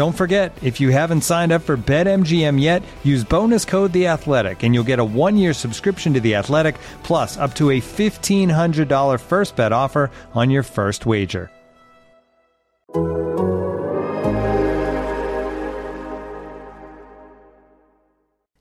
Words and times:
Don't 0.00 0.16
forget, 0.16 0.56
if 0.62 0.80
you 0.80 0.88
haven't 0.88 1.20
signed 1.20 1.52
up 1.52 1.60
for 1.60 1.76
BetMGM 1.76 2.58
yet, 2.58 2.82
use 3.04 3.22
bonus 3.22 3.66
code 3.66 3.92
The 3.92 4.06
Athletic, 4.06 4.62
and 4.62 4.74
you'll 4.74 4.82
get 4.82 4.98
a 4.98 5.04
one-year 5.04 5.52
subscription 5.52 6.14
to 6.14 6.20
The 6.20 6.36
Athletic, 6.36 6.76
plus 7.02 7.36
up 7.36 7.54
to 7.56 7.72
a 7.72 7.80
fifteen 7.80 8.48
hundred 8.48 8.88
dollar 8.88 9.18
first 9.18 9.56
bet 9.56 9.72
offer 9.72 10.10
on 10.32 10.48
your 10.48 10.62
first 10.62 11.04
wager. 11.04 11.50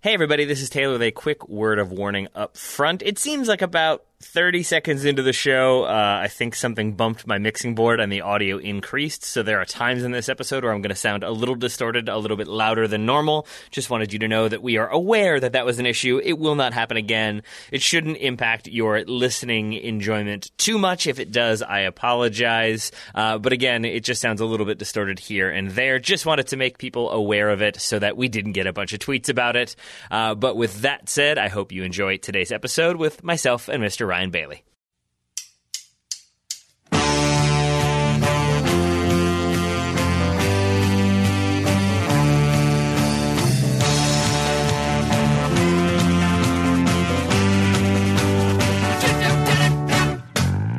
Hey 0.02 0.14
everybody, 0.14 0.44
this 0.44 0.62
is 0.62 0.70
Taylor 0.70 0.92
with 0.92 1.04
a 1.04 1.12
quick 1.12 1.48
word 1.48 1.80
of 1.80 1.94
warning 1.94 2.28
up 2.36 2.58
front. 2.58 3.02
It 3.02 3.18
seems 3.18 3.48
like 3.48 3.62
about 3.62 4.04
30 4.22 4.64
seconds 4.64 5.06
into 5.06 5.24
the 5.24 5.32
show, 5.32 5.86
uh, 5.86 6.20
I 6.22 6.28
think 6.28 6.54
something 6.54 6.92
bumped 6.92 7.26
my 7.26 7.38
mixing 7.38 7.74
board 7.74 8.02
and 8.02 8.12
the 8.12 8.20
audio 8.20 8.58
increased. 8.58 9.24
So 9.24 9.44
there 9.44 9.62
are 9.62 9.66
times 9.66 10.04
in 10.04 10.12
this 10.12 10.28
episode 10.28 10.64
where 10.64 10.74
I'm 10.74 10.82
going 10.82 10.90
to 10.90 10.96
sound 10.96 11.24
a 11.24 11.32
little 11.32 11.56
distorted, 11.56 12.10
a 12.10 12.18
little 12.18 12.36
bit 12.36 12.50
louder 12.50 12.86
than 12.86 13.06
normal. 13.06 13.48
Just 13.72 13.90
wanted 13.90 14.12
you 14.12 14.20
to 14.20 14.28
know 14.28 14.50
that 14.50 14.62
we 14.62 14.76
are 14.76 14.90
aware 14.90 15.40
that 15.40 15.54
that 15.54 15.66
was 15.66 15.80
an 15.80 15.86
issue. 15.86 16.20
It 16.22 16.38
will 16.38 16.56
not 16.56 16.74
happen 16.74 16.98
again. 16.98 17.44
It 17.72 17.82
shouldn't 17.82 18.18
impact 18.18 18.68
your 18.68 19.06
listening 19.06 19.72
enjoyment 19.72 20.52
too 20.58 20.78
much. 20.78 21.08
If 21.08 21.20
it 21.20 21.32
does, 21.32 21.62
I 21.62 21.80
apologize. 21.80 22.92
Uh, 23.16 23.38
but 23.38 23.54
again, 23.54 23.86
it 23.86 24.04
just 24.04 24.22
sounds 24.22 24.42
a 24.42 24.46
little 24.46 24.66
bit 24.66 24.80
distorted 24.80 25.20
here 25.20 25.50
and 25.50 25.72
there. 25.72 25.98
Just 25.98 26.26
wanted 26.26 26.48
to 26.48 26.58
make 26.58 26.78
people 26.78 27.10
aware 27.10 27.50
of 27.50 27.62
it 27.62 27.80
so 27.80 27.98
that 28.00 28.18
we 28.18 28.28
didn't 28.28 28.52
get 28.52 28.68
a 28.68 28.74
bunch 28.74 28.92
of 28.92 29.00
tweets 29.00 29.30
about 29.30 29.56
it. 29.56 29.78
Uh, 30.12 30.36
but 30.36 30.58
with 30.58 30.82
that 30.82 31.08
said, 31.08 31.38
I 31.38 31.48
hope 31.48 31.72
you 31.72 31.84
enjoy 31.84 32.18
today's 32.18 32.52
episode 32.52 32.98
with 32.98 33.24
myself 33.24 33.70
and 33.70 33.82
Mr. 33.82 34.09
Ryan 34.10 34.32
Bailey. 34.32 34.64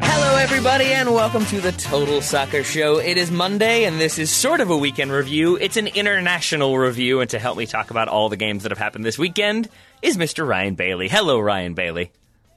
Hello, 0.03 0.37
everybody, 0.37 0.87
and 0.87 1.15
welcome 1.15 1.45
to 1.47 1.61
the 1.61 1.71
Total 1.71 2.21
Soccer 2.21 2.65
Show. 2.65 2.99
It 2.99 3.17
is 3.17 3.31
Monday, 3.31 3.85
and 3.85 4.01
this 4.01 4.19
is 4.19 4.33
sort 4.33 4.61
of 4.61 4.71
a 4.71 4.77
weekend 4.77 5.13
review. 5.13 5.55
It's 5.55 5.77
an 5.77 5.87
international 5.87 6.77
review, 6.77 7.21
and 7.21 7.31
to 7.31 7.39
help 7.39 7.57
me 7.57 7.67
talk 7.67 7.93
about 7.93 8.09
all 8.09 8.29
the 8.29 8.37
games 8.37 8.65
that 8.65 8.73
have 8.73 8.79
happened 8.79 9.05
this 9.05 9.21
weekend 9.21 9.69
is 10.03 10.17
Mr. 10.17 10.45
Ryan 10.45 10.75
Bailey. 10.75 11.07
Hello, 11.07 11.39
Ryan 11.39 11.75
Bailey. 11.75 12.11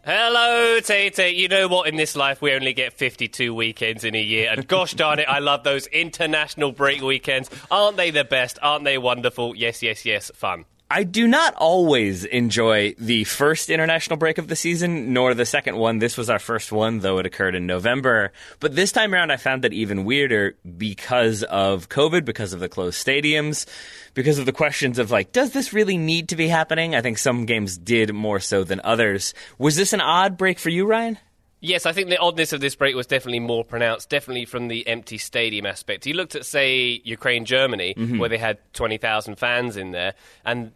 Hello, 0.06 0.82
Tate. 0.82 1.34
You 1.34 1.48
know 1.48 1.70
what? 1.70 1.88
In 1.88 1.96
this 1.96 2.18
life, 2.18 2.42
we 2.42 2.52
only 2.52 2.74
get 2.74 2.92
52 2.92 3.56
weekends 3.56 4.04
in 4.04 4.16
a 4.16 4.22
year. 4.22 4.52
And 4.52 4.68
gosh 4.68 4.94
darn 4.96 5.20
it, 5.20 5.30
I 5.30 5.40
love 5.40 5.64
those 5.64 5.88
international 5.88 6.74
break 6.74 7.02
weekends. 7.02 7.50
Aren't 7.72 7.96
they 7.96 8.12
the 8.12 8.26
best? 8.26 8.60
Aren't 8.62 8.84
they 8.84 8.98
wonderful? 8.98 9.56
Yes, 9.56 9.82
yes, 9.82 10.04
yes, 10.04 10.30
fun. 10.36 10.66
I 10.92 11.06
do 11.06 11.26
not 11.26 11.56
always 11.56 12.26
enjoy 12.26 12.96
the 13.00 13.24
first 13.24 13.70
international 13.70 14.18
break 14.18 14.38
of 14.38 14.50
the 14.50 14.58
season, 14.58 15.14
nor 15.14 15.34
the 15.34 15.46
second 15.46 15.78
one. 15.78 16.00
This 16.00 16.18
was 16.18 16.30
our 16.30 16.38
first 16.38 16.74
one, 16.74 17.00
though 17.00 17.18
it 17.20 17.26
occurred 17.26 17.56
in 17.56 17.66
November. 17.66 18.34
But 18.60 18.76
this 18.76 18.92
time 18.92 19.14
around, 19.14 19.32
I 19.32 19.38
found 19.38 19.64
that 19.64 19.72
even 19.72 20.04
weirder 20.04 20.56
because 20.78 21.44
of 21.44 21.88
COVID, 21.88 22.26
because 22.26 22.52
of 22.52 22.60
the 22.60 22.70
closed 22.70 23.04
stadiums, 23.04 23.66
because 24.14 24.40
of 24.40 24.46
the 24.46 24.52
questions 24.52 25.00
of 25.00 25.12
like, 25.12 25.32
does 25.32 25.52
this 25.52 25.74
really 25.74 25.98
need 25.98 26.30
to 26.30 26.36
be 26.36 26.48
happening? 26.48 26.96
I 26.96 27.02
think 27.02 27.18
some 27.18 27.46
games 27.46 27.78
did 27.78 28.14
more 28.14 28.40
so 28.40 28.64
than 28.64 28.82
others. 28.84 29.34
Was 29.58 29.76
this 29.76 29.94
an 29.94 30.02
odd 30.02 30.38
break 30.38 30.60
for 30.60 30.70
you, 30.70 30.86
Ryan? 30.86 31.18
Yes, 31.60 31.86
I 31.86 31.94
think 31.94 32.10
the 32.10 32.18
oddness 32.18 32.52
of 32.52 32.60
this 32.60 32.76
break 32.76 32.94
was 32.94 33.08
definitely 33.08 33.40
more 33.40 33.64
pronounced, 33.64 34.10
definitely 34.10 34.44
from 34.44 34.68
the 34.68 34.86
empty 34.86 35.18
stadium 35.18 35.66
aspect. 35.66 36.06
You 36.06 36.14
looked 36.14 36.36
at, 36.36 36.46
say, 36.46 37.02
Ukraine, 37.06 37.46
Germany, 37.46 37.94
mm-hmm. 37.98 38.18
where 38.18 38.28
they 38.28 38.38
had 38.38 38.58
20,000 38.74 39.36
fans 39.36 39.78
in 39.78 39.92
there, 39.92 40.14
and 40.44 40.74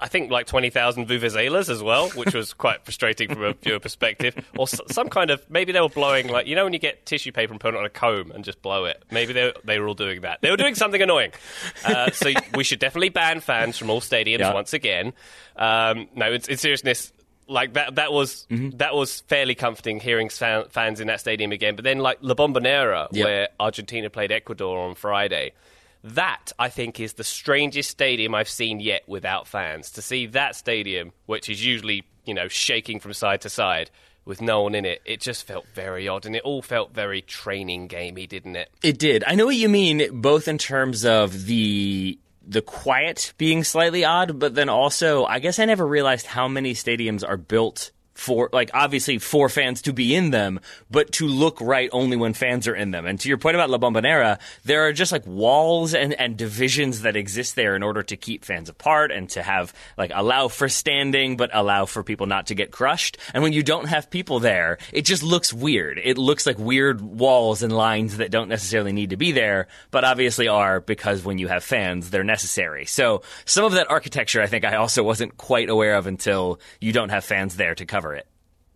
I 0.00 0.08
think 0.08 0.30
like 0.30 0.46
20,000 0.46 1.06
vuvuzelas 1.06 1.68
as 1.68 1.82
well, 1.82 2.08
which 2.10 2.32
was 2.34 2.54
quite 2.54 2.84
frustrating 2.84 3.28
from 3.28 3.42
a 3.44 3.52
viewer 3.52 3.78
perspective. 3.78 4.34
Or 4.58 4.62
s- 4.62 4.80
some 4.88 5.08
kind 5.10 5.30
of, 5.30 5.44
maybe 5.50 5.72
they 5.72 5.80
were 5.80 5.88
blowing, 5.90 6.28
like, 6.28 6.46
you 6.46 6.54
know, 6.56 6.64
when 6.64 6.72
you 6.72 6.78
get 6.78 7.04
tissue 7.06 7.32
paper 7.32 7.52
and 7.52 7.60
put 7.60 7.74
it 7.74 7.78
on 7.78 7.84
a 7.84 7.90
comb 7.90 8.30
and 8.32 8.44
just 8.44 8.62
blow 8.62 8.86
it. 8.86 9.02
Maybe 9.10 9.32
they, 9.32 9.52
they 9.64 9.78
were 9.78 9.86
all 9.88 9.94
doing 9.94 10.22
that. 10.22 10.40
They 10.40 10.50
were 10.50 10.56
doing 10.56 10.74
something 10.74 11.02
annoying. 11.02 11.32
Uh, 11.84 12.10
so 12.12 12.30
we 12.54 12.64
should 12.64 12.78
definitely 12.78 13.10
ban 13.10 13.40
fans 13.40 13.76
from 13.76 13.90
all 13.90 14.00
stadiums 14.00 14.38
Yeah. 14.40 14.54
once 14.54 14.72
again. 14.72 15.12
Um, 15.56 16.08
no, 16.14 16.32
in, 16.32 16.40
in 16.48 16.56
seriousness, 16.56 17.12
like 17.46 17.72
that, 17.74 17.96
that 17.96 18.12
was 18.12 18.46
that 18.50 18.94
was 18.94 19.20
fairly 19.22 19.54
comforting 19.56 19.98
hearing 19.98 20.28
fan, 20.28 20.64
fans 20.70 21.00
in 21.00 21.08
that 21.08 21.18
stadium 21.20 21.50
again. 21.52 21.74
But 21.74 21.82
then, 21.84 21.98
like 21.98 22.18
La 22.20 22.34
Bombonera, 22.34 23.08
Yep. 23.10 23.24
where 23.24 23.48
Argentina 23.58 24.08
played 24.08 24.30
Ecuador 24.30 24.78
on 24.88 24.94
Friday, 24.94 25.52
that 26.02 26.52
I 26.58 26.68
think 26.68 27.00
is 27.00 27.14
the 27.14 27.24
strangest 27.24 27.90
stadium 27.90 28.34
I've 28.34 28.48
seen 28.48 28.80
yet 28.80 29.02
without 29.06 29.46
fans. 29.46 29.90
To 29.92 30.02
see 30.02 30.26
that 30.26 30.56
stadium, 30.56 31.12
which 31.26 31.48
is 31.48 31.64
usually 31.64 32.04
you 32.24 32.34
know 32.34 32.48
shaking 32.48 33.00
from 33.00 33.12
side 33.12 33.42
to 33.42 33.50
side, 33.50 33.90
with 34.24 34.40
no 34.40 34.62
one 34.62 34.74
in 34.74 34.84
it, 34.84 35.02
it 35.04 35.20
just 35.20 35.46
felt 35.46 35.66
very 35.74 36.08
odd, 36.08 36.26
and 36.26 36.36
it 36.36 36.42
all 36.42 36.62
felt 36.62 36.94
very 36.94 37.22
training 37.22 37.86
gamey, 37.86 38.26
didn't 38.26 38.56
it? 38.56 38.70
It 38.82 38.98
did. 38.98 39.24
I 39.26 39.34
know 39.34 39.46
what 39.46 39.56
you 39.56 39.68
mean, 39.68 40.20
both 40.20 40.48
in 40.48 40.58
terms 40.58 41.04
of 41.04 41.46
the 41.46 42.18
the 42.46 42.62
quiet 42.62 43.32
being 43.38 43.64
slightly 43.64 44.04
odd, 44.04 44.38
but 44.38 44.54
then 44.54 44.68
also, 44.68 45.24
I 45.24 45.38
guess 45.38 45.58
I 45.58 45.66
never 45.66 45.86
realized 45.86 46.26
how 46.26 46.48
many 46.48 46.74
stadiums 46.74 47.26
are 47.26 47.36
built 47.36 47.92
for, 48.20 48.50
like, 48.52 48.70
obviously 48.74 49.16
for 49.16 49.48
fans 49.48 49.80
to 49.80 49.94
be 49.94 50.14
in 50.14 50.30
them, 50.30 50.60
but 50.90 51.10
to 51.10 51.26
look 51.26 51.58
right 51.62 51.88
only 51.90 52.18
when 52.18 52.34
fans 52.34 52.68
are 52.68 52.74
in 52.74 52.90
them. 52.90 53.06
And 53.06 53.18
to 53.20 53.30
your 53.30 53.38
point 53.38 53.56
about 53.56 53.70
La 53.70 53.78
Bombonera, 53.78 54.38
there 54.62 54.86
are 54.86 54.92
just 54.92 55.10
like 55.10 55.26
walls 55.26 55.94
and, 55.94 56.12
and 56.12 56.36
divisions 56.36 57.00
that 57.00 57.16
exist 57.16 57.56
there 57.56 57.74
in 57.74 57.82
order 57.82 58.02
to 58.02 58.18
keep 58.18 58.44
fans 58.44 58.68
apart 58.68 59.10
and 59.10 59.26
to 59.30 59.42
have, 59.42 59.72
like, 59.96 60.12
allow 60.14 60.48
for 60.48 60.68
standing, 60.68 61.38
but 61.38 61.48
allow 61.54 61.86
for 61.86 62.04
people 62.04 62.26
not 62.26 62.48
to 62.48 62.54
get 62.54 62.70
crushed. 62.70 63.16
And 63.32 63.42
when 63.42 63.54
you 63.54 63.62
don't 63.62 63.88
have 63.88 64.10
people 64.10 64.38
there, 64.38 64.76
it 64.92 65.06
just 65.06 65.22
looks 65.22 65.50
weird. 65.50 65.98
It 66.04 66.18
looks 66.18 66.44
like 66.44 66.58
weird 66.58 67.00
walls 67.00 67.62
and 67.62 67.72
lines 67.72 68.18
that 68.18 68.30
don't 68.30 68.50
necessarily 68.50 68.92
need 68.92 69.10
to 69.10 69.16
be 69.16 69.32
there, 69.32 69.66
but 69.90 70.04
obviously 70.04 70.46
are 70.46 70.80
because 70.82 71.24
when 71.24 71.38
you 71.38 71.48
have 71.48 71.64
fans, 71.64 72.10
they're 72.10 72.22
necessary. 72.22 72.84
So 72.84 73.22
some 73.46 73.64
of 73.64 73.72
that 73.72 73.90
architecture, 73.90 74.42
I 74.42 74.46
think 74.46 74.66
I 74.66 74.76
also 74.76 75.02
wasn't 75.02 75.38
quite 75.38 75.70
aware 75.70 75.94
of 75.94 76.06
until 76.06 76.60
you 76.82 76.92
don't 76.92 77.08
have 77.08 77.24
fans 77.24 77.56
there 77.56 77.74
to 77.74 77.86
cover. 77.86 78.09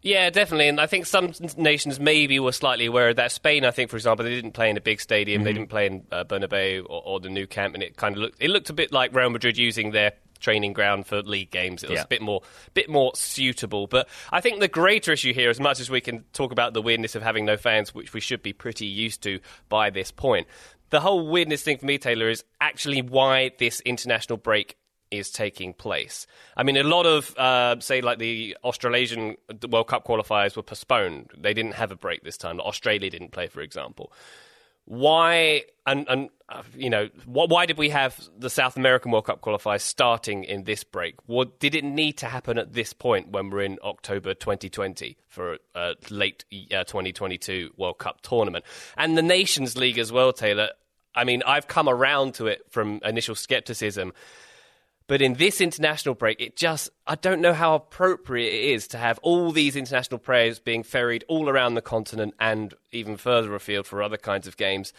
Yeah, 0.05 0.29
definitely. 0.29 0.69
And 0.69 0.79
I 0.79 0.87
think 0.87 1.07
some 1.07 1.33
nations 1.57 1.99
maybe 1.99 2.39
were 2.39 2.53
slightly 2.53 2.85
aware 2.85 3.09
of 3.09 3.17
that. 3.17 3.33
Spain, 3.33 3.65
I 3.65 3.71
think, 3.71 3.89
for 3.91 3.97
example, 3.97 4.23
they 4.23 4.35
didn't 4.35 4.53
play 4.53 4.69
in 4.69 4.77
a 4.77 4.81
big 4.83 5.01
stadium. 5.01 5.45
They 5.45 5.55
didn't 5.55 5.71
play 5.71 5.87
in 5.87 6.05
uh, 6.13 6.25
Bernabeu 6.25 6.83
or, 6.85 7.03
or 7.07 7.21
the 7.21 7.31
Nou 7.31 7.47
Camp, 7.47 7.73
and 7.73 7.83
it 7.83 7.97
kind 7.97 8.15
of 8.15 8.21
looked 8.21 8.37
it 8.39 8.51
looked 8.51 8.69
a 8.69 8.75
bit 8.75 8.93
like 8.93 9.15
Real 9.15 9.31
Madrid 9.31 9.57
using 9.57 9.93
their 9.93 10.13
training 10.41 10.75
ground 10.75 11.07
for 11.07 11.23
league 11.23 11.51
games. 11.51 11.83
It 11.83 11.89
was 11.89 12.01
Yeah. 12.01 12.03
a 12.05 12.07
bit 12.07 12.21
more 12.21 12.43
bit 12.75 12.91
more 12.91 13.13
suitable. 13.15 13.87
But 13.87 14.07
I 14.31 14.43
think 14.43 14.61
the 14.61 14.69
greater 14.69 15.11
issue 15.11 15.33
here, 15.33 15.49
as 15.49 15.59
much 15.59 15.81
as 15.81 15.89
we 15.89 16.03
can 16.03 16.23
talk 16.35 16.53
about 16.53 16.75
the 16.75 16.83
weirdness 16.83 17.15
of 17.15 17.23
having 17.23 17.47
no 17.47 17.57
fans, 17.57 17.95
which 17.95 18.13
we 18.13 18.21
should 18.21 18.43
be 18.43 18.53
pretty 18.53 18.85
used 18.87 19.23
to 19.23 19.41
by 19.71 19.89
this 19.89 20.11
point, 20.11 20.47
the 20.91 21.01
whole 21.01 21.27
weirdness 21.27 21.63
thing 21.63 21.79
for 21.79 21.87
me, 21.87 21.97
Taylor, 21.97 22.29
is 22.29 22.45
actually 22.61 23.01
why 23.01 23.53
this 23.59 23.81
international 23.81 24.37
break 24.37 24.77
is 25.11 25.31
taking 25.31 25.73
place. 25.75 26.27
I 26.57 26.63
mean, 26.63 26.77
a 26.77 26.83
lot 26.83 27.07
of, 27.07 27.37
uh, 27.39 27.79
say, 27.81 28.01
like 28.01 28.19
the 28.19 28.57
Australasian 28.65 29.37
World 29.69 29.89
Cup 29.89 30.05
qualifiers 30.07 30.57
were 30.57 30.63
postponed. 30.63 31.31
They 31.37 31.55
didn't 31.55 31.75
have 31.75 31.91
a 31.93 31.97
break 31.97 32.23
this 32.25 32.37
time. 32.37 32.61
Australia 32.61 33.11
didn't 33.11 33.33
play, 33.33 33.47
for 33.47 33.61
example. 33.61 34.13
why 34.87 35.63
and 35.87 36.07
and 36.09 36.29
uh, 36.49 36.63
you 36.77 36.91
know 36.91 37.07
wh- 37.25 37.49
why 37.49 37.65
did 37.67 37.79
we 37.79 37.89
have 37.89 38.21
the 38.39 38.51
South 38.51 38.77
American 38.77 39.11
World 39.13 39.27
Cup 39.27 39.41
qualifiers 39.41 39.81
starting 39.81 40.45
in 40.45 40.65
this 40.65 40.85
break? 40.85 41.15
What 41.27 41.59
did 41.59 41.75
it 41.75 41.85
need 41.85 42.19
to 42.19 42.27
happen 42.27 42.59
at 42.59 42.75
this 42.75 42.93
point 42.93 43.29
when 43.31 43.51
we're 43.51 43.63
in 43.63 43.79
October 43.83 44.35
2020 44.35 45.17
for 45.27 45.59
a 45.75 45.95
late 46.11 46.45
uh, 46.71 46.85
2022 46.85 47.73
World 47.77 47.99
Cup 47.99 48.21
tournament 48.21 48.65
and 48.97 49.17
the 49.17 49.23
Nations 49.23 49.77
League 49.77 49.99
as 49.99 50.13
well, 50.13 50.33
Taylor? 50.33 50.71
I 51.15 51.25
mean, 51.25 51.43
I've 51.47 51.69
come 51.69 51.89
around 51.89 52.35
to 52.35 52.47
it 52.49 52.63
from 52.71 53.01
initial 53.05 53.37
skepticism. 53.37 54.13
But 55.07 55.21
in 55.21 55.35
this 55.35 55.61
international 55.61 56.15
break, 56.15 56.41
it 56.41 56.57
just, 56.57 56.89
I 57.07 57.15
don't 57.15 57.43
know 57.43 57.53
how 57.53 57.75
appropriate 57.75 58.53
it 58.53 58.73
is 58.73 58.89
to 58.89 58.99
have 58.99 59.19
all 59.23 59.53
these 59.53 59.77
international 59.77 60.19
players 60.19 60.59
being 60.59 60.83
ferried 60.83 61.25
all 61.29 61.51
around 61.51 61.75
the 61.75 61.83
continent 61.83 62.35
and 62.41 62.73
even 62.91 63.19
further 63.19 63.55
afield 63.55 63.87
for 63.87 64.03
other 64.03 64.17
kinds 64.17 64.47
of 64.47 64.57
games 64.57 64.95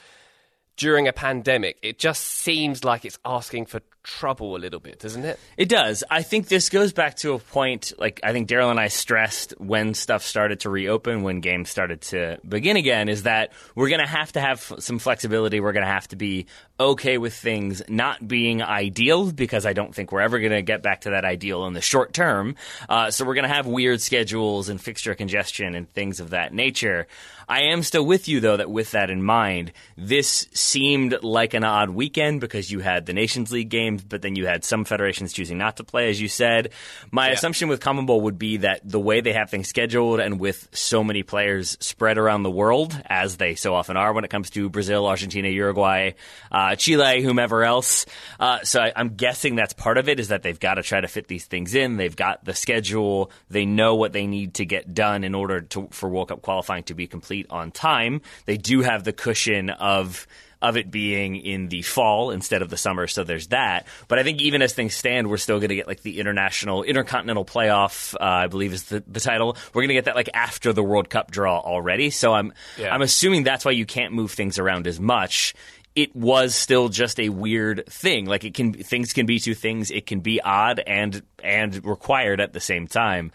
during 0.78 1.08
a 1.08 1.14
pandemic. 1.14 1.78
It 1.82 2.00
just 2.00 2.24
seems 2.24 2.84
like 2.84 3.06
it's 3.06 3.20
asking 3.26 3.68
for 3.68 3.82
trouble 4.06 4.56
a 4.56 4.60
little 4.60 4.80
bit, 4.80 5.00
doesn't 5.00 5.26
it? 5.26 5.40
It 5.58 5.68
does. 5.68 6.04
I 6.10 6.22
think 6.22 6.48
this 6.48 6.70
goes 6.70 6.94
back 6.94 7.16
to 7.18 7.34
a 7.34 7.40
point, 7.40 7.92
like 7.98 8.20
I 8.24 8.32
think 8.32 8.48
Daryl 8.48 8.70
and 8.70 8.80
I 8.80 8.88
stressed 8.88 9.54
when 9.58 9.94
stuff 9.94 10.24
started 10.24 10.62
to 10.62 10.70
reopen, 10.70 11.24
when 11.24 11.40
games 11.40 11.70
started 11.70 12.02
to 12.02 12.38
begin 12.48 12.78
again, 12.78 13.10
is 13.10 13.24
that 13.24 13.52
we're 13.74 13.90
going 13.90 14.02
to 14.02 14.08
have 14.08 14.32
to 14.34 14.42
have 14.42 14.74
some 14.80 15.00
flexibility. 15.00 15.60
We're 15.60 15.74
going 15.74 15.86
to 15.86 15.92
have 15.92 16.08
to 16.10 16.16
be 16.16 16.46
okay 16.80 17.18
with 17.18 17.34
things 17.34 17.82
not 17.88 18.26
being 18.26 18.62
ideal 18.62 19.32
because 19.32 19.66
I 19.66 19.74
don't 19.74 19.94
think 19.94 20.12
we're 20.12 20.22
ever 20.22 20.40
going 20.40 20.52
to 20.52 20.62
get 20.62 20.84
back 20.84 21.02
to 21.02 21.12
that 21.12 21.26
ideal 21.26 21.66
in 21.66 21.74
the 21.74 21.82
short 21.82 22.14
term. 22.14 22.56
Uh, 22.88 23.12
so 23.12 23.26
we're 23.26 23.36
going 23.36 23.48
to 23.48 23.54
have 23.54 23.66
weird 23.66 24.02
schedules 24.02 24.70
and 24.70 24.80
fixture 24.80 25.16
congestion 25.16 25.74
and 25.74 25.90
things 25.90 26.20
of 26.20 26.30
that 26.30 26.54
nature. 26.54 27.08
I 27.48 27.64
am 27.64 27.84
still 27.84 28.06
with 28.06 28.28
you 28.28 28.40
though 28.40 28.58
that 28.58 28.70
with 28.70 28.92
that 28.92 29.10
in 29.10 29.22
mind, 29.24 29.72
this 29.98 30.48
seemed 30.54 31.22
like 31.24 31.54
an 31.54 31.64
odd 31.64 31.90
weekend 31.92 32.42
because 32.42 32.72
you 32.72 32.80
had 32.80 33.06
the 33.06 33.14
Nations 33.14 33.52
League 33.52 33.70
games, 33.70 34.04
but 34.04 34.22
then 34.22 34.36
you 34.36 34.46
had 34.48 34.64
some 34.64 34.86
federations 34.86 35.34
choosing 35.34 35.58
not 35.58 35.78
to 35.78 35.84
play, 35.84 36.10
as 36.10 36.20
you 36.20 36.28
said. 36.28 36.72
My 37.12 37.28
Yeah. 37.28 37.34
assumption 37.34 37.68
with 37.70 37.82
CONMEBOL 37.82 38.22
would 38.22 38.40
be 38.40 38.58
that 38.58 38.82
the 38.84 39.00
way 39.00 39.22
they 39.22 39.34
have 39.34 39.50
things 39.50 39.68
scheduled 39.68 40.20
and 40.20 40.40
with 40.40 40.68
so 40.72 41.04
many 41.04 41.24
players 41.24 41.78
spread 41.80 42.18
around 42.18 42.44
the 42.44 42.52
world, 42.52 43.00
as 43.06 43.38
they 43.38 43.56
so 43.56 43.76
often 43.76 43.98
are 43.98 44.14
when 44.14 44.24
it 44.24 44.30
comes 44.30 44.50
to 44.52 44.70
Brazil, 44.70 45.06
Argentina, 45.06 45.48
Uruguay, 45.50 46.12
uh, 46.52 46.76
Chile, 46.76 47.22
whomever 47.22 47.64
else. 47.64 48.06
Uh, 48.40 48.60
so 48.64 48.82
I, 48.82 48.92
I'm 48.96 49.16
guessing 49.16 49.56
that's 49.56 49.74
part 49.74 49.98
of 49.98 50.10
it 50.10 50.20
is 50.20 50.30
that 50.30 50.42
they've 50.44 50.60
got 50.60 50.76
to 50.76 50.84
try 50.84 51.02
to 51.02 51.08
fit 51.08 51.28
these 51.28 51.46
things 51.46 51.76
in. 51.76 51.98
They've 51.98 52.16
got 52.16 52.44
the 52.46 52.54
schedule. 52.54 53.32
They 53.50 53.66
know 53.66 53.96
what 53.96 54.14
they 54.14 54.26
need 54.28 54.56
to 54.56 54.66
get 54.66 54.94
done 54.94 55.24
in 55.24 55.36
order 55.36 55.62
to, 55.62 55.88
for 55.92 56.10
World 56.10 56.30
Cup 56.30 56.42
qualifying 56.42 56.84
to 56.86 56.94
be 56.94 57.06
complete 57.08 57.35
on 57.50 57.72
time. 57.72 58.22
They 58.46 58.58
do 58.58 58.82
have 58.82 59.04
the 59.04 59.14
cushion 59.14 59.70
of 59.70 60.26
of 60.62 60.78
it 60.78 60.90
being 60.90 61.36
in 61.36 61.68
the 61.68 61.82
fall 61.84 62.32
instead 62.32 62.62
of 62.62 62.70
the 62.70 62.78
summer, 62.78 63.06
so 63.06 63.24
there's 63.24 63.48
that. 63.48 63.86
But 64.08 64.18
I 64.18 64.24
think 64.24 64.42
even 64.42 64.62
as 64.64 64.74
things 64.74 64.96
stand, 64.96 65.30
we're 65.30 65.38
still 65.38 65.60
going 65.60 65.70
to 65.70 65.76
get 65.76 65.86
like 65.88 66.02
the 66.02 66.20
international 66.20 66.82
intercontinental 66.82 67.46
playoff. 67.46 68.16
Uh, 68.16 68.24
I 68.24 68.48
believe 68.48 68.74
is 68.74 68.86
the, 68.86 69.04
the 69.06 69.20
title. 69.20 69.58
We're 69.74 69.82
going 69.82 69.90
to 69.90 69.94
get 69.96 70.06
that 70.06 70.16
like 70.16 70.30
after 70.34 70.74
the 70.74 70.82
World 70.82 71.10
Cup 71.10 71.30
draw 71.30 71.60
already. 71.60 72.10
So 72.10 72.34
I'm 72.34 72.54
Yeah. 72.78 72.94
I'm 72.94 73.02
assuming 73.02 73.44
that's 73.44 73.66
why 73.66 73.72
you 73.72 73.86
can't 73.86 74.14
move 74.14 74.32
things 74.32 74.58
around 74.58 74.88
as 74.88 75.00
much. 75.00 75.54
It 75.94 76.16
was 76.16 76.56
still 76.56 76.90
just 76.90 77.20
a 77.20 77.30
weird 77.30 77.86
thing. 77.88 78.26
Like 78.26 78.44
it 78.44 78.54
can 78.54 78.74
things 78.74 79.14
can 79.14 79.26
be 79.26 79.40
two 79.40 79.54
things. 79.54 79.92
It 79.92 80.08
can 80.08 80.22
be 80.22 80.42
odd 80.42 80.82
and 80.86 81.22
and 81.44 81.86
required 81.86 82.42
at 82.42 82.54
the 82.54 82.60
same 82.60 82.88
time. 82.88 83.32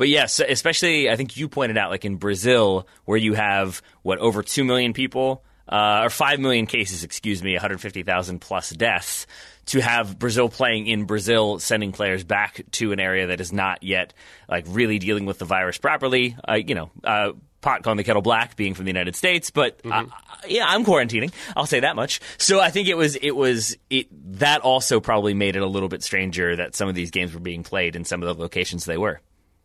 But 0.00 0.08
yes, 0.08 0.40
especially 0.40 1.10
I 1.10 1.16
think 1.16 1.36
you 1.36 1.46
pointed 1.46 1.76
out 1.76 1.90
like 1.90 2.06
in 2.06 2.16
Brazil 2.16 2.88
where 3.04 3.18
you 3.18 3.34
have 3.34 3.82
what 4.00 4.18
over 4.18 4.42
2 4.42 4.64
million 4.64 4.94
people 4.94 5.44
uh, 5.68 6.04
or 6.04 6.08
5 6.08 6.40
million 6.40 6.64
cases, 6.64 7.04
excuse 7.04 7.42
me, 7.42 7.52
150,000 7.52 8.38
plus 8.38 8.70
deaths 8.70 9.26
to 9.66 9.80
have 9.80 10.18
Brazil 10.18 10.48
playing 10.48 10.86
in 10.86 11.04
Brazil, 11.04 11.58
sending 11.58 11.92
players 11.92 12.24
back 12.24 12.62
to 12.70 12.92
an 12.92 12.98
area 12.98 13.26
that 13.26 13.42
is 13.42 13.52
not 13.52 13.82
yet 13.82 14.14
like 14.48 14.64
really 14.68 14.98
dealing 14.98 15.26
with 15.26 15.38
the 15.38 15.44
virus 15.44 15.76
properly. 15.76 16.34
Uh, 16.48 16.54
you 16.54 16.74
know, 16.74 16.90
uh, 17.04 17.32
pot 17.60 17.82
calling 17.82 17.98
the 17.98 18.04
kettle 18.04 18.22
black, 18.22 18.56
being 18.56 18.72
from 18.72 18.86
the 18.86 18.90
United 18.90 19.14
States, 19.14 19.50
but 19.50 19.82
uh, 19.84 20.06
yeah, 20.48 20.64
I'm 20.66 20.82
quarantining. 20.82 21.30
I'll 21.54 21.66
say 21.66 21.80
that 21.80 21.94
much. 21.94 22.22
So 22.38 22.58
I 22.58 22.70
think 22.70 22.88
it 22.88 22.96
was 22.96 23.16
it 23.16 23.32
was 23.32 23.76
it 23.90 24.08
that 24.38 24.62
also 24.62 24.98
probably 24.98 25.34
made 25.34 25.56
it 25.56 25.62
a 25.62 25.66
little 25.66 25.90
bit 25.90 26.02
stranger 26.02 26.56
that 26.56 26.74
some 26.74 26.88
of 26.88 26.94
these 26.94 27.10
games 27.10 27.34
were 27.34 27.40
being 27.40 27.64
played 27.64 27.96
in 27.96 28.06
some 28.06 28.22
of 28.22 28.34
the 28.34 28.42
locations 28.42 28.86
they 28.86 28.96
were. 28.96 29.20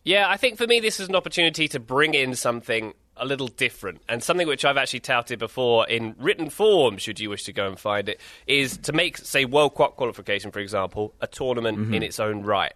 Yeah, 0.05 0.29
I 0.29 0.37
think 0.37 0.57
for 0.57 0.67
me, 0.67 0.79
this 0.79 0.99
is 0.99 1.09
an 1.09 1.15
opportunity 1.15 1.67
to 1.69 1.79
bring 1.79 2.13
in 2.13 2.35
something 2.35 2.93
a 3.17 3.25
little 3.25 3.47
different 3.47 4.01
and 4.07 4.21
something 4.21 4.47
which 4.47 4.63
I've 4.63 4.77
actually 4.77 4.99
touted 4.99 5.39
before 5.39 5.87
in 5.89 6.15
written 6.19 6.51
form, 6.51 6.97
should 6.97 7.19
you 7.19 7.31
wish 7.31 7.43
to 7.45 7.53
go 7.53 7.67
and 7.67 7.79
find 7.79 8.07
it, 8.07 8.21
is 8.45 8.77
to 8.77 8.93
make, 8.93 9.17
say, 9.17 9.45
World 9.45 9.73
Cup 9.73 9.95
qualification, 9.95 10.51
for 10.51 10.59
example, 10.59 11.15
a 11.21 11.27
tournament 11.27 11.79
mm-hmm. 11.79 11.95
in 11.95 12.03
its 12.03 12.19
own 12.19 12.43
right 12.43 12.73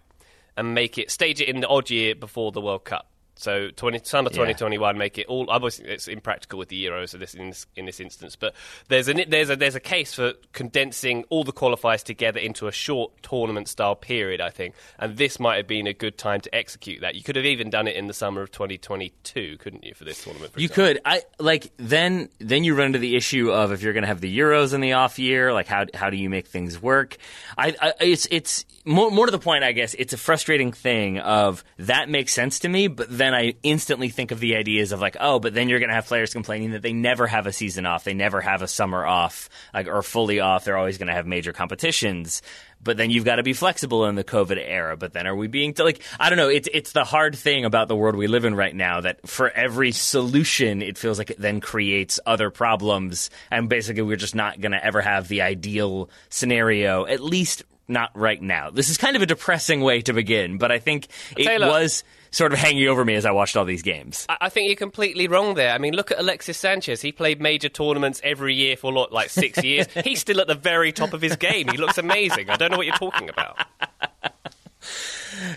and 0.56 0.74
make 0.74 0.98
it, 0.98 1.08
stage 1.10 1.40
it 1.40 1.48
in 1.48 1.60
the 1.60 1.68
odd 1.68 1.88
year 1.88 2.16
before 2.16 2.50
the 2.50 2.60
World 2.60 2.84
Cup. 2.84 3.06
So 3.40 3.70
20, 3.70 4.00
summer 4.04 4.28
2021, 4.30 4.98
make 4.98 5.18
it 5.18 5.26
all. 5.26 5.46
Obviously, 5.48 5.86
it's 5.86 6.08
impractical 6.08 6.58
with 6.58 6.68
the 6.68 6.84
Euros 6.84 7.14
in 7.14 7.20
this, 7.20 7.34
in 7.34 7.48
this, 7.48 7.66
in 7.76 7.86
this 7.86 8.00
instance, 8.00 8.36
but 8.36 8.54
there's 8.88 9.08
a, 9.08 9.14
there's, 9.14 9.50
a, 9.50 9.56
there's 9.56 9.74
a 9.74 9.80
case 9.80 10.14
for 10.14 10.34
condensing 10.52 11.24
all 11.30 11.42
the 11.44 11.52
qualifiers 11.52 12.02
together 12.02 12.38
into 12.38 12.66
a 12.66 12.72
short 12.72 13.12
tournament 13.22 13.68
style 13.68 13.96
period, 13.96 14.40
I 14.40 14.50
think. 14.50 14.74
And 14.98 15.16
this 15.16 15.40
might 15.40 15.56
have 15.56 15.66
been 15.66 15.86
a 15.86 15.94
good 15.94 16.18
time 16.18 16.40
to 16.42 16.54
execute 16.54 17.00
that. 17.00 17.14
You 17.14 17.22
could 17.22 17.36
have 17.36 17.46
even 17.46 17.70
done 17.70 17.88
it 17.88 17.96
in 17.96 18.06
the 18.08 18.14
summer 18.14 18.42
of 18.42 18.50
2022, 18.52 19.56
couldn't 19.58 19.84
you, 19.84 19.94
for 19.94 20.04
this 20.04 20.22
tournament? 20.22 20.52
For 20.52 20.60
You 20.60 20.66
example? 20.66 20.84
could. 20.94 21.00
I 21.04 21.22
like 21.38 21.72
then 21.78 22.28
then 22.38 22.64
you 22.64 22.74
run 22.74 22.88
into 22.88 22.98
the 22.98 23.16
issue 23.16 23.50
of 23.50 23.72
if 23.72 23.82
you're 23.82 23.92
going 23.92 24.02
to 24.02 24.08
have 24.08 24.20
the 24.20 24.38
Euros 24.38 24.74
in 24.74 24.80
the 24.80 24.92
off 24.94 25.18
year, 25.18 25.52
like 25.52 25.66
how 25.66 25.86
how 25.94 26.10
do 26.10 26.16
you 26.16 26.28
make 26.28 26.46
things 26.46 26.80
work? 26.80 27.16
I, 27.56 27.74
I 27.80 27.92
it's 28.00 28.26
it's 28.30 28.64
more 28.84 29.10
more 29.10 29.26
to 29.26 29.32
the 29.32 29.38
point, 29.38 29.64
I 29.64 29.72
guess. 29.72 29.94
It's 29.94 30.12
a 30.12 30.18
frustrating 30.18 30.72
thing 30.72 31.18
of 31.18 31.64
that 31.78 32.08
makes 32.08 32.32
sense 32.32 32.60
to 32.60 32.68
me, 32.68 32.88
but 32.88 33.06
then 33.10 33.29
I 33.34 33.54
instantly 33.62 34.08
think 34.08 34.30
of 34.30 34.40
the 34.40 34.56
ideas 34.56 34.92
of 34.92 35.00
like, 35.00 35.16
oh, 35.20 35.38
but 35.38 35.54
then 35.54 35.68
you're 35.68 35.78
going 35.78 35.88
to 35.88 35.94
have 35.94 36.06
players 36.06 36.32
complaining 36.32 36.72
that 36.72 36.82
they 36.82 36.92
never 36.92 37.26
have 37.26 37.46
a 37.46 37.52
season 37.52 37.86
off, 37.86 38.04
they 38.04 38.14
never 38.14 38.40
have 38.40 38.62
a 38.62 38.68
summer 38.68 39.04
off, 39.04 39.48
like 39.74 39.86
or 39.86 40.02
fully 40.02 40.40
off. 40.40 40.64
They're 40.64 40.76
always 40.76 40.98
going 40.98 41.08
to 41.08 41.14
have 41.14 41.26
major 41.26 41.52
competitions. 41.52 42.42
But 42.82 42.96
then 42.96 43.10
you've 43.10 43.26
got 43.26 43.36
to 43.36 43.42
be 43.42 43.52
flexible 43.52 44.06
in 44.06 44.14
the 44.14 44.24
COVID 44.24 44.56
era. 44.58 44.96
But 44.96 45.12
then 45.12 45.26
are 45.26 45.36
we 45.36 45.48
being 45.48 45.74
t- 45.74 45.82
like 45.82 46.02
I 46.18 46.30
don't 46.30 46.38
know? 46.38 46.48
It's 46.48 46.68
it's 46.72 46.92
the 46.92 47.04
hard 47.04 47.36
thing 47.36 47.66
about 47.66 47.88
the 47.88 47.96
world 47.96 48.16
we 48.16 48.26
live 48.26 48.46
in 48.46 48.54
right 48.54 48.74
now 48.74 49.02
that 49.02 49.28
for 49.28 49.50
every 49.50 49.92
solution, 49.92 50.80
it 50.80 50.96
feels 50.96 51.18
like 51.18 51.30
it 51.30 51.38
then 51.38 51.60
creates 51.60 52.18
other 52.24 52.50
problems, 52.50 53.28
and 53.50 53.68
basically 53.68 54.02
we're 54.02 54.16
just 54.16 54.34
not 54.34 54.60
going 54.60 54.72
to 54.72 54.82
ever 54.82 55.02
have 55.02 55.28
the 55.28 55.42
ideal 55.42 56.08
scenario, 56.30 57.04
at 57.04 57.20
least 57.20 57.64
not 57.86 58.10
right 58.14 58.40
now. 58.40 58.70
This 58.70 58.88
is 58.88 58.96
kind 58.96 59.16
of 59.16 59.20
a 59.22 59.26
depressing 59.26 59.82
way 59.82 60.00
to 60.02 60.14
begin, 60.14 60.56
but 60.56 60.72
I 60.72 60.78
think 60.78 61.08
it 61.36 61.44
Taylor- 61.44 61.66
was 61.66 62.02
sort 62.30 62.52
of 62.52 62.58
hanging 62.58 62.88
over 62.88 63.04
me 63.04 63.14
as 63.14 63.24
I 63.26 63.30
watched 63.30 63.56
all 63.56 63.64
these 63.64 63.82
games. 63.82 64.26
I 64.28 64.36
I 64.42 64.48
think 64.48 64.66
you're 64.66 64.76
completely 64.76 65.28
wrong 65.28 65.54
there. 65.54 65.72
I 65.72 65.78
mean, 65.78 65.94
look 65.94 66.10
at 66.10 66.18
Alexis 66.18 66.58
Sanchez. 66.58 67.00
He 67.00 67.12
played 67.12 67.40
major 67.40 67.68
tournaments 67.68 68.20
every 68.24 68.54
year 68.54 68.76
for 68.76 68.92
what, 68.92 69.12
like 69.12 69.30
six 69.30 69.62
years. 69.62 69.86
He's 70.04 70.20
still 70.20 70.40
at 70.40 70.48
the 70.48 70.56
very 70.56 70.90
top 70.90 71.12
of 71.12 71.22
his 71.22 71.36
game. 71.36 71.68
He 71.68 71.76
looks 71.76 71.98
amazing. 71.98 72.50
I 72.50 72.56
don't 72.56 72.72
know 72.72 72.76
what 72.76 72.86
you're 72.86 72.96
talking 72.96 73.28
about. 73.28 73.58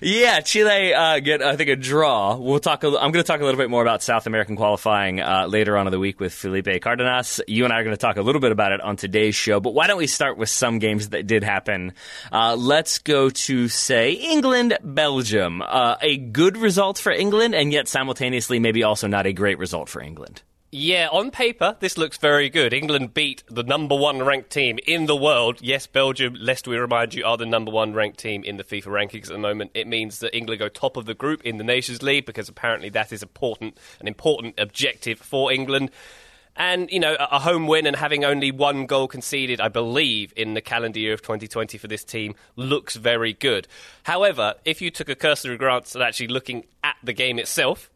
Yeah, 0.01 0.41
Chile 0.41 0.93
uh, 0.93 1.19
get 1.19 1.41
I 1.41 1.55
think 1.55 1.69
a 1.69 1.75
draw. 1.75 2.35
We'll 2.35 2.59
talk. 2.59 2.83
A, 2.83 2.87
I'm 2.87 3.11
going 3.11 3.13
to 3.13 3.23
talk 3.23 3.41
a 3.41 3.45
little 3.45 3.57
bit 3.57 3.69
more 3.69 3.81
about 3.81 4.03
South 4.03 4.27
American 4.27 4.55
qualifying 4.55 5.21
uh, 5.21 5.47
later 5.47 5.77
on 5.77 5.87
in 5.87 5.91
the 5.91 5.99
week 5.99 6.19
with 6.19 6.33
Felipe 6.33 6.81
Cardenas. 6.81 7.41
You 7.47 7.63
and 7.63 7.73
I 7.73 7.79
are 7.79 7.83
going 7.83 7.95
to 7.95 7.99
talk 7.99 8.17
a 8.17 8.21
little 8.21 8.41
bit 8.41 8.51
about 8.51 8.71
it 8.71 8.81
on 8.81 8.95
today's 8.95 9.35
show. 9.35 9.59
But 9.59 9.73
why 9.73 9.87
don't 9.87 9.97
we 9.97 10.07
start 10.07 10.37
with 10.37 10.49
some 10.49 10.79
games 10.79 11.09
that 11.09 11.27
did 11.27 11.43
happen? 11.43 11.93
Uh, 12.31 12.55
let's 12.55 12.97
go 12.99 13.29
to 13.29 13.67
say 13.67 14.11
England, 14.13 14.77
Belgium. 14.83 15.61
Uh, 15.61 15.95
a 16.01 16.17
good 16.17 16.57
result 16.57 16.97
for 16.97 17.11
England, 17.11 17.55
and 17.55 17.71
yet 17.71 17.87
simultaneously 17.87 18.59
maybe 18.59 18.83
also 18.83 19.07
not 19.07 19.25
a 19.25 19.33
great 19.33 19.57
result 19.57 19.89
for 19.89 20.01
England. 20.01 20.41
Yeah, 20.75 21.09
on 21.11 21.29
paper, 21.29 21.77
this 21.81 21.99
looks 21.99 22.17
very 22.17 22.49
good. 22.49 22.73
England 22.73 23.13
beat 23.13 23.43
the 23.47 23.61
number 23.61 23.95
one 23.95 24.23
ranked 24.23 24.49
team 24.49 24.79
in 24.87 25.05
the 25.05 25.15
world. 25.15 25.59
Yes, 25.61 25.85
Belgium, 25.85 26.33
lest 26.33 26.67
we 26.67 26.77
remind 26.77 27.13
you, 27.13 27.23
are 27.25 27.37
the 27.37 27.45
number 27.45 27.69
one 27.69 27.93
ranked 27.93 28.17
team 28.17 28.43
in 28.43 28.57
the 28.57 28.63
FIFA 28.63 28.87
rankings 28.87 29.25
at 29.25 29.33
the 29.33 29.37
moment. 29.37 29.69
It 29.75 29.85
means 29.85 30.17
that 30.17 30.35
England 30.35 30.57
go 30.57 30.69
top 30.69 30.97
of 30.97 31.05
the 31.05 31.13
group 31.13 31.43
in 31.43 31.57
the 31.57 31.63
Nations 31.63 32.01
League 32.01 32.25
because 32.25 32.49
apparently 32.49 32.89
that 32.89 33.11
is 33.11 33.21
important, 33.21 33.77
an 33.99 34.07
important 34.07 34.55
objective 34.57 35.19
for 35.19 35.51
England. 35.51 35.91
And, 36.55 36.89
you 36.89 36.99
know, 36.99 37.17
a 37.19 37.37
home 37.37 37.67
win 37.67 37.85
and 37.85 37.95
having 37.95 38.25
only 38.25 38.49
one 38.49 38.87
goal 38.87 39.07
conceded, 39.07 39.61
I 39.61 39.67
believe, 39.67 40.33
in 40.35 40.55
the 40.55 40.61
calendar 40.61 40.97
year 40.97 41.13
of 41.13 41.21
2020 41.21 41.77
for 41.77 41.87
this 41.87 42.03
team 42.03 42.33
looks 42.55 42.95
very 42.95 43.33
good. 43.33 43.67
However, 44.01 44.55
if 44.65 44.81
you 44.81 44.89
took 44.89 45.09
a 45.09 45.15
cursory 45.15 45.55
glance 45.55 45.95
at 45.95 46.01
actually 46.01 46.29
looking 46.29 46.65
at 46.83 46.95
the 47.03 47.13
game 47.13 47.37
itself, 47.37 47.91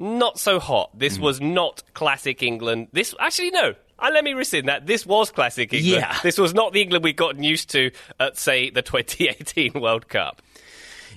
not 0.00 0.38
so 0.38 0.58
hot. 0.58 0.98
This 0.98 1.18
was 1.18 1.40
not 1.40 1.82
classic 1.94 2.42
England. 2.42 2.88
This 2.92 3.14
actually 3.20 3.50
no. 3.50 3.74
Uh, 3.98 4.10
let 4.12 4.24
me 4.24 4.32
rescind 4.32 4.66
that. 4.68 4.86
This 4.86 5.04
was 5.04 5.30
classic 5.30 5.72
England. 5.74 6.00
Yeah. 6.00 6.18
This 6.22 6.38
was 6.38 6.54
not 6.54 6.72
the 6.72 6.80
England 6.80 7.04
we'd 7.04 7.16
gotten 7.16 7.42
used 7.42 7.70
to 7.70 7.90
at 8.18 8.38
say 8.38 8.70
the 8.70 8.82
2018 8.82 9.80
World 9.80 10.08
Cup. 10.08 10.40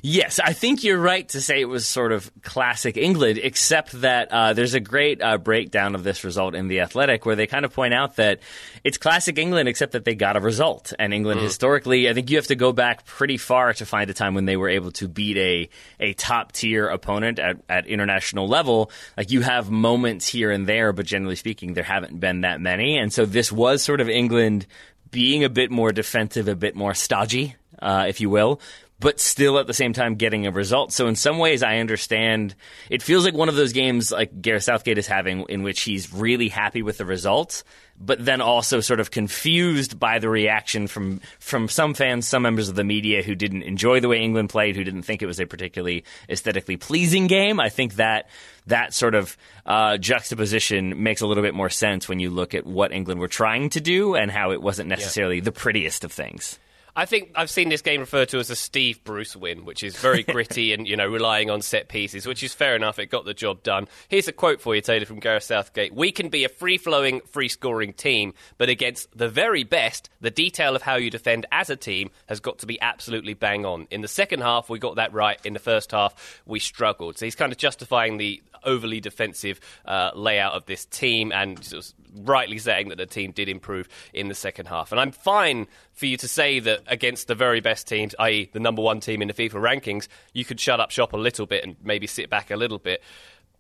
Yes, 0.05 0.37
I 0.37 0.51
think 0.51 0.83
you're 0.83 0.99
right 0.99 1.29
to 1.29 1.39
say 1.39 1.61
it 1.61 1.69
was 1.69 1.87
sort 1.87 2.11
of 2.11 2.29
classic 2.41 2.97
England, 2.97 3.39
except 3.41 3.93
that 4.01 4.29
uh, 4.33 4.51
there's 4.51 4.73
a 4.73 4.81
great 4.81 5.21
uh, 5.21 5.37
breakdown 5.37 5.95
of 5.95 6.03
this 6.03 6.25
result 6.25 6.55
in 6.55 6.67
The 6.67 6.81
Athletic 6.81 7.25
where 7.25 7.37
they 7.37 7.47
kind 7.47 7.63
of 7.63 7.71
point 7.71 7.93
out 7.93 8.17
that 8.17 8.41
it's 8.83 8.97
classic 8.97 9.37
England, 9.37 9.69
except 9.69 9.93
that 9.93 10.03
they 10.03 10.13
got 10.13 10.35
a 10.35 10.41
result. 10.41 10.91
And 10.99 11.13
England, 11.13 11.39
mm. 11.39 11.43
historically, 11.43 12.09
I 12.09 12.13
think 12.13 12.29
you 12.29 12.35
have 12.35 12.47
to 12.47 12.55
go 12.55 12.73
back 12.73 13.05
pretty 13.05 13.37
far 13.37 13.73
to 13.75 13.85
find 13.85 14.09
a 14.09 14.13
time 14.13 14.33
when 14.33 14.43
they 14.43 14.57
were 14.57 14.67
able 14.67 14.91
to 14.91 15.07
beat 15.07 15.37
a, 15.37 15.69
a 16.01 16.11
top 16.15 16.51
tier 16.51 16.85
opponent 16.85 17.39
at, 17.39 17.61
at 17.69 17.87
international 17.87 18.45
level. 18.45 18.91
Like 19.15 19.31
you 19.31 19.39
have 19.39 19.71
moments 19.71 20.27
here 20.27 20.51
and 20.51 20.67
there, 20.67 20.91
but 20.91 21.05
generally 21.05 21.37
speaking, 21.37 21.75
there 21.75 21.83
haven't 21.85 22.19
been 22.19 22.41
that 22.41 22.59
many. 22.59 22.97
And 22.97 23.13
so 23.13 23.25
this 23.25 23.53
was 23.53 23.81
sort 23.81 24.01
of 24.01 24.09
England 24.09 24.67
being 25.11 25.45
a 25.45 25.49
bit 25.49 25.71
more 25.71 25.93
defensive, 25.93 26.49
a 26.49 26.55
bit 26.55 26.75
more 26.75 26.93
stodgy, 26.93 27.55
uh, 27.79 28.07
if 28.09 28.19
you 28.19 28.29
will, 28.29 28.59
but 29.03 29.19
still 29.19 29.59
at 29.59 29.67
the 29.67 29.73
same 29.73 29.91
time 29.91 30.15
getting 30.15 30.47
a 30.47 30.51
result. 30.51 30.93
So 30.93 31.07
in 31.07 31.15
some 31.15 31.37
ways, 31.37 31.61
I 31.61 31.77
understand. 31.79 32.55
It 32.89 33.03
feels 33.03 33.25
like 33.25 33.33
one 33.33 33.49
of 33.49 33.55
those 33.55 33.73
games 33.73 34.13
like 34.13 34.41
Gareth 34.41 34.63
Southgate 34.63 34.97
is 34.97 35.07
having, 35.07 35.45
in 35.49 35.61
which 35.61 35.81
he's 35.81 36.13
really 36.13 36.47
happy 36.47 36.81
with 36.81 36.97
the 36.97 37.05
results, 37.05 37.65
but 37.99 38.23
then 38.23 38.39
also 38.39 38.79
sort 38.79 39.01
of 39.01 39.11
confused 39.11 39.99
by 39.99 40.19
the 40.19 40.29
reaction 40.29 40.87
from 40.87 41.19
from 41.39 41.67
some 41.67 41.93
fans, 41.93 42.25
some 42.25 42.43
members 42.43 42.69
of 42.69 42.75
the 42.75 42.85
media 42.85 43.21
who 43.21 43.35
didn't 43.35 43.63
enjoy 43.63 43.99
the 43.99 44.07
way 44.07 44.21
England 44.21 44.49
played, 44.49 44.77
who 44.77 44.85
didn't 44.85 45.03
think 45.03 45.21
it 45.21 45.27
was 45.27 45.41
a 45.41 45.45
particularly 45.45 46.05
aesthetically 46.29 46.77
pleasing 46.77 47.27
game. 47.27 47.59
I 47.59 47.67
think 47.67 47.95
that 47.95 48.29
that 48.67 48.93
sort 48.93 49.15
of 49.15 49.35
uh, 49.65 49.97
juxtaposition 49.97 51.03
makes 51.03 51.19
a 51.19 51.27
little 51.27 51.43
bit 51.43 51.53
more 51.53 51.69
sense 51.69 52.07
when 52.07 52.19
you 52.19 52.29
look 52.29 52.53
at 52.53 52.65
what 52.65 52.93
England 52.93 53.19
were 53.19 53.27
trying 53.27 53.69
to 53.71 53.81
do 53.81 54.15
and 54.15 54.31
how 54.31 54.51
it 54.51 54.61
wasn't 54.61 54.87
necessarily 54.87 55.37
yeah. 55.37 55.43
the 55.43 55.51
prettiest 55.51 56.05
of 56.05 56.11
things. 56.13 56.57
I 56.95 57.05
think 57.05 57.31
I've 57.35 57.49
seen 57.49 57.69
this 57.69 57.81
game 57.81 58.01
referred 58.01 58.29
to 58.29 58.37
as 58.37 58.51
a 58.51 58.55
Steve 58.55 59.03
Bruce 59.03 59.35
win, 59.35 59.65
which 59.65 59.81
is 59.81 59.97
very 59.97 60.21
gritty 60.31 60.73
and 60.73 60.87
you 60.87 60.95
know 60.95 61.07
relying 61.07 61.49
on 61.49 61.61
set 61.61 61.87
pieces, 61.87 62.27
which 62.27 62.43
is 62.43 62.53
fair 62.53 62.75
enough. 62.75 62.99
It 62.99 63.07
got 63.07 63.25
the 63.25 63.33
job 63.33 63.63
done. 63.63 63.87
Here's 64.09 64.27
a 64.27 64.31
quote 64.31 64.61
for 64.61 64.75
you, 64.75 64.81
Taylor, 64.81 65.05
from 65.05 65.19
Gareth 65.19 65.43
Southgate: 65.43 65.93
"We 65.93 66.11
can 66.11 66.29
be 66.29 66.43
a 66.43 66.49
free-flowing, 66.49 67.21
free-scoring 67.21 67.93
team, 67.93 68.35
but 68.59 68.69
against 68.69 69.17
the 69.17 69.27
very 69.27 69.63
best, 69.63 70.11
the 70.21 70.29
detail 70.29 70.75
of 70.75 70.83
how 70.83 70.95
you 70.95 71.09
defend 71.09 71.47
as 71.51 71.71
a 71.71 71.75
team 71.75 72.11
has 72.27 72.39
got 72.39 72.59
to 72.59 72.67
be 72.67 72.79
absolutely 72.79 73.33
bang 73.33 73.65
on. 73.65 73.87
In 73.89 74.01
the 74.01 74.07
second 74.07 74.41
half, 74.41 74.69
we 74.69 74.77
got 74.77 74.95
that 74.97 75.13
right. 75.13 75.39
In 75.43 75.53
the 75.53 75.59
first 75.59 75.91
half, 75.91 76.41
we 76.45 76.59
struggled." 76.59 77.17
So 77.17 77.25
he's 77.25 77.35
kind 77.35 77.51
of 77.51 77.57
justifying 77.57 78.17
the 78.17 78.41
overly 78.65 78.99
defensive 78.99 79.59
uh, 79.85 80.11
layout 80.15 80.53
of 80.53 80.65
this 80.65 80.85
team 80.85 81.31
and 81.31 81.63
sort 81.63 81.85
of 81.85 81.93
rightly 82.27 82.57
saying 82.57 82.89
that 82.89 82.97
the 82.97 83.05
team 83.05 83.31
did 83.31 83.49
improve 83.49 83.89
in 84.13 84.27
the 84.27 84.35
second 84.35 84.67
half. 84.67 84.91
And 84.91 85.01
I'm 85.01 85.11
fine 85.11 85.67
for 85.93 86.05
you 86.05 86.17
to 86.17 86.27
say 86.27 86.59
that 86.59 86.82
against 86.87 87.27
the 87.27 87.35
very 87.35 87.61
best 87.61 87.87
teams, 87.87 88.15
i.e., 88.19 88.49
the 88.53 88.59
number 88.59 88.81
one 88.81 88.99
team 88.99 89.21
in 89.21 89.27
the 89.27 89.33
FIFA 89.33 89.61
rankings, 89.61 90.07
you 90.33 90.45
could 90.45 90.59
shut 90.59 90.79
up 90.79 90.91
shop 90.91 91.13
a 91.13 91.17
little 91.17 91.45
bit 91.45 91.63
and 91.63 91.75
maybe 91.83 92.07
sit 92.07 92.29
back 92.29 92.51
a 92.51 92.55
little 92.55 92.79
bit. 92.79 93.01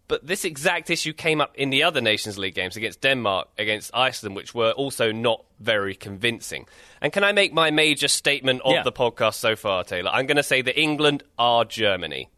But 0.07 0.27
this 0.27 0.43
exact 0.43 0.89
issue 0.89 1.13
came 1.13 1.39
up 1.39 1.55
in 1.55 1.69
the 1.69 1.83
other 1.83 2.01
Nations 2.01 2.37
League 2.37 2.55
games 2.55 2.75
against 2.75 3.01
Denmark, 3.01 3.47
against 3.57 3.91
Iceland, 3.93 4.35
which 4.35 4.53
were 4.53 4.71
also 4.71 5.11
not 5.11 5.45
very 5.59 5.95
convincing. 5.95 6.67
And 7.01 7.13
can 7.13 7.23
I 7.23 7.31
make 7.31 7.53
my 7.53 7.71
major 7.71 8.09
statement 8.09 8.61
of 8.65 8.73
yeah. 8.73 8.83
the 8.83 8.91
podcast 8.91 9.35
so 9.35 9.55
far, 9.55 9.83
Taylor? 9.83 10.11
I'm 10.11 10.25
going 10.25 10.37
to 10.37 10.43
say 10.43 10.61
that 10.61 10.79
England 10.79 11.23
are 11.39 11.63
Germany. 11.63 12.29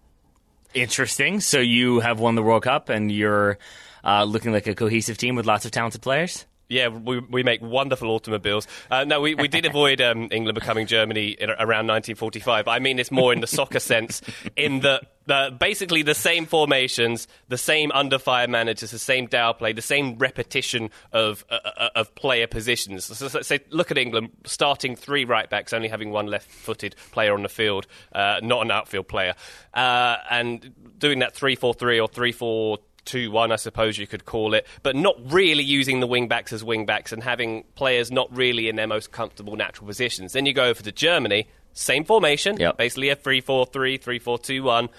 Interesting. 0.75 1.39
So 1.39 1.60
you 1.60 2.01
have 2.01 2.20
won 2.20 2.36
the 2.36 2.44
World 2.44 2.63
Cup 2.63 2.89
and 2.89 3.12
you're 3.12 3.58
uh, 4.04 4.24
looking 4.24 4.51
like 4.51 4.68
a 4.68 4.75
cohesive 4.75 5.18
team 5.18 5.36
with 5.36 5.46
lots 5.46 5.65
of 5.65 5.72
talented 5.72 6.01
players? 6.01 6.46
Yeah, 6.67 6.88
we, 6.88 7.19
we 7.19 7.43
make 7.43 7.62
wonderful 7.62 8.10
automobiles. 8.10 8.67
Uh, 8.89 9.03
no, 9.03 9.22
we, 9.22 9.36
we 9.36 9.48
did 9.48 9.65
avoid 9.67 10.01
um, 10.01 10.29
England 10.31 10.55
becoming 10.55 10.88
Germany 10.88 11.29
in, 11.29 11.50
around 11.50 11.88
1945. 11.88 12.67
I 12.67 12.79
mean 12.79 12.98
this 12.98 13.12
more 13.12 13.31
in 13.34 13.41
the 13.41 13.48
soccer 13.48 13.79
sense, 13.79 14.22
in 14.55 14.79
the, 14.79 15.01
the 15.27 15.55
basically 15.60 16.01
the 16.01 16.15
same 16.15 16.45
formations, 16.45 17.27
the 17.50 17.57
same 17.57 17.91
under 17.91 18.17
fire 18.17 18.48
managers, 18.48 18.91
the 18.91 19.00
same 19.00 19.27
Dow 19.27 19.53
play, 19.53 19.74
the 19.74 19.81
same 19.81 20.17
repetition 20.17 20.89
of 21.12 21.45
uh, 21.50 21.60
uh 21.63 21.89
of 21.95 22.15
player 22.15 22.48
positions. 22.48 23.05
So, 23.05 23.27
so, 23.27 23.41
so, 23.41 23.57
look 23.69 23.91
at 23.91 23.98
England 23.98 24.31
starting 24.45 24.95
three 24.95 25.25
right 25.25 25.50
backs, 25.50 25.74
only 25.74 25.88
having 25.88 26.12
one 26.12 26.27
left 26.27 26.50
footed 26.50 26.95
player 27.12 27.34
on 27.34 27.43
the 27.43 27.50
field, 27.50 27.88
uh, 28.13 28.39
not 28.41 28.63
an 28.63 28.72
outfield 28.72 29.07
player, 29.07 29.36
uh, 29.74 30.17
and 30.29 30.74
doing 30.98 31.19
that 31.19 31.36
three 31.36 31.55
four 31.55 31.74
three 31.74 32.00
or 32.00 32.07
three 32.07 32.31
four 32.31 32.79
2 33.05 33.31
1, 33.31 33.51
I 33.51 33.55
suppose 33.55 33.97
you 33.97 34.07
could 34.07 34.25
call 34.25 34.53
it, 34.53 34.65
but 34.83 34.95
not 34.95 35.15
really 35.31 35.63
using 35.63 36.00
the 36.00 36.07
wing 36.07 36.27
backs 36.27 36.51
as 36.51 36.63
wing 36.63 36.85
backs 36.85 37.12
and 37.12 37.24
having 37.24 37.63
players 37.75 38.12
not 38.12 38.35
really 38.35 38.67
in 38.69 38.75
their 38.75 38.88
most 38.88 39.12
comfortable 39.12 39.55
natural 39.55 39.88
positions. 39.88 40.33
Then 40.33 40.45
you 40.45 40.53
go 40.53 40.65
over 40.65 40.81
to 40.83 40.91
Germany, 40.91 41.47
same 41.74 42.03
formation, 42.05 42.57
yep. 42.57 42.77
basically 42.77 43.09
a 43.09 43.15
3 43.15 43.41
4 43.41 43.65
3, 43.67 43.97
3 43.97 44.19
4 44.19 44.39
2 44.39 44.63
1, 44.63 44.89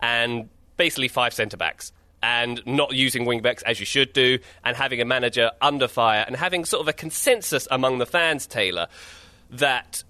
and 0.00 0.48
basically 0.76 1.08
five 1.08 1.32
centre 1.32 1.56
backs 1.56 1.92
and 2.22 2.62
not 2.64 2.94
using 2.94 3.26
wing 3.26 3.42
backs 3.42 3.62
as 3.64 3.78
you 3.78 3.84
should 3.84 4.14
do, 4.14 4.38
and 4.64 4.76
having 4.76 5.00
a 5.00 5.04
manager 5.04 5.50
under 5.60 5.86
fire, 5.86 6.24
and 6.26 6.36
having 6.36 6.64
sort 6.64 6.80
of 6.80 6.88
a 6.88 6.92
consensus 6.92 7.68
among 7.70 7.98
the 7.98 8.06
fans, 8.06 8.46
Taylor, 8.46 8.86
that 9.50 10.02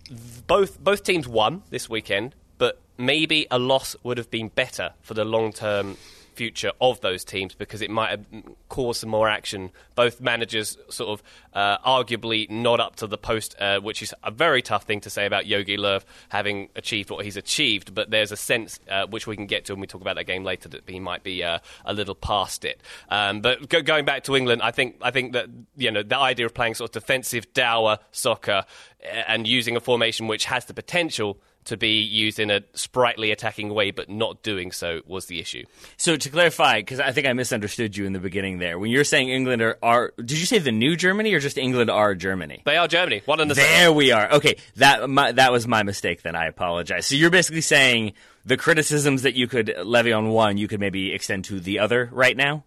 both 0.47 0.83
both 0.83 1.03
teams 1.03 1.27
won 1.27 1.63
this 1.71 1.91
weekend, 1.91 2.37
but 2.57 2.81
maybe 2.97 3.49
a 3.51 3.59
loss 3.59 3.97
would 4.05 4.17
have 4.17 4.31
been 4.31 4.49
better 4.49 4.93
for 5.03 5.15
the 5.15 5.25
long 5.25 5.53
term 5.53 5.97
future 6.35 6.73
of 6.81 7.01
those 7.01 7.25
teams 7.25 7.55
because 7.55 7.83
it 7.83 7.91
might 7.91 8.11
have 8.11 8.25
caused 8.69 9.01
some 9.01 9.11
more 9.11 9.29
action. 9.29 9.71
Both 9.95 10.21
managers 10.21 10.77
sort 10.89 11.19
of 11.19 11.23
uh, 11.53 11.79
arguably 11.79 12.51
not 12.51 12.81
up 12.81 12.97
to 12.97 13.07
the 13.07 13.19
post, 13.19 13.55
uh, 13.61 13.81
which 13.81 14.03
is 14.03 14.15
a 14.23 14.31
very 14.31 14.63
tough 14.63 14.85
thing 14.85 15.01
to 15.03 15.11
say 15.11 15.27
about 15.27 15.45
Jogi 15.45 15.79
Löw 15.79 16.03
having 16.29 16.69
achieved 16.77 17.11
what 17.11 17.25
he's 17.25 17.37
achieved. 17.37 17.95
But 17.95 18.11
there's 18.11 18.33
a 18.33 18.37
sense 18.37 18.81
uh, 18.91 19.07
which 19.07 19.27
we 19.27 19.37
can 19.37 19.47
get 19.47 19.65
to 19.67 19.75
when 19.75 19.81
we 19.81 19.87
talk 19.87 20.01
about 20.01 20.17
that 20.17 20.25
game 20.25 20.45
later 20.45 20.69
that 20.71 20.89
he 20.89 21.01
might 21.01 21.23
be 21.23 21.43
uh, 21.43 21.59
a 21.85 21.93
little 21.93 22.15
past 22.15 22.65
it. 22.65 22.81
Um, 23.09 23.41
but 23.41 23.69
go- 23.69 23.83
going 23.83 24.05
back 24.05 24.25
to 24.25 24.37
England, 24.37 24.63
I 24.63 24.71
think 24.71 24.97
I 25.01 25.11
think 25.11 25.33
that 25.33 25.47
you 25.77 25.91
know 25.91 26.03
the 26.03 26.19
idea 26.19 26.47
of 26.47 26.55
playing 26.55 26.75
sort 26.75 26.95
of 26.95 27.03
defensive 27.03 27.53
dour 27.53 27.99
soccer 28.11 28.65
uh, 29.05 29.07
and 29.07 29.47
using 29.47 29.77
a 29.77 29.81
formation 29.81 30.27
which 30.27 30.47
has 30.47 30.65
the 30.67 30.75
potential 30.75 31.39
to 31.67 31.77
be 31.77 32.01
used 32.01 32.39
in 32.39 32.51
a 32.51 32.63
sprightly 32.75 33.31
attacking 33.31 33.73
way, 33.73 33.91
but 33.91 34.09
not 34.09 34.43
doing 34.43 34.73
so 34.73 35.01
was 35.07 35.27
the 35.27 35.41
issue. 35.41 35.65
So 35.97 36.17
to 36.17 36.29
clarify, 36.29 36.81
because 36.81 37.01
I 37.01 37.13
think 37.13 37.27
I 37.27 37.33
misunderstood 37.33 37.97
you 37.97 38.07
in 38.07 38.13
the 38.13 38.19
beginning 38.19 38.59
there, 38.59 38.79
when 38.79 38.91
you're 38.91 39.05
saying 39.05 39.29
England 39.29 39.63
are, 39.63 39.79
are, 39.83 40.13
did 40.17 40.33
you 40.33 40.47
say 40.47 40.59
the 40.59 40.73
new 40.73 40.97
Germany 40.97 41.33
or 41.35 41.41
just 41.41 41.59
England 41.59 41.91
are 41.91 42.15
Germany? 42.15 42.63
They 42.65 42.77
are 42.77 42.89
Germany. 42.89 43.23
One 43.25 43.41
and 43.41 43.51
the 43.51 43.55
there 43.55 43.87
same. 43.87 43.95
We 43.95 44.13
are. 44.13 44.33
Okay, 44.35 44.57
that 44.77 45.09
my, 45.09 45.33
that 45.33 45.53
was 45.53 45.67
my 45.67 45.83
mistake. 45.83 46.23
Then 46.23 46.37
I 46.37 46.47
apologize. 46.47 47.07
So 47.07 47.15
you're 47.15 47.31
basically 47.31 47.61
saying 47.61 48.13
the 48.45 48.57
criticisms 48.57 49.23
that 49.23 49.35
you 49.35 49.49
could 49.49 49.75
levy 49.85 50.13
on 50.13 50.29
one, 50.29 50.59
you 50.59 50.69
could 50.69 50.81
maybe 50.81 51.13
extend 51.13 51.45
to 51.47 51.61
the 51.61 51.79
other 51.79 52.09
right 52.13 52.37
now. 52.37 52.65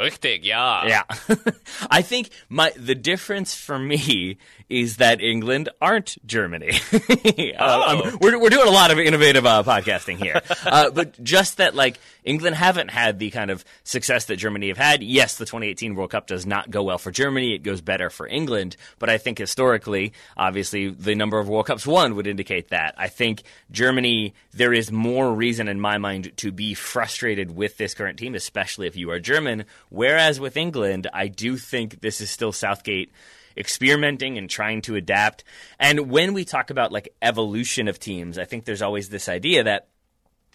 Richtig, 0.00 0.44
yeah. 0.44 0.86
Yeah. 0.86 1.02
I 1.90 2.00
think 2.00 2.30
my 2.48 2.72
the 2.76 2.94
difference 2.94 3.54
for 3.54 3.78
me 3.78 4.38
is 4.70 4.98
that 4.98 5.20
England 5.20 5.68
aren't 5.82 6.16
Germany. 6.24 6.70
uh, 6.92 7.58
oh. 7.58 8.18
we're, 8.20 8.38
we're 8.38 8.50
doing 8.50 8.68
a 8.68 8.70
lot 8.70 8.92
of 8.92 8.98
innovative 8.98 9.44
uh, 9.44 9.64
podcasting 9.64 10.16
here. 10.16 10.40
uh, 10.64 10.90
but 10.90 11.22
just 11.22 11.56
that, 11.56 11.74
like, 11.74 11.98
England 12.24 12.54
haven't 12.54 12.88
had 12.88 13.18
the 13.18 13.30
kind 13.30 13.50
of 13.50 13.64
success 13.82 14.26
that 14.26 14.36
Germany 14.36 14.68
have 14.68 14.76
had. 14.76 15.02
Yes, 15.02 15.36
the 15.36 15.44
2018 15.44 15.96
World 15.96 16.10
Cup 16.10 16.28
does 16.28 16.46
not 16.46 16.70
go 16.70 16.84
well 16.84 16.98
for 16.98 17.10
Germany. 17.10 17.54
It 17.54 17.64
goes 17.64 17.80
better 17.80 18.10
for 18.10 18.28
England. 18.28 18.76
But 19.00 19.10
I 19.10 19.18
think 19.18 19.38
historically, 19.38 20.12
obviously, 20.36 20.88
the 20.88 21.16
number 21.16 21.40
of 21.40 21.48
World 21.48 21.66
Cups 21.66 21.86
won 21.86 22.14
would 22.14 22.28
indicate 22.28 22.68
that. 22.68 22.94
I 22.96 23.08
think 23.08 23.42
Germany, 23.72 24.34
there 24.52 24.72
is 24.72 24.92
more 24.92 25.34
reason 25.34 25.66
in 25.66 25.80
my 25.80 25.98
mind 25.98 26.36
to 26.36 26.52
be 26.52 26.74
frustrated 26.74 27.56
with 27.56 27.76
this 27.76 27.94
current 27.94 28.18
team, 28.18 28.36
especially 28.36 28.86
if 28.86 28.96
you 28.96 29.10
are 29.10 29.18
German. 29.18 29.64
Whereas 29.90 30.40
with 30.40 30.56
England, 30.56 31.08
I 31.12 31.28
do 31.28 31.56
think 31.56 32.00
this 32.00 32.20
is 32.20 32.30
still 32.30 32.52
Southgate 32.52 33.12
experimenting 33.56 34.38
and 34.38 34.48
trying 34.48 34.82
to 34.82 34.96
adapt. 34.96 35.44
And 35.78 36.10
when 36.10 36.32
we 36.32 36.44
talk 36.44 36.70
about 36.70 36.92
like 36.92 37.14
evolution 37.20 37.88
of 37.88 37.98
teams, 37.98 38.38
I 38.38 38.44
think 38.44 38.64
there's 38.64 38.82
always 38.82 39.08
this 39.08 39.28
idea 39.28 39.64
that 39.64 39.88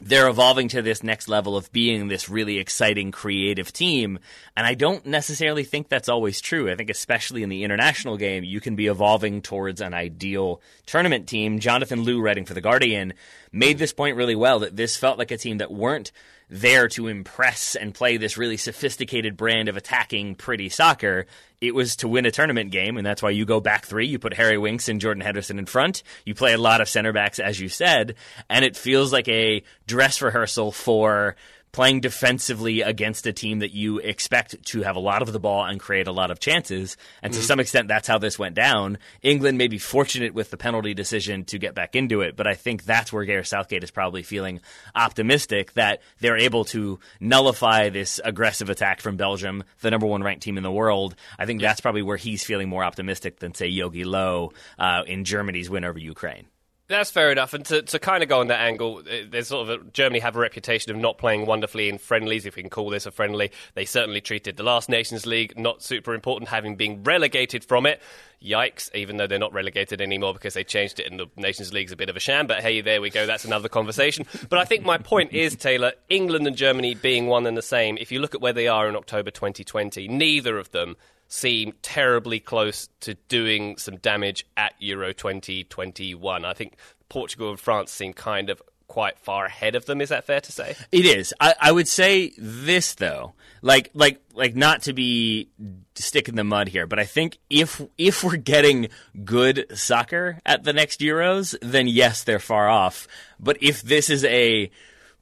they're 0.01 0.27
evolving 0.27 0.67
to 0.69 0.81
this 0.81 1.03
next 1.03 1.29
level 1.29 1.55
of 1.55 1.71
being 1.71 2.09
this 2.09 2.27
really 2.27 2.57
exciting 2.57 3.11
creative 3.11 3.71
team. 3.71 4.19
And 4.55 4.67
i 4.67 4.73
don't 4.73 5.05
necessarily 5.05 5.63
think 5.63 5.87
that's 5.87 6.09
always 6.09 6.41
true. 6.41 6.69
I 6.69 6.75
think 6.75 6.89
especially 6.89 7.43
in 7.43 7.49
the 7.49 7.63
international 7.63 8.17
game 8.17 8.43
you 8.43 8.59
can 8.59 8.75
be 8.75 8.87
evolving 8.87 9.41
towards 9.41 9.79
an 9.79 9.93
ideal 9.93 10.61
tournament 10.85 11.27
team. 11.27 11.59
Jonathan 11.59 12.03
liew 12.05 12.21
writing 12.21 12.45
for 12.45 12.53
the 12.53 12.61
guardian 12.61 13.13
made 13.53 13.77
this 13.77 13.93
point 13.93 14.17
really 14.17 14.35
well 14.35 14.59
that 14.59 14.75
this 14.75 14.97
felt 14.97 15.17
like 15.17 15.31
a 15.31 15.37
team 15.37 15.59
that 15.59 15.71
weren't 15.71 16.11
there 16.49 16.87
to 16.89 17.07
impress 17.07 17.75
and 17.75 17.93
play 17.93 18.17
this 18.17 18.37
really 18.37 18.57
sophisticated 18.57 19.35
brand 19.37 19.69
of 19.69 19.77
attacking 19.77 20.35
pretty 20.35 20.69
soccer. 20.69 21.25
It 21.61 21.73
was 21.73 21.95
to 21.97 22.07
win 22.07 22.25
a 22.25 22.31
tournament 22.31 22.71
game, 22.71 22.97
and 22.97 23.05
that's 23.05 23.23
why 23.23 23.31
you 23.31 23.45
go 23.45 23.59
back 23.59 23.85
three. 23.85 24.07
You 24.07 24.19
put 24.19 24.33
Harry 24.35 24.57
Winks 24.57 24.87
and 24.87 25.01
Jordan 25.01 25.21
Henderson 25.21 25.57
in 25.57 25.65
front. 25.65 26.03
You 26.25 26.35
play 26.35 26.53
a 26.53 26.57
lot 26.57 26.81
of 26.81 26.89
center 26.89 27.13
backs, 27.13 27.39
as 27.39 27.59
you 27.59 27.69
said, 27.69 28.15
and 28.49 28.63
it 28.63 28.77
feels 28.77 29.11
like 29.11 29.27
a 29.27 29.63
dress 29.87 30.21
rehearsal 30.21 30.71
for 30.71 31.35
playing 31.75 31.99
defensively 31.99 32.79
against 32.79 33.27
a 33.27 33.33
team 33.33 33.59
that 33.59 33.73
you 33.73 33.97
expect 33.99 34.55
to 34.63 34.81
have 34.83 34.95
a 34.95 34.99
lot 34.99 35.21
of 35.21 35.33
the 35.33 35.41
ball 35.41 35.65
and 35.65 35.77
create 35.77 36.07
a 36.07 36.11
lot 36.13 36.31
of 36.31 36.39
chances. 36.39 36.95
And 37.21 37.33
to 37.33 37.39
mm-hmm. 37.39 37.45
some 37.45 37.59
extent, 37.59 37.89
that's 37.89 38.07
how 38.07 38.17
this 38.17 38.39
went 38.39 38.55
down. 38.55 38.97
England 39.21 39.57
may 39.57 39.67
be 39.67 39.77
fortunate 39.77 40.33
with 40.33 40.51
the 40.51 40.55
penalty 40.55 40.93
decision 40.93 41.43
to 41.43 41.59
get 41.59 41.75
back 41.75 41.93
into 41.93 42.21
it, 42.21 42.37
but 42.37 42.47
I 42.47 42.53
think 42.53 42.85
that's 42.85 43.11
where 43.11 43.25
Gareth 43.25 43.47
Southgate 43.47 43.83
is 43.83 43.91
probably 43.91 44.23
feeling 44.23 44.61
optimistic 44.95 45.73
that 45.73 46.01
they're 46.21 46.37
able 46.37 46.63
to 46.65 46.97
nullify 47.19 47.89
this 47.89 48.21
aggressive 48.23 48.69
attack 48.69 49.01
from 49.01 49.17
Belgium, 49.17 49.65
the 49.81 49.91
number 49.91 50.07
one 50.07 50.23
ranked 50.23 50.43
team 50.43 50.55
in 50.55 50.63
the 50.63 50.71
world. 50.71 51.13
I 51.37 51.45
think 51.45 51.59
that's 51.59 51.81
probably 51.81 52.03
where 52.03 52.15
he's 52.15 52.45
feeling 52.45 52.69
more 52.69 52.85
optimistic 52.85 53.39
than, 53.39 53.53
say, 53.53 53.69
Jogi 53.69 54.05
Löw 54.05 54.53
uh, 54.79 55.03
in 55.05 55.25
Germany's 55.25 55.69
win 55.69 55.83
over 55.83 55.99
Ukraine. 55.99 56.47
That's 56.87 57.09
fair 57.09 57.31
enough. 57.31 57.55
And 57.55 57.65
to, 57.65 57.81
to 57.81 57.97
kind 57.97 58.21
of 58.21 58.29
go 58.29 58.41
on 58.41 58.47
that 58.47 58.61
angle, 58.61 59.01
eh, 59.09 59.23
there's 59.27 59.47
sort 59.47 59.67
of 59.67 59.81
a, 59.81 59.83
Germany 59.91 60.19
have 60.19 60.35
a 60.35 60.39
reputation 60.39 60.91
of 60.91 60.97
not 60.97 61.17
playing 61.17 61.47
wonderfully 61.47 61.89
in 61.89 61.97
friendlies, 61.97 62.45
if 62.45 62.55
we 62.55 62.61
can 62.61 62.69
call 62.69 62.91
this 62.91 63.07
a 63.07 63.11
friendly. 63.11 63.51
They 63.73 63.85
certainly 63.85 64.21
treated 64.21 64.55
the 64.55 64.63
last 64.63 64.87
Nations 64.87 65.25
League 65.25 65.57
not 65.57 65.81
super 65.81 66.13
important, 66.13 66.49
having 66.49 66.75
been 66.75 67.03
relegated 67.03 67.65
from 67.65 67.87
it. 67.87 68.01
Yikes, 68.43 68.93
even 68.93 69.17
though 69.17 69.27
they're 69.27 69.39
not 69.39 69.53
relegated 69.53 70.01
anymore 70.01 70.33
because 70.33 70.53
they 70.53 70.63
changed 70.63 70.99
it 70.99 71.09
and 71.09 71.19
the 71.19 71.27
Nations 71.35 71.73
League's 71.73 71.91
a 71.91 71.95
bit 71.95 72.09
of 72.09 72.15
a 72.15 72.19
sham. 72.19 72.47
But 72.47 72.61
hey, 72.61 72.81
there 72.81 73.01
we 73.01 73.09
go. 73.09 73.25
That's 73.25 73.45
another 73.45 73.69
conversation. 73.69 74.25
But 74.49 74.59
I 74.59 74.65
think 74.65 74.85
my 74.85 74.97
point 74.97 75.33
is, 75.33 75.55
Taylor, 75.55 75.93
England 76.07 76.45
and 76.45 76.55
Germany 76.55 76.93
being 76.93 77.25
one 77.25 77.47
and 77.47 77.57
the 77.57 77.63
same, 77.63 77.97
if 77.97 78.11
you 78.11 78.19
look 78.19 78.35
at 78.35 78.41
where 78.41 78.53
they 78.53 78.67
are 78.67 78.87
in 78.87 78.95
October 78.95 79.31
2020, 79.31 80.07
neither 80.07 80.57
of 80.59 80.71
them 80.71 80.95
seem 81.27 81.73
terribly 81.81 82.39
close 82.39 82.89
to 83.01 83.15
doing 83.27 83.77
some 83.77 83.97
damage 83.97 84.45
at 84.55 84.73
Euro 84.79 85.13
2021. 85.13 86.45
I 86.45 86.53
think 86.53 86.75
Portugal 87.09 87.49
and 87.49 87.59
France 87.59 87.91
seem 87.91 88.13
kind 88.13 88.49
of 88.49 88.61
quite 88.87 89.19
far 89.19 89.45
ahead 89.45 89.75
of 89.75 89.85
them. 89.85 90.01
Is 90.01 90.09
that 90.09 90.25
fair 90.25 90.41
to 90.41 90.51
say? 90.51 90.75
It 90.91 91.05
is. 91.05 91.33
I, 91.39 91.55
I, 91.59 91.71
would 91.71 91.87
say 91.87 92.33
this 92.37 92.93
though, 92.93 93.33
like 93.61 93.91
like 93.93 94.21
like 94.33 94.55
not 94.55 94.83
to 94.83 94.93
be 94.93 95.49
stick 95.95 96.29
in 96.29 96.35
the 96.35 96.43
mud 96.43 96.67
here, 96.67 96.87
but 96.87 96.99
I 96.99 97.05
think 97.05 97.37
if 97.49 97.81
if 97.97 98.23
we're 98.23 98.37
getting 98.37 98.89
good 99.23 99.65
soccer 99.73 100.39
at 100.45 100.63
the 100.63 100.73
next 100.73 100.99
Euros, 100.99 101.55
then 101.61 101.87
yes, 101.87 102.23
they're 102.23 102.39
far 102.39 102.69
off. 102.69 103.07
But 103.39 103.57
if 103.61 103.81
this 103.81 104.09
is 104.09 104.23
a 104.25 104.71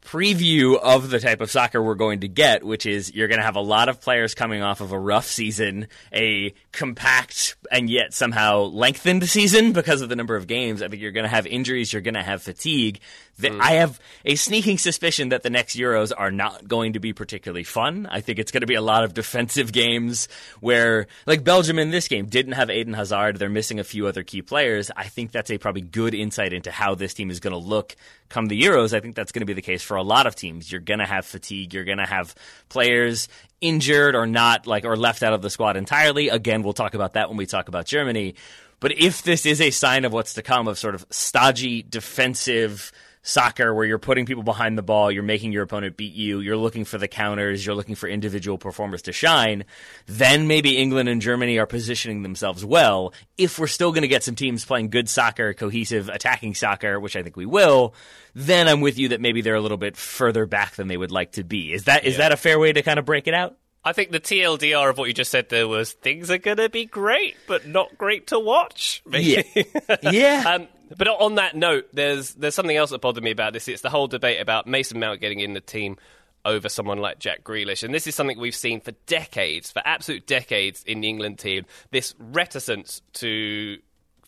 preview 0.03 0.77
of 0.79 1.10
the 1.10 1.19
type 1.19 1.41
of 1.41 1.50
soccer 1.50 1.81
we're 1.81 1.95
going 1.95 2.22
to 2.22 2.27
get, 2.27 2.63
which 2.63 2.86
is 2.86 3.13
you're 3.13 3.27
going 3.27 3.39
to 3.39 3.45
have 3.45 3.55
a 3.55 3.62
lot 3.62 3.89
of 3.89 4.01
players 4.01 4.36
coming 4.36 4.62
off 4.62 4.81
of 4.81 4.91
a 4.91 5.00
rough 5.00 5.25
season, 5.25 5.88
a 6.13 6.53
compact 6.72 7.55
and 7.72 7.89
yet 7.89 8.13
somehow 8.13 8.62
lengthened 8.62 9.27
season 9.27 9.72
because 9.72 10.01
of 10.01 10.10
the 10.10 10.15
number 10.15 10.36
of 10.36 10.48
games. 10.48 10.81
I 10.81 10.88
think 10.88 11.01
you're 11.01 11.12
going 11.12 11.25
to 11.25 11.29
have 11.29 11.48
injuries, 11.48 11.91
you're 11.93 12.01
going 12.01 12.13
to 12.15 12.24
have 12.24 12.41
fatigue. 12.41 13.00
Mm. 13.41 13.60
I 13.60 13.72
have 13.74 14.00
a 14.25 14.36
sneaking 14.36 14.77
suspicion 14.77 15.29
that 15.29 15.41
the 15.41 15.50
next 15.50 15.75
Euros 15.75 16.12
are 16.15 16.31
not 16.31 16.67
going 16.67 16.93
to 16.93 17.00
be 17.00 17.13
particularly 17.13 17.63
fun. 17.63 18.07
I 18.10 18.22
think 18.22 18.38
it's 18.38 18.51
going 18.51 18.62
to 18.62 18.67
be 18.67 18.75
a 18.75 18.81
lot 18.81 19.03
of 19.03 19.13
defensive 19.13 19.72
games 19.72 20.27
where, 20.60 21.07
like 21.25 21.43
Belgium 21.43 21.79
in 21.79 21.89
this 21.89 22.07
game, 22.07 22.27
didn't 22.27 22.53
have 22.53 22.69
Eden 22.69 22.93
Hazard. 22.93 23.38
They're 23.38 23.50
missing 23.50 23.79
a 23.79 23.83
few 23.83 24.05
other 24.05 24.24
key 24.24 24.43
players. 24.43 24.91
I 24.95 25.05
think 25.05 25.31
that's 25.31 25.50
a 25.50 25.57
probably 25.57 25.81
good 25.81 26.13
insight 26.13 26.53
into 26.53 26.72
how 26.72 26.93
this 26.93 27.15
team 27.15 27.31
is 27.31 27.39
going 27.39 27.53
to 27.53 27.57
look 27.57 27.95
come 28.34 28.48
the 28.48 28.60
Euros. 28.60 28.94
I 28.94 29.00
think 29.00 29.16
that's 29.16 29.32
going 29.32 29.42
to 29.42 29.46
be 29.46 29.54
the 29.54 29.62
case 29.62 29.84
for 29.84 29.96
a 29.96 30.04
lot 30.04 30.25
of 30.25 30.36
teams. 30.36 30.72
You're 30.72 30.82
going 30.82 31.00
to 31.00 31.06
have 31.06 31.25
fatigue. 31.25 31.74
You're 31.74 31.84
going 31.84 32.00
to 32.00 32.06
have 32.06 32.34
players 32.68 33.30
injured 33.62 34.16
or 34.16 34.25
not, 34.25 34.66
like, 34.66 34.86
or 34.86 34.98
left 34.98 35.22
out 35.22 35.34
of 35.34 35.42
the 35.42 35.50
squad 35.50 35.78
entirely. 35.78 36.30
Again, 36.30 36.63
we'll 36.63 36.74
talk 36.74 36.96
about 36.96 37.13
that 37.13 37.30
when 37.30 37.38
we 37.38 37.46
talk 37.46 37.68
about 37.68 37.86
Germany. 37.86 38.36
But 38.80 38.98
if 38.98 39.22
this 39.22 39.46
is 39.46 39.62
a 39.62 39.70
sign 39.70 40.04
of 40.04 40.12
what's 40.12 40.34
to 40.34 40.42
come 40.42 40.68
of 40.68 40.78
sort 40.78 40.96
of 40.96 41.06
stodgy 41.12 41.84
defensive 41.84 42.92
soccer 43.24 43.74
where 43.74 43.86
you're 43.86 43.98
putting 43.98 44.25
people 44.25 44.44
behind 44.44 44.77
the 44.77 44.84
ball, 44.84 45.10
you're 45.10 45.24
making 45.24 45.53
your 45.53 45.63
opponent 45.63 45.98
beat 45.98 46.13
you, 46.13 46.42
you're 46.42 46.58
looking 46.58 46.86
for 46.86 46.98
the 46.98 47.08
counters, 47.08 47.65
you're 47.65 47.74
looking 47.74 47.96
for 47.96 48.08
individual 48.08 48.58
performers 48.58 49.01
to 49.03 49.13
shine, 49.13 49.63
then 50.06 50.46
maybe 50.46 50.77
England 50.77 51.10
and 51.10 51.22
Germany 51.22 51.58
are 51.58 51.65
positioning 51.65 52.22
themselves 52.22 52.63
well. 52.63 53.13
If 53.38 53.58
we're 53.58 53.68
still 53.68 53.92
going 53.92 54.01
to 54.03 54.08
get 54.10 54.24
some 54.24 54.36
teams 54.36 54.65
playing 54.65 54.89
good 54.89 55.10
soccer, 55.10 55.53
cohesive 55.53 56.10
attacking 56.10 56.53
soccer, 56.53 57.00
which 57.00 57.15
I 57.15 57.24
think 57.24 57.38
we 57.38 57.46
will, 57.46 57.96
then 58.36 58.68
I'm 58.68 58.82
with 58.82 59.00
you 59.00 59.10
that 59.10 59.22
maybe 59.22 59.42
they're 59.42 59.56
a 59.56 59.62
little 59.62 59.77
bit 59.77 59.96
further 59.96 60.46
back 60.46 60.75
than 60.75 60.89
they 60.89 60.98
would 60.98 61.12
like 61.12 61.34
to 61.34 61.44
be. 61.44 61.72
Is 61.72 61.86
that 61.86 62.03
is 62.03 62.13
yeah. 62.13 62.18
that 62.20 62.32
a 62.34 62.38
fair 62.38 62.60
way 62.60 62.74
to 62.74 62.82
kind 62.82 63.00
of 63.00 63.06
break 63.06 63.27
it 63.27 63.34
out? 63.34 63.58
I 63.86 63.92
think 63.92 64.12
the 64.12 64.20
TLDR 64.20 64.89
of 64.89 64.98
what 64.98 65.06
you 65.06 65.13
just 65.13 65.30
said 65.30 65.50
there 65.50 65.68
was 65.68 65.92
things 65.92 66.32
are 66.32 66.38
going 66.38 66.58
to 66.58 66.70
be 66.70 66.86
great, 66.86 67.36
but 67.48 67.68
not 67.68 67.98
great 67.98 68.27
to 68.27 68.39
watch. 68.39 69.03
Maybe. 69.06 69.44
Yeah. 69.56 69.96
yeah. 70.12 70.44
um, 70.48 70.68
but 70.98 71.08
on 71.08 71.36
that 71.36 71.56
note, 71.56 71.88
there's 71.94 72.34
there's 72.34 72.56
something 72.56 72.76
else 72.76 72.92
that 72.92 73.02
bothered 73.02 73.24
me 73.24 73.32
about 73.32 73.54
this. 73.54 73.68
It's 73.68 73.82
the 73.82 73.90
whole 73.90 74.08
debate 74.08 74.42
about 74.42 74.68
Mason 74.68 75.00
Mount 75.00 75.22
getting 75.22 75.40
in 75.40 75.53
the 75.53 75.62
team 75.62 75.98
over 76.46 76.70
someone 76.70 76.98
like 76.98 77.20
Jack 77.20 77.44
Grealish. 77.44 77.84
And 77.84 77.94
this 77.94 78.08
is 78.08 78.16
something 78.16 78.38
we've 78.40 78.56
seen 78.56 78.82
for 78.82 78.92
decades, 79.06 79.72
for 79.72 79.82
absolute 79.86 80.27
decades 80.27 80.84
in 80.84 81.01
the 81.01 81.10
England 81.10 81.40
team. 81.40 81.66
This 81.92 82.14
reticence 82.20 83.01
to 83.14 83.77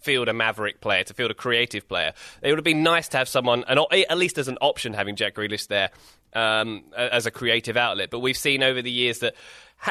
field 0.05 0.29
a 0.29 0.33
maverick 0.33 0.79
player, 0.79 1.03
to 1.03 1.13
field 1.13 1.31
a 1.31 1.33
creative 1.33 1.87
player. 1.89 2.13
It 2.41 2.49
would 2.49 2.59
have 2.59 2.63
been 2.63 2.83
nice 2.83 3.09
to 3.09 3.17
have 3.17 3.27
someone, 3.27 3.65
and 3.67 3.79
at 3.91 4.17
least 4.17 4.37
as 4.37 4.47
an 4.47 4.57
option, 4.61 4.93
having 4.93 5.15
Jack 5.15 5.35
Grealish 5.35 5.67
there 5.67 5.89
um, 6.33 6.83
as 6.95 7.25
a 7.25 7.31
creative 7.31 7.75
outlet. 7.75 8.11
But 8.11 8.19
we've 8.19 8.37
seen 8.37 8.63
over 8.63 8.81
the 8.81 8.91
years 8.91 9.19
that 9.19 9.35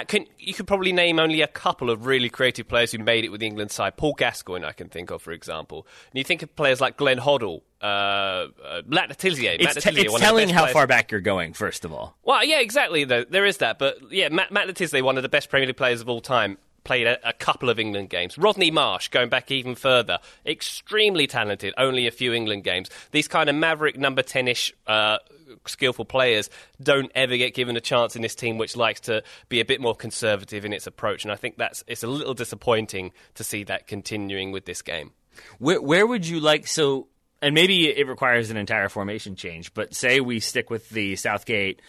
can, 0.06 0.26
you 0.38 0.54
could 0.54 0.66
probably 0.66 0.92
name 0.92 1.18
only 1.18 1.42
a 1.42 1.46
couple 1.46 1.90
of 1.90 2.06
really 2.06 2.28
creative 2.28 2.66
players 2.66 2.90
who 2.92 2.98
made 2.98 3.24
it 3.24 3.28
with 3.28 3.40
the 3.40 3.46
England 3.46 3.70
side. 3.70 3.96
Paul 3.96 4.14
Gascoigne, 4.14 4.64
I 4.64 4.72
can 4.72 4.88
think 4.88 5.10
of, 5.10 5.22
for 5.22 5.32
example. 5.32 5.86
And 6.10 6.18
you 6.18 6.24
think 6.24 6.42
of 6.42 6.54
players 6.56 6.80
like 6.80 6.96
Glenn 6.96 7.18
Hoddle, 7.18 7.60
uh, 7.82 7.84
uh, 7.84 8.82
Matt 8.86 9.08
Le 9.08 9.14
Tissier. 9.14 9.56
It's, 9.58 9.74
t- 9.74 9.90
it's 10.00 10.18
telling 10.18 10.48
how 10.48 10.62
players. 10.62 10.72
far 10.72 10.86
back 10.86 11.12
you're 11.12 11.20
going, 11.20 11.52
first 11.52 11.84
of 11.84 11.92
all. 11.92 12.16
Well, 12.24 12.44
yeah, 12.44 12.60
exactly. 12.60 13.04
Though 13.04 13.24
there 13.24 13.44
is 13.44 13.58
that, 13.58 13.78
but 13.78 13.98
yeah, 14.10 14.28
Matt, 14.30 14.50
Matt 14.50 14.66
Le 14.66 14.72
Tissier, 14.72 15.02
one 15.02 15.16
of 15.16 15.22
the 15.22 15.28
best 15.28 15.48
Premier 15.48 15.66
League 15.66 15.76
players 15.76 16.00
of 16.00 16.08
all 16.08 16.20
time, 16.20 16.58
played 16.84 17.06
a, 17.06 17.28
a, 17.28 17.32
couple 17.32 17.70
of 17.70 17.78
England 17.78 18.10
games. 18.10 18.38
Rodney 18.38 18.70
Marsh, 18.70 19.08
going 19.08 19.28
back 19.28 19.50
even 19.50 19.74
further, 19.74 20.18
extremely 20.46 21.26
talented, 21.26 21.74
only 21.76 22.06
a 22.06 22.10
few 22.10 22.32
England 22.32 22.64
games. 22.64 22.90
These 23.10 23.28
kind 23.28 23.48
of 23.48 23.56
maverick 23.56 23.98
number 23.98 24.22
10 24.22 24.48
ish 24.48 24.72
uh, 24.86 25.18
skillful 25.66 26.04
players 26.04 26.50
don't 26.82 27.10
ever 27.14 27.36
get 27.36 27.54
given 27.54 27.76
a 27.76 27.80
chance 27.80 28.16
in 28.16 28.22
this 28.22 28.34
team, 28.34 28.58
which 28.58 28.76
likes 28.76 29.00
to 29.00 29.22
be 29.48 29.60
a 29.60 29.64
bit 29.64 29.80
more 29.80 29.94
conservative 29.94 30.64
in 30.64 30.72
its 30.72 30.86
approach. 30.86 31.24
And 31.24 31.32
I 31.32 31.36
think 31.36 31.56
that's 31.56 31.82
it's 31.86 32.02
a 32.02 32.08
little 32.08 32.34
disappointing 32.34 33.12
to 33.34 33.44
see 33.44 33.64
that 33.64 33.86
continuing 33.86 34.52
with 34.52 34.64
this 34.64 34.82
game. 34.82 35.12
Where, 35.58 35.80
where 35.80 36.06
would 36.06 36.26
you 36.26 36.40
like 36.40 36.66
so? 36.66 37.08
And 37.42 37.54
maybe 37.54 37.88
it 37.88 38.06
requires 38.06 38.50
an 38.50 38.56
entire 38.56 38.88
formation 38.88 39.36
change. 39.36 39.74
But 39.74 39.94
say 39.94 40.20
we 40.20 40.40
stick 40.40 40.70
with 40.70 40.88
the 40.90 41.16
Southgate 41.16 41.80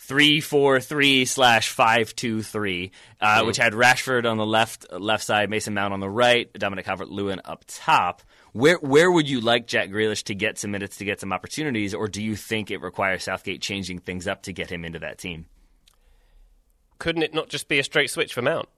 three 0.00 0.40
four 0.40 0.80
three 0.80 1.24
slash 1.24 1.68
five 1.68 2.14
two 2.16 2.42
three, 2.42 2.90
uh, 3.20 3.44
which 3.44 3.58
had 3.58 3.74
Rashford 3.74 4.28
on 4.28 4.38
the 4.38 4.46
left 4.46 4.90
left 4.92 5.24
side, 5.24 5.50
Mason 5.50 5.74
Mount 5.74 5.92
on 5.92 6.00
the 6.00 6.10
right, 6.10 6.52
Dominic 6.54 6.86
Calvert 6.86 7.10
Lewin 7.10 7.40
up 7.44 7.64
top. 7.66 8.22
Where 8.52 8.76
where 8.76 9.10
would 9.10 9.28
you 9.28 9.40
like 9.40 9.66
Jack 9.66 9.90
Grealish 9.90 10.24
to 10.24 10.34
get 10.34 10.58
some 10.58 10.70
minutes 10.70 10.96
to 10.96 11.04
get 11.04 11.20
some 11.20 11.32
opportunities, 11.32 11.94
or 11.94 12.08
do 12.08 12.22
you 12.22 12.34
think 12.34 12.70
it 12.70 12.80
requires 12.80 13.24
Southgate 13.24 13.62
changing 13.62 14.00
things 14.00 14.26
up 14.26 14.42
to 14.42 14.52
get 14.52 14.70
him 14.70 14.84
into 14.84 14.98
that 15.00 15.18
team? 15.18 15.46
Couldn't 16.98 17.22
it 17.22 17.34
not 17.34 17.48
just 17.48 17.68
be 17.68 17.78
a 17.78 17.84
straight 17.84 18.10
switch 18.10 18.34
for 18.34 18.42
Mount? 18.42 18.68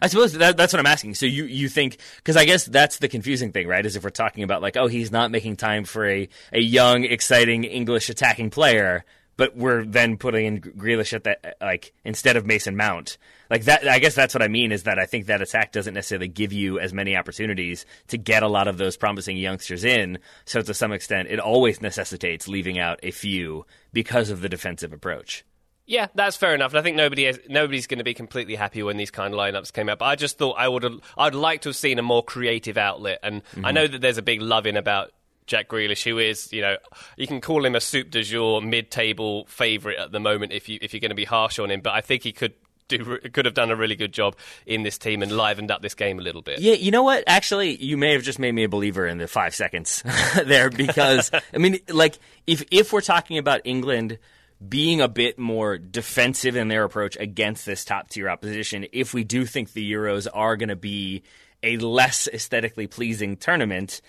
I 0.00 0.06
suppose 0.06 0.34
that, 0.34 0.56
that's 0.56 0.72
what 0.72 0.80
I'm 0.80 0.86
asking. 0.86 1.14
So 1.14 1.26
you, 1.26 1.44
you 1.44 1.68
think 1.68 1.96
because 2.16 2.36
I 2.36 2.44
guess 2.44 2.64
that's 2.64 2.98
the 2.98 3.08
confusing 3.08 3.50
thing, 3.50 3.66
right? 3.66 3.84
Is 3.84 3.96
if 3.96 4.04
we're 4.04 4.10
talking 4.10 4.44
about 4.44 4.62
like, 4.62 4.76
oh, 4.76 4.86
he's 4.86 5.10
not 5.10 5.30
making 5.30 5.56
time 5.56 5.84
for 5.84 6.06
a, 6.06 6.28
a 6.52 6.60
young, 6.60 7.04
exciting 7.04 7.64
English 7.64 8.08
attacking 8.08 8.50
player, 8.50 9.04
but 9.36 9.56
we're 9.56 9.84
then 9.84 10.16
putting 10.16 10.46
in 10.46 10.60
Grealish 10.60 11.12
at 11.12 11.24
that 11.24 11.56
like 11.60 11.92
instead 12.04 12.36
of 12.36 12.46
Mason 12.46 12.76
Mount. 12.76 13.18
Like 13.50 13.64
that 13.64 13.86
I 13.86 13.98
guess 13.98 14.14
that's 14.14 14.34
what 14.34 14.42
I 14.42 14.48
mean 14.48 14.72
is 14.72 14.84
that 14.84 14.98
I 14.98 15.06
think 15.06 15.26
that 15.26 15.42
attack 15.42 15.72
doesn't 15.72 15.94
necessarily 15.94 16.28
give 16.28 16.52
you 16.52 16.78
as 16.78 16.92
many 16.92 17.16
opportunities 17.16 17.86
to 18.08 18.18
get 18.18 18.42
a 18.42 18.48
lot 18.48 18.68
of 18.68 18.78
those 18.78 18.96
promising 18.96 19.36
youngsters 19.36 19.84
in. 19.84 20.18
So 20.44 20.62
to 20.62 20.74
some 20.74 20.92
extent 20.92 21.28
it 21.30 21.40
always 21.40 21.80
necessitates 21.80 22.48
leaving 22.48 22.78
out 22.78 23.00
a 23.02 23.10
few 23.10 23.66
because 23.92 24.30
of 24.30 24.40
the 24.40 24.48
defensive 24.48 24.92
approach. 24.92 25.44
Yeah, 25.84 26.08
that's 26.14 26.36
fair 26.36 26.54
enough. 26.54 26.72
And 26.72 26.78
I 26.78 26.82
think 26.82 26.96
nobody 26.96 27.24
has, 27.24 27.40
nobody's 27.48 27.86
going 27.86 27.98
to 27.98 28.04
be 28.04 28.14
completely 28.14 28.54
happy 28.54 28.82
when 28.82 28.96
these 28.96 29.10
kind 29.10 29.34
of 29.34 29.38
lineups 29.38 29.72
came 29.72 29.88
out. 29.88 29.98
But 29.98 30.06
I 30.06 30.14
just 30.14 30.38
thought 30.38 30.54
I 30.56 30.68
would 30.68 30.86
I'd 31.18 31.34
like 31.34 31.62
to 31.62 31.70
have 31.70 31.76
seen 31.76 31.98
a 31.98 32.02
more 32.02 32.22
creative 32.22 32.78
outlet. 32.78 33.18
And 33.22 33.42
mm-hmm. 33.44 33.66
I 33.66 33.72
know 33.72 33.86
that 33.86 34.00
there's 34.00 34.18
a 34.18 34.22
big 34.22 34.40
love 34.40 34.66
in 34.66 34.76
about 34.76 35.10
Jack 35.46 35.68
Grealish, 35.68 36.04
who 36.04 36.18
is, 36.18 36.52
you 36.52 36.62
know, 36.62 36.76
you 37.16 37.26
can 37.26 37.40
call 37.40 37.64
him 37.64 37.74
a 37.74 37.80
soup 37.80 38.10
de 38.10 38.22
jour, 38.22 38.60
mid-table 38.60 39.46
favourite 39.46 39.98
at 39.98 40.12
the 40.12 40.20
moment 40.20 40.52
if 40.52 40.68
you 40.68 40.78
if 40.80 40.92
you're 40.92 41.00
going 41.00 41.10
to 41.10 41.16
be 41.16 41.24
harsh 41.24 41.58
on 41.58 41.70
him. 41.70 41.80
But 41.80 41.94
I 41.94 42.00
think 42.00 42.22
he 42.22 42.32
could 42.32 42.54
do 42.88 43.18
could 43.32 43.44
have 43.44 43.54
done 43.54 43.70
a 43.70 43.76
really 43.76 43.96
good 43.96 44.12
job 44.12 44.36
in 44.66 44.82
this 44.82 44.98
team 44.98 45.22
and 45.22 45.32
livened 45.32 45.70
up 45.70 45.82
this 45.82 45.94
game 45.94 46.18
a 46.18 46.22
little 46.22 46.42
bit. 46.42 46.60
Yeah, 46.60 46.74
you 46.74 46.90
know 46.90 47.02
what? 47.02 47.24
Actually, 47.26 47.76
you 47.82 47.96
may 47.96 48.12
have 48.12 48.22
just 48.22 48.38
made 48.38 48.52
me 48.52 48.64
a 48.64 48.68
believer 48.68 49.06
in 49.06 49.18
the 49.18 49.28
five 49.28 49.54
seconds 49.54 50.02
there 50.44 50.70
because 50.70 51.30
I 51.52 51.58
mean, 51.58 51.80
like 51.88 52.18
if 52.46 52.64
if 52.70 52.92
we're 52.92 53.00
talking 53.00 53.38
about 53.38 53.62
England 53.64 54.18
being 54.66 55.00
a 55.00 55.08
bit 55.08 55.38
more 55.38 55.76
defensive 55.76 56.54
in 56.54 56.68
their 56.68 56.84
approach 56.84 57.16
against 57.18 57.66
this 57.66 57.84
top 57.84 58.08
tier 58.08 58.30
opposition, 58.30 58.86
if 58.92 59.12
we 59.12 59.24
do 59.24 59.44
think 59.44 59.72
the 59.72 59.92
Euros 59.92 60.28
are 60.32 60.56
going 60.56 60.68
to 60.68 60.76
be 60.76 61.22
a 61.62 61.76
less 61.78 62.28
aesthetically 62.28 62.86
pleasing 62.86 63.36
tournament 63.36 64.00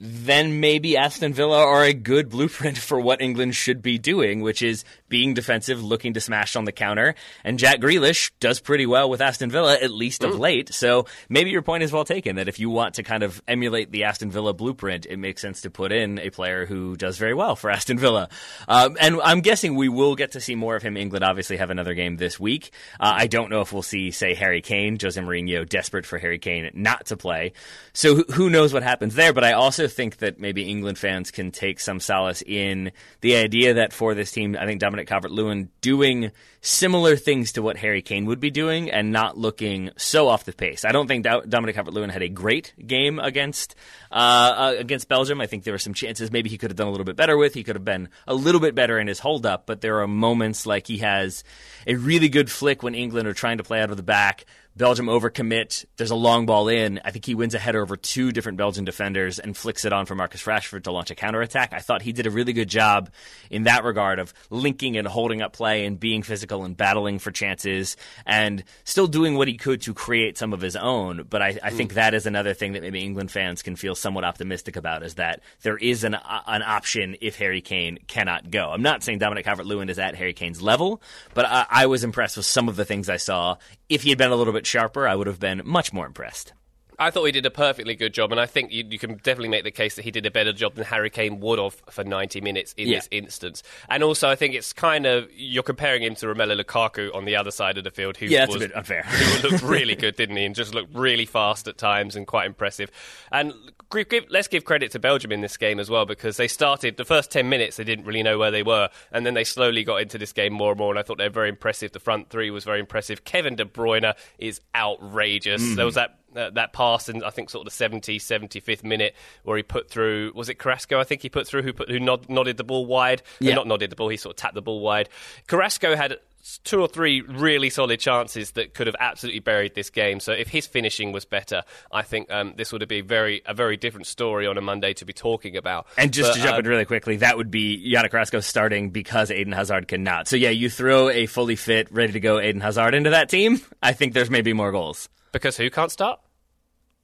then 0.00 0.60
maybe 0.60 0.96
Aston 0.96 1.32
Villa 1.32 1.58
are 1.58 1.84
a 1.84 1.92
good 1.92 2.28
blueprint 2.28 2.78
for 2.88 3.00
what 3.00 3.20
England 3.20 3.56
should 3.56 3.82
be 3.82 3.98
doing, 3.98 4.40
which 4.40 4.62
is 4.62 4.84
being 5.08 5.34
defensive, 5.34 5.82
looking 5.82 6.14
to 6.14 6.20
smash 6.20 6.56
on 6.56 6.64
the 6.64 6.72
counter. 6.72 7.14
And 7.44 7.58
Jack 7.58 7.80
Grealish 7.80 8.30
does 8.40 8.60
pretty 8.60 8.86
well 8.86 9.08
with 9.08 9.20
Aston 9.20 9.50
Villa, 9.50 9.74
at 9.74 9.90
least 9.90 10.24
of 10.24 10.38
late. 10.38 10.72
So 10.74 11.06
maybe 11.28 11.50
your 11.50 11.62
point 11.62 11.82
is 11.82 11.92
well 11.92 12.04
taken 12.04 12.36
that 12.36 12.48
if 12.48 12.58
you 12.58 12.70
want 12.70 12.94
to 12.94 13.02
kind 13.02 13.22
of 13.22 13.42
emulate 13.48 13.90
the 13.90 14.04
Aston 14.04 14.30
Villa 14.30 14.52
blueprint, 14.52 15.06
it 15.06 15.16
makes 15.16 15.42
sense 15.42 15.62
to 15.62 15.70
put 15.70 15.92
in 15.92 16.18
a 16.18 16.30
player 16.30 16.66
who 16.66 16.96
does 16.96 17.18
very 17.18 17.34
well 17.34 17.56
for 17.56 17.70
Aston 17.70 17.98
Villa. 17.98 18.28
Um, 18.66 18.96
and 19.00 19.20
I'm 19.22 19.40
guessing 19.40 19.74
we 19.74 19.88
will 19.88 20.14
get 20.14 20.32
to 20.32 20.40
see 20.40 20.54
more 20.54 20.76
of 20.76 20.82
him. 20.82 20.96
England 20.96 21.24
obviously 21.24 21.56
have 21.56 21.70
another 21.70 21.94
game 21.94 22.16
this 22.16 22.38
week. 22.38 22.70
Uh, 22.98 23.12
I 23.16 23.26
don't 23.26 23.50
know 23.50 23.60
if 23.60 23.72
we'll 23.72 23.82
see, 23.82 24.10
say, 24.10 24.34
Harry 24.34 24.60
Kane, 24.60 24.98
Jose 25.00 25.20
Mourinho, 25.20 25.68
desperate 25.68 26.06
for 26.06 26.18
Harry 26.18 26.38
Kane 26.38 26.70
not 26.74 27.06
to 27.06 27.16
play. 27.16 27.52
So 27.92 28.16
who, 28.16 28.24
who 28.32 28.50
knows 28.50 28.72
what 28.72 28.82
happens 28.82 29.14
there? 29.14 29.32
But 29.32 29.44
I 29.44 29.52
also 29.52 29.86
think 29.86 30.18
that 30.18 30.38
maybe 30.38 30.64
England 30.64 30.98
fans 30.98 31.30
can 31.30 31.50
take 31.50 31.80
some 31.80 32.00
solace 32.00 32.42
in 32.42 32.92
the 33.20 33.36
idea 33.36 33.74
that 33.74 33.92
for 33.92 34.14
this 34.14 34.32
team, 34.32 34.56
I 34.58 34.66
think 34.66 34.80
Dominic 34.80 34.97
Calvert 35.06 35.30
Lewin 35.30 35.70
doing 35.80 36.30
similar 36.60 37.16
things 37.16 37.52
to 37.52 37.62
what 37.62 37.76
Harry 37.76 38.02
Kane 38.02 38.26
would 38.26 38.40
be 38.40 38.50
doing 38.50 38.90
and 38.90 39.12
not 39.12 39.38
looking 39.38 39.90
so 39.96 40.28
off 40.28 40.44
the 40.44 40.52
pace. 40.52 40.84
I 40.84 40.92
don't 40.92 41.06
think 41.06 41.24
Dominic 41.24 41.74
Calvert 41.74 41.94
Lewin 41.94 42.10
had 42.10 42.22
a 42.22 42.28
great 42.28 42.74
game 42.84 43.18
against 43.18 43.74
uh, 44.10 44.14
uh, 44.14 44.74
against 44.78 45.08
Belgium. 45.08 45.40
I 45.40 45.46
think 45.46 45.64
there 45.64 45.74
were 45.74 45.78
some 45.78 45.94
chances 45.94 46.32
maybe 46.32 46.50
he 46.50 46.58
could 46.58 46.70
have 46.70 46.76
done 46.76 46.88
a 46.88 46.90
little 46.90 47.04
bit 47.04 47.16
better 47.16 47.36
with. 47.36 47.54
He 47.54 47.62
could 47.62 47.76
have 47.76 47.84
been 47.84 48.08
a 48.26 48.34
little 48.34 48.60
bit 48.60 48.74
better 48.74 48.98
in 48.98 49.06
his 49.06 49.20
hold 49.20 49.46
up, 49.46 49.66
but 49.66 49.80
there 49.80 50.00
are 50.00 50.08
moments 50.08 50.66
like 50.66 50.86
he 50.86 50.98
has 50.98 51.44
a 51.86 51.94
really 51.94 52.28
good 52.28 52.50
flick 52.50 52.82
when 52.82 52.94
England 52.94 53.28
are 53.28 53.34
trying 53.34 53.58
to 53.58 53.64
play 53.64 53.80
out 53.80 53.90
of 53.90 53.96
the 53.96 54.02
back 54.02 54.44
Belgium 54.78 55.06
overcommit. 55.06 55.84
There's 55.96 56.12
a 56.12 56.16
long 56.16 56.46
ball 56.46 56.68
in. 56.68 57.00
I 57.04 57.10
think 57.10 57.24
he 57.24 57.34
wins 57.34 57.54
a 57.54 57.58
header 57.58 57.82
over 57.82 57.96
two 57.96 58.30
different 58.30 58.58
Belgian 58.58 58.84
defenders 58.84 59.40
and 59.40 59.56
flicks 59.56 59.84
it 59.84 59.92
on 59.92 60.06
for 60.06 60.14
Marcus 60.14 60.44
Rashford 60.44 60.84
to 60.84 60.92
launch 60.92 61.10
a 61.10 61.16
counterattack. 61.16 61.72
I 61.72 61.80
thought 61.80 62.00
he 62.00 62.12
did 62.12 62.26
a 62.26 62.30
really 62.30 62.52
good 62.52 62.68
job 62.68 63.10
in 63.50 63.64
that 63.64 63.82
regard 63.82 64.20
of 64.20 64.32
linking 64.50 64.96
and 64.96 65.06
holding 65.06 65.42
up 65.42 65.52
play 65.52 65.84
and 65.84 65.98
being 65.98 66.22
physical 66.22 66.64
and 66.64 66.76
battling 66.76 67.18
for 67.18 67.32
chances 67.32 67.96
and 68.24 68.62
still 68.84 69.08
doing 69.08 69.34
what 69.36 69.48
he 69.48 69.56
could 69.56 69.82
to 69.82 69.92
create 69.92 70.38
some 70.38 70.52
of 70.52 70.60
his 70.60 70.76
own. 70.76 71.26
But 71.28 71.42
I, 71.42 71.58
I 71.60 71.70
think 71.70 71.90
mm. 71.90 71.94
that 71.96 72.14
is 72.14 72.26
another 72.26 72.54
thing 72.54 72.74
that 72.74 72.82
maybe 72.82 73.02
England 73.02 73.32
fans 73.32 73.62
can 73.62 73.74
feel 73.74 73.96
somewhat 73.96 74.22
optimistic 74.22 74.76
about 74.76 75.02
is 75.02 75.14
that 75.14 75.40
there 75.62 75.76
is 75.76 76.04
an, 76.04 76.14
uh, 76.14 76.42
an 76.46 76.62
option 76.62 77.16
if 77.20 77.36
Harry 77.36 77.62
Kane 77.62 77.98
cannot 78.06 78.52
go. 78.52 78.70
I'm 78.70 78.82
not 78.82 79.02
saying 79.02 79.18
Dominic 79.18 79.44
Calvert-Lewin 79.44 79.90
is 79.90 79.98
at 79.98 80.14
Harry 80.14 80.34
Kane's 80.34 80.62
level, 80.62 81.02
but 81.34 81.46
I, 81.46 81.66
I 81.68 81.86
was 81.86 82.04
impressed 82.04 82.36
with 82.36 82.46
some 82.46 82.68
of 82.68 82.76
the 82.76 82.84
things 82.84 83.08
I 83.08 83.16
saw. 83.16 83.56
If 83.88 84.02
he 84.02 84.10
had 84.10 84.18
been 84.18 84.30
a 84.30 84.36
little 84.36 84.52
bit 84.52 84.66
sharper, 84.66 85.08
I 85.08 85.14
would 85.14 85.26
have 85.26 85.40
been 85.40 85.62
much 85.64 85.94
more 85.94 86.04
impressed. 86.04 86.52
I 86.98 87.10
thought 87.10 87.24
he 87.24 87.32
did 87.32 87.46
a 87.46 87.50
perfectly 87.50 87.94
good 87.94 88.12
job, 88.12 88.32
and 88.32 88.40
I 88.40 88.46
think 88.46 88.72
you, 88.72 88.84
you, 88.88 88.98
can 88.98 89.14
definitely 89.16 89.48
make 89.48 89.62
the 89.64 89.70
case 89.70 89.94
that 89.96 90.02
he 90.02 90.10
did 90.10 90.26
a 90.26 90.30
better 90.30 90.52
job 90.52 90.74
than 90.74 90.84
Harry 90.84 91.10
Kane 91.10 91.38
would 91.40 91.58
have 91.58 91.74
for 91.88 92.02
90 92.02 92.40
minutes 92.40 92.74
in 92.76 92.88
yeah. 92.88 92.98
this 92.98 93.08
instance. 93.12 93.62
And 93.88 94.02
also, 94.02 94.28
I 94.28 94.34
think 94.34 94.54
it's 94.54 94.72
kind 94.72 95.06
of 95.06 95.28
you're 95.32 95.62
comparing 95.62 96.02
him 96.02 96.16
to 96.16 96.26
Romelu 96.26 96.60
Lukaku 96.60 97.14
on 97.14 97.24
the 97.24 97.36
other 97.36 97.52
side 97.52 97.78
of 97.78 97.84
the 97.84 97.90
field, 97.90 98.16
who 98.16 98.26
yeah, 98.26 98.46
was, 98.46 98.56
a 98.56 98.58
bit 98.58 98.76
unfair. 98.76 99.02
who 99.02 99.48
looked 99.48 99.62
really 99.64 99.94
good, 99.94 100.16
didn't 100.16 100.36
he? 100.36 100.44
And 100.44 100.54
just 100.54 100.74
looked 100.74 100.94
really 100.94 101.26
fast 101.26 101.68
at 101.68 101.78
times 101.78 102.16
and 102.16 102.26
quite 102.26 102.46
impressive. 102.46 102.90
And 103.30 103.52
give, 103.90 104.26
let's 104.28 104.48
give 104.48 104.64
credit 104.64 104.90
to 104.92 104.98
Belgium 104.98 105.32
in 105.32 105.40
this 105.40 105.56
game 105.56 105.78
as 105.80 105.88
well 105.88 106.04
because 106.04 106.36
they 106.36 106.48
started 106.48 106.96
the 106.96 107.04
first 107.04 107.30
10 107.30 107.48
minutes, 107.48 107.76
they 107.76 107.84
didn't 107.84 108.04
really 108.04 108.22
know 108.22 108.38
where 108.38 108.50
they 108.50 108.62
were, 108.62 108.88
and 109.12 109.24
then 109.24 109.34
they 109.34 109.44
slowly 109.44 109.84
got 109.84 110.02
into 110.02 110.18
this 110.18 110.32
game 110.32 110.52
more 110.52 110.72
and 110.72 110.78
more. 110.78 110.90
And 110.90 110.98
I 110.98 111.02
thought 111.02 111.18
they 111.18 111.28
were 111.28 111.30
very 111.30 111.48
impressive. 111.48 111.92
The 111.92 112.00
front 112.00 112.28
three 112.28 112.50
was 112.50 112.64
very 112.64 112.80
impressive. 112.80 113.24
Kevin 113.24 113.56
De 113.56 113.64
Bruyne 113.64 114.14
is 114.38 114.60
outrageous. 114.74 115.62
Mm. 115.62 115.76
There 115.76 115.86
was 115.86 115.94
that 115.94 116.18
uh, 116.38 116.50
that 116.50 116.72
pass 116.72 117.08
in 117.08 117.22
I 117.22 117.30
think 117.30 117.50
sort 117.50 117.66
of 117.66 117.72
the 117.72 117.76
70, 117.76 118.18
75th 118.18 118.84
minute 118.84 119.14
where 119.42 119.56
he 119.56 119.62
put 119.62 119.90
through 119.90 120.32
was 120.34 120.48
it 120.48 120.58
Carrasco 120.58 120.98
I 120.98 121.04
think 121.04 121.22
he 121.22 121.28
put 121.28 121.46
through 121.46 121.62
who 121.62 121.72
put 121.72 121.90
who 121.90 122.00
nod, 122.00 122.28
nodded 122.28 122.56
the 122.56 122.64
ball 122.64 122.86
wide 122.86 123.22
yeah. 123.40 123.54
not 123.54 123.66
nodded 123.66 123.90
the 123.90 123.96
ball 123.96 124.08
he 124.08 124.16
sort 124.16 124.34
of 124.34 124.36
tapped 124.36 124.54
the 124.54 124.62
ball 124.62 124.80
wide 124.80 125.08
Carrasco 125.46 125.96
had 125.96 126.18
two 126.64 126.80
or 126.80 126.88
three 126.88 127.20
really 127.20 127.70
solid 127.70 128.00
chances 128.00 128.52
that 128.52 128.74
could 128.74 128.86
have 128.86 128.96
absolutely 128.98 129.40
buried 129.40 129.74
this 129.74 129.90
game. 129.90 130.20
So 130.20 130.32
if 130.32 130.48
his 130.48 130.66
finishing 130.66 131.12
was 131.12 131.24
better, 131.24 131.62
I 131.92 132.02
think 132.02 132.30
um, 132.30 132.54
this 132.56 132.72
would 132.72 132.80
have 132.80 132.88
been 132.88 133.06
very 133.06 133.42
a 133.46 133.54
very 133.54 133.76
different 133.76 134.06
story 134.06 134.46
on 134.46 134.56
a 134.56 134.60
Monday 134.60 134.94
to 134.94 135.04
be 135.04 135.12
talking 135.12 135.56
about. 135.56 135.86
And 135.96 136.12
just 136.12 136.30
but, 136.30 136.36
to 136.36 136.42
jump 136.42 136.56
uh, 136.56 136.60
in 136.60 136.66
really 136.66 136.84
quickly, 136.84 137.16
that 137.18 137.36
would 137.36 137.50
be 137.50 137.92
Yannick 137.92 138.10
Carrasco 138.10 138.40
starting 138.40 138.90
because 138.90 139.30
Eden 139.30 139.52
Hazard 139.52 139.88
cannot. 139.88 140.28
So 140.28 140.36
yeah, 140.36 140.50
you 140.50 140.70
throw 140.70 141.10
a 141.10 141.26
fully 141.26 141.56
fit, 141.56 141.92
ready 141.92 142.12
to 142.12 142.20
go 142.20 142.40
Eden 142.40 142.60
Hazard 142.60 142.94
into 142.94 143.10
that 143.10 143.28
team. 143.28 143.60
I 143.82 143.92
think 143.92 144.14
there's 144.14 144.30
maybe 144.30 144.52
more 144.52 144.72
goals. 144.72 145.08
Because 145.32 145.56
who 145.56 145.68
can't 145.70 145.90
start? 145.90 146.20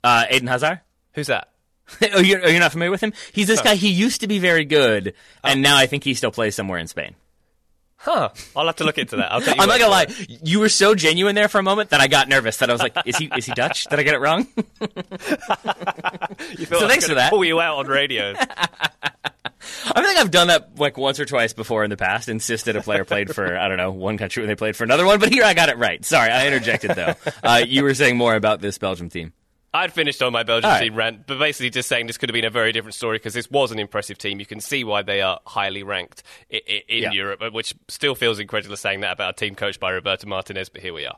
Uh, 0.04 0.26
Eden 0.30 0.46
Hazard. 0.48 0.80
Who's 1.14 1.28
that? 1.28 1.48
oh, 2.14 2.20
you're, 2.20 2.46
you're 2.46 2.60
not 2.60 2.72
familiar 2.72 2.90
with 2.90 3.02
him? 3.02 3.12
He's 3.32 3.46
this 3.46 3.60
guy. 3.60 3.74
He 3.74 3.88
used 3.88 4.20
to 4.20 4.26
be 4.28 4.38
very 4.38 4.64
good, 4.64 5.14
and 5.42 5.62
now 5.62 5.76
I 5.76 5.86
think 5.86 6.04
he 6.04 6.14
still 6.14 6.30
plays 6.30 6.54
somewhere 6.54 6.78
in 6.78 6.86
Spain. 6.86 7.14
Huh. 7.96 8.28
I'll 8.54 8.66
have 8.66 8.76
to 8.76 8.84
look 8.84 8.98
into 8.98 9.16
that. 9.16 9.32
i 9.32 9.36
am 9.36 9.56
not 9.56 9.78
gonna 9.78 9.88
lie. 9.88 10.06
You 10.42 10.60
were 10.60 10.68
so 10.68 10.94
genuine 10.94 11.34
there 11.34 11.48
for 11.48 11.58
a 11.58 11.62
moment 11.62 11.90
that 11.90 12.02
I 12.02 12.06
got 12.06 12.28
nervous. 12.28 12.58
That 12.58 12.68
I 12.68 12.72
was 12.74 12.82
like, 12.82 12.94
"Is 13.06 13.16
he? 13.16 13.30
Is 13.34 13.46
he 13.46 13.52
Dutch? 13.52 13.84
Did 13.84 13.98
I 13.98 14.02
get 14.02 14.12
it 14.12 14.18
wrong?" 14.18 14.46
so 16.68 16.86
thanks 16.86 17.06
for 17.06 17.14
that. 17.14 17.30
Pull 17.30 17.46
you 17.46 17.62
out 17.62 17.78
on 17.78 17.86
radio. 17.86 18.34
I 18.36 20.02
think 20.02 20.18
I've 20.18 20.30
done 20.30 20.48
that 20.48 20.78
like 20.78 20.98
once 20.98 21.18
or 21.18 21.24
twice 21.24 21.54
before 21.54 21.82
in 21.82 21.88
the 21.88 21.96
past. 21.96 22.28
Insisted 22.28 22.76
a 22.76 22.82
player 22.82 23.06
played 23.06 23.34
for 23.34 23.56
I 23.56 23.68
don't 23.68 23.78
know 23.78 23.92
one 23.92 24.18
country 24.18 24.42
when 24.42 24.48
they 24.48 24.54
played 24.54 24.76
for 24.76 24.84
another 24.84 25.06
one, 25.06 25.18
but 25.18 25.32
here 25.32 25.44
I 25.44 25.54
got 25.54 25.70
it 25.70 25.78
right. 25.78 26.04
Sorry, 26.04 26.30
I 26.30 26.46
interjected 26.46 26.90
though. 26.90 27.14
Uh, 27.42 27.62
you 27.66 27.84
were 27.84 27.94
saying 27.94 28.18
more 28.18 28.34
about 28.34 28.60
this 28.60 28.76
Belgium 28.76 29.08
team. 29.08 29.32
I'd 29.74 29.92
finished 29.92 30.22
on 30.22 30.32
my 30.32 30.44
Belgian 30.44 30.70
right. 30.70 30.80
team 30.80 30.94
rant, 30.94 31.26
but 31.26 31.40
basically 31.40 31.68
just 31.68 31.88
saying 31.88 32.06
this 32.06 32.16
could 32.16 32.28
have 32.28 32.34
been 32.34 32.44
a 32.44 32.50
very 32.50 32.70
different 32.70 32.94
story 32.94 33.18
because 33.18 33.34
this 33.34 33.50
was 33.50 33.72
an 33.72 33.80
impressive 33.80 34.16
team. 34.16 34.38
You 34.38 34.46
can 34.46 34.60
see 34.60 34.84
why 34.84 35.02
they 35.02 35.20
are 35.20 35.40
highly 35.44 35.82
ranked 35.82 36.22
in, 36.48 36.60
in 36.88 37.02
yeah. 37.02 37.10
Europe, 37.10 37.52
which 37.52 37.74
still 37.88 38.14
feels 38.14 38.38
incredulous 38.38 38.80
saying 38.80 39.00
that 39.00 39.12
about 39.12 39.30
a 39.30 39.36
team 39.36 39.56
coached 39.56 39.80
by 39.80 39.90
Roberto 39.90 40.28
Martinez, 40.28 40.68
but 40.68 40.80
here 40.80 40.94
we 40.94 41.06
are. 41.06 41.16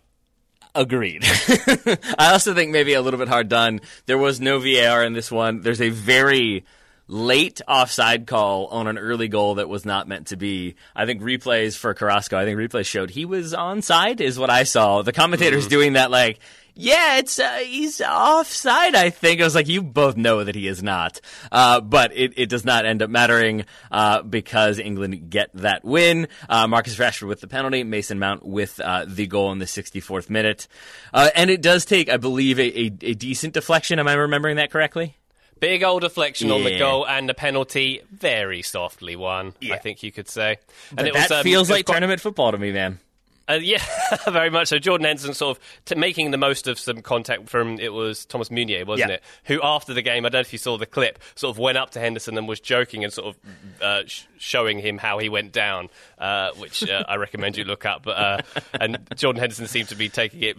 Agreed. 0.74 1.22
I 2.18 2.32
also 2.32 2.54
think 2.54 2.70
maybe 2.70 2.94
a 2.94 3.02
little 3.02 3.18
bit 3.18 3.28
hard 3.28 3.48
done. 3.48 3.80
There 4.06 4.18
was 4.18 4.40
no 4.40 4.58
VAR 4.58 5.04
in 5.04 5.12
this 5.12 5.30
one. 5.30 5.60
There's 5.60 5.82
a 5.82 5.90
very 5.90 6.64
late 7.08 7.60
offside 7.68 8.26
call 8.26 8.66
on 8.66 8.86
an 8.86 8.98
early 8.98 9.28
goal 9.28 9.56
that 9.56 9.68
was 9.68 9.84
not 9.84 10.08
meant 10.08 10.28
to 10.28 10.36
be. 10.36 10.76
I 10.94 11.06
think 11.06 11.22
replays 11.22 11.76
for 11.76 11.94
Carrasco, 11.94 12.38
I 12.38 12.44
think 12.44 12.58
replays 12.58 12.86
showed 12.86 13.10
he 13.10 13.24
was 13.24 13.52
onside, 13.52 14.20
is 14.20 14.38
what 14.38 14.50
I 14.50 14.64
saw. 14.64 15.02
The 15.02 15.12
commentators 15.12 15.66
mm. 15.66 15.70
doing 15.70 15.92
that, 15.94 16.10
like, 16.10 16.40
yeah, 16.78 17.16
it's 17.16 17.38
uh, 17.38 17.58
he's 17.64 18.02
offside. 18.02 18.94
I 18.94 19.08
think 19.08 19.40
I 19.40 19.44
was 19.44 19.54
like, 19.54 19.66
you 19.66 19.82
both 19.82 20.16
know 20.16 20.44
that 20.44 20.54
he 20.54 20.68
is 20.68 20.82
not, 20.82 21.20
uh, 21.50 21.80
but 21.80 22.14
it, 22.14 22.34
it 22.36 22.48
does 22.50 22.66
not 22.66 22.84
end 22.84 23.02
up 23.02 23.08
mattering 23.08 23.64
uh, 23.90 24.22
because 24.22 24.78
England 24.78 25.30
get 25.30 25.50
that 25.54 25.86
win. 25.86 26.28
Uh, 26.48 26.66
Marcus 26.66 26.96
Rashford 26.96 27.28
with 27.28 27.40
the 27.40 27.48
penalty, 27.48 27.82
Mason 27.82 28.18
Mount 28.18 28.44
with 28.44 28.78
uh, 28.78 29.06
the 29.08 29.26
goal 29.26 29.52
in 29.52 29.58
the 29.58 29.64
64th 29.64 30.28
minute, 30.28 30.68
uh, 31.14 31.30
and 31.34 31.48
it 31.48 31.62
does 31.62 31.86
take, 31.86 32.10
I 32.10 32.18
believe, 32.18 32.58
a, 32.58 32.78
a, 32.78 32.84
a 32.84 33.14
decent 33.14 33.54
deflection. 33.54 33.98
Am 33.98 34.06
I 34.06 34.12
remembering 34.12 34.56
that 34.56 34.70
correctly? 34.70 35.16
Big 35.58 35.82
old 35.82 36.02
deflection 36.02 36.48
yeah. 36.48 36.54
on 36.54 36.64
the 36.64 36.78
goal 36.78 37.06
and 37.06 37.26
the 37.26 37.32
penalty, 37.32 38.02
very 38.12 38.60
softly 38.60 39.16
won. 39.16 39.54
Yeah. 39.60 39.74
I 39.74 39.78
think 39.78 40.02
you 40.02 40.12
could 40.12 40.28
say. 40.28 40.58
And 40.90 40.96
but 40.96 41.06
it 41.06 41.14
was, 41.14 41.28
that 41.28 41.38
um, 41.38 41.42
feels 41.42 41.70
like 41.70 41.86
tournament 41.86 42.20
football 42.20 42.52
to 42.52 42.58
me, 42.58 42.72
man. 42.72 43.00
Uh, 43.48 43.54
yeah, 43.62 43.84
very 44.28 44.50
much 44.50 44.68
so. 44.68 44.78
Jordan 44.78 45.04
Henderson 45.04 45.32
sort 45.32 45.56
of 45.56 45.62
t- 45.84 45.94
making 45.94 46.32
the 46.32 46.36
most 46.36 46.66
of 46.66 46.78
some 46.78 47.00
contact 47.00 47.48
from 47.48 47.78
it 47.78 47.92
was 47.92 48.24
Thomas 48.26 48.50
Meunier, 48.50 48.84
wasn't 48.84 49.10
yeah. 49.10 49.16
it? 49.16 49.22
Who 49.44 49.60
after 49.62 49.94
the 49.94 50.02
game, 50.02 50.26
I 50.26 50.30
don't 50.30 50.38
know 50.38 50.40
if 50.40 50.52
you 50.52 50.58
saw 50.58 50.76
the 50.78 50.86
clip, 50.86 51.20
sort 51.36 51.54
of 51.54 51.58
went 51.58 51.78
up 51.78 51.90
to 51.90 52.00
Henderson 52.00 52.36
and 52.38 52.48
was 52.48 52.58
joking 52.58 53.04
and 53.04 53.12
sort 53.12 53.28
of 53.36 53.82
uh, 53.82 54.06
sh- 54.06 54.24
showing 54.38 54.80
him 54.80 54.98
how 54.98 55.18
he 55.18 55.28
went 55.28 55.52
down, 55.52 55.90
uh, 56.18 56.50
which 56.58 56.88
uh, 56.88 57.04
I 57.08 57.16
recommend 57.16 57.56
you 57.56 57.64
look 57.64 57.86
up. 57.86 58.02
But 58.02 58.16
uh, 58.16 58.38
and 58.80 58.98
Jordan 59.14 59.38
Henderson 59.38 59.68
seemed 59.68 59.90
to 59.90 59.96
be 59.96 60.08
taking 60.08 60.42
it, 60.42 60.56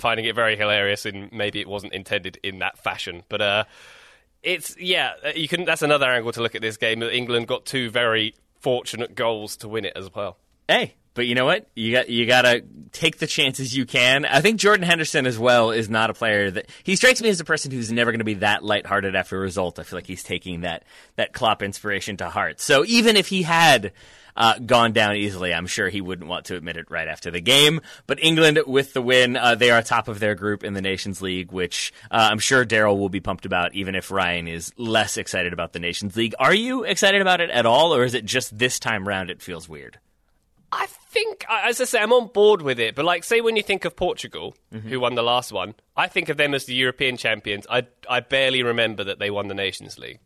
finding 0.00 0.26
it 0.26 0.34
very 0.34 0.56
hilarious, 0.56 1.06
and 1.06 1.30
maybe 1.32 1.60
it 1.60 1.68
wasn't 1.68 1.92
intended 1.92 2.38
in 2.42 2.60
that 2.60 2.78
fashion, 2.78 3.22
but. 3.28 3.40
Uh, 3.40 3.64
it's 4.42 4.76
yeah, 4.78 5.14
you 5.34 5.48
can. 5.48 5.64
That's 5.64 5.80
another 5.80 6.04
angle 6.04 6.30
to 6.32 6.42
look 6.42 6.54
at 6.54 6.60
this 6.60 6.76
game. 6.76 7.02
England 7.02 7.46
got 7.46 7.64
two 7.64 7.88
very 7.88 8.34
fortunate 8.60 9.14
goals 9.14 9.56
to 9.56 9.68
win 9.68 9.86
it 9.86 9.94
as 9.96 10.14
well. 10.14 10.36
Hey, 10.68 10.96
but 11.14 11.26
you 11.26 11.34
know 11.34 11.44
what? 11.44 11.68
You 11.74 11.92
got 11.92 12.08
you 12.08 12.26
got 12.26 12.42
to 12.42 12.64
take 12.92 13.18
the 13.18 13.26
chances 13.26 13.76
you 13.76 13.86
can. 13.86 14.24
I 14.24 14.40
think 14.40 14.58
Jordan 14.58 14.84
Henderson 14.84 15.26
as 15.26 15.38
well 15.38 15.70
is 15.70 15.88
not 15.88 16.10
a 16.10 16.14
player 16.14 16.50
that 16.50 16.66
he 16.82 16.96
strikes 16.96 17.22
me 17.22 17.28
as 17.28 17.40
a 17.40 17.44
person 17.44 17.70
who's 17.70 17.90
never 17.90 18.10
going 18.10 18.18
to 18.18 18.24
be 18.24 18.34
that 18.34 18.64
lighthearted 18.64 19.14
after 19.14 19.36
a 19.36 19.40
result. 19.40 19.78
I 19.78 19.84
feel 19.84 19.96
like 19.96 20.06
he's 20.06 20.24
taking 20.24 20.62
that 20.62 20.84
that 21.16 21.32
Klopp 21.32 21.62
inspiration 21.62 22.16
to 22.18 22.28
heart. 22.28 22.60
So 22.60 22.84
even 22.84 23.16
if 23.16 23.28
he 23.28 23.42
had 23.42 23.92
uh, 24.36 24.58
gone 24.58 24.92
down 24.92 25.14
easily, 25.14 25.54
I'm 25.54 25.68
sure 25.68 25.88
he 25.88 26.00
wouldn't 26.00 26.28
want 26.28 26.46
to 26.46 26.56
admit 26.56 26.76
it 26.76 26.90
right 26.90 27.06
after 27.06 27.30
the 27.30 27.40
game. 27.40 27.80
But 28.06 28.22
England 28.22 28.58
with 28.66 28.92
the 28.92 29.02
win, 29.02 29.36
uh, 29.36 29.54
they 29.54 29.70
are 29.70 29.82
top 29.82 30.08
of 30.08 30.18
their 30.18 30.34
group 30.34 30.64
in 30.64 30.74
the 30.74 30.82
Nations 30.82 31.22
League, 31.22 31.52
which 31.52 31.92
uh, 32.10 32.28
I'm 32.30 32.40
sure 32.40 32.64
Daryl 32.64 32.98
will 32.98 33.08
be 33.08 33.20
pumped 33.20 33.46
about, 33.46 33.74
even 33.74 33.94
if 33.94 34.10
Ryan 34.10 34.48
is 34.48 34.72
less 34.76 35.16
excited 35.16 35.52
about 35.52 35.72
the 35.72 35.78
Nations 35.78 36.16
League. 36.16 36.34
Are 36.40 36.54
you 36.54 36.82
excited 36.82 37.20
about 37.20 37.40
it 37.40 37.50
at 37.50 37.66
all, 37.66 37.94
or 37.94 38.02
is 38.02 38.14
it 38.14 38.24
just 38.24 38.58
this 38.58 38.80
time 38.80 39.06
round 39.06 39.30
it 39.30 39.40
feels 39.40 39.68
weird? 39.68 39.98
I 40.74 40.86
think, 40.86 41.44
as 41.48 41.80
I 41.80 41.84
say, 41.84 42.00
I'm 42.00 42.12
on 42.12 42.28
board 42.28 42.62
with 42.62 42.78
it. 42.80 42.94
But 42.94 43.04
like, 43.04 43.24
say 43.24 43.40
when 43.40 43.56
you 43.56 43.62
think 43.62 43.84
of 43.84 43.96
Portugal, 43.96 44.56
mm-hmm. 44.72 44.88
who 44.88 45.00
won 45.00 45.14
the 45.14 45.22
last 45.22 45.52
one, 45.52 45.74
I 45.96 46.08
think 46.08 46.28
of 46.28 46.36
them 46.36 46.54
as 46.54 46.64
the 46.64 46.74
European 46.74 47.16
champions. 47.16 47.66
I 47.70 47.86
I 48.08 48.20
barely 48.20 48.62
remember 48.62 49.04
that 49.04 49.18
they 49.18 49.30
won 49.30 49.48
the 49.48 49.54
Nations 49.54 49.98
League. 49.98 50.18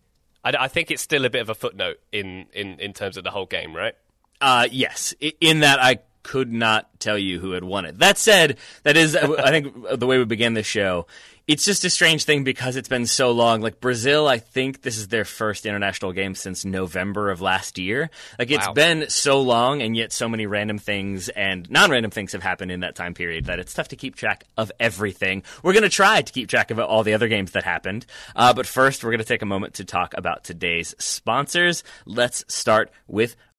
I, 0.45 0.53
I 0.59 0.69
think 0.69 0.91
it's 0.91 1.03
still 1.03 1.25
a 1.25 1.31
bit 1.31 1.43
of 1.43 1.51
a 1.51 1.55
footnote 1.55 1.99
in, 2.13 2.47
in, 2.53 2.81
in 2.81 2.93
terms 2.93 3.17
of 3.17 3.25
the 3.25 3.31
whole 3.31 3.47
game, 3.47 3.75
right? 3.75 3.95
Uh, 4.41 4.69
yes. 4.71 5.15
In 5.41 5.61
that 5.61 5.83
I 5.83 5.99
could 6.29 6.53
not 6.53 7.01
tell 7.01 7.17
you 7.17 7.41
who 7.41 7.53
had 7.53 7.65
won 7.65 7.87
it. 7.87 7.99
That 8.01 8.19
said, 8.19 8.59
that 8.83 8.99
is, 8.99 9.17
I 9.17 9.51
think, 9.51 9.75
the 9.99 10.07
way 10.07 10.19
we 10.19 10.27
began 10.27 10.53
the 10.53 10.63
show. 10.63 11.07
It's 11.47 11.65
just 11.65 11.83
a 11.87 11.89
strange 11.89 12.25
thing 12.25 12.45
because 12.45 12.77
it's 12.77 12.91
been 12.91 13.07
so 13.07 13.31
long. 13.33 13.63
Like 13.63 13.81
Brazil, 13.81 14.29
I 14.29 14.37
think 14.37 14.83
this 14.83 14.99
is 14.99 15.09
their 15.09 15.25
first 15.25 15.65
international 15.65 16.13
game 16.13 16.35
since 16.35 16.67
November 16.67 17.31
of 17.31 17.41
last 17.41 17.79
year. 17.79 18.11
Like 18.39 18.51
it's 18.51 18.67
Wow. 18.67 18.75
been 18.75 19.09
so 19.09 19.41
long, 19.41 19.81
and 19.81 19.97
yet 19.97 20.13
so 20.13 20.29
many 20.29 20.45
random 20.45 20.77
things 20.77 21.31
and 21.31 21.71
non-random 21.71 22.11
things 22.11 22.33
have 22.33 22.43
happened 22.43 22.71
in 22.71 22.81
that 22.81 22.95
time 22.95 23.15
period 23.15 23.47
that 23.47 23.59
it's 23.59 23.73
tough 23.73 23.89
to 23.89 23.97
keep 23.97 24.15
track 24.15 24.45
of 24.59 24.71
everything. 24.79 25.43
We're 25.63 25.73
going 25.73 25.85
to 25.85 25.89
try 25.89 26.21
to 26.21 26.33
keep 26.35 26.51
track 26.51 26.71
of 26.71 26.79
all 26.79 27.03
the 27.03 27.15
other 27.15 27.29
games 27.29 27.53
that 27.53 27.65
happened, 27.65 28.05
uh, 28.37 28.53
but 28.53 28.67
first 28.67 29.03
we're 29.03 29.13
going 29.13 29.19
to 29.21 29.25
take 29.25 29.41
a 29.41 29.47
moment 29.47 29.73
to 29.77 29.87
talk 29.87 30.13
about 30.19 30.45
today's 30.45 30.95
sponsors. 30.99 31.83
Let's 32.05 32.45
start 32.49 32.91
with 33.07 33.35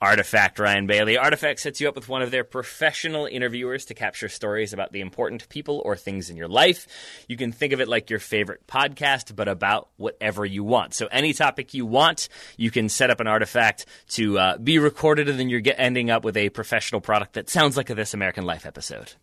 Artifact 0.00 0.58
Ryan 0.58 0.86
Bailey. 0.86 1.16
Artifact 1.16 1.60
sets 1.60 1.80
you 1.80 1.88
up 1.88 1.94
with 1.94 2.08
one 2.08 2.20
of 2.20 2.30
their 2.30 2.44
professional 2.44 3.26
interviewers 3.26 3.86
to 3.86 3.94
capture 3.94 4.28
stories 4.28 4.72
about 4.72 4.92
the 4.92 5.00
important 5.00 5.48
people 5.48 5.80
or 5.84 5.96
things 5.96 6.28
in 6.28 6.36
your 6.36 6.48
life. 6.48 6.86
You 7.28 7.36
can 7.36 7.52
think 7.52 7.72
of 7.72 7.80
it 7.80 7.88
like 7.88 8.10
your 8.10 8.18
favorite 8.18 8.66
podcast, 8.66 9.34
but 9.34 9.48
about 9.48 9.88
whatever 9.96 10.44
you 10.44 10.62
want. 10.62 10.94
So 10.94 11.06
any 11.10 11.32
topic 11.32 11.72
you 11.72 11.86
want, 11.86 12.28
you 12.56 12.70
can 12.70 12.88
set 12.88 13.10
up 13.10 13.20
an 13.20 13.26
artifact 13.26 13.86
to 14.10 14.38
uh, 14.38 14.58
be 14.58 14.78
recorded, 14.78 15.28
and 15.28 15.38
then 15.38 15.48
you're 15.48 15.60
get, 15.60 15.76
ending 15.78 16.10
up 16.10 16.24
with 16.24 16.36
a 16.36 16.50
professional 16.50 17.00
product 17.00 17.34
that 17.34 17.48
sounds 17.48 17.76
like 17.76 17.88
a 17.88 17.94
This 17.94 18.14
American 18.14 18.44
Life 18.44 18.66
episode. 18.66 19.14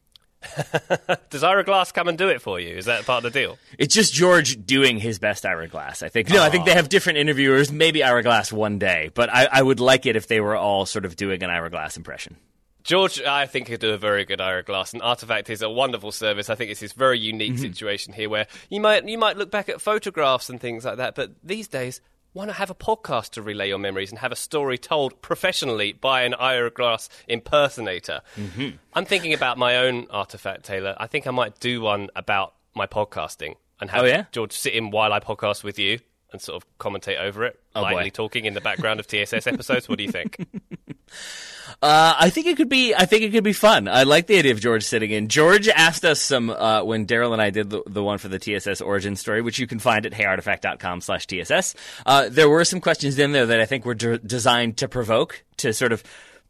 Does 1.29 1.43
Ira 1.43 1.63
Glass 1.63 1.91
come 1.91 2.07
and 2.07 2.17
do 2.17 2.29
it 2.29 2.41
for 2.41 2.59
you? 2.59 2.75
Is 2.75 2.85
that 2.85 3.05
part 3.05 3.23
of 3.23 3.31
the 3.31 3.39
deal? 3.39 3.57
It's 3.77 3.93
just 3.93 4.13
George 4.13 4.65
doing 4.65 4.97
his 4.99 5.19
best 5.19 5.45
Ira 5.45 5.67
Glass. 5.67 6.03
I 6.03 6.09
think. 6.09 6.29
No, 6.29 6.43
I 6.43 6.49
think 6.49 6.65
they 6.65 6.73
have 6.73 6.89
different 6.89 7.19
interviewers. 7.19 7.71
Maybe 7.71 8.03
Ira 8.03 8.23
Glass 8.23 8.51
one 8.51 8.79
day, 8.79 9.11
but 9.13 9.29
I, 9.29 9.47
I 9.51 9.61
would 9.61 9.79
like 9.79 10.05
it 10.05 10.15
if 10.15 10.27
they 10.27 10.41
were 10.41 10.55
all 10.55 10.85
sort 10.85 11.05
of 11.05 11.15
doing 11.15 11.43
an 11.43 11.49
Ira 11.49 11.69
Glass 11.69 11.97
impression. 11.97 12.37
George, 12.83 13.21
I 13.21 13.45
think, 13.45 13.67
could 13.67 13.79
do 13.79 13.91
a 13.91 13.97
very 13.97 14.25
good 14.25 14.41
Ira 14.41 14.63
Glass, 14.63 14.93
and 14.93 15.01
Artifact 15.01 15.49
is 15.49 15.61
a 15.61 15.69
wonderful 15.69 16.11
service. 16.11 16.49
I 16.49 16.55
think 16.55 16.71
it's 16.71 16.79
this 16.79 16.93
very 16.93 17.19
unique 17.19 17.53
mm-hmm. 17.53 17.61
situation 17.61 18.13
here 18.13 18.29
where 18.29 18.47
you 18.69 18.79
might 18.79 19.07
you 19.07 19.17
might 19.17 19.37
look 19.37 19.51
back 19.51 19.69
at 19.69 19.81
photographs 19.81 20.49
and 20.49 20.59
things 20.59 20.85
like 20.85 20.97
that, 20.97 21.15
but 21.15 21.31
these 21.43 21.67
days, 21.67 22.01
why 22.33 22.45
not 22.45 22.55
have 22.55 22.69
a 22.69 22.75
podcast 22.75 23.31
to 23.31 23.41
relay 23.41 23.67
your 23.67 23.77
memories 23.77 24.09
and 24.09 24.19
have 24.19 24.31
a 24.31 24.35
story 24.37 24.77
told 24.77 25.21
professionally 25.21 25.91
by 25.93 26.21
an 26.23 26.33
Ira 26.33 26.69
Glass 26.71 27.09
impersonator? 27.27 28.21
Mm-hmm. 28.37 28.69
I'm 28.93 29.05
thinking 29.05 29.33
about 29.33 29.57
my 29.57 29.77
own 29.77 30.07
Artifact, 30.09 30.63
Taylor. 30.63 30.95
I 30.97 31.07
think 31.07 31.27
I 31.27 31.31
might 31.31 31.59
do 31.59 31.81
one 31.81 32.09
about 32.15 32.53
my 32.75 32.87
podcasting 32.87 33.55
and 33.79 33.89
have 33.89 34.03
Oh, 34.03 34.05
yeah? 34.05 34.25
George 34.31 34.53
sit 34.53 34.73
in 34.73 34.91
while 34.91 35.11
I 35.11 35.19
podcast 35.19 35.63
with 35.63 35.77
you 35.77 35.99
and 36.31 36.41
sort 36.41 36.63
of 36.63 36.77
commentate 36.77 37.19
over 37.19 37.43
it, 37.43 37.59
Oh, 37.75 37.81
boy. 37.83 37.93
lightly 37.95 38.11
talking 38.11 38.45
in 38.45 38.53
the 38.53 38.61
background 38.61 38.99
of 39.01 39.07
TSS 39.07 39.47
episodes. 39.47 39.89
What 39.89 39.97
do 39.97 40.03
you 40.05 40.11
think? 40.11 40.37
Uh, 41.81 42.13
I 42.19 42.29
think 42.29 42.47
it 42.47 42.57
could 42.57 42.69
be. 42.69 42.93
I 42.93 43.05
think 43.05 43.23
it 43.23 43.31
could 43.31 43.43
be 43.43 43.53
fun. 43.53 43.87
I 43.87 44.03
like 44.03 44.27
the 44.27 44.37
idea 44.37 44.51
of 44.51 44.59
George 44.59 44.83
sitting 44.83 45.11
in. 45.11 45.27
George 45.27 45.67
asked 45.67 46.05
us 46.05 46.21
some 46.21 46.49
uh, 46.49 46.83
when 46.83 47.05
Daryl 47.05 47.33
and 47.33 47.41
I 47.41 47.49
did 47.49 47.69
the, 47.69 47.83
the 47.85 48.03
one 48.03 48.17
for 48.17 48.27
the 48.27 48.39
TSS 48.39 48.81
origin 48.81 49.15
story, 49.15 49.41
which 49.41 49.59
you 49.59 49.67
can 49.67 49.79
find 49.79 50.05
at 50.05 50.13
heyartifact.com/tss. 50.13 51.75
Uh, 52.05 52.29
there 52.29 52.49
were 52.49 52.65
some 52.65 52.81
questions 52.81 53.17
in 53.19 53.31
there 53.31 53.45
that 53.47 53.59
I 53.59 53.65
think 53.65 53.85
were 53.85 53.95
de- 53.95 54.19
designed 54.19 54.77
to 54.77 54.87
provoke, 54.87 55.43
to 55.57 55.73
sort 55.73 55.91
of 55.91 56.03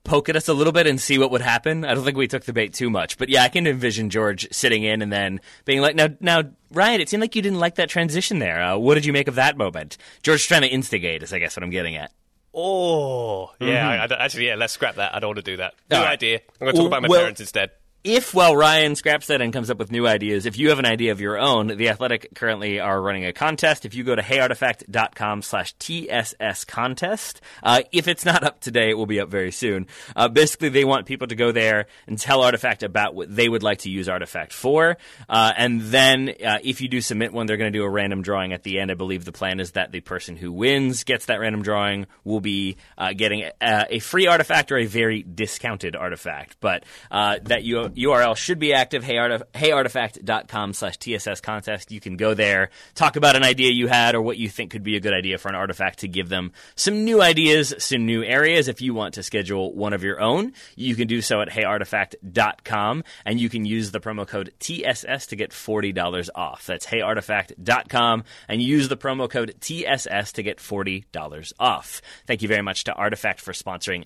poke 0.03 0.29
at 0.29 0.35
us 0.35 0.47
a 0.47 0.53
little 0.53 0.73
bit 0.73 0.87
and 0.87 0.99
see 0.99 1.17
what 1.17 1.31
would 1.31 1.41
happen. 1.41 1.85
I 1.85 1.93
don't 1.93 2.03
think 2.03 2.17
we 2.17 2.27
took 2.27 2.43
the 2.43 2.53
bait 2.53 2.73
too 2.73 2.89
much, 2.89 3.17
but 3.17 3.29
yeah, 3.29 3.43
I 3.43 3.49
can 3.49 3.67
envision 3.67 4.09
George 4.09 4.47
sitting 4.51 4.83
in 4.83 5.01
and 5.01 5.11
then 5.11 5.39
being 5.65 5.81
like, 5.81 5.95
"Now, 5.95 6.07
now, 6.19 6.43
Ryan, 6.71 7.01
it 7.01 7.09
seemed 7.09 7.21
like 7.21 7.35
you 7.35 7.41
didn't 7.41 7.59
like 7.59 7.75
that 7.75 7.89
transition 7.89 8.39
there. 8.39 8.61
Uh, 8.61 8.77
what 8.77 8.95
did 8.95 9.05
you 9.05 9.13
make 9.13 9.27
of 9.27 9.35
that 9.35 9.57
moment?" 9.57 9.97
George 10.23 10.47
trying 10.47 10.61
to 10.61 10.67
instigate 10.67 11.23
is, 11.23 11.33
I 11.33 11.39
guess, 11.39 11.55
what 11.55 11.63
I'm 11.63 11.69
getting 11.69 11.95
at. 11.95 12.11
Oh, 12.53 13.51
yeah. 13.59 14.05
Mm-hmm. 14.05 14.13
I, 14.13 14.15
I 14.17 14.25
actually, 14.25 14.47
yeah. 14.47 14.55
Let's 14.55 14.73
scrap 14.73 14.95
that. 14.95 15.15
I 15.15 15.19
don't 15.19 15.29
want 15.29 15.37
to 15.37 15.43
do 15.51 15.57
that. 15.57 15.73
New 15.89 15.97
All 15.97 16.03
right. 16.03 16.11
idea. 16.11 16.41
I'm 16.59 16.65
going 16.65 16.73
to 16.73 16.77
talk 16.79 16.87
about 16.87 17.01
my 17.01 17.07
Well- 17.07 17.19
parents 17.21 17.39
instead. 17.41 17.71
If 18.03 18.33
while 18.33 18.55
Ryan 18.55 18.95
scraps 18.95 19.27
that 19.27 19.41
and 19.41 19.53
comes 19.53 19.69
up 19.69 19.77
with 19.77 19.91
new 19.91 20.07
ideas, 20.07 20.47
if 20.47 20.57
you 20.57 20.69
have 20.69 20.79
an 20.79 20.85
idea 20.85 21.11
of 21.11 21.21
your 21.21 21.39
own, 21.39 21.67
The 21.67 21.89
Athletic 21.89 22.33
currently 22.33 22.79
are 22.79 22.99
running 22.99 23.25
a 23.25 23.33
contest. 23.33 23.85
If 23.85 23.93
you 23.93 24.03
go 24.03 24.15
to 24.15 24.23
heyartifact.com 24.23 25.43
slash 25.43 25.73
TSS 25.73 26.65
contest, 26.65 27.41
uh, 27.61 27.81
if 27.91 28.07
it's 28.07 28.25
not 28.25 28.43
up 28.43 28.59
today, 28.59 28.89
it 28.89 28.95
will 28.97 29.05
be 29.05 29.19
up 29.19 29.29
very 29.29 29.51
soon. 29.51 29.85
Uh, 30.15 30.27
basically, 30.29 30.69
they 30.69 30.83
want 30.83 31.05
people 31.05 31.27
to 31.27 31.35
go 31.35 31.51
there 31.51 31.85
and 32.07 32.17
tell 32.17 32.41
Artifact 32.41 32.81
about 32.81 33.13
what 33.13 33.35
they 33.35 33.47
would 33.47 33.61
like 33.61 33.79
to 33.79 33.91
use 33.91 34.09
Artifact 34.09 34.51
for. 34.51 34.97
Uh, 35.29 35.53
and 35.55 35.81
then 35.81 36.29
uh, 36.43 36.57
if 36.63 36.81
you 36.81 36.87
do 36.87 37.01
submit 37.01 37.33
one, 37.33 37.45
they're 37.45 37.57
going 37.57 37.71
to 37.71 37.77
do 37.77 37.85
a 37.85 37.89
random 37.89 38.23
drawing 38.23 38.51
at 38.51 38.63
the 38.63 38.79
end. 38.79 38.89
I 38.89 38.95
believe 38.95 39.25
the 39.25 39.31
plan 39.31 39.59
is 39.59 39.73
that 39.73 39.91
the 39.91 40.01
person 40.01 40.35
who 40.37 40.51
wins 40.51 41.03
gets 41.03 41.25
that 41.27 41.39
random 41.39 41.61
drawing 41.61 42.07
will 42.23 42.41
be 42.41 42.77
uh, 42.97 43.13
getting 43.13 43.43
a, 43.61 43.85
a 43.91 43.99
free 43.99 44.25
artifact 44.25 44.71
or 44.71 44.79
a 44.79 44.85
very 44.85 45.21
discounted 45.21 45.95
artifact. 45.95 46.57
But 46.59 46.83
uh, 47.11 47.37
that 47.43 47.63
U- 47.63 47.90
URL 47.95 48.35
should 48.35 48.59
be 48.59 48.73
active, 48.73 49.03
heyartif- 49.03 49.43
heyartifact.com 49.53 50.73
slash 50.73 50.97
TSS 50.97 51.41
contest. 51.41 51.91
You 51.91 51.99
can 51.99 52.17
go 52.17 52.33
there, 52.33 52.69
talk 52.95 53.15
about 53.15 53.35
an 53.35 53.43
idea 53.43 53.71
you 53.71 53.87
had 53.87 54.15
or 54.15 54.21
what 54.21 54.37
you 54.37 54.49
think 54.49 54.71
could 54.71 54.83
be 54.83 54.95
a 54.95 54.99
good 54.99 55.13
idea 55.13 55.37
for 55.37 55.49
an 55.49 55.55
artifact 55.55 55.99
to 55.99 56.07
give 56.07 56.29
them 56.29 56.51
some 56.75 57.03
new 57.03 57.21
ideas, 57.21 57.73
some 57.79 58.05
new 58.05 58.23
areas. 58.23 58.67
If 58.67 58.81
you 58.81 58.93
want 58.93 59.15
to 59.15 59.23
schedule 59.23 59.73
one 59.73 59.93
of 59.93 60.03
your 60.03 60.21
own, 60.21 60.53
you 60.75 60.95
can 60.95 61.07
do 61.07 61.21
so 61.21 61.41
at 61.41 61.49
heyartifact.com 61.49 63.03
and 63.25 63.39
you 63.39 63.49
can 63.49 63.65
use 63.65 63.91
the 63.91 63.99
promo 63.99 64.27
code 64.27 64.53
TSS 64.59 65.27
to 65.27 65.35
get 65.35 65.51
$40 65.51 66.29
off. 66.35 66.65
That's 66.65 66.85
heyartifact.com 66.85 68.23
and 68.47 68.61
use 68.61 68.87
the 68.87 68.97
promo 68.97 69.29
code 69.29 69.55
TSS 69.59 70.31
to 70.33 70.43
get 70.43 70.57
$40 70.57 71.53
off. 71.59 72.01
Thank 72.25 72.41
you 72.41 72.47
very 72.47 72.61
much 72.61 72.85
to 72.85 72.93
Artifact 72.93 73.41
for 73.41 73.51
sponsoring 73.53 74.05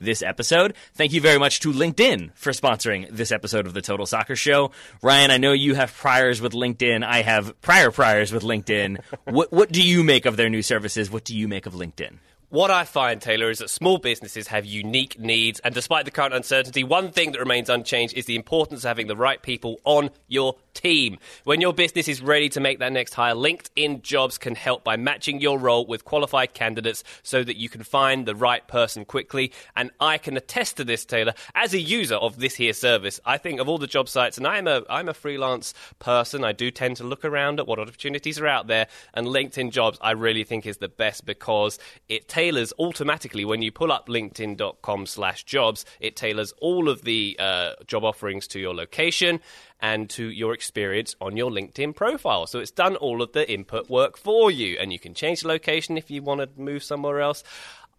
This 0.00 0.22
episode. 0.22 0.74
Thank 0.94 1.12
you 1.12 1.20
very 1.20 1.38
much 1.38 1.60
to 1.60 1.72
LinkedIn 1.72 2.30
for 2.34 2.52
sponsoring 2.52 3.08
this 3.10 3.32
episode 3.32 3.66
of 3.66 3.74
the 3.74 3.82
Total 3.82 4.06
Soccer 4.06 4.36
Show. 4.36 4.70
Ryan, 5.02 5.30
I 5.30 5.38
know 5.38 5.52
you 5.52 5.74
have 5.74 5.94
priors 5.94 6.40
with 6.40 6.52
LinkedIn. 6.52 7.04
I 7.04 7.22
have 7.22 7.60
prior 7.60 7.90
priors 7.90 8.32
with 8.32 8.42
LinkedIn. 8.42 8.98
what 9.24 9.52
what 9.52 9.72
do 9.72 9.82
you 9.82 10.04
make 10.04 10.26
of 10.26 10.36
their 10.36 10.48
new 10.48 10.62
services? 10.62 11.10
What 11.10 11.24
do 11.24 11.36
you 11.36 11.48
make 11.48 11.66
of 11.66 11.74
LinkedIn? 11.74 12.18
What 12.50 12.70
I 12.70 12.84
find, 12.84 13.20
Taylor, 13.20 13.50
is 13.50 13.58
that 13.58 13.68
small 13.68 13.98
businesses 13.98 14.48
have 14.48 14.64
unique 14.64 15.18
needs, 15.18 15.60
and 15.60 15.74
despite 15.74 16.06
the 16.06 16.10
current 16.10 16.32
uncertainty, 16.32 16.82
one 16.82 17.12
thing 17.12 17.32
that 17.32 17.40
remains 17.40 17.68
unchanged 17.68 18.16
is 18.16 18.24
the 18.24 18.36
importance 18.36 18.84
of 18.84 18.88
having 18.88 19.06
the 19.06 19.16
right 19.16 19.42
people 19.42 19.78
on 19.84 20.08
your 20.28 20.54
team. 20.78 21.18
When 21.42 21.60
your 21.60 21.72
business 21.72 22.06
is 22.06 22.22
ready 22.22 22.48
to 22.50 22.60
make 22.60 22.78
that 22.78 22.92
next 22.92 23.14
hire, 23.14 23.34
LinkedIn 23.34 24.02
Jobs 24.02 24.38
can 24.38 24.54
help 24.54 24.84
by 24.84 24.96
matching 24.96 25.40
your 25.40 25.58
role 25.58 25.84
with 25.84 26.04
qualified 26.04 26.54
candidates 26.54 27.02
so 27.24 27.42
that 27.42 27.56
you 27.56 27.68
can 27.68 27.82
find 27.82 28.26
the 28.26 28.36
right 28.36 28.66
person 28.68 29.04
quickly. 29.04 29.52
And 29.76 29.90
I 29.98 30.18
can 30.18 30.36
attest 30.36 30.76
to 30.76 30.84
this, 30.84 31.04
Taylor, 31.04 31.34
as 31.54 31.74
a 31.74 31.80
user 31.80 32.14
of 32.14 32.38
this 32.38 32.54
here 32.54 32.72
service. 32.72 33.18
I 33.26 33.38
think 33.38 33.60
of 33.60 33.68
all 33.68 33.78
the 33.78 33.88
job 33.88 34.08
sites, 34.08 34.38
and 34.38 34.46
I'm 34.46 34.68
a 34.68 34.82
I'm 34.88 35.08
a 35.08 35.14
freelance 35.14 35.74
person. 35.98 36.44
I 36.44 36.52
do 36.52 36.70
tend 36.70 36.96
to 36.98 37.04
look 37.04 37.24
around 37.24 37.58
at 37.58 37.66
what 37.66 37.80
opportunities 37.80 38.38
are 38.38 38.46
out 38.46 38.68
there, 38.68 38.86
and 39.14 39.26
LinkedIn 39.26 39.72
Jobs 39.72 39.98
I 40.00 40.12
really 40.12 40.44
think 40.44 40.64
is 40.64 40.76
the 40.76 40.88
best 40.88 41.26
because 41.26 41.78
it 42.08 42.28
tailors 42.28 42.72
automatically 42.78 43.44
when 43.44 43.62
you 43.62 43.72
pull 43.72 43.90
up 43.90 44.08
linkedin.com 44.08 45.06
slash 45.06 45.44
jobs 45.44 45.84
it 46.00 46.14
tailors 46.16 46.52
all 46.60 46.88
of 46.88 47.02
the 47.02 47.36
uh, 47.38 47.72
job 47.86 48.04
offerings 48.04 48.46
to 48.48 48.60
your 48.60 48.74
location 48.74 49.40
and 49.80 50.10
to 50.10 50.28
your 50.28 50.54
experience 50.54 51.14
on 51.20 51.36
your 51.36 51.50
linkedin 51.50 51.94
profile. 51.94 52.46
So 52.46 52.58
it's 52.58 52.70
done 52.70 52.96
all 52.96 53.22
of 53.22 53.32
the 53.32 53.50
input 53.50 53.88
work 53.88 54.16
for 54.16 54.50
you 54.50 54.76
and 54.78 54.92
you 54.92 54.98
can 54.98 55.14
change 55.14 55.42
the 55.42 55.48
location 55.48 55.96
if 55.96 56.10
you 56.10 56.22
want 56.22 56.40
to 56.40 56.60
move 56.60 56.82
somewhere 56.82 57.20
else. 57.20 57.44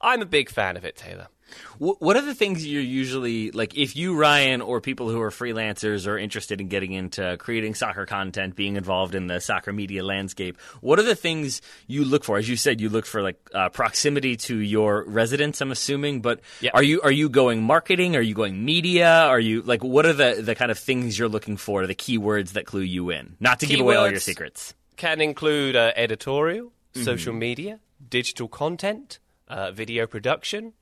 I'm 0.01 0.21
a 0.21 0.25
big 0.25 0.49
fan 0.49 0.77
of 0.77 0.85
it 0.85 0.95
taylor 0.95 1.27
What 1.77 2.17
are 2.17 2.21
the 2.21 2.35
things 2.35 2.65
you're 2.65 2.81
usually 2.81 3.51
like? 3.51 3.77
If 3.77 3.95
you, 3.95 4.15
Ryan, 4.15 4.61
or 4.61 4.81
people 4.81 5.09
who 5.09 5.21
are 5.21 5.29
freelancers 5.29 6.07
are 6.07 6.17
interested 6.17 6.59
in 6.59 6.67
getting 6.67 6.91
into 6.93 7.37
creating 7.37 7.75
soccer 7.75 8.05
content, 8.05 8.55
being 8.55 8.75
involved 8.75 9.15
in 9.15 9.27
the 9.27 9.39
soccer 9.39 9.71
media 9.71 10.03
landscape, 10.03 10.57
what 10.81 10.99
are 10.99 11.03
the 11.03 11.15
things 11.15 11.61
you 11.87 12.03
look 12.03 12.23
for? 12.23 12.37
As 12.37 12.49
you 12.49 12.55
said, 12.57 12.81
you 12.81 12.89
look 12.89 13.05
for 13.05 13.21
like 13.21 13.39
uh, 13.53 13.69
proximity 13.69 14.35
to 14.37 14.57
your 14.57 15.03
residence. 15.05 15.61
I'm 15.61 15.71
assuming, 15.71 16.21
but 16.21 16.41
Yep. 16.61 16.73
are 16.75 16.83
you 16.83 17.01
are 17.01 17.11
you 17.11 17.29
going 17.29 17.63
marketing? 17.63 18.15
Are 18.15 18.21
you 18.21 18.33
going 18.33 18.65
media? 18.65 19.09
Are 19.09 19.39
you 19.39 19.61
like 19.61 19.83
what 19.83 20.05
are 20.05 20.13
the 20.13 20.41
the 20.41 20.55
kind 20.55 20.71
of 20.71 20.77
things 20.79 21.17
you're 21.17 21.29
looking 21.29 21.55
for? 21.57 21.87
The 21.87 21.95
keywords 21.95 22.53
that 22.53 22.65
clue 22.65 22.81
you 22.81 23.09
in, 23.09 23.35
not 23.39 23.59
to 23.61 23.65
give 23.65 23.79
away 23.79 23.95
all 23.95 24.09
your 24.09 24.19
secrets. 24.19 24.73
Can 24.97 25.21
include 25.21 25.75
uh, 25.75 25.93
editorial, 25.95 26.73
Mm-hmm. 26.95 27.03
social 27.05 27.33
media, 27.33 27.79
digital 28.09 28.47
content, 28.47 29.19
uh, 29.47 29.71
video 29.71 30.07
production. 30.07 30.73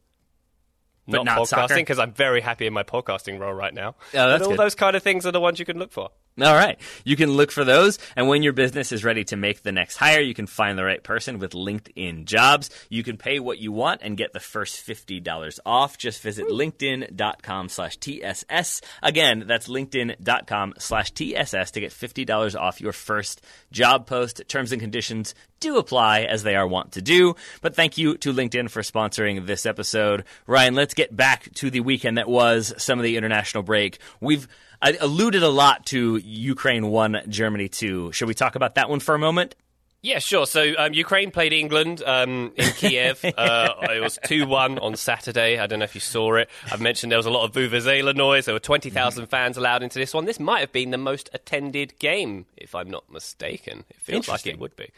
But 1.07 1.23
not 1.23 1.47
soccer? 1.47 1.73
podcasting 1.73 1.77
because 1.77 1.99
I'm 1.99 2.13
very 2.13 2.41
happy 2.41 2.67
in 2.67 2.73
my 2.73 2.83
podcasting 2.83 3.39
role 3.39 3.53
right 3.53 3.73
now. 3.73 3.95
Oh, 3.99 4.03
that's 4.11 4.33
and 4.33 4.43
all 4.43 4.49
good. 4.49 4.59
those 4.59 4.75
kind 4.75 4.95
of 4.95 5.03
things 5.03 5.25
are 5.25 5.31
the 5.31 5.39
ones 5.39 5.59
you 5.59 5.65
can 5.65 5.79
look 5.79 5.91
for. 5.91 6.09
All 6.39 6.53
right. 6.53 6.79
You 7.03 7.15
can 7.15 7.31
look 7.31 7.51
for 7.51 7.63
those. 7.63 7.97
And 8.15 8.27
when 8.27 8.43
your 8.43 8.53
business 8.53 8.91
is 8.91 9.03
ready 9.03 9.23
to 9.25 9.35
make 9.35 9.63
the 9.63 9.71
next 9.71 9.97
hire, 9.97 10.21
you 10.21 10.35
can 10.35 10.45
find 10.45 10.77
the 10.77 10.83
right 10.83 11.01
person 11.01 11.39
with 11.39 11.53
LinkedIn 11.53 12.25
jobs. 12.25 12.69
You 12.89 13.03
can 13.03 13.17
pay 13.17 13.39
what 13.39 13.57
you 13.57 13.71
want 13.71 14.01
and 14.03 14.15
get 14.15 14.33
the 14.33 14.39
first 14.39 14.85
$50 14.85 15.59
off. 15.65 15.97
Just 15.97 16.21
visit 16.21 16.47
linkedin.com 16.47 17.69
slash 17.69 17.97
TSS. 17.97 18.81
Again, 19.01 19.45
that's 19.47 19.67
linkedin.com 19.67 20.75
slash 20.77 21.09
TSS 21.11 21.71
to 21.71 21.79
get 21.79 21.91
$50 21.91 22.55
off 22.59 22.81
your 22.81 22.93
first 22.93 23.41
job 23.71 24.05
post. 24.05 24.43
Terms 24.47 24.71
and 24.71 24.79
conditions 24.79 25.33
do 25.59 25.77
apply 25.77 26.21
as 26.21 26.43
they 26.43 26.55
are 26.55 26.67
wont 26.67 26.91
to 26.91 27.01
do. 27.01 27.35
But 27.61 27.75
thank 27.75 27.97
you 27.97 28.15
to 28.17 28.31
LinkedIn 28.31 28.69
for 28.69 28.83
sponsoring 28.83 29.47
this 29.47 29.65
episode. 29.65 30.23
Ryan, 30.45 30.75
let's 30.75 30.93
get 30.93 31.15
back 31.15 31.51
to 31.55 31.71
the 31.71 31.79
weekend 31.79 32.19
that 32.19 32.29
was 32.29 32.75
some 32.77 32.99
of 32.99 33.03
the 33.03 33.17
international 33.17 33.63
break. 33.63 33.97
We've 34.21 34.47
I 34.81 34.97
alluded 34.99 35.43
a 35.43 35.49
lot 35.49 35.85
to 35.87 36.17
Ukraine 36.17 36.87
1, 36.87 37.23
Germany 37.29 37.67
2. 37.67 38.11
Should 38.11 38.27
we 38.27 38.33
talk 38.33 38.55
about 38.55 38.75
that 38.75 38.89
one 38.89 38.99
for 38.99 39.15
a 39.15 39.19
moment? 39.19 39.55
Yeah, 40.03 40.19
sure. 40.19 40.45
So 40.45 40.73
um, 40.77 40.93
Ukraine 40.93 41.31
played 41.31 41.53
England 41.53 42.03
um, 42.05 42.53
in 42.55 42.71
Kiev. 42.73 43.25
uh, 43.37 43.73
it 43.89 44.01
was 44.01 44.19
2 44.25 44.45
1 44.45 44.77
on 44.79 44.95
Saturday. 44.95 45.57
I 45.57 45.65
don't 45.65 45.79
know 45.79 45.85
if 45.85 45.95
you 45.95 46.01
saw 46.01 46.35
it. 46.35 46.49
I've 46.71 46.79
mentioned 46.79 47.11
there 47.11 47.17
was 47.17 47.25
a 47.25 47.31
lot 47.31 47.45
of 47.45 47.51
Vuvuzela 47.53 48.15
noise. 48.15 48.45
There 48.45 48.53
were 48.53 48.59
20,000 48.59 49.25
fans 49.25 49.57
allowed 49.57 49.81
into 49.81 49.97
this 49.97 50.13
one. 50.13 50.25
This 50.25 50.39
might 50.39 50.59
have 50.59 50.71
been 50.71 50.91
the 50.91 50.97
most 50.97 51.29
attended 51.33 51.97
game, 51.99 52.45
if 52.55 52.75
I'm 52.75 52.89
not 52.89 53.11
mistaken. 53.11 53.83
It 53.89 53.99
feels 53.99 54.27
like 54.27 54.45
it 54.45 54.59
would 54.59 54.75
be. 54.75 54.91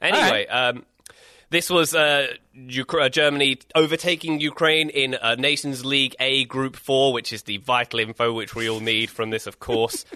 Anyway, 0.00 0.46
um, 0.46 0.84
this 1.50 1.70
was 1.70 1.94
uh, 1.94 2.28
uh, 2.56 3.08
Germany 3.08 3.58
overtaking 3.74 4.40
Ukraine 4.40 4.90
in 4.90 5.14
uh, 5.14 5.36
Nations 5.36 5.84
League 5.84 6.16
A 6.18 6.44
Group 6.44 6.76
4, 6.76 7.12
which 7.12 7.32
is 7.32 7.44
the 7.44 7.58
vital 7.58 8.00
info 8.00 8.32
which 8.32 8.54
we 8.54 8.68
all 8.68 8.80
need 8.80 9.10
from 9.10 9.30
this, 9.30 9.46
of 9.46 9.58
course. 9.58 10.04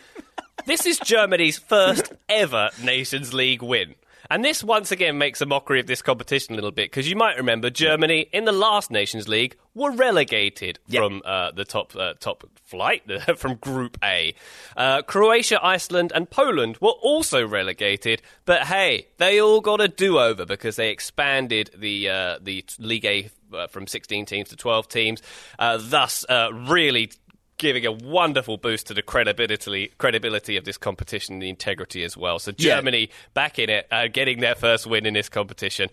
This 0.67 0.85
is 0.85 0.99
Germany's 0.99 1.59
first 1.59 2.13
ever 2.29 2.69
Nations 2.83 3.33
League 3.33 3.63
win. 3.63 3.95
And 4.31 4.45
this 4.45 4.63
once 4.63 4.93
again 4.93 5.19
makes 5.19 5.41
a 5.41 5.47
mockery 5.47 5.81
of 5.81 5.89
this 5.89 6.03
competition 6.03 6.55
a 6.55 6.55
little 6.55 6.71
bit 6.71 6.89
because 6.89 7.11
you 7.11 7.17
might 7.17 7.37
remember 7.37 7.69
Germany 7.69 8.29
in 8.33 8.45
the 8.45 8.53
last 8.53 8.89
Nations 8.89 9.27
League 9.27 9.57
were 9.75 9.91
relegated 9.91 10.79
from 10.89 11.21
uh, 11.25 11.51
the 11.51 11.65
top 11.65 11.97
uh, 11.97 12.15
top 12.21 12.45
flight 12.63 13.03
from 13.37 13.57
Group 13.57 13.99
A. 14.05 14.33
Uh, 14.77 15.03
Croatia, 15.03 15.59
Iceland, 15.61 16.13
and 16.15 16.31
Poland 16.31 16.79
were 16.81 16.91
also 16.91 17.45
relegated, 17.45 18.23
but 18.45 18.63
hey, 18.63 19.09
they 19.19 19.41
all 19.41 19.61
got 19.61 19.81
a 19.81 19.89
do 19.89 20.21
over 20.21 20.47
because 20.47 20.77
they 20.77 20.91
expanded 20.91 21.71
the 21.77 22.09
uh, 22.09 22.39
the 22.41 22.65
League 22.79 23.05
A 23.05 23.31
uh, 23.53 23.67
from 23.67 23.87
16 23.87 24.27
teams 24.27 24.49
to 24.51 24.57
12 24.57 24.89
teams, 24.89 25.23
uh, 25.59 25.79
thus 25.81 26.25
uh, 26.29 26.51
really 26.53 27.11
giving 27.61 27.87
a 27.87 27.93
wonderful 27.93 28.57
boost 28.57 28.89
to 28.89 28.95
the 28.95 29.03
credibility 29.03 29.93
credibility 29.99 30.57
of 30.57 30.65
this 30.65 30.77
competition, 30.77 31.35
and 31.35 31.43
the 31.43 31.49
integrity 31.49 32.03
as 32.03 32.17
well. 32.17 32.41
So 32.41 32.51
Yeah. 32.57 32.75
Germany 32.77 33.11
back 33.35 33.59
in 33.61 33.71
it, 33.71 33.87
uh, 33.93 34.09
getting 34.09 34.41
their 34.41 34.57
first 34.57 34.87
win 34.87 35.07
in 35.07 35.15
this 35.15 35.29
competition. 35.29 35.89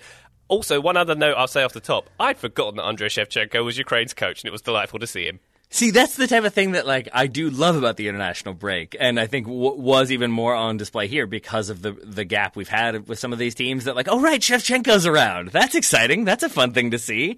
Also, 0.47 0.79
one 0.81 0.95
other 0.97 1.13
note 1.13 1.35
I'll 1.37 1.47
say 1.47 1.61
off 1.63 1.73
the 1.73 1.79
top: 1.79 2.09
I'd 2.19 2.37
forgotten 2.37 2.77
that 2.77 2.85
Andrei 2.85 3.09
Shevchenko 3.09 3.63
was 3.63 3.77
Ukraine's 3.77 4.13
coach, 4.15 4.41
and 4.41 4.47
it 4.47 4.51
was 4.51 4.61
delightful 4.61 4.97
to 4.99 5.07
see 5.07 5.25
him. 5.27 5.39
See, 5.69 5.91
that's 5.91 6.15
the 6.15 6.27
type 6.27 6.45
of 6.45 6.53
thing 6.53 6.71
that 6.71 6.87
like 6.87 7.09
I 7.11 7.27
do 7.27 7.49
love 7.49 7.75
about 7.75 7.97
the 7.97 8.07
international 8.07 8.53
break, 8.53 8.95
and 8.97 9.19
I 9.19 9.27
think 9.27 9.47
w- 9.47 9.75
was 9.75 10.09
even 10.13 10.31
more 10.31 10.55
on 10.55 10.77
display 10.77 11.07
here 11.09 11.27
because 11.27 11.69
of 11.69 11.81
the 11.81 11.91
the 11.91 12.23
gap 12.23 12.55
we've 12.55 12.69
had 12.69 13.09
with 13.09 13.19
some 13.19 13.33
of 13.33 13.39
these 13.39 13.53
teams. 13.53 13.83
That 13.83 13.93
like, 13.97 14.07
oh 14.09 14.21
right, 14.21 14.39
Shevchenko's 14.39 15.05
around. 15.05 15.49
That's 15.49 15.75
exciting. 15.75 16.23
That's 16.23 16.43
a 16.43 16.49
fun 16.49 16.71
thing 16.71 16.91
to 16.91 16.97
see. 16.99 17.37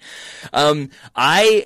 Um, 0.53 0.91
I 1.15 1.65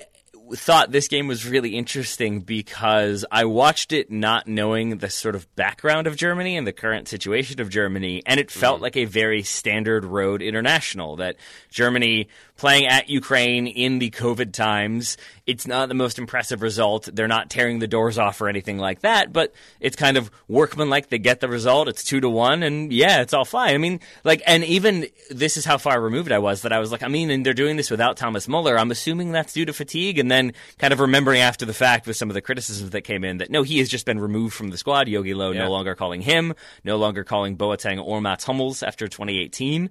thought 0.52 0.92
this 0.92 1.08
game 1.08 1.26
was 1.26 1.46
really 1.46 1.76
interesting 1.76 2.40
because 2.40 3.24
I 3.30 3.44
watched 3.44 3.92
it 3.92 4.10
not 4.10 4.46
knowing 4.46 4.98
the 4.98 5.10
sort 5.10 5.34
of 5.34 5.52
background 5.56 6.06
of 6.06 6.16
Germany 6.16 6.56
and 6.56 6.66
the 6.66 6.72
current 6.72 7.08
situation 7.08 7.60
of 7.60 7.70
Germany, 7.70 8.22
and 8.26 8.38
it 8.38 8.50
felt 8.50 8.76
mm-hmm. 8.76 8.82
like 8.84 8.96
a 8.96 9.04
very 9.04 9.42
standard 9.42 10.04
road 10.04 10.42
international 10.42 11.16
that 11.16 11.36
Germany 11.70 12.28
playing 12.56 12.86
at 12.86 13.08
Ukraine 13.08 13.66
in 13.66 13.98
the 13.98 14.10
COVID 14.10 14.52
times. 14.52 15.16
It's 15.46 15.66
not 15.66 15.88
the 15.88 15.94
most 15.94 16.18
impressive 16.18 16.62
result. 16.62 17.08
They're 17.12 17.28
not 17.28 17.50
tearing 17.50 17.80
the 17.80 17.86
doors 17.88 18.16
off 18.16 18.40
or 18.40 18.48
anything 18.48 18.78
like 18.78 19.00
that, 19.00 19.32
but 19.32 19.52
it's 19.80 19.96
kind 19.96 20.16
of 20.16 20.30
workmanlike. 20.48 21.08
They 21.08 21.18
get 21.18 21.40
the 21.40 21.48
result. 21.48 21.88
It's 21.88 22.04
two 22.04 22.20
to 22.20 22.28
one, 22.30 22.62
and 22.62 22.92
yeah, 22.92 23.20
it's 23.22 23.34
all 23.34 23.44
fine. 23.44 23.74
I 23.74 23.78
mean, 23.78 24.00
like, 24.22 24.40
and 24.46 24.64
even 24.64 25.06
this 25.30 25.56
is 25.56 25.64
how 25.64 25.78
far 25.78 26.00
removed 26.00 26.30
I 26.32 26.38
was 26.38 26.62
that 26.62 26.72
I 26.72 26.78
was 26.78 26.92
like, 26.92 27.02
I 27.02 27.08
mean, 27.08 27.28
and 27.30 27.44
they're 27.44 27.54
doing 27.54 27.76
this 27.76 27.90
without 27.90 28.16
Thomas 28.16 28.46
Muller. 28.48 28.78
I'm 28.78 28.90
assuming 28.90 29.32
that's 29.32 29.52
due 29.52 29.64
to 29.66 29.72
fatigue, 29.72 30.18
and 30.18 30.30
then 30.30 30.52
kind 30.78 30.92
of 30.92 31.00
remembering 31.00 31.40
after 31.40 31.66
the 31.66 31.74
fact 31.74 32.06
with 32.06 32.16
some 32.16 32.30
of 32.30 32.34
the 32.34 32.40
criticisms 32.40 32.90
that 32.90 33.02
came 33.02 33.24
in 33.24 33.38
that 33.38 33.50
no, 33.50 33.62
he 33.64 33.78
has 33.78 33.88
just 33.88 34.06
been 34.06 34.20
removed 34.20 34.54
from 34.54 34.68
the 34.68 34.78
squad. 34.78 35.08
Jogi 35.08 35.34
Löw 35.34 35.52
Yeah. 35.54 35.64
no 35.64 35.70
longer 35.70 35.94
calling 35.94 36.22
him, 36.22 36.54
no 36.84 36.96
longer 36.96 37.24
calling 37.24 37.56
Boateng 37.56 38.02
or 38.02 38.20
Mats 38.20 38.44
Hummels 38.44 38.82
after 38.82 39.08
2018 39.08 39.90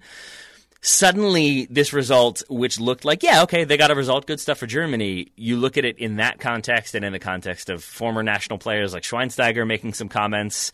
suddenly 0.84 1.66
this 1.70 1.94
result, 1.94 2.44
which 2.50 2.80
looked 2.80 3.06
like, 3.06 3.24
yeah, 3.24 3.44
okay, 3.44 3.64
they 3.64 3.78
got 3.78 3.90
a 3.90 3.96
result, 3.96 4.28
good 4.28 4.40
stuff 4.40 4.58
for 4.58 4.68
Germany. 4.68 5.32
You 5.36 5.56
look 5.58 5.78
at 5.78 5.86
it 5.86 5.98
in 5.98 6.18
that 6.18 6.40
context 6.40 6.94
and 6.94 7.06
in 7.06 7.14
the 7.14 7.20
context 7.20 7.70
of 7.70 7.84
former 7.84 8.22
national 8.22 8.60
players 8.60 8.94
like 8.94 9.04
Schweinsteiger 9.04 9.66
making 9.66 9.94
some 9.94 10.10
comments, 10.10 10.72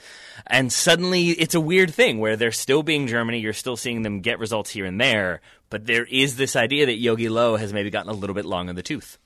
and 0.48 0.74
suddenly 0.74 1.28
it's 1.30 1.56
a 1.56 1.62
weird 1.62 1.94
thing 1.94 2.20
where 2.20 2.36
they're 2.36 2.52
still 2.52 2.82
being 2.84 3.08
Germany, 3.08 3.40
you're 3.40 3.54
still 3.54 3.78
seeing 3.78 4.02
them 4.02 4.22
get 4.22 4.40
results 4.40 4.72
here 4.72 4.86
and 4.86 5.00
there, 5.00 5.42
but 5.70 5.86
there 5.86 6.06
is 6.06 6.36
this 6.36 6.56
idea 6.56 6.88
that 6.88 7.00
Jogi 7.00 7.30
Löw 7.30 7.60
has 7.60 7.72
maybe 7.72 7.92
gotten 7.92 8.10
a 8.10 8.16
little 8.16 8.34
bit 8.34 8.46
long 8.46 8.68
in 8.68 8.76
the 8.76 8.84
tooth. 8.84 9.20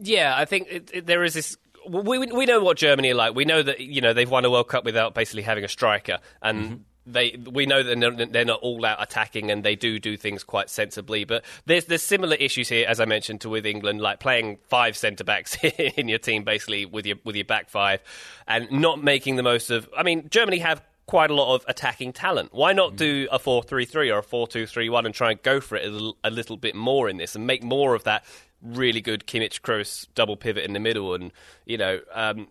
Yeah, 0.00 0.32
I 0.36 0.44
think 0.44 0.68
it, 0.70 0.90
it, 0.94 1.06
there 1.06 1.24
is 1.24 1.34
this. 1.34 1.56
We, 1.88 2.18
we 2.18 2.26
we 2.26 2.46
know 2.46 2.60
what 2.60 2.76
Germany 2.76 3.10
are 3.10 3.14
like. 3.16 3.34
We 3.34 3.44
know 3.44 3.62
that 3.62 3.80
you 3.80 4.00
know 4.00 4.12
they've 4.12 4.30
won 4.30 4.44
a 4.44 4.50
World 4.50 4.68
Cup 4.68 4.84
without 4.84 5.14
basically 5.14 5.42
having 5.42 5.64
a 5.64 5.68
striker, 5.68 6.18
and 6.40 6.62
mm-hmm. 6.62 6.76
They 7.12 7.36
we 7.50 7.66
know 7.66 7.82
that 7.82 7.98
they're 7.98 8.10
not, 8.10 8.32
they're 8.32 8.44
not 8.44 8.60
all 8.60 8.84
out 8.84 9.02
attacking, 9.02 9.50
and 9.50 9.64
they 9.64 9.76
do 9.76 9.98
do 9.98 10.16
things 10.16 10.44
quite 10.44 10.70
sensibly. 10.70 11.24
But 11.24 11.44
there's 11.66 11.86
there's 11.86 12.02
similar 12.02 12.36
issues 12.36 12.68
here, 12.68 12.86
as 12.88 13.00
I 13.00 13.04
mentioned, 13.04 13.40
to 13.42 13.48
with 13.48 13.66
England, 13.66 14.00
like 14.00 14.20
playing 14.20 14.58
five 14.68 14.96
centre 14.96 15.24
backs 15.24 15.56
in 15.96 16.08
your 16.08 16.18
team, 16.18 16.44
basically 16.44 16.86
with 16.86 17.06
your 17.06 17.16
with 17.24 17.36
your 17.36 17.44
back 17.44 17.68
five, 17.68 18.02
and 18.46 18.70
not 18.70 19.02
making 19.02 19.36
the 19.36 19.42
most 19.42 19.70
of. 19.70 19.88
I 19.96 20.02
mean, 20.02 20.28
Germany 20.30 20.58
have 20.58 20.82
quite 21.08 21.30
a 21.30 21.34
lot 21.34 21.54
of 21.54 21.64
attacking 21.66 22.12
talent. 22.12 22.50
Why 22.52 22.72
not 22.74 22.92
mm. 22.92 22.96
do 22.96 23.28
a 23.32 23.38
4-3-3 23.38 24.14
or 24.14 24.18
a 24.18 24.22
4-2-3-1 24.22 25.06
and 25.06 25.14
try 25.14 25.30
and 25.30 25.42
go 25.42 25.58
for 25.58 25.76
it 25.76 25.86
a 25.86 25.90
little, 25.90 26.16
a 26.22 26.30
little 26.30 26.58
bit 26.58 26.74
more 26.74 27.08
in 27.08 27.16
this 27.16 27.34
and 27.34 27.46
make 27.46 27.62
more 27.62 27.94
of 27.94 28.04
that 28.04 28.24
really 28.62 29.00
good 29.00 29.26
Kimmich 29.26 29.60
Kroos 29.60 30.06
double 30.14 30.36
pivot 30.36 30.64
in 30.64 30.72
the 30.72 30.80
middle. 30.80 31.14
And 31.14 31.32
you 31.64 31.78
know 31.78 32.00
um, 32.12 32.46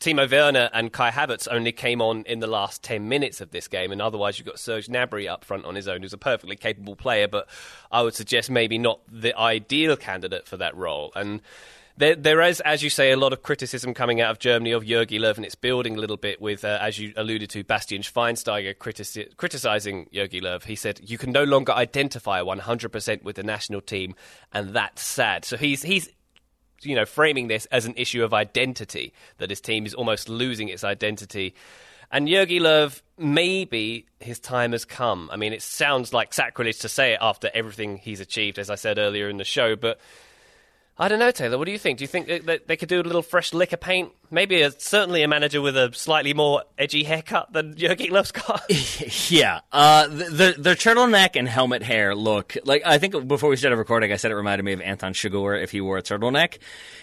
Timo 0.00 0.30
Werner 0.30 0.70
and 0.72 0.92
Kai 0.92 1.10
Havertz 1.10 1.48
only 1.50 1.72
came 1.72 2.02
on 2.02 2.22
in 2.24 2.40
the 2.40 2.46
last 2.46 2.82
10 2.82 3.08
minutes 3.08 3.40
of 3.40 3.50
this 3.50 3.68
game. 3.68 3.92
And 3.92 4.02
otherwise 4.02 4.38
you've 4.38 4.46
got 4.46 4.58
Serge 4.58 4.88
Gnabry 4.88 5.28
up 5.28 5.44
front 5.44 5.64
on 5.64 5.74
his 5.74 5.88
own 5.88 6.02
who's 6.02 6.12
a 6.12 6.18
perfectly 6.18 6.56
capable 6.56 6.96
player. 6.96 7.28
But 7.28 7.48
I 7.90 8.02
would 8.02 8.14
suggest 8.14 8.50
maybe 8.50 8.78
not 8.78 9.00
the 9.10 9.36
ideal 9.38 9.96
candidate 9.96 10.46
for 10.46 10.56
that 10.58 10.76
role. 10.76 11.12
And 11.14 11.40
there, 11.98 12.14
there 12.14 12.42
is, 12.42 12.60
as 12.60 12.82
you 12.82 12.90
say, 12.90 13.10
a 13.10 13.16
lot 13.16 13.32
of 13.32 13.42
criticism 13.42 13.94
coming 13.94 14.20
out 14.20 14.30
of 14.30 14.38
Germany 14.38 14.72
of 14.72 14.84
Jogi 14.84 15.18
Löw, 15.18 15.36
and 15.36 15.44
it's 15.44 15.54
building 15.54 15.96
a 15.96 15.98
little 15.98 16.16
bit 16.16 16.40
with, 16.40 16.64
uh, 16.64 16.78
as 16.80 16.98
you 16.98 17.12
alluded 17.16 17.48
to, 17.50 17.64
Bastian 17.64 18.02
Schweinsteiger 18.02 18.74
critici- 18.74 19.34
criticizing 19.36 20.06
Jogi 20.12 20.42
Löw. 20.42 20.62
He 20.62 20.76
said, 20.76 21.00
"You 21.02 21.16
can 21.16 21.32
no 21.32 21.44
longer 21.44 21.72
identify 21.72 22.40
100% 22.42 23.22
with 23.22 23.36
the 23.36 23.42
national 23.42 23.80
team, 23.80 24.14
and 24.52 24.74
that's 24.74 25.02
sad." 25.02 25.44
So 25.44 25.56
he's 25.56 25.82
he's 25.82 26.10
you 26.82 26.94
know 26.94 27.06
framing 27.06 27.48
this 27.48 27.64
as 27.66 27.86
an 27.86 27.94
issue 27.96 28.22
of 28.22 28.34
identity 28.34 29.14
that 29.38 29.48
his 29.48 29.60
team 29.60 29.86
is 29.86 29.94
almost 29.94 30.28
losing 30.28 30.68
its 30.68 30.84
identity. 30.84 31.54
And 32.10 32.28
Jogi 32.28 32.60
Löw, 32.60 33.00
maybe 33.18 34.06
his 34.20 34.38
time 34.38 34.72
has 34.72 34.84
come. 34.84 35.28
I 35.32 35.36
mean, 35.36 35.52
it 35.52 35.62
sounds 35.62 36.12
like 36.12 36.32
sacrilege 36.32 36.78
to 36.80 36.88
say 36.88 37.14
it 37.14 37.18
after 37.20 37.50
everything 37.52 37.96
he's 37.96 38.20
achieved, 38.20 38.58
as 38.58 38.70
I 38.70 38.76
said 38.76 38.98
earlier 38.98 39.28
in 39.28 39.38
the 39.38 39.44
show, 39.44 39.74
but 39.74 39.98
I 40.98 41.08
don't 41.08 41.18
know, 41.18 41.30
Taylor. 41.30 41.58
What 41.58 41.66
do 41.66 41.72
you 41.72 41.78
think? 41.78 41.98
Do 41.98 42.04
you 42.04 42.08
think 42.08 42.46
that 42.46 42.68
they 42.68 42.76
could 42.76 42.88
do 42.88 42.98
a 42.98 43.02
little 43.02 43.20
fresh 43.20 43.52
lick 43.52 43.74
of 43.74 43.80
paint? 43.80 44.12
Maybe 44.30 44.62
a, 44.62 44.70
certainly 44.70 45.22
a 45.22 45.28
manager 45.28 45.60
with 45.60 45.76
a 45.76 45.92
slightly 45.92 46.32
more 46.32 46.62
edgy 46.78 47.04
haircut 47.04 47.52
than 47.52 47.74
Jogi 47.76 48.08
Löw's 48.10 48.32
got. 48.32 49.30
yeah, 49.30 49.60
uh, 49.72 50.06
the, 50.08 50.54
the 50.56 50.70
turtleneck 50.70 51.36
and 51.36 51.46
helmet 51.46 51.82
hair 51.82 52.14
look 52.14 52.56
like 52.64 52.82
I 52.86 52.96
think 52.96 53.28
before 53.28 53.50
we 53.50 53.56
started 53.56 53.76
recording, 53.76 54.10
I 54.10 54.16
said 54.16 54.30
it 54.30 54.36
reminded 54.36 54.64
me 54.64 54.72
of 54.72 54.80
Anton 54.80 55.12
Chigurh 55.12 55.62
if 55.62 55.70
he 55.70 55.82
wore 55.82 55.98
a 55.98 56.02
turtleneck. 56.02 56.58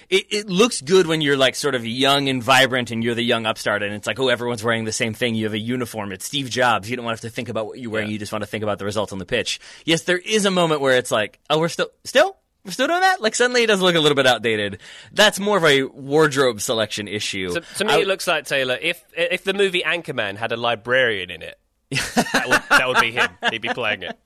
It, 0.10 0.26
it 0.32 0.50
looks 0.50 0.82
good 0.82 1.06
when 1.06 1.22
you're 1.22 1.38
like 1.38 1.54
sort 1.54 1.76
of 1.76 1.86
young 1.86 2.30
and 2.30 2.42
vibrant, 2.42 2.90
and 2.90 3.04
you're 3.04 3.16
the 3.16 3.22
young 3.22 3.46
upstart, 3.46 3.84
and 3.84 3.94
it's 3.94 4.08
like 4.08 4.20
oh 4.20 4.30
everyone's 4.30 4.64
wearing 4.64 4.86
the 4.86 4.92
same 4.92 5.14
thing. 5.14 5.36
You 5.36 5.46
have 5.46 5.54
a 5.54 5.60
uniform. 5.60 6.12
It's 6.12 6.26
Steve 6.26 6.50
Jobs. 6.50 6.90
You 6.90 6.96
don't 6.96 7.06
want 7.06 7.20
to 7.20 7.28
have 7.28 7.32
to 7.32 7.36
think 7.36 7.50
about 7.50 7.68
what 7.68 7.78
you're 7.78 7.92
wearing. 7.92 8.08
Yeah. 8.08 8.14
You 8.14 8.20
just 8.20 8.32
want 8.32 8.44
to 8.44 8.48
think 8.48 8.64
about 8.64 8.80
the 8.80 8.86
results 8.86 9.14
on 9.14 9.20
the 9.20 9.26
pitch. 9.26 9.60
Yes, 9.86 10.02
there 10.02 10.18
is 10.18 10.46
a 10.46 10.52
moment 10.52 10.82
where 10.82 10.98
it's 10.98 11.12
like 11.12 11.40
oh 11.52 11.60
we're 11.60 11.70
still 11.70 11.90
still 12.06 12.38
still 12.72 12.88
doing 12.88 13.02
that? 13.02 13.22
Like 13.22 13.36
suddenly 13.36 13.64
it 13.64 13.68
does 13.68 13.82
look 13.82 13.96
a 13.96 14.00
little 14.00 14.16
bit 14.16 14.26
outdated. 14.26 14.80
That's 15.12 15.40
more 15.40 15.58
of 15.58 15.66
a 15.66 15.84
wardrobe 15.84 16.62
selection 16.62 17.08
issue. 17.08 17.52
So, 17.52 17.60
to 17.78 17.86
me, 17.86 17.94
I, 17.94 17.98
it 18.00 18.08
looks 18.08 18.28
like 18.28 18.46
Taylor. 18.46 18.78
If 18.82 19.04
if 19.16 19.44
the 19.44 19.54
movie 19.54 19.84
Anchorman 19.86 20.38
had 20.38 20.52
a 20.52 20.58
librarian 20.58 21.30
in 21.30 21.42
it, 21.42 21.60
that 21.92 22.46
would, 22.48 22.62
that 22.70 22.88
would 22.88 23.02
be 23.02 23.12
him. 23.12 23.30
He'd 23.52 23.62
be 23.62 23.70
playing 23.70 24.04
it. 24.04 24.18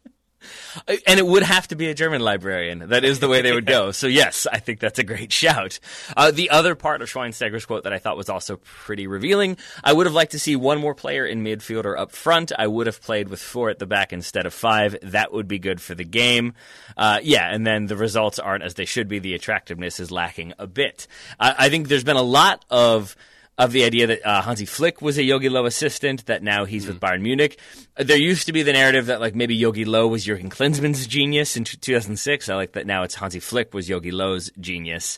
And 0.87 1.19
it 1.19 1.25
would 1.25 1.43
have 1.43 1.67
to 1.69 1.75
be 1.75 1.89
a 1.89 1.93
German 1.93 2.21
librarian. 2.21 2.89
That 2.89 3.03
is 3.03 3.19
the 3.19 3.27
way 3.27 3.41
they 3.41 3.53
would 3.53 3.65
go. 3.65 3.91
So 3.97 4.05
yes, 4.05 4.45
I 4.51 4.59
think 4.59 4.79
that's 4.79 4.99
a 4.99 5.03
great 5.03 5.31
shout. 5.31 5.79
Uh, 6.15 6.29
the 6.29 6.51
other 6.51 6.75
part 6.75 7.01
of 7.01 7.09
Schweinsteiger's 7.09 7.65
quote 7.65 7.83
that 7.83 7.93
I 7.93 7.97
thought 7.97 8.15
was 8.15 8.29
also 8.29 8.57
pretty 8.57 9.07
revealing. 9.07 9.57
I 9.83 9.91
would 9.91 10.05
have 10.05 10.13
liked 10.13 10.33
to 10.33 10.39
see 10.39 10.55
one 10.55 10.79
more 10.79 10.93
player 10.93 11.25
in 11.25 11.43
midfield 11.43 11.85
or 11.85 11.97
up 11.97 12.11
front. 12.11 12.51
I 12.57 12.67
would 12.67 12.85
have 12.85 13.01
played 13.01 13.29
with 13.29 13.41
four 13.41 13.71
at 13.71 13.79
the 13.79 13.87
back 13.87 14.13
instead 14.13 14.45
of 14.45 14.53
five. 14.53 14.95
That 15.01 15.33
would 15.33 15.47
be 15.47 15.57
good 15.57 15.81
for 15.81 15.95
the 15.95 16.03
game. 16.03 16.53
Uh, 16.95 17.19
yeah, 17.23 17.49
and 17.51 17.65
then 17.65 17.87
the 17.87 17.97
results 17.97 18.37
aren't 18.37 18.63
as 18.63 18.75
they 18.75 18.85
should 18.85 19.07
be. 19.07 19.17
The 19.17 19.33
attractiveness 19.33 19.99
is 19.99 20.11
lacking 20.11 20.53
a 20.59 20.67
bit. 20.67 21.07
I 21.39 21.69
think 21.69 21.87
there's 21.87 22.03
been 22.03 22.17
a 22.17 22.21
lot 22.21 22.63
of 22.69 23.15
of 23.57 23.71
the 23.71 23.83
idea 23.83 24.07
that 24.07 24.25
uh, 24.25 24.41
Hansi 24.41 24.65
Flick 24.65 25.01
was 25.01 25.17
a 25.17 25.21
Jogi 25.21 25.49
Löw 25.49 25.65
assistant, 25.65 26.25
that 26.27 26.43
now 26.43 26.65
he's 26.65 26.85
mm. 26.85 26.89
with 26.89 26.99
Bayern 26.99 27.21
Munich. 27.21 27.59
There 27.95 28.17
used 28.17 28.45
to 28.45 28.53
be 28.53 28.63
the 28.63 28.73
narrative 28.73 29.07
that 29.07 29.19
like 29.19 29.35
maybe 29.35 29.59
Jogi 29.59 29.85
Löw 29.85 30.09
was 30.09 30.25
Jurgen 30.25 30.49
Klinsmann's 30.49 31.07
genius 31.07 31.57
in 31.57 31.63
2006. 31.63 32.49
I 32.49 32.55
like 32.55 32.73
that 32.73 32.85
now 32.85 33.03
it's 33.03 33.15
Hansi 33.15 33.39
Flick 33.39 33.73
was 33.73 33.89
Jogi 33.89 34.11
Löw's 34.11 34.51
genius. 34.59 35.17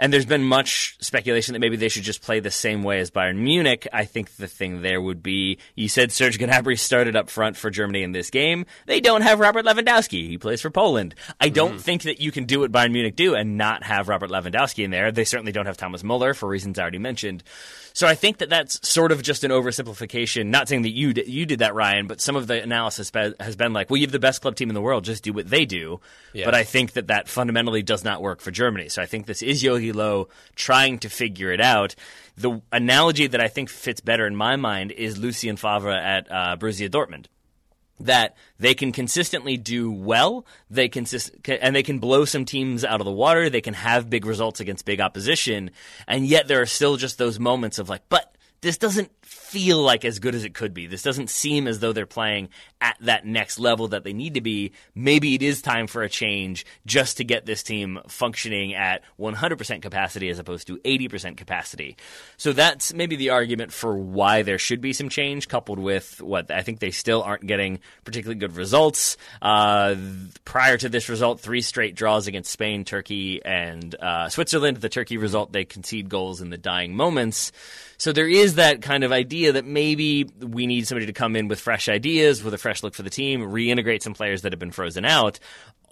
And 0.00 0.10
there's 0.10 0.24
been 0.24 0.42
much 0.42 0.96
speculation 1.00 1.52
that 1.52 1.58
maybe 1.58 1.76
they 1.76 1.90
should 1.90 2.04
just 2.04 2.22
play 2.22 2.40
the 2.40 2.50
same 2.50 2.82
way 2.82 3.00
as 3.00 3.10
Bayern 3.10 3.36
Munich. 3.36 3.86
I 3.92 4.06
think 4.06 4.34
the 4.36 4.46
thing 4.46 4.80
there 4.80 5.00
would 5.00 5.22
be 5.22 5.58
you 5.74 5.90
said 5.90 6.10
Serge 6.10 6.38
Gnabry 6.38 6.78
started 6.78 7.16
up 7.16 7.28
front 7.28 7.58
for 7.58 7.68
Germany 7.68 8.02
in 8.02 8.12
this 8.12 8.30
game. 8.30 8.64
They 8.86 9.00
don't 9.00 9.20
have 9.20 9.38
Robert 9.38 9.66
Lewandowski. 9.66 10.26
He 10.26 10.38
plays 10.38 10.62
for 10.62 10.70
Poland. 10.70 11.14
I 11.38 11.50
don't 11.50 11.76
mm. 11.76 11.80
think 11.80 12.04
that 12.04 12.18
you 12.18 12.32
can 12.32 12.44
do 12.44 12.60
what 12.60 12.72
Bayern 12.72 12.92
Munich 12.92 13.14
do 13.14 13.34
and 13.34 13.58
not 13.58 13.84
have 13.84 14.08
Robert 14.08 14.30
Lewandowski 14.30 14.84
in 14.84 14.90
there. 14.90 15.12
They 15.12 15.24
certainly 15.24 15.52
don't 15.52 15.66
have 15.66 15.76
Thomas 15.76 16.02
Muller 16.02 16.32
for 16.32 16.48
reasons 16.48 16.78
I 16.78 16.82
already 16.82 16.98
mentioned. 16.98 17.44
So 17.92 18.06
I 18.06 18.14
think 18.14 18.38
that 18.38 18.48
that's 18.48 18.88
sort 18.88 19.12
of 19.12 19.22
just 19.22 19.44
an 19.44 19.50
oversimplification. 19.50 20.46
Not 20.46 20.68
saying 20.68 20.82
that 20.82 20.94
you 20.94 21.12
did, 21.12 21.28
you 21.28 21.44
did 21.46 21.58
that, 21.58 21.74
Ryan, 21.74 22.06
but 22.06 22.20
some 22.20 22.36
of 22.36 22.46
the 22.46 22.62
analysis 22.62 23.10
be, 23.10 23.34
has 23.40 23.56
been 23.56 23.72
like, 23.72 23.90
well, 23.90 23.96
you 23.96 24.06
have 24.06 24.12
the 24.12 24.18
best 24.18 24.40
club 24.40 24.56
team 24.56 24.70
in 24.70 24.74
the 24.74 24.80
world, 24.80 25.04
just 25.04 25.24
do 25.24 25.32
what 25.32 25.48
they 25.48 25.64
do. 25.64 26.00
Yeah. 26.32 26.44
But 26.44 26.54
I 26.54 26.64
think 26.64 26.92
that 26.92 27.08
that 27.08 27.28
fundamentally 27.28 27.82
does 27.82 28.04
not 28.04 28.22
work 28.22 28.40
for 28.40 28.50
Germany. 28.50 28.88
So 28.88 29.02
I 29.02 29.06
think 29.06 29.26
this 29.26 29.42
is 29.42 29.62
Jogi 29.62 29.89
Löw 29.92 30.28
trying 30.54 30.98
to 30.98 31.08
figure 31.08 31.52
it 31.52 31.60
out. 31.60 31.94
The 32.36 32.60
analogy 32.72 33.26
that 33.26 33.40
I 33.40 33.48
think 33.48 33.68
fits 33.68 34.00
better 34.00 34.26
in 34.26 34.34
my 34.34 34.56
mind 34.56 34.92
is 34.92 35.18
Lucien 35.18 35.56
Favre 35.56 35.90
at 35.90 36.30
uh, 36.30 36.56
Borussia 36.56 36.88
Dortmund 36.88 37.26
that 38.00 38.34
they 38.58 38.74
can 38.74 38.92
consistently 38.92 39.56
do 39.56 39.92
well. 39.92 40.46
They 40.70 40.88
consist 40.88 41.32
and 41.46 41.76
they 41.76 41.82
can 41.82 41.98
blow 41.98 42.24
some 42.24 42.44
teams 42.44 42.84
out 42.84 43.00
of 43.00 43.04
the 43.04 43.12
water. 43.12 43.50
They 43.50 43.60
can 43.60 43.74
have 43.74 44.10
big 44.10 44.24
results 44.24 44.60
against 44.60 44.84
big 44.84 45.00
opposition, 45.00 45.70
and 46.08 46.26
yet 46.26 46.48
there 46.48 46.62
are 46.62 46.66
still 46.66 46.96
just 46.96 47.18
those 47.18 47.38
moments 47.38 47.78
of 47.78 47.88
like, 47.88 48.02
but 48.08 48.34
this 48.62 48.78
doesn't 48.78 49.10
feel 49.50 49.82
like 49.82 50.04
as 50.04 50.20
good 50.20 50.36
as 50.36 50.44
it 50.44 50.54
could 50.54 50.72
be. 50.72 50.86
This 50.86 51.02
doesn't 51.02 51.28
seem 51.28 51.66
as 51.66 51.80
though 51.80 51.92
they're 51.92 52.06
playing 52.06 52.50
at 52.80 52.96
that 53.00 53.26
next 53.26 53.58
level 53.58 53.88
that 53.88 54.04
they 54.04 54.12
need 54.12 54.34
to 54.34 54.40
be. 54.40 54.72
Maybe 54.94 55.34
it 55.34 55.42
is 55.42 55.60
time 55.60 55.88
for 55.88 56.02
a 56.02 56.08
change 56.08 56.64
just 56.86 57.16
to 57.16 57.24
get 57.24 57.46
this 57.46 57.64
team 57.64 57.98
functioning 58.06 58.74
at 58.74 59.02
100% 59.18 59.82
capacity 59.82 60.28
as 60.28 60.38
opposed 60.38 60.68
to 60.68 60.76
80% 60.78 61.36
capacity. 61.36 61.96
So 62.36 62.52
that's 62.52 62.94
maybe 62.94 63.16
the 63.16 63.30
argument 63.30 63.72
for 63.72 63.96
why 63.96 64.42
there 64.42 64.58
should 64.58 64.80
be 64.80 64.92
some 64.92 65.08
change, 65.08 65.48
coupled 65.48 65.80
with 65.80 66.22
what 66.22 66.52
I 66.52 66.62
think 66.62 66.78
they 66.78 66.92
still 66.92 67.22
aren't 67.22 67.46
getting 67.46 67.80
particularly 68.04 68.38
good 68.38 68.56
results. 68.56 69.16
Uh, 69.42 69.96
prior 70.44 70.78
to 70.78 70.88
this 70.88 71.08
result, 71.08 71.40
three 71.40 71.60
straight 71.60 71.96
draws 71.96 72.28
against 72.28 72.52
Spain, 72.52 72.84
Turkey, 72.84 73.44
and 73.44 73.96
uh, 73.96 74.28
Switzerland. 74.28 74.76
The 74.76 74.88
Turkey 74.88 75.16
result, 75.16 75.52
they 75.52 75.64
concede 75.64 76.08
goals 76.08 76.40
in 76.40 76.50
the 76.50 76.58
dying 76.58 76.94
moments. 76.94 77.50
So 78.00 78.12
there 78.12 78.28
is 78.28 78.54
that 78.54 78.80
kind 78.80 79.04
of 79.04 79.12
idea 79.12 79.39
that 79.48 79.64
maybe 79.64 80.24
we 80.40 80.66
need 80.66 80.86
somebody 80.86 81.06
to 81.06 81.12
come 81.12 81.36
in 81.36 81.48
with 81.48 81.60
fresh 81.60 81.88
ideas, 81.88 82.42
with 82.42 82.54
a 82.54 82.58
fresh 82.58 82.82
look 82.82 82.94
for 82.94 83.02
the 83.02 83.10
team, 83.10 83.40
reintegrate 83.40 84.02
some 84.02 84.14
players 84.14 84.42
that 84.42 84.52
have 84.52 84.58
been 84.58 84.70
frozen 84.70 85.04
out. 85.04 85.38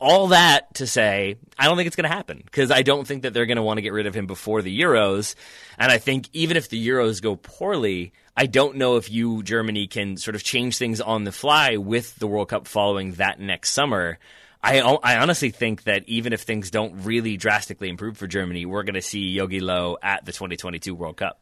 All 0.00 0.28
that 0.28 0.74
to 0.74 0.86
say, 0.86 1.36
I 1.58 1.64
don't 1.64 1.76
think 1.76 1.88
it's 1.88 1.96
going 1.96 2.08
to 2.08 2.14
happen 2.14 2.42
because 2.44 2.70
I 2.70 2.82
don't 2.82 3.06
think 3.06 3.22
that 3.22 3.34
they're 3.34 3.46
going 3.46 3.56
to 3.56 3.62
want 3.62 3.78
to 3.78 3.82
get 3.82 3.92
rid 3.92 4.06
of 4.06 4.14
him 4.14 4.26
before 4.26 4.62
the 4.62 4.80
Euros. 4.80 5.34
And 5.76 5.90
I 5.90 5.98
think 5.98 6.28
even 6.32 6.56
if 6.56 6.68
the 6.68 6.88
Euros 6.88 7.20
go 7.20 7.34
poorly, 7.34 8.12
I 8.36 8.46
don't 8.46 8.76
know 8.76 8.96
if 8.96 9.10
you, 9.10 9.42
Germany, 9.42 9.88
can 9.88 10.16
sort 10.16 10.36
of 10.36 10.44
change 10.44 10.78
things 10.78 11.00
on 11.00 11.24
the 11.24 11.32
fly 11.32 11.76
with 11.76 12.14
the 12.16 12.28
World 12.28 12.50
Cup 12.50 12.68
following 12.68 13.12
that 13.14 13.40
next 13.40 13.70
summer. 13.70 14.18
I, 14.62 14.80
I 14.80 15.18
honestly 15.18 15.50
think 15.50 15.84
that 15.84 16.04
even 16.06 16.32
if 16.32 16.42
things 16.42 16.70
don't 16.70 17.04
really 17.04 17.36
drastically 17.36 17.88
improve 17.88 18.16
for 18.16 18.26
Germany, 18.26 18.66
we're 18.66 18.82
going 18.82 18.94
to 18.94 19.02
see 19.02 19.36
Jogi 19.36 19.60
Löw 19.60 19.96
at 20.02 20.24
the 20.24 20.32
2022 20.32 20.94
World 20.94 21.16
Cup. 21.16 21.40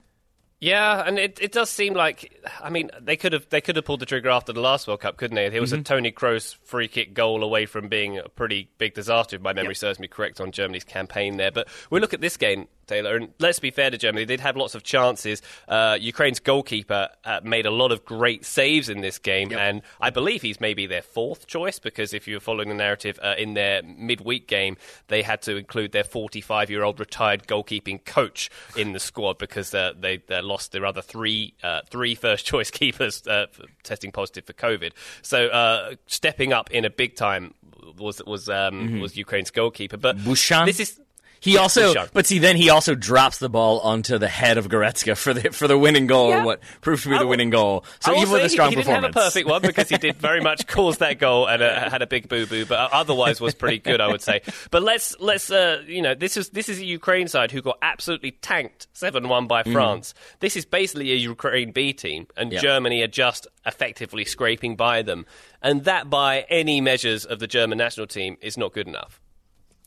Yeah, 0.66 1.04
and 1.06 1.16
it, 1.16 1.38
it 1.40 1.52
does 1.52 1.70
seem 1.70 1.94
like 1.94 2.42
I 2.60 2.70
mean 2.70 2.90
they 3.00 3.16
could 3.16 3.32
have 3.32 3.48
they 3.50 3.60
could 3.60 3.76
have 3.76 3.84
pulled 3.84 4.00
the 4.00 4.06
trigger 4.06 4.30
after 4.30 4.52
the 4.52 4.60
last 4.60 4.88
World 4.88 4.98
Cup, 4.98 5.16
couldn't 5.16 5.36
they? 5.36 5.46
It 5.46 5.60
was 5.60 5.70
mm-hmm. 5.70 5.82
a 5.82 5.84
Tony 5.84 6.10
Kroos 6.10 6.56
free 6.64 6.88
kick 6.88 7.14
goal 7.14 7.44
away 7.44 7.66
from 7.66 7.86
being 7.86 8.18
a 8.18 8.28
pretty 8.28 8.68
big 8.76 8.92
disaster, 8.92 9.36
if 9.36 9.42
my 9.42 9.52
memory 9.52 9.70
yep. 9.70 9.76
serves 9.76 10.00
me 10.00 10.08
correct, 10.08 10.40
on 10.40 10.50
Germany's 10.50 10.82
campaign 10.82 11.36
there. 11.36 11.52
But 11.52 11.68
we 11.88 12.00
look 12.00 12.12
at 12.14 12.20
this 12.20 12.36
game, 12.36 12.66
Taylor, 12.86 13.16
and 13.16 13.32
let's 13.38 13.58
be 13.58 13.70
fair 13.70 13.90
to 13.90 13.98
Germany, 13.98 14.24
they'd 14.24 14.40
have 14.40 14.56
lots 14.56 14.74
of 14.74 14.82
chances. 14.82 15.42
Uh, 15.68 15.96
Ukraine's 16.00 16.40
goalkeeper 16.40 17.08
uh, 17.24 17.40
made 17.42 17.66
a 17.66 17.70
lot 17.70 17.92
of 17.92 18.04
great 18.04 18.44
saves 18.44 18.88
in 18.88 19.00
this 19.00 19.18
game, 19.18 19.50
yep. 19.50 19.60
and 19.60 19.82
I 20.00 20.10
believe 20.10 20.42
he's 20.42 20.60
maybe 20.60 20.86
their 20.86 21.02
fourth 21.02 21.46
choice 21.46 21.78
because 21.78 22.14
if 22.14 22.28
you're 22.28 22.40
following 22.40 22.68
the 22.68 22.74
narrative 22.74 23.18
uh, 23.22 23.34
in 23.38 23.54
their 23.54 23.82
midweek 23.82 24.46
game, 24.48 24.76
they 25.08 25.22
had 25.22 25.42
to 25.42 25.56
include 25.56 25.92
their 25.92 26.04
45 26.04 26.70
year 26.70 26.82
old 26.82 27.00
retired 27.00 27.46
goalkeeping 27.46 28.04
coach 28.04 28.50
in 28.76 28.92
the 28.92 29.00
squad 29.00 29.38
because 29.38 29.74
uh, 29.74 29.92
they 29.98 30.20
lost 30.42 30.72
their 30.72 30.86
other 30.86 31.02
three 31.02 31.54
uh, 31.62 31.80
three 31.88 32.14
first 32.14 32.46
choice 32.50 32.70
keepers 32.70 33.26
uh, 33.26 33.46
testing 33.82 34.12
positive 34.12 34.44
for 34.44 34.52
COVID. 34.52 34.92
So 35.22 35.96
stepping 36.06 36.52
up 36.52 36.70
in 36.70 36.84
a 36.84 36.90
big 36.90 37.16
time 37.16 37.54
was 37.98 38.22
was 38.24 38.48
um, 38.48 38.74
mm-hmm. 38.74 39.00
was 39.00 39.16
Ukraine's 39.16 39.50
goalkeeper, 39.50 39.96
but 39.96 40.18
Bushchan? 40.18 40.66
this 40.66 40.80
is 40.80 41.00
he 41.40 41.58
also, 41.58 42.06
but 42.12 42.26
see, 42.26 42.38
then 42.38 42.56
he 42.56 42.70
also 42.70 42.94
drops 42.94 43.38
the 43.38 43.48
ball 43.48 43.80
onto 43.80 44.18
the 44.18 44.28
head 44.28 44.58
of 44.58 44.68
Goretzka 44.68 45.16
for 45.16 45.34
the 45.34 45.50
for 45.50 45.68
the 45.68 45.78
winning 45.78 46.06
goal, 46.06 46.30
yeah. 46.30 46.42
or 46.42 46.44
what 46.44 46.60
proved 46.80 47.02
to 47.04 47.10
be 47.10 47.18
the 47.18 47.26
winning 47.26 47.50
goal. 47.50 47.84
So 48.00 48.16
even 48.16 48.32
with 48.32 48.44
a 48.44 48.48
strong 48.48 48.70
he, 48.70 48.76
he 48.76 48.82
didn't 48.82 48.94
have 48.94 49.04
a 49.04 49.12
perfect 49.12 49.48
one 49.48 49.62
because 49.62 49.88
he 49.88 49.98
did 49.98 50.16
very 50.16 50.40
much 50.40 50.66
cause 50.66 50.98
that 50.98 51.18
goal 51.18 51.46
and 51.46 51.62
uh, 51.62 51.90
had 51.90 52.02
a 52.02 52.06
big 52.06 52.28
boo 52.28 52.46
boo, 52.46 52.64
but 52.64 52.90
otherwise 52.92 53.40
was 53.40 53.54
pretty 53.54 53.78
good, 53.78 54.00
I 54.00 54.08
would 54.08 54.22
say. 54.22 54.40
But 54.70 54.82
let's 54.82 55.18
let's 55.20 55.50
uh, 55.50 55.82
you 55.86 56.02
know 56.02 56.14
this 56.14 56.36
is 56.36 56.50
this 56.50 56.68
is 56.68 56.78
a 56.78 56.84
Ukraine 56.84 57.28
side 57.28 57.50
who 57.50 57.62
got 57.62 57.78
absolutely 57.82 58.32
tanked 58.32 58.88
seven 58.92 59.28
one 59.28 59.46
by 59.46 59.62
mm. 59.62 59.72
France. 59.72 60.14
Mm. 60.14 60.38
This 60.40 60.56
is 60.56 60.64
basically 60.64 61.12
a 61.12 61.16
Ukraine 61.16 61.72
B 61.72 61.92
team, 61.92 62.26
and 62.36 62.52
yep. 62.52 62.62
Germany 62.62 63.02
are 63.02 63.08
just 63.08 63.46
effectively 63.64 64.24
scraping 64.24 64.76
by 64.76 65.02
them, 65.02 65.26
and 65.62 65.84
that 65.84 66.08
by 66.08 66.46
any 66.48 66.80
measures 66.80 67.24
of 67.24 67.38
the 67.38 67.46
German 67.46 67.78
national 67.78 68.06
team 68.06 68.36
is 68.40 68.56
not 68.56 68.72
good 68.72 68.88
enough. 68.88 69.20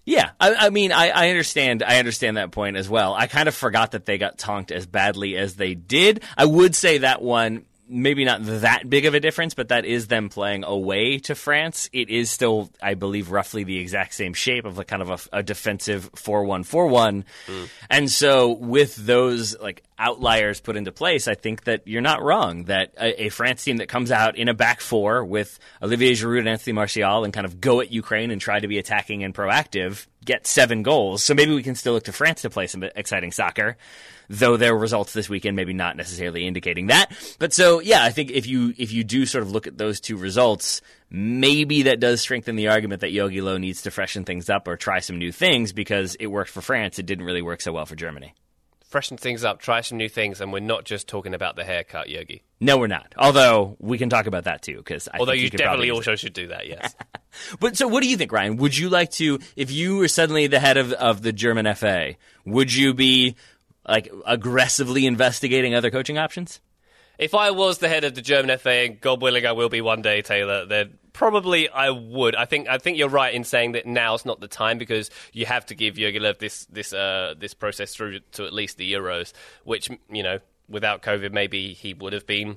Yeah, 0.09 0.31
I, 0.39 0.55
I 0.55 0.69
mean, 0.71 0.91
I, 0.91 1.09
I, 1.09 1.29
understand. 1.29 1.83
I 1.83 1.99
understand 1.99 2.37
that 2.37 2.49
point 2.49 2.77
as 2.77 2.89
well. 2.89 3.13
I 3.13 3.27
kind 3.27 3.47
of 3.47 3.53
forgot 3.53 3.91
that 3.91 4.07
they 4.07 4.17
got 4.17 4.39
tonked 4.39 4.71
as 4.71 4.87
badly 4.87 5.37
as 5.37 5.55
they 5.55 5.75
did. 5.75 6.23
I 6.35 6.45
would 6.45 6.73
say 6.75 6.97
that 6.99 7.21
one 7.21 7.65
maybe 7.89 8.23
not 8.23 8.41
that 8.43 8.87
big 8.87 9.05
of 9.05 9.15
a 9.15 9.19
difference, 9.19 9.55
but 9.55 9.69
that 9.69 9.83
is 9.83 10.07
them 10.07 10.29
playing 10.29 10.63
away 10.63 11.17
to 11.17 11.35
France. 11.35 11.89
It 11.91 12.09
is 12.09 12.29
still, 12.29 12.69
I 12.81 12.93
believe, 12.93 13.31
roughly 13.31 13.63
the 13.63 13.79
exact 13.79 14.13
same 14.13 14.33
shape 14.33 14.65
of 14.65 14.77
a 14.77 14.85
kind 14.85 15.01
of 15.01 15.09
a, 15.09 15.37
a 15.39 15.43
defensive 15.43 16.09
four 16.15 16.43
one 16.43 16.63
four 16.63 16.87
one. 16.87 17.25
Mm. 17.47 17.69
And 17.89 18.09
so 18.09 18.53
with 18.53 18.95
those, 18.95 19.59
like 19.59 19.83
outliers 19.99 20.61
put 20.61 20.77
into 20.77 20.91
place, 20.91 21.27
I 21.27 21.35
think 21.35 21.65
that 21.65 21.85
you're 21.85 22.01
not 22.01 22.23
wrong. 22.23 22.63
That 22.65 22.93
a, 22.99 23.25
a, 23.25 23.29
France 23.29 23.63
team 23.63 23.77
that 23.77 23.89
comes 23.89 24.11
out 24.11 24.37
in 24.37 24.47
a 24.47 24.53
back 24.53 24.81
four 24.81 25.23
with 25.23 25.59
Olivier 25.83 26.13
Giroud 26.13 26.39
and 26.39 26.49
Anthony 26.49 26.73
Martial 26.73 27.23
and 27.23 27.33
kind 27.33 27.45
of 27.45 27.59
go 27.59 27.81
at 27.81 27.91
Ukraine 27.91 28.31
and 28.31 28.39
try 28.39 28.59
to 28.59 28.67
be 28.67 28.77
attacking 28.77 29.23
and 29.23 29.33
proactive 29.33 30.07
get 30.25 30.47
seven 30.47 30.83
goals. 30.83 31.23
So 31.23 31.33
maybe 31.33 31.53
we 31.53 31.63
can 31.63 31.75
still 31.75 31.93
look 31.93 32.03
to 32.05 32.11
France 32.11 32.41
to 32.41 32.49
play 32.49 32.67
some 32.67 32.83
exciting 32.83 33.31
soccer, 33.31 33.77
though 34.29 34.57
their 34.57 34.75
results 34.75 35.13
this 35.13 35.29
weekend 35.29 35.55
maybe 35.55 35.73
not 35.73 35.97
necessarily 35.97 36.45
indicating 36.45 36.87
that. 36.87 37.11
But 37.39 37.53
so 37.53 37.79
yeah, 37.79 38.03
I 38.03 38.11
think 38.11 38.31
if 38.31 38.47
you 38.47 38.73
if 38.77 38.91
you 38.91 39.03
do 39.03 39.25
sort 39.25 39.43
of 39.43 39.51
look 39.51 39.67
at 39.67 39.77
those 39.77 39.99
two 39.99 40.17
results, 40.17 40.81
maybe 41.09 41.83
that 41.83 41.99
does 41.99 42.21
strengthen 42.21 42.55
the 42.55 42.69
argument 42.69 43.01
that 43.01 43.11
Jogi 43.11 43.41
Löw 43.41 43.59
needs 43.59 43.81
to 43.83 43.91
freshen 43.91 44.23
things 44.23 44.49
up 44.49 44.67
or 44.67 44.77
try 44.77 44.99
some 44.99 45.17
new 45.17 45.31
things 45.31 45.73
because 45.73 46.15
it 46.15 46.27
worked 46.27 46.51
for 46.51 46.61
France. 46.61 46.99
It 46.99 47.05
didn't 47.05 47.25
really 47.25 47.41
work 47.41 47.61
so 47.61 47.71
well 47.71 47.85
for 47.85 47.95
Germany 47.95 48.33
freshen 48.89 49.17
things 49.17 49.43
up, 49.43 49.61
try 49.61 49.81
some 49.81 49.97
new 49.97 50.09
things, 50.09 50.41
and 50.41 50.51
we're 50.51 50.59
not 50.59 50.83
just 50.83 51.07
talking 51.07 51.33
about 51.33 51.55
the 51.55 51.63
haircut, 51.63 52.07
Jogi. 52.07 52.41
No, 52.59 52.77
we're 52.77 52.87
not. 52.87 53.13
Although 53.17 53.77
we 53.79 53.97
can 53.97 54.09
talk 54.09 54.25
about 54.25 54.43
that 54.43 54.63
too, 54.63 54.77
because 54.77 55.07
although 55.17 55.31
you, 55.31 55.43
you 55.43 55.49
definitely 55.51 55.91
also 55.91 56.15
should 56.15 56.33
do 56.33 56.47
that, 56.47 56.67
yes. 56.67 56.95
but 57.59 57.77
so, 57.77 57.87
what 57.87 58.03
do 58.03 58.09
you 58.09 58.17
think, 58.17 58.31
Ryan? 58.31 58.57
Would 58.57 58.77
you 58.77 58.89
like 58.89 59.11
to, 59.11 59.39
if 59.55 59.71
you 59.71 59.97
were 59.97 60.07
suddenly 60.07 60.47
the 60.47 60.59
head 60.59 60.77
of 60.77 60.91
of 60.93 61.21
the 61.21 61.31
German 61.31 61.73
FA, 61.75 62.15
would 62.45 62.73
you 62.73 62.93
be 62.93 63.35
like 63.87 64.11
aggressively 64.25 65.05
investigating 65.05 65.75
other 65.75 65.91
coaching 65.91 66.17
options? 66.17 66.59
If 67.19 67.35
I 67.35 67.51
was 67.51 67.79
the 67.79 67.89
head 67.89 68.05
of 68.05 68.15
the 68.15 68.21
German 68.21 68.57
FA, 68.57 68.69
and 68.69 69.01
God 69.01 69.21
willing, 69.21 69.45
I 69.45 69.51
will 69.51 69.67
be 69.67 69.81
one 69.81 70.01
day, 70.01 70.21
Taylor, 70.21 70.65
then 70.65 70.97
probably 71.11 71.67
I 71.67 71.89
would. 71.89 72.33
I 72.33 72.45
think 72.45 72.69
I 72.69 72.77
think 72.77 72.97
you're 72.97 73.09
right 73.09 73.33
in 73.33 73.43
saying 73.43 73.73
that 73.73 73.85
now's 73.85 74.25
not 74.25 74.39
the 74.39 74.47
time 74.47 74.77
because 74.77 75.11
you 75.33 75.45
have 75.45 75.65
to 75.65 75.75
give 75.75 75.95
Jurgen 75.95 76.23
Löw 76.23 76.39
this 76.39 76.65
this 76.67 76.93
uh, 76.93 77.35
this 77.37 77.53
process 77.53 77.93
through 77.93 78.21
to 78.31 78.45
at 78.45 78.53
least 78.53 78.77
the 78.77 78.93
Euros, 78.93 79.33
which 79.65 79.89
you 80.09 80.23
know 80.23 80.39
without 80.69 81.01
COVID 81.01 81.33
maybe 81.33 81.73
he 81.73 81.93
would 81.93 82.13
have 82.13 82.25
been 82.25 82.55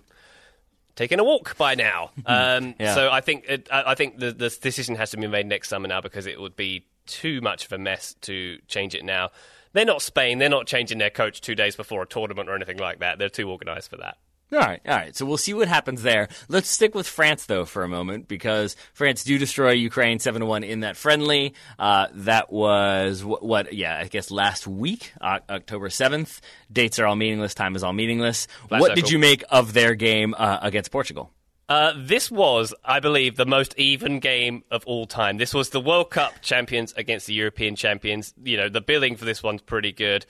taking 0.94 1.18
a 1.18 1.24
walk 1.24 1.56
by 1.56 1.74
now. 1.74 2.12
Um, 2.24 2.76
yeah. 2.78 2.94
So 2.94 3.10
I 3.10 3.20
think 3.20 3.44
it, 3.48 3.68
I 3.70 3.96
think 3.96 4.18
the, 4.18 4.30
the 4.30 4.48
decision 4.48 4.94
has 4.94 5.10
to 5.10 5.16
be 5.16 5.26
made 5.26 5.46
next 5.46 5.70
summer 5.70 5.88
now 5.88 6.00
because 6.00 6.26
it 6.26 6.40
would 6.40 6.54
be 6.54 6.86
too 7.06 7.40
much 7.40 7.64
of 7.66 7.72
a 7.72 7.78
mess 7.78 8.14
to 8.22 8.58
change 8.68 8.94
it 8.94 9.04
now. 9.04 9.30
They're 9.72 9.84
not 9.84 10.02
Spain. 10.02 10.38
They're 10.38 10.48
not 10.48 10.66
changing 10.66 10.98
their 10.98 11.10
coach 11.10 11.40
two 11.40 11.56
days 11.56 11.74
before 11.74 12.02
a 12.02 12.06
tournament 12.06 12.48
or 12.48 12.54
anything 12.54 12.78
like 12.78 13.00
that. 13.00 13.18
They're 13.18 13.28
too 13.28 13.50
organised 13.50 13.90
for 13.90 13.96
that. 13.96 14.18
All 14.52 14.58
right, 14.58 14.80
all 14.86 14.94
right. 14.94 15.16
So 15.16 15.24
we'll 15.24 15.38
see 15.38 15.54
what 15.54 15.66
happens 15.66 16.02
there. 16.02 16.28
Let's 16.48 16.68
stick 16.68 16.94
with 16.94 17.06
France 17.06 17.46
though 17.46 17.64
for 17.64 17.84
a 17.84 17.88
moment 17.88 18.28
because 18.28 18.76
France 18.92 19.24
do 19.24 19.38
destroy 19.38 19.70
Ukraine 19.70 20.18
seven 20.18 20.40
to 20.40 20.46
one 20.46 20.62
in 20.62 20.80
that 20.80 20.98
friendly. 20.98 21.54
Uh, 21.78 22.08
that 22.12 22.52
was 22.52 23.24
what, 23.24 23.42
what, 23.42 23.72
Yeah, 23.72 23.98
I 23.98 24.08
guess 24.08 24.30
last 24.30 24.66
week, 24.66 25.14
uh, 25.22 25.38
October 25.48 25.88
seventh. 25.88 26.42
Dates 26.70 26.98
are 26.98 27.06
all 27.06 27.16
meaningless. 27.16 27.54
Time 27.54 27.76
is 27.76 27.82
all 27.82 27.94
meaningless. 27.94 28.46
What 28.68 28.82
circle. 28.82 28.94
did 28.96 29.10
you 29.10 29.18
make 29.18 29.42
of 29.48 29.72
their 29.72 29.94
game 29.94 30.34
uh, 30.36 30.58
against 30.60 30.90
Portugal? 30.90 31.30
Uh, 31.68 31.94
this 31.96 32.30
was, 32.30 32.74
I 32.84 33.00
believe, 33.00 33.36
the 33.36 33.46
most 33.46 33.74
even 33.78 34.20
game 34.20 34.64
of 34.70 34.84
all 34.84 35.06
time. 35.06 35.38
This 35.38 35.54
was 35.54 35.70
the 35.70 35.80
World 35.80 36.10
Cup 36.10 36.42
champions 36.42 36.92
against 36.98 37.26
the 37.26 37.32
European 37.32 37.76
champions. 37.76 38.34
You 38.44 38.58
know, 38.58 38.68
the 38.68 38.82
billing 38.82 39.16
for 39.16 39.24
this 39.24 39.42
one's 39.42 39.62
pretty 39.62 39.92
good. 39.92 40.26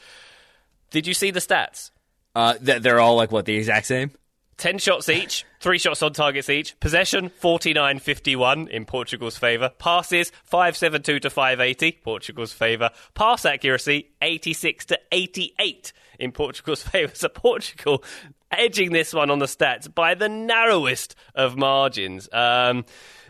Did 0.91 1.09
you 1.09 1.14
see 1.14 1.33
the 1.33 1.41
stats? 1.41 1.91
Uh, 2.35 2.55
they're 2.61 3.01
all 3.01 3.16
like 3.16 3.30
what 3.30 3.45
the 3.45 3.57
exact 3.57 3.87
same. 3.87 4.11
10 4.59 4.78
shots 4.78 5.09
each, 5.09 5.45
three 5.61 5.78
shots 5.78 6.03
on 6.03 6.12
targets 6.12 6.49
each. 6.49 6.78
Possession 6.78 7.30
49 7.30 7.99
51 7.99 8.68
in 8.68 8.85
Portugal's 8.85 9.37
favour. 9.37 9.70
Passes 9.78 10.30
572 10.45 11.20
to 11.20 11.30
580, 11.30 12.01
Portugal's 12.05 12.53
favour. 12.53 12.91
Pass 13.14 13.45
accuracy 13.45 14.11
86 14.20 14.87
to 14.87 15.01
88 15.11 15.93
in 16.18 16.33
Portugal's 16.33 16.83
favour. 16.89 17.12
So 17.14 17.28
Portugal 17.28 18.05
edging 18.53 18.93
this 18.93 19.12
one 19.12 19.30
on 19.30 19.39
the 19.39 19.47
stats 19.47 19.93
by 19.93 20.14
the 20.14 20.28
narrowest 20.28 21.16
of 21.35 21.57
margins. 21.57 22.28
Um, 22.33 22.85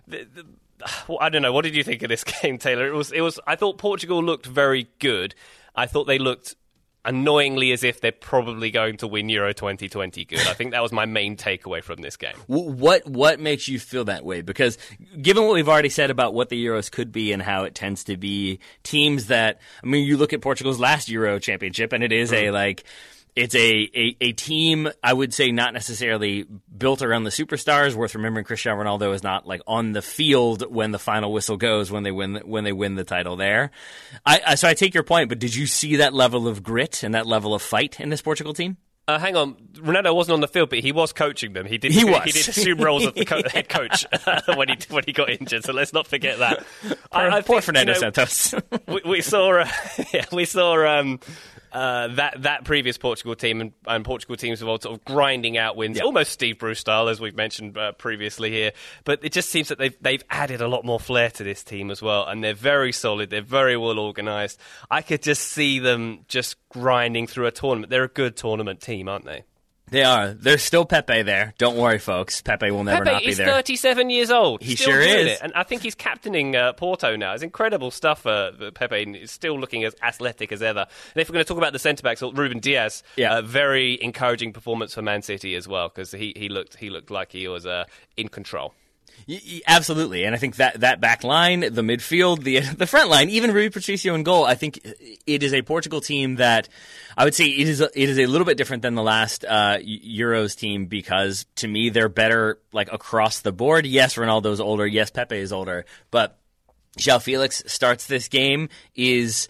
the, 0.06 0.24
the, 0.24 0.44
I 1.20 1.28
don't 1.28 1.42
know. 1.42 1.52
What 1.52 1.62
did 1.62 1.74
you 1.74 1.84
think 1.84 2.02
of 2.02 2.08
this 2.08 2.24
game, 2.42 2.58
Taylor? 2.58 2.86
It 2.86 2.94
was. 2.94 3.12
It 3.12 3.20
was. 3.20 3.40
I 3.46 3.56
thought 3.56 3.78
Portugal 3.78 4.22
looked 4.22 4.46
very 4.46 4.88
good. 4.98 5.34
I 5.74 5.86
thought 5.86 6.04
they 6.04 6.18
looked 6.18 6.56
annoyingly 7.04 7.72
as 7.72 7.82
if 7.82 8.00
they're 8.00 8.12
probably 8.12 8.70
going 8.70 8.96
to 8.98 9.06
win 9.06 9.28
Euro 9.28 9.52
2020 9.52 10.24
good. 10.24 10.46
I 10.46 10.54
think 10.54 10.70
that 10.72 10.82
was 10.82 10.92
my 10.92 11.06
main 11.06 11.36
takeaway 11.36 11.82
from 11.82 12.00
this 12.00 12.16
game. 12.16 12.34
What 12.46 13.06
what 13.06 13.40
makes 13.40 13.68
you 13.68 13.78
feel 13.78 14.04
that 14.04 14.24
way? 14.24 14.42
Because 14.42 14.78
given 15.20 15.44
what 15.44 15.54
we've 15.54 15.68
already 15.68 15.88
said 15.88 16.10
about 16.10 16.34
what 16.34 16.48
the 16.48 16.64
Euros 16.64 16.90
could 16.90 17.12
be 17.12 17.32
and 17.32 17.42
how 17.42 17.64
it 17.64 17.74
tends 17.74 18.04
to 18.04 18.16
be 18.16 18.60
teams 18.82 19.26
that 19.26 19.60
I 19.82 19.86
mean 19.86 20.06
you 20.06 20.16
look 20.16 20.32
at 20.32 20.40
Portugal's 20.40 20.78
last 20.78 21.08
Euro 21.08 21.38
championship 21.38 21.92
and 21.92 22.04
it 22.04 22.12
is 22.12 22.32
a 22.32 22.44
mm-hmm. 22.44 22.54
like 22.54 22.84
it's 23.34 23.54
a, 23.54 23.90
a, 23.94 24.16
a, 24.20 24.32
team, 24.32 24.90
I 25.02 25.12
would 25.12 25.32
say, 25.32 25.52
not 25.52 25.72
necessarily 25.72 26.44
built 26.76 27.00
around 27.00 27.24
the 27.24 27.30
superstars. 27.30 27.94
Worth 27.94 28.14
remembering, 28.14 28.44
Cristiano 28.44 28.82
Ronaldo 28.82 29.14
is 29.14 29.22
not 29.22 29.46
like 29.46 29.62
on 29.66 29.92
the 29.92 30.02
field 30.02 30.70
when 30.72 30.90
the 30.90 30.98
final 30.98 31.32
whistle 31.32 31.56
goes 31.56 31.90
when 31.90 32.02
they 32.02 32.10
win 32.10 32.42
when 32.44 32.64
they 32.64 32.72
win 32.72 32.94
the 32.94 33.04
title 33.04 33.36
there. 33.36 33.70
I, 34.26 34.54
so 34.56 34.68
I 34.68 34.74
take 34.74 34.92
your 34.92 35.02
point, 35.02 35.28
but 35.28 35.38
did 35.38 35.54
you 35.54 35.66
see 35.66 35.96
that 35.96 36.12
level 36.12 36.46
of 36.46 36.62
grit 36.62 37.02
and 37.02 37.14
that 37.14 37.26
level 37.26 37.54
of 37.54 37.62
fight 37.62 38.00
in 38.00 38.10
this 38.10 38.20
Portugal 38.20 38.52
team? 38.52 38.76
Uh, 39.08 39.18
hang 39.18 39.34
on, 39.36 39.54
Ronaldo 39.74 40.14
wasn't 40.14 40.34
on 40.34 40.40
the 40.40 40.48
field, 40.48 40.70
but 40.70 40.78
he 40.78 40.92
was 40.92 41.12
coaching 41.12 41.54
them. 41.54 41.66
He 41.66 41.76
did. 41.76 41.90
He, 41.90 42.04
was. 42.04 42.22
he 42.22 42.30
did 42.30 42.48
assume 42.48 42.78
roles 42.78 43.04
of 43.04 43.14
the 43.14 43.24
co- 43.24 43.42
head 43.52 43.68
coach 43.68 44.06
when 44.54 44.68
he 44.68 44.76
when 44.90 45.02
he 45.04 45.12
got 45.12 45.28
injured. 45.28 45.64
So 45.64 45.72
let's 45.72 45.92
not 45.92 46.06
forget 46.06 46.38
that. 46.38 46.64
Poor, 46.82 46.96
I, 47.10 47.28
I 47.28 47.40
poor 47.40 47.56
think, 47.56 47.64
Fernando 47.64 47.94
you 47.94 48.00
know, 48.00 48.12
Santos. 48.12 48.54
we, 48.86 49.00
we, 49.04 49.20
saw. 49.20 49.60
Uh, 49.60 49.68
yeah, 50.14 50.26
we 50.30 50.44
saw. 50.44 51.00
Um, 51.00 51.18
uh, 51.72 52.08
that 52.08 52.42
that 52.42 52.64
previous 52.64 52.98
Portugal 52.98 53.34
team 53.34 53.60
and, 53.60 53.72
and 53.86 54.04
Portugal 54.04 54.36
teams 54.36 54.60
of 54.60 54.68
old 54.68 54.82
sort 54.82 54.94
of 54.94 55.04
grinding 55.04 55.56
out 55.56 55.76
wins, 55.76 56.00
almost 56.00 56.32
Steve 56.32 56.58
Bruce 56.58 56.78
style, 56.78 57.08
as 57.08 57.20
we've 57.20 57.36
mentioned 57.36 57.76
uh, 57.78 57.92
previously 57.92 58.50
here. 58.50 58.72
But 59.04 59.24
it 59.24 59.32
just 59.32 59.48
seems 59.48 59.68
that 59.68 59.78
they've 59.78 59.96
they've 60.00 60.22
added 60.30 60.60
a 60.60 60.68
lot 60.68 60.84
more 60.84 61.00
flair 61.00 61.30
to 61.30 61.44
this 61.44 61.64
team 61.64 61.90
as 61.90 62.02
well, 62.02 62.26
and 62.26 62.44
they're 62.44 62.54
very 62.54 62.92
solid. 62.92 63.30
They're 63.30 63.40
very 63.40 63.76
well 63.76 63.98
organised. 63.98 64.60
I 64.90 65.02
could 65.02 65.22
just 65.22 65.42
see 65.42 65.78
them 65.78 66.24
just 66.28 66.56
grinding 66.68 67.26
through 67.26 67.46
a 67.46 67.52
tournament. 67.52 67.90
They're 67.90 68.04
a 68.04 68.08
good 68.08 68.36
tournament 68.36 68.80
team, 68.80 69.08
aren't 69.08 69.24
they? 69.24 69.44
They 69.92 70.04
are. 70.04 70.32
There's 70.32 70.62
still 70.62 70.86
Pepe 70.86 71.20
there. 71.22 71.52
Don't 71.58 71.76
worry, 71.76 71.98
folks. 71.98 72.40
Pepe 72.40 72.70
will 72.70 72.82
never 72.82 73.04
Pepe 73.04 73.12
not 73.12 73.24
be 73.24 73.34
there. 73.34 73.46
Pepe 73.46 73.72
He's 73.72 73.82
37 73.82 74.10
years 74.10 74.30
old. 74.30 74.62
He 74.62 74.74
sure 74.74 75.00
is. 75.00 75.32
It. 75.32 75.38
And 75.42 75.52
I 75.54 75.64
think 75.64 75.82
he's 75.82 75.94
captaining 75.94 76.56
uh, 76.56 76.72
Porto 76.72 77.14
now. 77.14 77.34
It's 77.34 77.42
incredible 77.42 77.90
stuff. 77.90 78.26
Uh, 78.26 78.70
Pepe 78.74 79.18
is 79.20 79.30
still 79.30 79.60
looking 79.60 79.84
as 79.84 79.94
athletic 80.02 80.50
as 80.50 80.62
ever. 80.62 80.86
And 81.14 81.20
if 81.20 81.28
we're 81.28 81.34
going 81.34 81.44
to 81.44 81.48
talk 81.48 81.58
about 81.58 81.74
the 81.74 81.78
centre 81.78 82.02
backs, 82.02 82.22
Ruben 82.22 82.58
Dias, 82.58 83.02
yeah. 83.16 83.36
Uh, 83.36 83.42
very 83.42 84.02
encouraging 84.02 84.54
performance 84.54 84.94
for 84.94 85.02
Man 85.02 85.20
City 85.20 85.54
as 85.54 85.68
well 85.68 85.88
because 85.88 86.10
he, 86.12 86.32
he 86.36 86.48
looked 86.48 86.76
he 86.76 86.88
looked 86.88 87.10
like 87.10 87.30
he 87.30 87.46
was 87.46 87.66
uh, 87.66 87.84
in 88.16 88.28
control. 88.28 88.74
Absolutely, 89.66 90.24
and 90.24 90.34
I 90.34 90.38
think 90.38 90.56
that 90.56 90.80
that 90.80 91.00
back 91.00 91.24
line, 91.24 91.60
the 91.60 91.82
midfield, 91.82 92.42
the 92.42 92.60
the 92.76 92.86
front 92.86 93.10
line, 93.10 93.30
even 93.30 93.52
Rui 93.52 93.70
Patricio 93.70 94.14
in 94.14 94.22
goal, 94.22 94.44
I 94.44 94.54
think 94.54 94.80
it 95.26 95.42
is 95.42 95.54
a 95.54 95.62
Portugal 95.62 96.00
team 96.00 96.36
that 96.36 96.68
I 97.16 97.24
would 97.24 97.34
say 97.34 97.46
it 97.46 97.68
is 97.68 97.80
a, 97.80 97.90
it 97.94 98.08
is 98.08 98.18
a 98.18 98.26
little 98.26 98.44
bit 98.44 98.56
different 98.56 98.82
than 98.82 98.94
the 98.94 99.02
last 99.02 99.44
uh, 99.44 99.78
Euros 99.78 100.56
team 100.56 100.86
because 100.86 101.46
to 101.56 101.68
me 101.68 101.90
they're 101.90 102.08
better 102.08 102.58
like 102.72 102.92
across 102.92 103.40
the 103.40 103.52
board. 103.52 103.86
Yes, 103.86 104.16
Ronaldo's 104.16 104.60
older. 104.60 104.86
Yes, 104.86 105.10
Pepe 105.10 105.38
is 105.38 105.52
older, 105.52 105.84
but 106.10 106.38
João 106.98 107.22
Felix 107.22 107.62
starts 107.66 108.06
this 108.06 108.28
game 108.28 108.68
is 108.94 109.48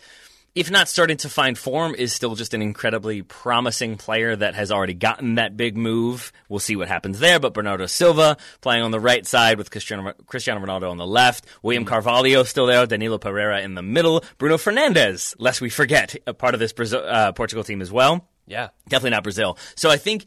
if 0.55 0.70
not 0.70 0.88
starting 0.88 1.16
to 1.18 1.28
find 1.28 1.57
form, 1.57 1.94
is 1.94 2.12
still 2.12 2.34
just 2.34 2.53
an 2.53 2.61
incredibly 2.61 3.22
promising 3.22 3.96
player 3.96 4.36
that 4.36 4.55
has 4.55 4.70
already 4.70 4.94
gotten 4.94 5.36
that 5.36 5.57
big 5.57 5.76
move. 5.76 6.32
We'll 6.48 6.61
see 6.61 6.76
what 6.76 6.88
happens 6.88 7.18
there. 7.20 7.40
But 7.40 7.55
Bernardo 7.55 7.86
Silva 7.86 8.36
playing 8.61 8.82
on 8.82 8.90
the 8.90 9.00
right 9.00 9.26
side 9.26 9.57
with 9.57 9.70
Cristiano, 9.70 10.12
Cristiano 10.26 10.61
Ronaldo 10.64 10.90
on 10.90 10.98
the 10.98 11.07
left. 11.07 11.46
William 11.62 11.84
Carvalho 11.84 12.42
still 12.42 12.66
there. 12.66 12.86
Danilo 12.86 13.18
Pereira 13.18 13.62
in 13.62 13.74
the 13.74 13.82
middle. 13.82 14.22
Bruno 14.38 14.57
Fernandes, 14.57 15.34
lest 15.38 15.61
we 15.61 15.70
forget, 15.70 16.14
a 16.26 16.34
part 16.34 16.55
of 16.55 16.61
this 16.61 16.72
Brazil, 16.72 17.03
uh, 17.07 17.32
Portugal 17.32 17.64
team 17.64 17.80
as 17.80 17.90
well. 17.90 18.28
Yeah. 18.46 18.68
Definitely 18.88 19.11
not 19.11 19.22
Brazil. 19.22 19.57
So 19.76 19.88
I 19.88 19.96
think 19.96 20.26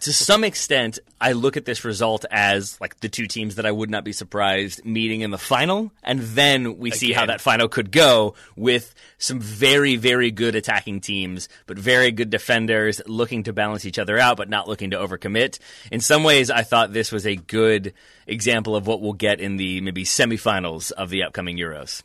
to 0.00 0.12
some 0.12 0.44
extent, 0.44 0.98
I 1.20 1.32
look 1.32 1.56
at 1.56 1.64
this 1.64 1.84
result 1.84 2.24
as 2.30 2.78
like 2.80 3.00
the 3.00 3.08
two 3.08 3.26
teams 3.26 3.54
that 3.54 3.64
I 3.64 3.70
would 3.70 3.90
not 3.90 4.04
be 4.04 4.12
surprised 4.12 4.84
meeting 4.84 5.22
in 5.22 5.30
the 5.30 5.38
final, 5.38 5.90
and 6.02 6.20
then 6.20 6.78
we 6.78 6.90
Again. 6.90 6.98
see 6.98 7.12
how 7.12 7.26
that 7.26 7.40
final 7.40 7.68
could 7.68 7.90
go 7.90 8.34
with 8.56 8.94
some 9.18 9.40
very, 9.40 9.96
very 9.96 10.30
good 10.30 10.54
attacking 10.54 11.00
teams, 11.00 11.48
but 11.66 11.78
very 11.78 12.10
good 12.10 12.30
defenders 12.30 13.00
looking 13.06 13.44
to 13.44 13.52
balance 13.52 13.86
each 13.86 13.98
other 13.98 14.18
out, 14.18 14.36
but 14.36 14.50
not 14.50 14.68
looking 14.68 14.90
to 14.90 14.96
overcommit. 14.96 15.58
In 15.90 16.00
some 16.00 16.24
ways, 16.24 16.50
I 16.50 16.62
thought 16.62 16.92
this 16.92 17.10
was 17.10 17.26
a 17.26 17.36
good 17.36 17.94
example 18.26 18.76
of 18.76 18.86
what 18.86 19.00
we'll 19.00 19.14
get 19.14 19.40
in 19.40 19.56
the 19.56 19.80
maybe 19.80 20.04
semifinals 20.04 20.92
of 20.92 21.08
the 21.10 21.22
upcoming 21.22 21.56
Euros. 21.56 22.02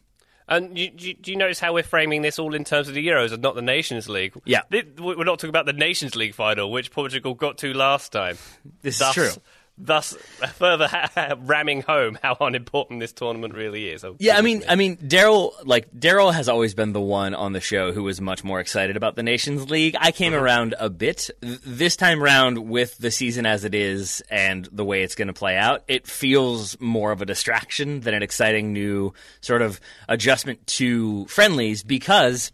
And 0.51 0.77
you, 0.77 0.91
you, 0.97 1.13
do 1.13 1.31
you 1.31 1.37
notice 1.37 1.61
how 1.61 1.73
we're 1.73 1.81
framing 1.81 2.21
this 2.21 2.37
all 2.37 2.53
in 2.53 2.65
terms 2.65 2.89
of 2.89 2.93
the 2.93 3.07
Euros 3.07 3.31
and 3.31 3.41
not 3.41 3.55
the 3.55 3.61
Nations 3.61 4.09
League? 4.09 4.33
Yeah. 4.43 4.63
We're 4.69 5.23
not 5.23 5.39
talking 5.39 5.49
about 5.49 5.65
the 5.65 5.71
Nations 5.71 6.13
League 6.13 6.35
final, 6.35 6.69
which 6.69 6.91
Portugal 6.91 7.35
got 7.35 7.57
to 7.59 7.73
last 7.73 8.11
time. 8.11 8.37
This 8.81 8.99
Thus, 8.99 9.17
is 9.17 9.33
true. 9.33 9.41
Thus 9.77 10.13
further 10.53 10.89
ramming 11.39 11.81
home 11.81 12.17
how 12.21 12.37
unimportant 12.39 12.99
this 12.99 13.13
tournament 13.13 13.53
really 13.53 13.89
is. 13.89 14.03
Oh, 14.03 14.15
yeah, 14.19 14.37
I 14.37 14.41
mean, 14.41 14.59
me. 14.59 14.65
I 14.67 14.75
mean, 14.75 14.97
Daryl, 14.97 15.53
like 15.63 15.91
Daryl 15.91 16.33
has 16.33 16.49
always 16.49 16.73
been 16.73 16.93
the 16.93 17.01
one 17.01 17.33
on 17.33 17.53
the 17.53 17.61
show 17.61 17.91
who 17.91 18.03
was 18.03 18.21
much 18.21 18.43
more 18.43 18.59
excited 18.59 18.97
about 18.97 19.15
the 19.15 19.23
Nations 19.23 19.69
League. 19.69 19.95
I 19.99 20.11
came 20.11 20.33
mm-hmm. 20.33 20.43
around 20.43 20.75
a 20.79 20.89
bit 20.89 21.29
this 21.41 21.95
time 21.95 22.21
round 22.21 22.69
with 22.69 22.97
the 22.97 23.11
season 23.11 23.45
as 23.45 23.63
it 23.63 23.75
is 23.75 24.21
and 24.29 24.67
the 24.71 24.85
way 24.85 25.03
it's 25.03 25.15
going 25.15 25.27
to 25.27 25.33
play 25.33 25.57
out. 25.57 25.83
It 25.87 26.07
feels 26.07 26.79
more 26.79 27.11
of 27.11 27.21
a 27.21 27.25
distraction 27.25 28.01
than 28.01 28.13
an 28.13 28.23
exciting 28.23 28.73
new 28.73 29.13
sort 29.41 29.61
of 29.61 29.79
adjustment 30.07 30.65
to 30.67 31.25
friendlies 31.25 31.83
because 31.83 32.51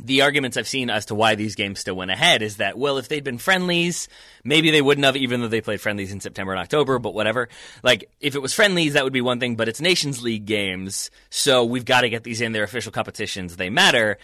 the 0.00 0.22
arguments 0.22 0.56
I've 0.56 0.68
seen 0.68 0.90
as 0.90 1.06
to 1.06 1.14
why 1.14 1.34
these 1.34 1.54
games 1.54 1.80
still 1.80 1.96
went 1.96 2.10
ahead 2.10 2.42
is 2.42 2.58
that, 2.58 2.78
well, 2.78 2.98
if 2.98 3.08
they'd 3.08 3.24
been 3.24 3.38
friendlies, 3.38 4.08
maybe 4.44 4.70
they 4.70 4.82
wouldn't 4.82 5.04
have, 5.04 5.16
even 5.16 5.40
though 5.40 5.48
they 5.48 5.60
played 5.60 5.80
friendlies 5.80 6.12
in 6.12 6.20
September 6.20 6.52
and 6.52 6.60
October, 6.60 6.98
but 6.98 7.14
whatever. 7.14 7.48
Like, 7.82 8.10
if 8.20 8.34
it 8.34 8.42
was 8.42 8.54
friendlies, 8.54 8.92
that 8.92 9.04
would 9.04 9.12
be 9.12 9.20
one 9.20 9.40
thing, 9.40 9.56
but 9.56 9.68
it's 9.68 9.80
Nations 9.80 10.22
League 10.22 10.46
games, 10.46 11.10
so 11.30 11.64
we've 11.64 11.84
got 11.84 12.02
to 12.02 12.08
get 12.08 12.22
these 12.22 12.40
in 12.40 12.52
their 12.52 12.64
official 12.64 12.92
competitions. 12.92 13.56
They 13.56 13.70
matter. 13.70 14.18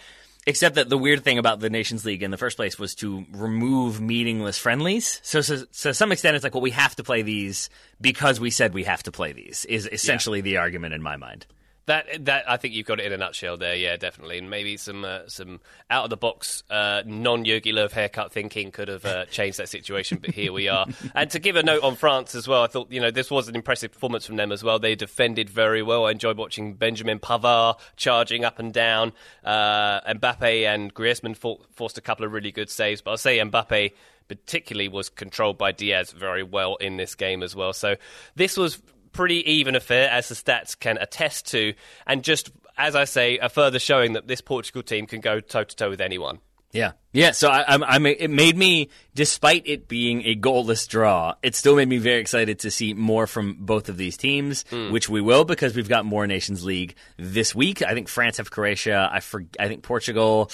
Except 0.47 0.75
that 0.75 0.89
the 0.89 0.97
weird 0.97 1.23
thing 1.23 1.39
about 1.39 1.59
the 1.59 1.71
Nations 1.71 2.05
League 2.05 2.21
in 2.21 2.29
the 2.29 2.37
first 2.37 2.55
place 2.55 2.77
was 2.77 2.93
to 2.95 3.25
remove 3.31 3.99
meaningless 3.99 4.59
friendlies. 4.59 5.19
So, 5.23 5.41
so, 5.41 5.65
so 5.71 5.89
to 5.89 5.93
some 5.95 6.11
extent, 6.11 6.35
it's 6.35 6.43
like, 6.43 6.53
well, 6.53 6.61
we 6.61 6.69
have 6.69 6.95
to 6.97 7.03
play 7.03 7.23
these 7.23 7.71
because 7.99 8.39
we 8.39 8.51
said 8.51 8.75
we 8.75 8.83
have 8.83 9.01
to 9.03 9.11
play 9.11 9.33
these, 9.33 9.65
is 9.65 9.89
essentially 9.91 10.39
yeah. 10.39 10.43
the 10.43 10.57
argument 10.57 10.93
in 10.93 11.01
my 11.01 11.17
mind. 11.17 11.47
That 11.87 12.25
that 12.25 12.49
I 12.49 12.57
think 12.57 12.73
you've 12.73 12.87
got 12.87 12.99
it 12.99 13.05
in 13.05 13.13
a 13.13 13.17
nutshell 13.17 13.57
there. 13.57 13.75
Yeah, 13.75 13.95
definitely, 13.95 14.39
and 14.39 14.49
maybe 14.49 14.75
some 14.75 15.05
uh, 15.05 15.27
some 15.27 15.59
out 15.89 16.05
of 16.05 16.09
the 16.09 16.17
box 16.17 16.63
uh, 16.69 17.03
non 17.05 17.45
Jogi 17.45 17.71
Löw 17.73 17.91
haircut 17.91 18.31
thinking 18.31 18.71
could 18.71 18.87
have 18.87 19.05
uh, 19.05 19.25
changed 19.25 19.59
that 19.59 19.69
situation. 19.69 20.17
But 20.19 20.31
here 20.31 20.51
we 20.51 20.67
are. 20.67 20.87
and 21.15 21.29
to 21.29 21.39
give 21.39 21.55
a 21.55 21.63
note 21.63 21.83
on 21.83 21.95
France 21.95 22.33
as 22.33 22.47
well, 22.47 22.63
I 22.63 22.67
thought 22.67 22.91
you 22.91 22.99
know 22.99 23.11
this 23.11 23.29
was 23.29 23.47
an 23.47 23.55
impressive 23.55 23.91
performance 23.91 24.25
from 24.25 24.35
them 24.35 24.51
as 24.51 24.63
well. 24.63 24.79
They 24.79 24.95
defended 24.95 25.47
very 25.47 25.83
well. 25.83 26.05
I 26.05 26.11
enjoyed 26.11 26.37
watching 26.37 26.73
Benjamin 26.73 27.19
Pavard 27.19 27.79
charging 27.97 28.43
up 28.43 28.57
and 28.57 28.73
down. 28.73 29.13
Uh, 29.43 30.01
Mbappe 30.15 30.65
and 30.65 30.91
Griezmann 30.91 31.37
forced 31.37 31.97
a 31.99 32.01
couple 32.01 32.25
of 32.25 32.33
really 32.33 32.51
good 32.51 32.71
saves, 32.71 33.01
but 33.01 33.11
I'll 33.11 33.17
say 33.17 33.37
Mbappe 33.37 33.91
particularly 34.27 34.87
was 34.87 35.09
controlled 35.09 35.57
by 35.57 35.71
Dias 35.71 36.11
very 36.11 36.43
well 36.43 36.75
in 36.77 36.97
this 36.97 37.15
game 37.15 37.43
as 37.43 37.55
well. 37.55 37.73
So 37.73 37.95
this 38.35 38.57
was 38.57 38.81
pretty 39.15 39.49
even 39.51 39.75
affair, 39.75 40.09
as 40.09 40.29
the 40.29 40.35
stats 40.35 40.77
can 40.77 40.97
attest 40.97 41.47
to, 41.47 41.73
and 42.05 42.23
just 42.23 42.51
as 42.77 42.95
I 42.95 43.05
say, 43.05 43.37
a 43.37 43.49
further 43.49 43.79
showing 43.79 44.13
that 44.13 44.27
this 44.27 44.41
Portugal 44.41 44.83
team 44.83 45.07
can 45.07 45.21
go 45.21 45.39
toe 45.39 45.63
to 45.63 45.75
toe 45.75 45.89
with 45.89 46.01
anyone. 46.01 46.39
Yeah, 46.71 46.91
yeah. 47.13 47.31
So 47.31 47.47
I, 47.47 47.61
I, 47.61 47.77
I, 47.81 47.99
it 48.19 48.29
made 48.29 48.57
me, 48.57 48.89
despite 49.13 49.65
it 49.65 49.87
being 49.87 50.23
a 50.25 50.35
goalless 50.35 50.89
draw, 50.89 51.35
it 51.41 51.55
still 51.55 51.77
made 51.77 51.87
me 51.87 51.99
very 51.99 52.19
excited 52.19 52.59
to 52.59 52.71
see 52.71 52.93
more 52.93 53.27
from 53.27 53.55
both 53.61 53.87
of 53.87 53.95
these 53.95 54.17
teams, 54.17 54.65
mm. 54.65 54.91
which 54.91 55.07
we 55.07 55.21
will 55.21 55.45
because 55.45 55.73
we've 55.73 55.87
got 55.87 56.03
more 56.03 56.27
Nations 56.27 56.65
League 56.65 56.95
this 57.17 57.55
week. 57.55 57.81
I 57.81 57.93
think 57.93 58.09
France 58.09 58.37
have 58.37 58.51
Croatia. 58.51 59.09
I 59.09 59.21
for, 59.21 59.45
I 59.57 59.69
think 59.69 59.83
Portugal. 59.83 60.51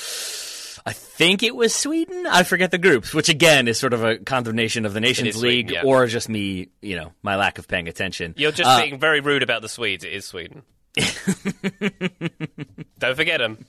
I 0.86 0.94
think 0.94 1.44
it 1.44 1.56
was 1.56 1.76
Sweden. 1.76 2.26
I 2.28 2.44
forget 2.44 2.72
the 2.72 2.78
groups, 2.78 3.14
which 3.14 3.30
again 3.30 3.68
is 3.68 3.80
sort 3.80 3.94
of 3.94 4.04
a 4.04 4.18
condemnation 4.18 4.86
of 4.86 4.94
the 4.94 5.02
Nations 5.02 5.42
League, 5.42 5.70
Sweden, 5.70 5.86
yeah. 5.86 5.90
or 5.90 6.08
just 6.08 6.30
me, 6.30 6.70
you 6.82 6.96
know, 6.96 7.14
my 7.22 7.36
lack 7.36 7.58
of 7.58 7.68
paying 7.68 7.88
attention. 7.88 8.34
You're 8.38 8.52
just 8.52 8.70
uh, 8.70 8.82
being 8.82 9.00
very 9.00 9.20
rude 9.20 9.44
about 9.44 9.62
the 9.62 9.70
Swedes. 9.70 10.04
It 10.04 10.14
is 10.14 10.26
Sweden. 10.26 10.64
Don't 13.00 13.16
forget 13.16 13.40
them. 13.40 13.66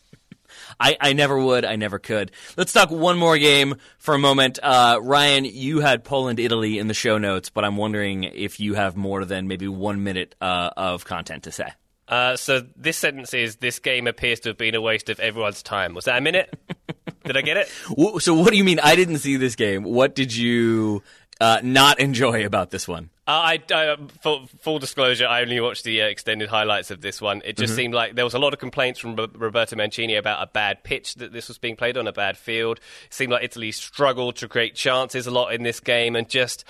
I, 0.79 0.97
I 1.01 1.13
never 1.13 1.39
would. 1.39 1.65
I 1.65 1.77
never 1.77 1.99
could. 1.99 2.33
Let's 2.57 2.73
talk 2.73 2.91
one 2.91 3.19
more 3.19 3.39
game 3.39 3.77
for 3.99 4.15
a 4.15 4.19
moment. 4.19 4.59
Uh, 4.63 4.99
Ryan, 5.03 5.45
you 5.45 5.81
had 5.81 6.05
Poland, 6.05 6.39
Italy 6.39 6.79
in 6.79 6.89
the 6.89 6.95
show 6.95 7.19
notes, 7.19 7.51
but 7.51 7.65
I'm 7.65 7.77
wondering 7.77 8.25
if 8.25 8.61
you 8.61 8.75
have 8.75 8.97
more 8.97 9.25
than 9.25 9.49
maybe 9.49 9.69
one 9.69 10.03
minute 10.05 10.35
uh, 10.41 10.71
of 10.77 11.05
content 11.05 11.45
to 11.45 11.53
say. 11.53 11.69
Uh, 12.09 12.37
so 12.37 12.63
this 12.77 12.99
sentence 12.99 13.33
is: 13.33 13.57
"This 13.57 13.79
game 13.79 14.07
appears 14.07 14.41
to 14.41 14.51
have 14.51 14.59
been 14.59 14.75
a 14.75 14.81
waste 14.81 15.09
of 15.09 15.21
everyone's 15.21 15.63
time." 15.63 15.95
Was 15.95 16.05
that 16.05 16.19
a 16.19 16.21
minute? 16.21 16.53
did 17.25 17.37
I 17.37 17.41
get 17.43 17.57
it? 17.57 17.71
So 18.23 18.35
what 18.35 18.51
do 18.51 18.57
you 18.57 18.65
mean? 18.65 18.81
I 18.81 18.97
didn't 18.97 19.19
see 19.19 19.37
this 19.37 19.57
game. 19.57 19.85
What 19.85 20.15
did 20.15 20.35
you 20.35 21.03
uh, 21.41 21.61
not 21.63 21.99
enjoy 21.99 22.45
about 22.47 22.71
this 22.71 22.87
one? 22.87 23.11
Uh, 23.27 23.57
I, 23.71 23.73
uh, 23.73 23.97
full, 24.21 24.47
full, 24.61 24.79
disclosure, 24.79 25.27
I 25.27 25.43
only 25.43 25.61
watched 25.61 25.85
the 25.85 26.03
uh, 26.03 26.07
extended 26.07 26.49
highlights 26.49 26.91
of 26.91 27.01
this 27.01 27.21
one. 27.21 27.41
It 27.45 27.57
just 27.57 27.73
mm-hmm. 27.73 27.77
seemed 27.77 27.95
like 27.95 28.15
there 28.17 28.25
was 28.25 28.35
a 28.35 28.39
lot 28.39 28.53
of 28.53 28.59
complaints 28.59 28.99
from 28.99 29.15
Roberto 29.15 29.77
Mancini 29.77 30.17
about 30.17 30.43
a 30.43 30.51
bad 30.51 30.83
pitch 30.83 31.15
that 31.17 31.33
this 31.33 31.49
was 31.49 31.59
being 31.59 31.77
played 31.77 31.97
on, 31.97 32.09
a 32.09 32.13
bad 32.13 32.37
field. 32.37 32.79
It 33.07 33.15
seemed 33.15 33.33
like 33.33 33.45
Italy 33.45 33.71
struggled 33.71 34.37
to 34.37 34.49
create 34.49 34.75
chances 34.75 35.27
a 35.27 35.31
lot 35.31 35.55
in 35.55 35.63
this 35.63 35.79
game, 35.79 36.17
and 36.17 36.29
just 36.29 36.65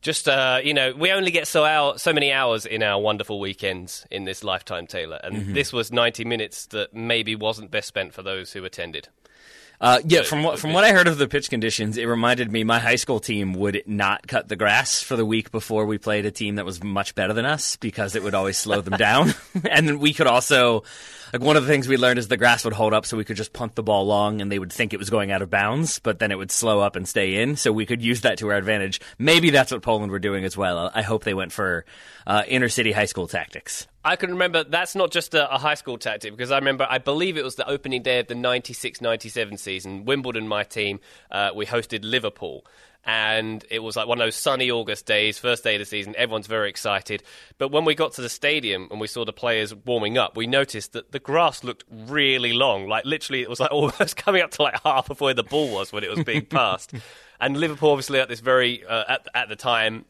just 0.00 0.28
uh, 0.28 0.60
you 0.62 0.74
know, 0.74 0.92
we 0.92 1.10
only 1.12 1.30
get 1.30 1.46
so 1.46 1.64
hour, 1.64 1.98
so 1.98 2.12
many 2.12 2.32
hours 2.32 2.66
in 2.66 2.82
our 2.82 3.00
wonderful 3.00 3.40
weekends 3.40 4.06
in 4.10 4.24
this 4.24 4.42
lifetime, 4.42 4.86
Taylor, 4.86 5.20
and 5.22 5.36
mm-hmm. 5.36 5.54
this 5.54 5.72
was 5.72 5.92
ninety 5.92 6.24
minutes 6.24 6.66
that 6.66 6.94
maybe 6.94 7.34
wasn't 7.34 7.70
best 7.70 7.88
spent 7.88 8.12
for 8.12 8.22
those 8.22 8.52
who 8.52 8.64
attended. 8.64 9.08
Uh, 9.80 10.00
yeah, 10.04 10.22
from 10.22 10.42
what 10.42 10.58
from 10.58 10.72
what 10.72 10.84
I 10.84 10.92
heard 10.92 11.08
of 11.08 11.18
the 11.18 11.28
pitch 11.28 11.50
conditions, 11.50 11.96
it 11.96 12.06
reminded 12.06 12.50
me 12.50 12.64
my 12.64 12.78
high 12.78 12.96
school 12.96 13.20
team 13.20 13.54
would 13.54 13.82
not 13.86 14.26
cut 14.26 14.48
the 14.48 14.56
grass 14.56 15.02
for 15.02 15.16
the 15.16 15.26
week 15.26 15.50
before 15.50 15.84
we 15.86 15.98
played 15.98 16.26
a 16.26 16.30
team 16.30 16.56
that 16.56 16.64
was 16.64 16.82
much 16.82 17.14
better 17.14 17.32
than 17.32 17.44
us 17.44 17.76
because 17.76 18.14
it 18.14 18.22
would 18.22 18.34
always 18.34 18.56
slow 18.56 18.80
them 18.80 18.96
down, 18.96 19.34
and 19.70 19.88
then 19.88 19.98
we 19.98 20.12
could 20.14 20.26
also 20.26 20.84
like 21.34 21.42
one 21.42 21.56
of 21.56 21.64
the 21.64 21.68
things 21.68 21.88
we 21.88 21.96
learned 21.96 22.20
is 22.20 22.28
the 22.28 22.36
grass 22.36 22.64
would 22.64 22.72
hold 22.72 22.94
up 22.94 23.04
so 23.04 23.16
we 23.16 23.24
could 23.24 23.36
just 23.36 23.52
punt 23.52 23.74
the 23.74 23.82
ball 23.82 24.06
long 24.06 24.40
and 24.40 24.52
they 24.52 24.58
would 24.60 24.72
think 24.72 24.92
it 24.92 24.98
was 24.98 25.10
going 25.10 25.32
out 25.32 25.42
of 25.42 25.50
bounds, 25.50 25.98
but 25.98 26.20
then 26.20 26.30
it 26.30 26.38
would 26.38 26.52
slow 26.52 26.78
up 26.80 26.94
and 26.94 27.08
stay 27.08 27.42
in. 27.42 27.56
So 27.56 27.72
we 27.72 27.86
could 27.86 28.00
use 28.00 28.20
that 28.20 28.38
to 28.38 28.50
our 28.50 28.56
advantage. 28.56 29.00
Maybe 29.18 29.50
that's 29.50 29.72
what 29.72 29.82
Poland 29.82 30.12
were 30.12 30.20
doing 30.20 30.44
as 30.44 30.56
well. 30.56 30.92
I 30.94 31.02
hope 31.02 31.24
they 31.24 31.34
went 31.34 31.50
for 31.50 31.84
uh, 32.24 32.44
inner 32.46 32.68
city 32.68 32.92
high 32.92 33.06
school 33.06 33.26
tactics. 33.26 33.88
I 34.04 34.16
can 34.16 34.30
remember 34.30 34.64
that's 34.64 34.94
not 34.94 35.10
just 35.10 35.34
a, 35.34 35.52
a, 35.52 35.58
high 35.58 35.74
school 35.74 35.96
tactic 35.96 36.32
because 36.32 36.50
I 36.50 36.58
remember 36.58 36.86
I 36.88 36.98
believe 36.98 37.38
it 37.38 37.44
was 37.44 37.54
the 37.54 37.66
opening 37.66 38.02
day 38.02 38.20
of 38.20 38.26
the 38.26 38.34
96-97 38.34 39.58
season. 39.58 40.04
Wimbledon, 40.04 40.46
my 40.46 40.62
team, 40.62 41.00
uh, 41.30 41.50
we 41.54 41.64
hosted 41.64 42.00
Liverpool, 42.02 42.66
and 43.06 43.64
it 43.70 43.82
was 43.82 43.96
like 43.96 44.06
one 44.06 44.20
of 44.20 44.26
those 44.26 44.36
sunny 44.36 44.70
August 44.70 45.06
days, 45.06 45.38
first 45.38 45.64
day 45.64 45.76
of 45.76 45.78
the 45.78 45.86
season. 45.86 46.14
Everyone's 46.16 46.46
very 46.46 46.68
excited. 46.68 47.22
But 47.56 47.70
when 47.70 47.84
we 47.84 47.94
got 47.94 48.12
to 48.14 48.22
the 48.22 48.28
stadium 48.28 48.88
and 48.90 49.00
we 49.00 49.06
saw 49.06 49.24
the 49.24 49.32
players 49.32 49.74
warming 49.74 50.18
up, 50.18 50.36
we 50.36 50.46
noticed 50.46 50.92
that 50.92 51.12
the 51.12 51.18
grass 51.18 51.64
looked 51.64 51.84
really 51.90 52.52
long. 52.52 52.88
Like 52.88 53.06
literally, 53.06 53.42
it 53.42 53.48
was 53.48 53.60
like 53.60 53.70
almost 53.72 54.16
coming 54.16 54.42
up 54.42 54.50
to 54.52 54.62
like 54.62 54.82
half 54.82 55.08
of 55.08 55.20
where 55.20 55.34
the 55.34 55.42
ball 55.42 55.72
was 55.72 55.92
when 55.92 56.04
it 56.04 56.10
was 56.10 56.24
being 56.24 56.46
passed. 56.50 56.92
and 57.40 57.56
Liverpool, 57.56 57.90
obviously, 57.90 58.20
at 58.20 58.28
this 58.28 58.40
very 58.40 58.84
uh, 58.84 59.04
at, 59.08 59.28
at 59.34 59.48
the 59.48 59.56
time, 59.56 60.04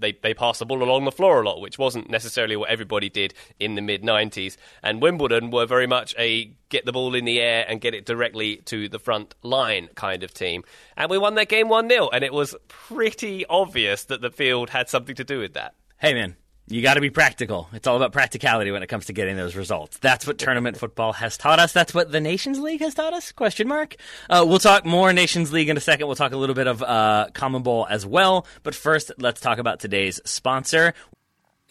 they, 0.00 0.12
they 0.12 0.34
passed 0.34 0.58
the 0.58 0.66
ball 0.66 0.82
along 0.82 1.04
the 1.04 1.12
floor 1.12 1.42
a 1.42 1.46
lot, 1.46 1.60
which 1.60 1.78
wasn't 1.78 2.10
necessarily 2.10 2.56
what 2.56 2.70
everybody 2.70 3.08
did 3.08 3.34
in 3.58 3.74
the 3.74 3.82
mid 3.82 4.02
90s. 4.02 4.56
And 4.82 5.00
Wimbledon 5.00 5.50
were 5.50 5.66
very 5.66 5.86
much 5.86 6.14
a 6.18 6.52
get 6.68 6.86
the 6.86 6.92
ball 6.92 7.14
in 7.14 7.24
the 7.24 7.40
air 7.40 7.64
and 7.68 7.80
get 7.80 7.94
it 7.94 8.06
directly 8.06 8.56
to 8.56 8.88
the 8.88 8.98
front 8.98 9.34
line 9.42 9.88
kind 9.94 10.22
of 10.22 10.32
team. 10.32 10.64
And 10.96 11.10
we 11.10 11.18
won 11.18 11.34
that 11.34 11.48
game 11.48 11.68
1 11.68 11.88
0, 11.88 12.08
and 12.12 12.24
it 12.24 12.32
was 12.32 12.54
pretty 12.68 13.44
obvious 13.46 14.04
that 14.04 14.20
the 14.20 14.30
field 14.30 14.70
had 14.70 14.88
something 14.88 15.14
to 15.16 15.24
do 15.24 15.40
with 15.40 15.54
that. 15.54 15.74
Hey, 15.98 16.14
man, 16.14 16.36
you 16.70 16.82
got 16.82 16.94
to 16.94 17.00
be 17.00 17.10
practical. 17.10 17.68
It's 17.72 17.86
all 17.86 17.96
about 17.96 18.12
practicality 18.12 18.70
when 18.70 18.82
it 18.82 18.86
comes 18.86 19.06
to 19.06 19.12
getting 19.12 19.36
those 19.36 19.56
results. 19.56 19.98
That's 19.98 20.26
what 20.26 20.38
tournament 20.38 20.76
football 20.76 21.12
has 21.12 21.36
taught 21.36 21.58
us. 21.58 21.72
That's 21.72 21.92
what 21.92 22.12
the 22.12 22.20
Nations 22.20 22.60
League 22.60 22.80
has 22.80 22.94
taught 22.94 23.12
us. 23.12 23.32
Question 23.32 23.66
mark. 23.66 23.96
Uh, 24.28 24.44
we'll 24.46 24.60
talk 24.60 24.86
more 24.86 25.12
Nations 25.12 25.52
League 25.52 25.68
in 25.68 25.76
a 25.76 25.80
second. 25.80 26.06
We'll 26.06 26.16
talk 26.16 26.32
a 26.32 26.36
little 26.36 26.54
bit 26.54 26.68
of 26.68 26.82
uh, 26.82 27.26
CONMEBOL 27.32 27.90
as 27.90 28.06
well. 28.06 28.46
But 28.62 28.76
first, 28.76 29.10
let's 29.18 29.40
talk 29.40 29.58
about 29.58 29.80
today's 29.80 30.20
sponsor. 30.24 30.94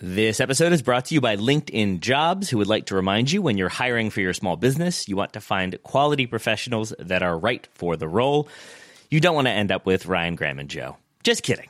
This 0.01 0.39
episode 0.39 0.73
is 0.73 0.81
brought 0.81 1.05
to 1.05 1.13
you 1.13 1.21
by 1.21 1.35
LinkedIn 1.37 2.01
Jobs, 2.01 2.49
who 2.49 2.57
would 2.57 2.67
like 2.67 2.85
to 2.87 2.95
remind 2.95 3.31
you 3.31 3.41
when 3.41 3.57
you're 3.57 3.69
hiring 3.69 4.09
for 4.09 4.21
your 4.21 4.33
small 4.33 4.57
business, 4.57 5.07
you 5.07 5.15
want 5.15 5.33
to 5.33 5.41
find 5.41 5.81
quality 5.83 6.25
professionals 6.25 6.93
that 6.99 7.23
are 7.23 7.37
right 7.37 7.67
for 7.73 7.95
the 7.95 8.07
role. 8.07 8.47
You 9.09 9.19
don't 9.19 9.35
want 9.35 9.47
to 9.47 9.51
end 9.51 9.71
up 9.71 9.85
with 9.85 10.05
Ryan 10.05 10.35
Graham 10.35 10.59
and 10.59 10.69
Joe. 10.69 10.97
Just 11.23 11.43
kidding. 11.43 11.69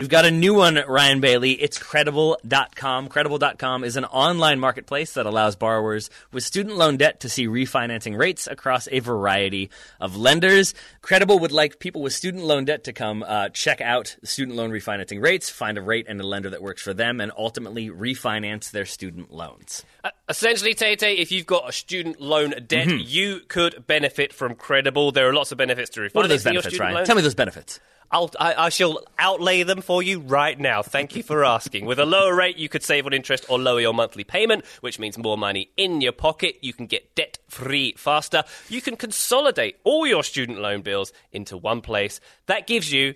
We've 0.00 0.08
got 0.08 0.24
a 0.24 0.30
new 0.30 0.54
one, 0.54 0.78
Ryan 0.86 1.20
Bailey. 1.20 1.52
It's 1.52 1.76
credible.com. 1.76 3.08
Credible.com 3.08 3.82
is 3.82 3.96
an 3.96 4.04
online 4.04 4.60
marketplace 4.60 5.14
that 5.14 5.26
allows 5.26 5.56
borrowers 5.56 6.08
with 6.32 6.44
student 6.44 6.76
loan 6.76 6.96
debt 6.98 7.20
to 7.20 7.28
see 7.28 7.48
refinancing 7.48 8.16
rates 8.16 8.46
across 8.46 8.88
a 8.92 9.00
variety 9.00 9.70
of 10.00 10.16
lenders. 10.16 10.74
Credible 11.02 11.40
would 11.40 11.50
like 11.50 11.80
people 11.80 12.00
with 12.00 12.12
student 12.12 12.44
loan 12.44 12.64
debt 12.64 12.84
to 12.84 12.92
come 12.92 13.24
uh, 13.26 13.48
check 13.48 13.80
out 13.80 14.16
student 14.22 14.56
loan 14.56 14.70
refinancing 14.70 15.20
rates, 15.20 15.50
find 15.50 15.76
a 15.76 15.82
rate 15.82 16.06
and 16.08 16.20
a 16.20 16.26
lender 16.26 16.50
that 16.50 16.62
works 16.62 16.82
for 16.82 16.94
them, 16.94 17.20
and 17.20 17.32
ultimately 17.36 17.88
refinance 17.88 18.70
their 18.70 18.86
student 18.86 19.32
loans. 19.32 19.84
Uh, 20.04 20.10
essentially, 20.28 20.74
Tate, 20.74 21.02
if 21.02 21.32
you've 21.32 21.46
got 21.46 21.68
a 21.68 21.72
student 21.72 22.20
loan 22.20 22.50
debt, 22.50 22.86
mm-hmm. 22.86 23.02
you 23.04 23.40
could 23.48 23.86
benefit 23.86 24.32
from 24.32 24.54
Credible. 24.54 25.10
There 25.10 25.28
are 25.28 25.34
lots 25.34 25.50
of 25.50 25.58
benefits 25.58 25.90
to 25.90 26.00
refinancing 26.00 26.14
what 26.14 26.24
are 26.24 26.28
those 26.28 26.44
benefits, 26.44 26.64
your 26.66 26.70
student 26.70 26.80
Ryan? 26.80 26.94
loans. 26.94 27.06
Tell 27.06 27.16
me 27.16 27.22
those 27.22 27.34
benefits. 27.34 27.80
I'll, 28.10 28.30
I, 28.40 28.54
I, 28.54 28.68
shall 28.70 29.00
outlay 29.18 29.62
them 29.62 29.82
for 29.82 30.02
you 30.02 30.20
right 30.20 30.58
now. 30.58 30.82
Thank 30.82 31.14
you 31.14 31.22
for 31.22 31.44
asking. 31.44 31.84
With 31.84 31.98
a 31.98 32.06
lower 32.06 32.34
rate, 32.34 32.56
you 32.56 32.68
could 32.68 32.82
save 32.82 33.04
on 33.04 33.12
interest 33.12 33.44
or 33.48 33.58
lower 33.58 33.80
your 33.80 33.92
monthly 33.92 34.24
payment, 34.24 34.64
which 34.80 34.98
means 34.98 35.18
more 35.18 35.36
money 35.36 35.70
in 35.76 36.00
your 36.00 36.12
pocket. 36.12 36.56
You 36.62 36.72
can 36.72 36.86
get 36.86 37.14
debt 37.14 37.38
free 37.48 37.94
faster. 37.96 38.44
You 38.68 38.80
can 38.80 38.96
consolidate 38.96 39.76
all 39.84 40.06
your 40.06 40.24
student 40.24 40.58
loan 40.58 40.80
bills 40.80 41.12
into 41.32 41.56
one 41.56 41.82
place. 41.82 42.20
That 42.46 42.66
gives 42.66 42.92
you 42.92 43.14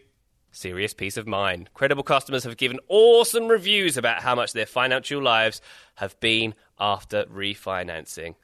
serious 0.51 0.93
peace 0.93 1.17
of 1.17 1.27
mind. 1.27 1.71
Credible 1.75 2.03
customers 2.03 2.45
have 2.45 2.59
given 2.59 2.79
awesome 2.89 3.49
reviews 3.49 3.97
about 3.97 4.23
how 4.23 4.35
much 4.35 4.53
their 4.53 4.67
financial 4.67 5.23
lives 5.23 5.61
have 5.97 6.19
been 6.21 6.55
after 6.79 7.25
refinancing. 7.25 8.35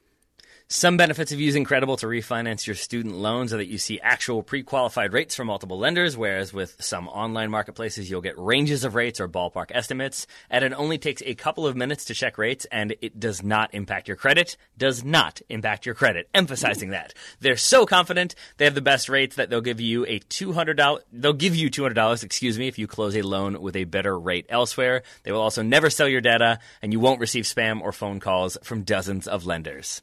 Some 0.71 0.99
benefits 0.99 1.33
of 1.33 1.41
using 1.41 1.65
Credible 1.65 1.97
to 1.97 2.07
refinance 2.07 2.67
your 2.67 2.77
student 2.77 3.15
loans 3.15 3.55
are 3.55 3.57
that 3.57 3.69
you 3.69 3.79
see 3.79 4.01
actual 4.01 4.43
pre 4.43 4.63
qualified 4.63 5.15
rates 5.15 5.35
from 5.35 5.47
multiple 5.47 5.79
lenders, 5.79 6.15
whereas 6.15 6.53
with 6.53 6.77
some 6.79 7.09
online 7.09 7.51
marketplaces, 7.51 8.11
you'll 8.11 8.21
get 8.21 8.39
ranges 8.39 8.85
of 8.85 8.95
rates 8.95 9.19
or 9.19 9.29
ballpark 9.29 9.71
estimates. 9.71 10.27
And 10.51 10.67
it 10.67 10.75
only 10.75 10.99
takes 10.99 11.23
a 11.25 11.35
couple 11.35 11.67
of 11.67 11.75
minutes 11.75 12.05
to 12.05 12.15
check 12.15 12.37
rates, 12.37 12.67
and 12.71 12.95
it 13.01 13.19
does 13.19 13.43
not 13.43 13.73
impact 13.73 14.09
your 14.09 14.19
credit. 14.19 14.59
Does 14.77 15.03
not 15.03 15.41
impact 15.49 15.87
your 15.87 15.95
credit. 15.95 16.29
Emphasizing 16.35 16.91
that. 16.91 17.15
They're 17.41 17.57
so 17.57 17.87
confident 17.87 18.35
they 18.59 18.67
have 18.67 18.75
the 18.75 18.83
best 18.83 19.09
rates 19.09 19.37
that 19.37 19.49
they'll 19.49 19.63
give 19.63 19.81
you 19.81 20.05
a 20.05 20.21
$200, 20.21 21.01
they'll 21.15 21.33
give 21.33 21.57
you 21.57 21.71
$200, 21.71 22.23
excuse 22.23 22.59
me, 22.59 22.69
if 22.69 22.79
you 22.79 22.87
close 22.87 23.17
a 23.17 23.23
loan 23.23 23.63
with 23.63 23.75
a 23.75 23.85
better 23.85 24.19
rate 24.19 24.45
elsewhere. 24.51 25.03
They 25.23 25.33
will 25.33 25.41
also 25.41 25.63
never 25.63 25.89
sell 25.89 26.09
your 26.09 26.21
data, 26.21 26.59
and 26.83 26.93
you 26.93 27.01
won't 27.01 27.21
receive 27.21 27.45
spam 27.45 27.81
or 27.81 27.91
phone 27.91 28.21
calls 28.21 28.59
from 28.63 28.83
dozens 28.83 29.27
of 29.27 29.47
lenders. 29.47 30.03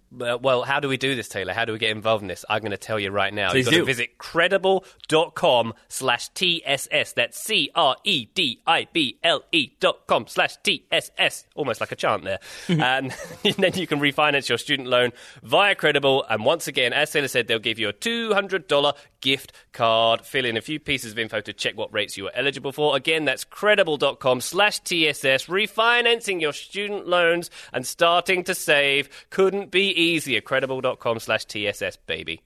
Well, 0.11 0.63
how 0.63 0.81
do 0.81 0.89
we 0.89 0.97
do 0.97 1.15
this, 1.15 1.29
Taylor? 1.29 1.53
How 1.53 1.63
do 1.63 1.71
we 1.71 1.79
get 1.79 1.91
involved 1.91 2.21
in 2.21 2.27
this? 2.27 2.43
I'm 2.49 2.59
going 2.59 2.71
to 2.71 2.77
tell 2.77 2.99
you 2.99 3.11
right 3.11 3.33
now. 3.33 3.51
Please 3.51 3.65
You've 3.65 3.71
got 3.71 3.71
do. 3.71 3.79
to 3.79 3.85
visit 3.85 4.17
credible.com 4.17 5.73
slash 5.87 6.29
TSS. 6.29 7.13
That's 7.13 7.39
C 7.39 7.71
R 7.73 7.95
E 8.03 8.25
D 8.25 8.61
I 8.67 8.87
B 8.91 9.19
L 9.23 9.43
E 9.53 9.69
dot 9.79 10.07
com 10.07 10.27
slash 10.27 10.57
TSS. 10.63 11.45
Almost 11.55 11.79
like 11.79 11.93
a 11.93 11.95
chant 11.95 12.25
there. 12.25 12.39
and 12.67 13.15
then 13.57 13.73
you 13.75 13.87
can 13.87 13.99
refinance 13.99 14.49
your 14.49 14.57
student 14.57 14.89
loan 14.89 15.11
via 15.43 15.75
Credible. 15.75 16.25
And 16.29 16.43
once 16.43 16.67
again, 16.67 16.91
as 16.91 17.11
Taylor 17.11 17.29
said, 17.29 17.47
they'll 17.47 17.59
give 17.59 17.79
you 17.79 17.87
a 17.87 17.93
$200 17.93 18.93
gift 19.21 19.53
card. 19.71 20.25
Fill 20.25 20.45
in 20.45 20.57
a 20.57 20.61
few 20.61 20.79
pieces 20.79 21.13
of 21.13 21.19
info 21.19 21.39
to 21.39 21.53
check 21.53 21.77
what 21.77 21.93
rates 21.93 22.17
you 22.17 22.27
are 22.27 22.31
eligible 22.35 22.73
for. 22.73 22.97
Again, 22.97 23.23
that's 23.23 23.45
credible.com 23.45 24.41
slash 24.41 24.79
TSS. 24.79 25.45
Refinancing 25.45 26.41
your 26.41 26.53
student 26.53 27.07
loans 27.07 27.49
and 27.71 27.87
starting 27.87 28.43
to 28.43 28.53
save 28.53 29.09
couldn't 29.29 29.71
be 29.71 30.00
easier. 30.01 30.41
Credible.com 30.41 31.19
slash 31.19 31.45
TSS, 31.45 31.97
baby. 32.05 32.41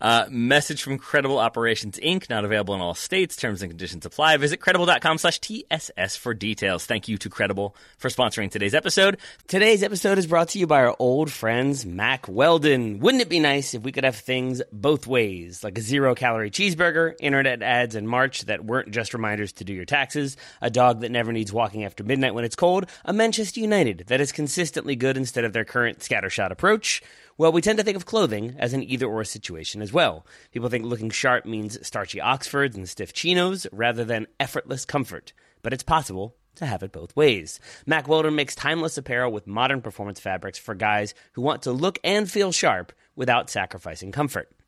Uh, 0.00 0.26
message 0.30 0.82
from 0.82 0.98
Credible 0.98 1.38
Operations 1.38 1.98
Inc. 1.98 2.28
Not 2.30 2.44
available 2.44 2.74
in 2.74 2.80
all 2.80 2.94
states. 2.94 3.36
Terms 3.36 3.62
and 3.62 3.70
conditions 3.70 4.06
apply. 4.06 4.36
Visit 4.36 4.58
credible.com 4.58 5.18
slash 5.18 5.40
TSS 5.40 6.16
for 6.16 6.34
details. 6.34 6.86
Thank 6.86 7.08
you 7.08 7.18
to 7.18 7.28
Credible 7.28 7.76
for 7.98 8.08
sponsoring 8.08 8.50
today's 8.50 8.74
episode. 8.74 9.18
Today's 9.46 9.82
episode 9.82 10.18
is 10.18 10.26
brought 10.26 10.48
to 10.50 10.58
you 10.58 10.66
by 10.66 10.80
our 10.80 10.96
old 10.98 11.30
friends, 11.30 11.84
Mack 11.86 12.26
Weldon. 12.28 13.00
Wouldn't 13.00 13.22
it 13.22 13.28
be 13.28 13.40
nice 13.40 13.74
if 13.74 13.82
we 13.82 13.92
could 13.92 14.04
have 14.04 14.16
things 14.16 14.62
both 14.72 15.06
ways, 15.06 15.64
like 15.64 15.78
a 15.78 15.80
zero 15.80 16.14
calorie 16.14 16.50
cheeseburger, 16.50 17.14
internet 17.20 17.62
ads 17.62 17.94
in 17.94 18.06
March 18.06 18.42
that 18.42 18.64
weren't 18.64 18.90
just 18.90 19.14
reminders 19.14 19.52
to 19.54 19.64
do 19.64 19.72
your 19.72 19.84
taxes, 19.84 20.36
a 20.60 20.70
dog 20.70 21.00
that 21.00 21.10
never 21.10 21.32
needs 21.32 21.52
walking 21.52 21.84
after 21.84 22.04
midnight 22.04 22.34
when 22.34 22.44
it's 22.44 22.56
cold, 22.56 22.86
a 23.04 23.12
Manchester 23.12 23.60
United 23.60 24.04
that 24.08 24.20
is 24.20 24.32
consistently 24.32 24.96
good 24.96 25.16
instead 25.16 25.44
of 25.44 25.52
their 25.52 25.64
current 25.64 25.98
scattershot 26.00 26.50
approach? 26.50 27.02
Well, 27.40 27.52
we 27.52 27.62
tend 27.62 27.78
to 27.78 27.84
think 27.84 27.96
of 27.96 28.04
clothing 28.04 28.54
as 28.58 28.74
an 28.74 28.82
either 28.82 29.06
or 29.06 29.24
situation 29.24 29.80
as 29.80 29.94
well. 29.94 30.26
People 30.52 30.68
think 30.68 30.84
looking 30.84 31.08
sharp 31.08 31.46
means 31.46 31.78
starchy 31.86 32.20
Oxfords 32.20 32.76
and 32.76 32.86
stiff 32.86 33.14
chinos 33.14 33.66
rather 33.72 34.04
than 34.04 34.26
effortless 34.38 34.84
comfort. 34.84 35.32
But 35.62 35.72
it's 35.72 35.82
possible 35.82 36.36
to 36.56 36.66
have 36.66 36.82
it 36.82 36.92
both 36.92 37.16
ways. 37.16 37.58
Mack 37.86 38.08
Weldon 38.08 38.34
makes 38.34 38.54
timeless 38.54 38.98
apparel 38.98 39.32
with 39.32 39.46
modern 39.46 39.80
performance 39.80 40.20
fabrics 40.20 40.58
for 40.58 40.74
guys 40.74 41.14
who 41.32 41.40
want 41.40 41.62
to 41.62 41.72
look 41.72 41.98
and 42.04 42.30
feel 42.30 42.52
sharp 42.52 42.92
without 43.16 43.48
sacrificing 43.48 44.12
comfort. 44.12 44.50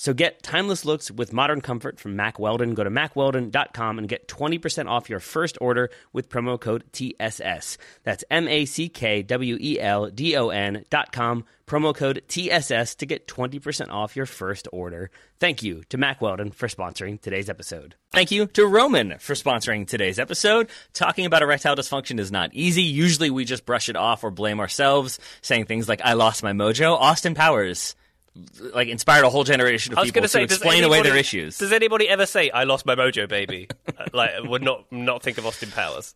So 0.00 0.14
get 0.14 0.42
timeless 0.42 0.86
looks 0.86 1.10
with 1.10 1.34
modern 1.34 1.60
comfort 1.60 2.00
from 2.00 2.16
Mack 2.16 2.38
Weldon. 2.38 2.72
Go 2.72 2.82
to 2.82 2.88
mackweldon.com 2.88 3.98
and 3.98 4.08
get 4.08 4.28
20% 4.28 4.88
off 4.88 5.10
your 5.10 5.20
first 5.20 5.58
order 5.60 5.90
with 6.14 6.30
promo 6.30 6.58
code 6.58 6.84
TSS. 6.92 7.76
That's 8.02 8.24
M 8.30 8.48
A 8.48 8.64
C 8.64 8.88
K 8.88 9.22
W 9.22 9.58
E 9.60 9.78
L 9.78 10.08
D 10.08 10.38
O 10.38 10.48
N 10.48 10.86
dot 10.88 11.12
com, 11.12 11.44
promo 11.66 11.94
code 11.94 12.22
TSS 12.28 12.94
to 12.94 13.04
get 13.04 13.28
20% 13.28 13.90
off 13.90 14.16
your 14.16 14.24
first 14.24 14.68
order. 14.72 15.10
Thank 15.38 15.62
you 15.62 15.82
to 15.90 15.98
Mack 15.98 16.22
Weldon 16.22 16.52
for 16.52 16.66
sponsoring 16.66 17.20
today's 17.20 17.50
episode. 17.50 17.94
Thank 18.10 18.30
you 18.30 18.46
to 18.46 18.66
Roman 18.66 19.18
for 19.18 19.34
sponsoring 19.34 19.86
today's 19.86 20.18
episode. 20.18 20.70
Talking 20.94 21.26
about 21.26 21.42
erectile 21.42 21.76
dysfunction 21.76 22.18
is 22.18 22.32
not 22.32 22.54
easy. 22.54 22.84
Usually 22.84 23.28
we 23.28 23.44
just 23.44 23.66
brush 23.66 23.90
it 23.90 23.96
off 23.96 24.24
or 24.24 24.30
blame 24.30 24.60
ourselves, 24.60 25.18
saying 25.42 25.66
things 25.66 25.90
like, 25.90 26.00
I 26.02 26.14
lost 26.14 26.42
my 26.42 26.52
mojo. 26.52 26.94
Austin 26.94 27.34
Powers 27.34 27.94
like 28.74 28.88
inspired 28.88 29.24
a 29.24 29.30
whole 29.30 29.44
generation 29.44 29.92
of 29.96 30.04
people 30.04 30.22
to 30.22 30.28
say, 30.28 30.40
to 30.40 30.44
explain 30.44 30.78
anybody, 30.78 31.00
away 31.00 31.08
their 31.08 31.16
issues. 31.16 31.58
Does 31.58 31.72
anybody 31.72 32.08
ever 32.08 32.26
say, 32.26 32.50
"I 32.50 32.64
lost 32.64 32.86
my 32.86 32.94
mojo, 32.94 33.28
baby"? 33.28 33.68
Like, 34.12 34.30
would 34.42 34.62
not 34.62 34.90
not 34.90 35.22
think 35.22 35.36
of 35.38 35.46
Austin 35.46 35.70
Powers. 35.70 36.14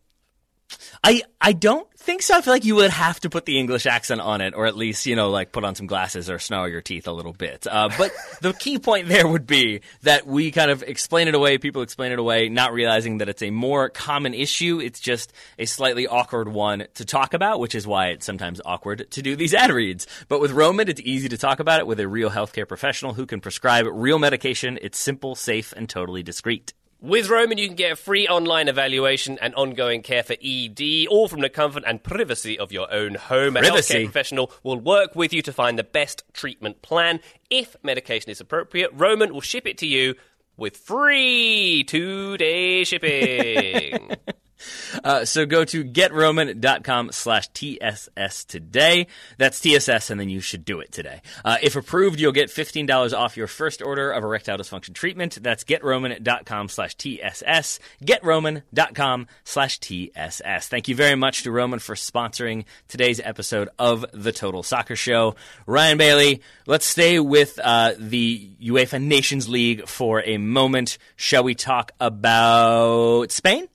I 1.03 1.23
I 1.41 1.53
don't 1.53 1.91
think 1.97 2.23
so. 2.23 2.37
I 2.37 2.41
feel 2.41 2.53
like 2.53 2.65
you 2.65 2.77
would 2.77 2.91
have 2.91 3.21
to 3.21 3.31
put 3.31 3.47
the 3.47 3.59
English 3.59 3.87
accent 3.87 4.21
on 4.21 4.41
it, 4.41 4.55
or 4.55 4.67
at 4.67 4.77
least 4.77 5.07
you 5.07 5.17
know, 5.17 5.31
like 5.31 5.53
put 5.53 5.65
on 5.65 5.75
some 5.75 5.87
glasses 5.87 6.31
or 6.31 6.39
snarl 6.39 6.69
your 6.69 6.81
teeth 6.81 7.07
a 7.07 7.13
little 7.13 7.33
bit. 7.33 7.67
Uh, 7.67 7.89
but 7.97 8.13
the 8.41 8.53
key 8.53 8.79
point 8.79 9.09
there 9.09 9.27
would 9.27 9.47
be 9.47 9.81
that 10.03 10.27
we 10.27 10.51
kind 10.51 10.71
of 10.71 10.83
explain 10.83 11.29
it 11.29 11.35
away. 11.35 11.59
People 11.59 11.83
explain 11.83 12.13
it 12.13 12.19
away, 12.19 12.49
not 12.49 12.73
realizing 12.73 13.19
that 13.19 13.29
it's 13.29 13.43
a 13.43 13.51
more 13.51 13.89
common 13.89 14.35
issue. 14.35 14.81
It's 14.81 15.01
just 15.01 15.33
a 15.59 15.67
slightly 15.67 16.07
awkward 16.07 16.49
one 16.49 16.87
to 16.95 17.05
talk 17.05 17.35
about, 17.35 17.61
which 17.61 17.75
is 17.75 17.87
why 17.87 18.09
it's 18.09 18.27
sometimes 18.27 18.61
awkward 18.65 19.11
to 19.11 19.23
do 19.23 19.37
these 19.37 19.55
ad 19.55 19.71
reads. 19.71 20.07
But 20.29 20.41
with 20.41 20.53
Roman, 20.53 20.89
it's 20.89 21.01
easy 21.01 21.29
to 21.29 21.39
talk 21.39 21.61
about 21.61 21.81
it 21.81 21.87
with 21.87 22.01
a 22.01 22.09
real 22.09 22.31
healthcare 22.31 22.69
professional 22.69 23.15
who 23.15 23.27
can 23.27 23.41
prescribe 23.41 23.87
real 23.91 24.19
medication. 24.19 24.79
It's 24.83 24.99
simple, 24.99 25.35
safe, 25.35 25.73
and 25.77 25.89
totally 25.89 26.23
discreet. 26.23 26.75
With 27.05 27.29
Roman, 27.29 27.59
you 27.59 27.67
can 27.67 27.77
get 27.77 27.93
a 27.93 27.97
free 27.97 28.27
online 28.27 28.67
evaluation 28.67 29.39
and 29.43 29.55
ongoing 29.57 30.01
care 30.01 30.23
for 30.23 30.37
ED, 30.43 31.07
all 31.11 31.29
from 31.29 31.43
the 31.43 31.51
comfort 31.51 31.85
and 31.87 32.03
privacy 32.03 32.59
of 32.59 32.73
your 32.73 32.91
own 32.91 33.17
home. 33.17 33.59
A 33.59 33.61
Privacy. 33.61 33.93
healthcare 33.93 34.05
professional 34.05 34.51
will 34.63 34.81
work 34.81 35.15
with 35.15 35.35
you 35.35 35.43
to 35.43 35.53
find 35.53 35.79
the 35.79 35.85
best 35.85 36.25
treatment 36.33 36.81
plan. 36.81 37.21
If 37.51 37.77
medication 37.83 38.31
is 38.31 38.41
appropriate, 38.41 38.91
Roman 38.95 39.35
will 39.35 39.43
ship 39.43 39.67
it 39.67 39.77
to 39.79 39.87
you 39.87 40.15
with 40.57 40.79
free 40.79 41.85
two-day 41.87 42.85
shipping. 42.85 44.13
Uh, 45.03 45.25
so 45.25 45.47
go 45.47 45.65
to 45.65 45.85
getroman.com 45.85 47.13
slash 47.13 47.49
TSS 47.49 48.45
today. 48.45 49.07
That's 49.39 49.61
TSS, 49.61 50.11
and 50.11 50.21
then 50.21 50.29
you 50.29 50.41
should 50.41 50.65
do 50.65 50.81
it 50.81 50.93
today. 50.93 51.23
Uh, 51.45 51.57
if 51.63 51.77
approved, 51.77 52.21
you'll 52.21 52.33
get 52.33 52.49
$15 52.49 53.17
off 53.17 53.37
your 53.37 53.47
first 53.47 53.83
order 53.83 54.11
of 54.11 54.25
erectile 54.25 54.59
dysfunction 54.59 54.95
treatment. 54.95 55.39
That's 55.43 55.65
getroman.com 55.65 56.69
slash 56.69 56.95
TSS. 56.97 57.81
Getroman.com 58.03 59.27
slash 59.45 59.79
TSS. 59.81 60.69
Thank 60.69 60.89
you 60.89 60.95
very 60.95 61.15
much 61.15 61.43
to 61.43 61.51
Roman 61.51 61.79
for 61.79 61.95
sponsoring 61.95 62.65
today's 62.89 63.21
episode 63.21 63.69
of 63.79 64.05
The 64.13 64.33
Total 64.33 64.63
Soccer 64.63 64.97
Show. 64.97 65.37
Ryan 65.67 65.99
Bailey, 65.99 66.43
let's 66.67 66.87
stay 66.87 67.19
with 67.19 67.59
uh, 67.63 67.93
the 67.99 68.51
UEFA 68.63 69.03
Nations 69.03 69.49
League 69.49 69.89
for 69.89 70.23
a 70.23 70.39
moment. 70.39 70.99
Shall 71.17 71.45
we 71.45 71.55
talk 71.55 71.93
about 72.01 73.31
Spain? 73.31 73.69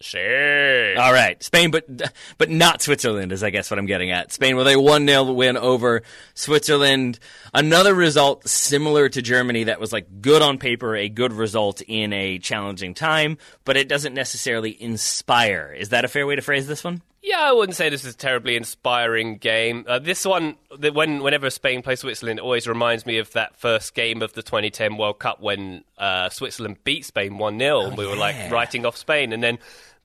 Sure. 0.00 0.98
All 0.98 1.12
right, 1.12 1.42
Spain, 1.42 1.70
but 1.70 1.84
but 2.38 2.50
not 2.50 2.82
Switzerland 2.82 3.32
is 3.32 3.42
I 3.42 3.50
guess 3.50 3.70
what 3.70 3.78
I'm 3.78 3.86
getting 3.86 4.10
at. 4.10 4.32
Spain 4.32 4.56
with 4.56 4.66
a 4.66 4.76
one 4.76 5.06
0 5.06 5.32
win 5.32 5.56
over 5.56 6.02
Switzerland. 6.34 7.18
Another 7.54 7.94
result 7.94 8.48
similar 8.48 9.08
to 9.08 9.22
Germany 9.22 9.64
that 9.64 9.80
was 9.80 9.92
like 9.92 10.20
good 10.20 10.42
on 10.42 10.58
paper, 10.58 10.96
a 10.96 11.08
good 11.08 11.32
result 11.32 11.82
in 11.82 12.12
a 12.12 12.38
challenging 12.38 12.94
time, 12.94 13.38
but 13.64 13.76
it 13.76 13.88
doesn't 13.88 14.14
necessarily 14.14 14.80
inspire. 14.82 15.74
Is 15.76 15.90
that 15.90 16.04
a 16.04 16.08
fair 16.08 16.26
way 16.26 16.36
to 16.36 16.42
phrase 16.42 16.66
this 16.66 16.82
one? 16.82 17.02
Yeah, 17.22 17.40
I 17.40 17.52
wouldn't 17.52 17.76
say 17.76 17.90
this 17.90 18.06
is 18.06 18.14
a 18.14 18.16
terribly 18.16 18.56
inspiring 18.56 19.36
game. 19.36 19.84
Uh, 19.86 19.98
this 19.98 20.24
one, 20.24 20.56
the, 20.78 20.90
when 20.90 21.22
whenever 21.22 21.50
Spain 21.50 21.82
plays 21.82 22.00
Switzerland, 22.00 22.38
it 22.38 22.42
always 22.42 22.66
reminds 22.66 23.04
me 23.04 23.18
of 23.18 23.30
that 23.32 23.56
first 23.56 23.94
game 23.94 24.22
of 24.22 24.32
the 24.32 24.42
2010 24.42 24.96
World 24.96 25.18
Cup 25.18 25.38
when 25.38 25.84
uh, 25.98 26.30
Switzerland 26.30 26.78
beat 26.82 27.04
Spain 27.04 27.36
1 27.36 27.58
0. 27.58 27.80
and 27.82 27.98
we 27.98 28.06
were 28.06 28.16
like 28.16 28.50
writing 28.50 28.86
off 28.86 28.96
Spain. 28.96 29.34
And 29.34 29.42
then 29.42 29.58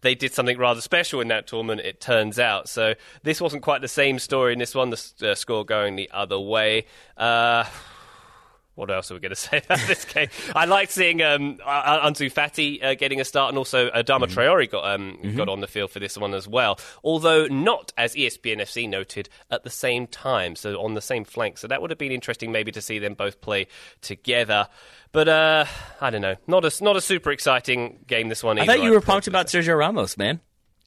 they 0.05 0.15
did 0.15 0.33
something 0.33 0.57
rather 0.57 0.81
special 0.81 1.19
in 1.19 1.27
that 1.29 1.47
tournament, 1.47 1.81
it 1.81 1.99
turns 1.99 2.37
out. 2.37 2.69
So 2.69 2.93
this 3.23 3.41
wasn't 3.41 3.63
quite 3.63 3.81
the 3.81 3.87
same 3.87 4.19
story 4.19 4.53
in 4.53 4.59
this 4.59 4.75
one, 4.75 4.91
the 4.91 5.31
uh, 5.31 5.35
score 5.35 5.65
going 5.65 5.95
the 5.95 6.09
other 6.13 6.39
way. 6.39 6.85
Uh, 7.17 7.65
what 8.75 8.91
else 8.91 9.09
are 9.09 9.15
we 9.15 9.19
going 9.19 9.29
to 9.31 9.35
say 9.35 9.61
about 9.65 9.79
this 9.87 10.05
game? 10.05 10.27
I 10.55 10.65
liked 10.65 10.91
seeing 10.91 11.21
um, 11.21 11.57
Ansu 11.57 12.31
Fati 12.31 12.83
uh, 12.83 12.95
getting 12.95 13.19
a 13.19 13.25
start, 13.25 13.49
and 13.49 13.57
also 13.57 13.89
Adama 13.89 14.27
Traore 14.27 14.69
got 14.69 14.85
um, 14.85 15.35
got 15.35 15.49
on 15.49 15.61
the 15.61 15.67
field 15.67 15.91
for 15.91 15.99
this 15.99 16.17
one 16.17 16.33
as 16.33 16.47
well. 16.47 16.79
Although 17.03 17.47
not, 17.47 17.91
as 17.97 18.15
ESPN 18.15 18.61
FC 18.61 18.87
noted, 18.87 19.29
at 19.49 19.63
the 19.63 19.69
same 19.69 20.07
time, 20.07 20.55
so 20.55 20.81
on 20.81 20.93
the 20.93 21.01
same 21.01 21.23
flank. 21.23 21.57
So 21.57 21.67
that 21.67 21.81
would 21.81 21.89
have 21.89 21.99
been 21.99 22.11
interesting, 22.11 22.51
maybe 22.51 22.71
to 22.73 22.81
see 22.81 22.99
them 22.99 23.13
both 23.13 23.41
play 23.41 23.67
together. 24.01 24.67
But 25.11 25.29
uh, 25.29 25.65
I 26.01 26.09
don't 26.09 26.21
know, 26.21 26.35
not 26.47 26.65
a 26.65 26.83
not 26.83 26.95
a 26.95 27.01
super 27.01 27.31
exciting 27.31 27.99
game. 28.07 28.29
This 28.29 28.43
one. 28.43 28.59
I 28.59 28.65
thought 28.65 28.83
you 28.83 28.91
were 28.91 29.01
pumped 29.01 29.27
about 29.27 29.47
Sergio 29.47 29.77
Ramos, 29.77 30.17
man. 30.17 30.41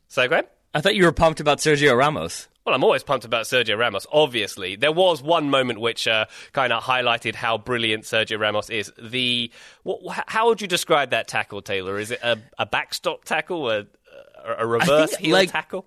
So, 0.09 0.26
Graham? 0.26 0.45
I 0.74 0.80
thought 0.80 0.95
you 0.95 1.05
were 1.05 1.12
pumped 1.12 1.41
about 1.41 1.59
Sergio 1.59 1.97
Ramos. 1.97 2.49
Well, 2.69 2.75
I'm 2.75 2.85
always 2.85 3.03
pumped 3.03 3.25
about 3.25 3.47
Sergio 3.47 3.79
Ramos, 3.79 4.07
obviously. 4.12 4.77
There 4.77 4.93
was 4.93 5.23
one 5.23 5.49
moment 5.49 5.81
which 5.81 6.07
uh, 6.07 6.27
kind 6.53 6.71
of 6.71 6.83
highlighted 6.83 7.35
how 7.35 7.57
brilliant 7.57 8.05
Sergio 8.05 8.39
Ramos 8.39 8.69
is. 8.69 8.93
The 9.01 9.51
what, 9.85 10.25
How 10.27 10.49
would 10.49 10.61
you 10.61 10.69
describe 10.69 11.09
that 11.12 11.29
tackle, 11.29 11.62
Taylor? 11.62 11.99
Is 11.99 12.11
it 12.11 12.21
a, 12.23 12.37
a 12.59 12.66
backstop 12.66 13.25
tackle, 13.25 13.71
a, 13.71 13.87
a, 14.45 14.57
a 14.59 14.66
reverse 14.66 15.12
think, 15.12 15.23
heel 15.23 15.33
like- 15.33 15.51
tackle? 15.51 15.87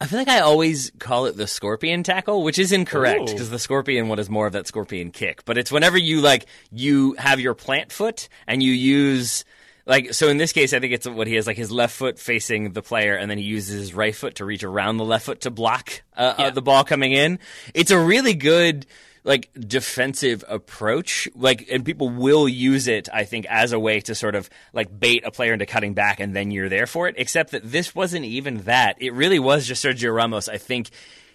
I 0.00 0.06
feel 0.06 0.20
like 0.20 0.28
I 0.28 0.40
always 0.40 0.90
call 0.98 1.26
it 1.26 1.36
the 1.36 1.46
scorpion 1.46 2.02
tackle, 2.02 2.44
which 2.44 2.58
is 2.58 2.72
incorrect 2.72 3.26
because 3.26 3.50
the 3.50 3.58
scorpion 3.58 4.08
one 4.08 4.18
is 4.18 4.30
more 4.30 4.46
of 4.46 4.54
that 4.54 4.66
scorpion 4.66 5.10
kick. 5.10 5.44
But 5.44 5.58
it's 5.58 5.70
whenever 5.70 5.98
you 5.98 6.22
like 6.22 6.46
you 6.72 7.12
have 7.18 7.40
your 7.40 7.52
plant 7.52 7.92
foot 7.92 8.30
and 8.46 8.62
you 8.62 8.72
use 8.72 9.44
like 9.90 10.14
so 10.14 10.28
in 10.28 10.38
this 10.38 10.52
case 10.52 10.72
I 10.72 10.80
think 10.80 10.92
it's 10.94 11.06
what 11.06 11.26
he 11.26 11.34
has 11.34 11.46
like 11.46 11.56
his 11.58 11.70
left 11.70 11.94
foot 11.94 12.18
facing 12.18 12.72
the 12.72 12.80
player 12.82 13.14
and 13.16 13.30
then 13.30 13.36
he 13.38 13.44
uses 13.44 13.78
his 13.78 13.92
right 13.94 14.14
foot 14.14 14.36
to 14.36 14.44
reach 14.44 14.64
around 14.64 14.96
the 14.96 15.04
left 15.04 15.26
foot 15.26 15.42
to 15.42 15.50
block 15.50 16.02
uh, 16.16 16.34
Yeah. 16.38 16.44
uh, 16.46 16.50
the 16.50 16.62
ball 16.62 16.84
coming 16.84 17.12
in. 17.12 17.38
It's 17.74 17.90
a 17.90 17.98
really 17.98 18.34
good 18.34 18.86
like 19.22 19.50
defensive 19.58 20.42
approach 20.48 21.28
like 21.34 21.66
and 21.70 21.84
people 21.84 22.08
will 22.08 22.48
use 22.48 22.88
it 22.88 23.06
i 23.12 23.22
think 23.24 23.44
as 23.50 23.72
a 23.72 23.78
way 23.78 24.00
to 24.00 24.14
sort 24.14 24.34
of 24.34 24.48
like 24.72 24.88
bait 24.98 25.22
a 25.26 25.30
player 25.30 25.52
into 25.52 25.66
cutting 25.66 25.92
back 25.92 26.20
and 26.20 26.34
then 26.34 26.50
you're 26.50 26.70
there 26.70 26.86
for 26.86 27.06
it 27.06 27.14
except 27.18 27.50
that 27.50 27.62
this 27.70 27.94
wasn't 27.94 28.24
even 28.24 28.62
that 28.62 28.96
it 28.98 29.12
really 29.12 29.38
was 29.38 29.66
just 29.66 29.84
sergio 29.84 30.14
ramos 30.14 30.48
i 30.48 30.56
think 30.56 30.88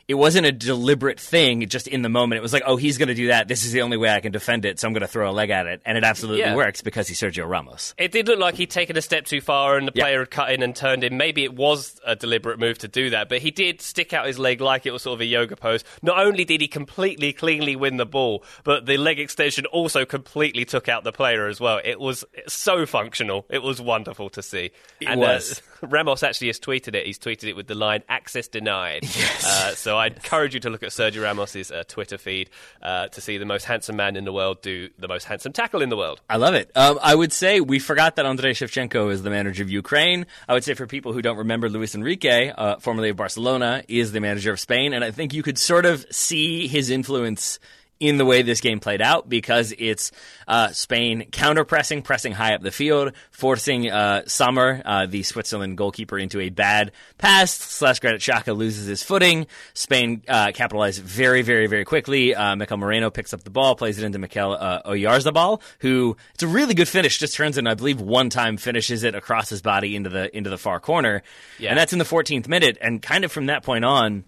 it 0.07 0.13
wasn't 0.13 0.45
a 0.45 0.51
deliberate 0.51 1.19
thing 1.19 1.67
just 1.67 1.87
in 1.87 2.01
the 2.01 2.09
moment 2.09 2.37
it 2.37 2.41
was 2.41 2.53
like 2.53 2.63
oh 2.65 2.75
he's 2.75 2.97
going 2.97 3.07
to 3.07 3.15
do 3.15 3.27
that 3.27 3.47
this 3.47 3.65
is 3.65 3.71
the 3.71 3.81
only 3.81 3.97
way 3.97 4.09
i 4.09 4.19
can 4.19 4.31
defend 4.31 4.65
it 4.65 4.79
so 4.79 4.87
i'm 4.87 4.93
going 4.93 5.01
to 5.01 5.07
throw 5.07 5.29
a 5.29 5.33
leg 5.33 5.49
at 5.49 5.65
it 5.65 5.81
and 5.85 5.97
it 5.97 6.03
absolutely 6.03 6.41
Yeah. 6.41 6.55
works 6.55 6.81
because 6.81 7.07
he's 7.07 7.19
sergio 7.19 7.47
ramos 7.49 7.93
It 7.97 8.11
did 8.11 8.27
look 8.27 8.39
like 8.39 8.55
he'd 8.55 8.69
taken 8.69 8.97
a 8.97 9.01
step 9.01 9.25
too 9.25 9.41
far 9.41 9.77
and 9.77 9.87
the 9.87 9.91
Yeah. 9.95 10.03
player 10.03 10.19
had 10.19 10.29
cut 10.31 10.51
in 10.51 10.61
and 10.63 10.75
turned 10.75 11.03
in. 11.03 11.17
Maybe 11.17 11.43
it 11.43 11.53
was 11.53 11.99
a 12.05 12.15
deliberate 12.15 12.59
move 12.59 12.77
to 12.79 12.87
do 12.87 13.09
that, 13.11 13.29
but 13.29 13.39
he 13.39 13.51
did 13.51 13.81
stick 13.81 14.13
out 14.13 14.25
his 14.27 14.37
leg 14.37 14.61
like 14.61 14.85
it 14.85 14.91
was 14.91 15.01
sort 15.03 15.15
of 15.15 15.21
a 15.21 15.25
yoga 15.25 15.55
pose. 15.55 15.83
Not 16.01 16.19
only 16.19 16.45
did 16.45 16.61
he 16.61 16.67
completely 16.67 17.33
cleanly 17.33 17.75
win 17.75 17.97
the 17.97 18.05
ball, 18.05 18.43
but 18.63 18.85
the 18.85 18.97
leg 18.97 19.19
extension 19.19 19.65
also 19.67 20.05
completely 20.05 20.65
took 20.65 20.87
out 20.89 21.03
the 21.03 21.11
player 21.11 21.47
as 21.47 21.59
well. 21.59 21.79
It 21.83 21.99
was 21.99 22.23
so 22.47 22.85
functional. 22.85 23.45
It 23.49 23.63
was 23.63 23.81
wonderful 23.81 24.29
to 24.31 24.43
see. 24.43 24.71
It 25.01 25.07
and, 25.07 25.19
was. 25.19 25.59
Uh, 25.59 25.61
Ramos 25.85 26.23
actually 26.23 26.47
has 26.47 26.59
tweeted 26.59 26.95
it. 26.95 27.05
He's 27.05 27.19
tweeted 27.19 27.45
it 27.45 27.55
with 27.55 27.67
the 27.67 27.75
line 27.75 28.03
"access 28.09 28.47
denied." 28.47 29.03
Yes. 29.15 29.45
Uh, 29.45 29.75
so 29.75 29.97
I 29.97 30.07
encourage 30.07 30.53
you 30.53 30.59
to 30.61 30.69
look 30.69 30.83
at 30.83 30.89
Sergio 30.89 31.23
Ramos's 31.23 31.71
uh, 31.71 31.83
Twitter 31.87 32.17
feed 32.17 32.49
uh, 32.81 33.07
to 33.07 33.21
see 33.21 33.37
the 33.37 33.45
most 33.45 33.63
handsome 33.63 33.95
man 33.95 34.17
in 34.17 34.25
the 34.25 34.33
world 34.33 34.61
do 34.61 34.89
the 34.99 35.07
most 35.07 35.23
handsome 35.23 35.53
tackle 35.53 35.81
in 35.81 35.89
the 35.89 35.95
world. 35.95 36.21
I 36.29 36.35
love 36.35 36.53
it. 36.53 36.69
Um, 36.75 36.99
I 37.01 37.15
would 37.15 37.31
say 37.31 37.61
we 37.61 37.79
forgot 37.79 38.17
that 38.17 38.25
Andrei 38.25 38.51
Shevchenko 38.51 39.11
is 39.11 39.23
the 39.23 39.29
manager 39.29 39.63
of 39.63 39.69
Ukraine. 39.69 40.25
I 40.49 40.53
would 40.53 40.63
say 40.63 40.73
for 40.73 40.85
people 40.85 41.13
who 41.13 41.21
don't 41.21 41.37
remember, 41.37 41.69
Luis 41.69 41.95
Enrique, 41.95 42.51
uh, 42.55 42.77
formerly 42.77 43.09
of 43.09 43.15
Barcelona, 43.15 43.83
is 43.87 44.11
the 44.11 44.19
manager 44.19 44.51
of 44.51 44.59
Spain, 44.59 44.93
and 44.93 45.03
I 45.03 45.11
think 45.11 45.33
you 45.33 45.43
could 45.43 45.57
sort 45.57 45.85
of 45.85 46.05
see 46.11 46.67
his 46.67 46.89
influence 46.89 47.59
in 47.99 48.17
the 48.17 48.25
way 48.25 48.41
this 48.41 48.59
game 48.61 48.79
played 48.79 49.01
out 49.01 49.29
because 49.29 49.73
it's 49.77 50.11
uh, 50.47 50.67
Spain 50.69 51.27
counter 51.31 51.63
pressing, 51.63 52.01
pressing 52.01 52.33
high 52.33 52.53
up 52.53 52.61
the 52.61 52.71
field, 52.71 53.13
forcing 53.31 53.89
uh, 53.89 54.23
Sommer, 54.27 54.81
uh, 54.83 55.05
the 55.05 55.23
Switzerland 55.23 55.77
goalkeeper, 55.77 56.17
into 56.17 56.39
a 56.41 56.49
bad 56.49 56.91
pass. 57.17 57.51
Slash 57.53 57.99
Granit 57.99 58.21
Xhaka 58.21 58.55
loses 58.55 58.85
his 58.87 59.01
footing. 59.01 59.47
Spain 59.73 60.21
uh, 60.27 60.51
capitalized 60.53 61.01
very, 61.01 61.41
very, 61.41 61.67
very 61.67 61.85
quickly. 61.85 62.35
Uh, 62.35 62.55
Mikel 62.55 62.77
Moreno 62.77 63.09
picks 63.09 63.33
up 63.33 63.43
the 63.43 63.49
ball, 63.49 63.75
plays 63.75 63.97
it 63.97 64.03
into 64.05 64.19
Mikel 64.19 64.51
uh, 64.53 64.81
Oyarzabal, 64.83 65.61
who 65.79 66.17
it's 66.33 66.43
a 66.43 66.47
really 66.47 66.73
good 66.73 66.89
finish. 66.89 67.17
Just 67.17 67.35
turns 67.35 67.57
in, 67.57 67.65
I 67.65 67.75
believe, 67.75 68.01
one 68.01 68.29
time 68.29 68.57
finishes 68.57 69.03
it 69.03 69.15
across 69.15 69.49
his 69.49 69.61
body 69.61 69.95
into 69.95 70.09
the 70.09 70.35
into 70.35 70.49
the 70.49 70.57
far 70.57 70.79
corner, 70.79 71.23
Yeah. 71.59 71.69
and 71.69 71.77
that's 71.79 71.93
in 71.93 71.99
the 71.99 72.05
14th 72.05 72.47
minute. 72.47 72.77
And 72.81 73.01
kind 73.01 73.23
of 73.23 73.31
from 73.31 73.45
that 73.45 73.63
point 73.63 73.85
on 73.85 74.25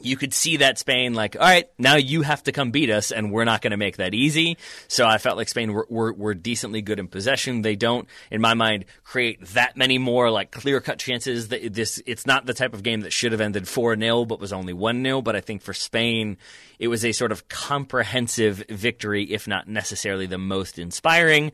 you 0.00 0.16
could 0.16 0.32
see 0.32 0.58
that 0.58 0.78
Spain, 0.78 1.14
like, 1.14 1.36
all 1.36 1.42
right, 1.42 1.68
now 1.78 1.96
you 1.96 2.22
have 2.22 2.42
to 2.44 2.52
come 2.52 2.70
beat 2.70 2.90
us, 2.90 3.12
and 3.12 3.30
we're 3.30 3.44
not 3.44 3.60
going 3.60 3.72
to 3.72 3.76
make 3.76 3.98
that 3.98 4.14
easy. 4.14 4.56
So 4.88 5.06
I 5.06 5.18
felt 5.18 5.36
like 5.36 5.48
Spain 5.48 5.72
were, 5.72 5.86
were, 5.88 6.12
were 6.12 6.34
decently 6.34 6.80
good 6.80 6.98
in 6.98 7.08
possession. 7.08 7.62
They 7.62 7.76
don't, 7.76 8.08
in 8.30 8.40
my 8.40 8.54
mind, 8.54 8.86
create 9.04 9.44
that 9.48 9.76
many 9.76 9.98
more 9.98 10.30
like 10.30 10.50
clear 10.50 10.80
cut 10.80 10.98
chances. 10.98 11.48
That 11.48 11.74
this, 11.74 12.02
it's 12.06 12.26
not 12.26 12.46
the 12.46 12.54
type 12.54 12.74
of 12.74 12.82
game 12.82 13.02
that 13.02 13.12
should 13.12 13.32
have 13.32 13.40
ended 13.40 13.68
four 13.68 13.96
0 13.96 14.24
but 14.24 14.40
was 14.40 14.52
only 14.52 14.72
one 14.72 15.02
0 15.04 15.22
But 15.22 15.36
I 15.36 15.40
think 15.40 15.62
for 15.62 15.74
Spain, 15.74 16.38
it 16.78 16.88
was 16.88 17.04
a 17.04 17.12
sort 17.12 17.30
of 17.30 17.48
comprehensive 17.48 18.64
victory, 18.68 19.24
if 19.24 19.46
not 19.46 19.68
necessarily 19.68 20.26
the 20.26 20.38
most 20.38 20.78
inspiring. 20.78 21.52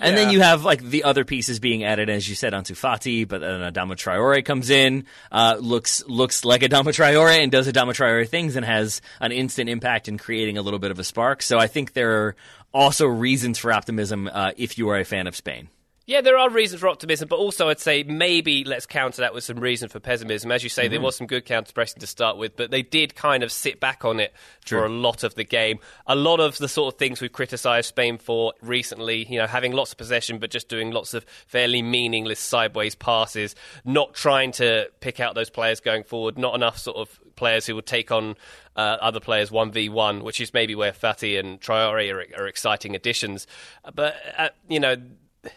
And 0.00 0.16
then 0.16 0.30
you 0.30 0.40
have 0.40 0.64
like 0.64 0.82
the 0.82 1.04
other 1.04 1.24
pieces 1.24 1.60
being 1.60 1.84
added, 1.84 2.10
as 2.10 2.28
you 2.28 2.34
said, 2.34 2.52
Ansu 2.52 2.72
Fati, 2.72 3.28
but 3.28 3.40
then 3.40 3.60
Adama 3.60 3.92
Traore 3.92 4.44
comes 4.44 4.70
in, 4.70 5.04
uh, 5.30 5.58
looks 5.60 6.02
looks 6.08 6.44
like 6.44 6.62
Adama 6.62 6.86
Traore 6.86 7.38
and 7.38 7.52
does 7.52 7.68
Adama 7.74 7.90
Traore 7.90 8.28
things 8.28 8.56
and 8.56 8.64
has 8.64 9.02
an 9.20 9.32
instant 9.32 9.68
impact 9.68 10.08
in 10.08 10.18
creating 10.18 10.58
a 10.58 10.62
little 10.62 10.78
bit 10.78 10.90
of 10.90 10.98
a 10.98 11.04
spark. 11.04 11.42
So 11.42 11.58
I 11.58 11.66
think 11.66 11.92
there 11.92 12.12
are 12.12 12.36
also 12.72 13.06
reasons 13.06 13.58
for 13.58 13.72
optimism 13.72 14.28
uh, 14.32 14.52
if 14.56 14.78
you 14.78 14.88
are 14.90 14.98
a 14.98 15.04
fan 15.04 15.26
of 15.26 15.36
Spain. 15.36 15.68
Yeah, 16.06 16.20
there 16.20 16.36
are 16.36 16.50
reasons 16.50 16.82
for 16.82 16.88
optimism, 16.88 17.28
but 17.28 17.36
also 17.36 17.70
I'd 17.70 17.80
say 17.80 18.02
maybe 18.02 18.62
let's 18.64 18.84
counter 18.84 19.22
that 19.22 19.32
with 19.32 19.42
some 19.42 19.56
reason 19.56 19.88
for 19.88 20.00
pessimism. 20.00 20.52
As 20.52 20.62
you 20.62 20.68
say, 20.68 20.86
there 20.86 21.00
was 21.00 21.16
some 21.16 21.26
good 21.26 21.46
counter 21.46 21.72
pressing 21.72 22.00
to 22.00 22.06
start 22.06 22.36
with, 22.36 22.56
but 22.56 22.70
they 22.70 22.82
did 22.82 23.14
kind 23.14 23.42
of 23.42 23.50
sit 23.50 23.80
back 23.80 24.04
on 24.04 24.20
it 24.20 24.34
for 24.66 24.84
a 24.84 24.90
lot 24.90 25.24
of 25.24 25.34
the 25.34 25.44
game. 25.44 25.78
A 26.06 26.14
lot 26.14 26.40
of 26.40 26.58
the 26.58 26.68
sort 26.68 26.92
of 26.92 26.98
things 26.98 27.22
we've 27.22 27.32
criticised 27.32 27.88
Spain 27.88 28.18
for 28.18 28.52
recently, 28.60 29.24
you 29.24 29.38
know, 29.38 29.46
having 29.46 29.72
lots 29.72 29.92
of 29.92 29.98
possession 29.98 30.38
but 30.38 30.50
just 30.50 30.68
doing 30.68 30.90
lots 30.90 31.14
of 31.14 31.24
fairly 31.46 31.80
meaningless 31.80 32.38
sideways 32.38 32.94
passes, 32.94 33.54
not 33.86 34.12
trying 34.12 34.52
to 34.52 34.90
pick 35.00 35.20
out 35.20 35.34
those 35.34 35.48
players 35.48 35.80
going 35.80 36.04
forward, 36.04 36.36
not 36.36 36.54
enough 36.54 36.76
sort 36.76 36.98
of 36.98 37.18
players 37.36 37.66
who 37.66 37.74
would 37.74 37.86
take 37.86 38.10
on 38.10 38.36
uh, 38.76 38.96
other 39.00 39.20
players 39.20 39.50
1v1, 39.50 40.22
which 40.22 40.40
is 40.40 40.52
maybe 40.52 40.74
where 40.74 40.92
Fati 40.92 41.38
and 41.38 41.60
Traore 41.60 42.12
are, 42.12 42.42
are 42.42 42.46
exciting 42.46 42.94
additions. 42.94 43.46
But, 43.94 44.14
uh, 44.36 44.48
you 44.68 44.80
know, 44.80 44.96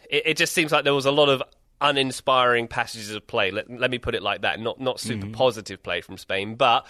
it, 0.09 0.23
it 0.25 0.37
just 0.37 0.53
seems 0.53 0.71
like 0.71 0.83
there 0.83 0.93
was 0.93 1.05
a 1.05 1.11
lot 1.11 1.29
of 1.29 1.41
uninspiring 1.81 2.67
passages 2.67 3.11
of 3.11 3.25
play. 3.27 3.51
Let, 3.51 3.69
let 3.69 3.91
me 3.91 3.97
put 3.97 4.15
it 4.15 4.23
like 4.23 4.41
that. 4.41 4.59
Not 4.59 4.79
not 4.79 4.99
super 4.99 5.27
positive 5.27 5.81
play 5.83 6.01
from 6.01 6.17
Spain, 6.17 6.55
but 6.55 6.85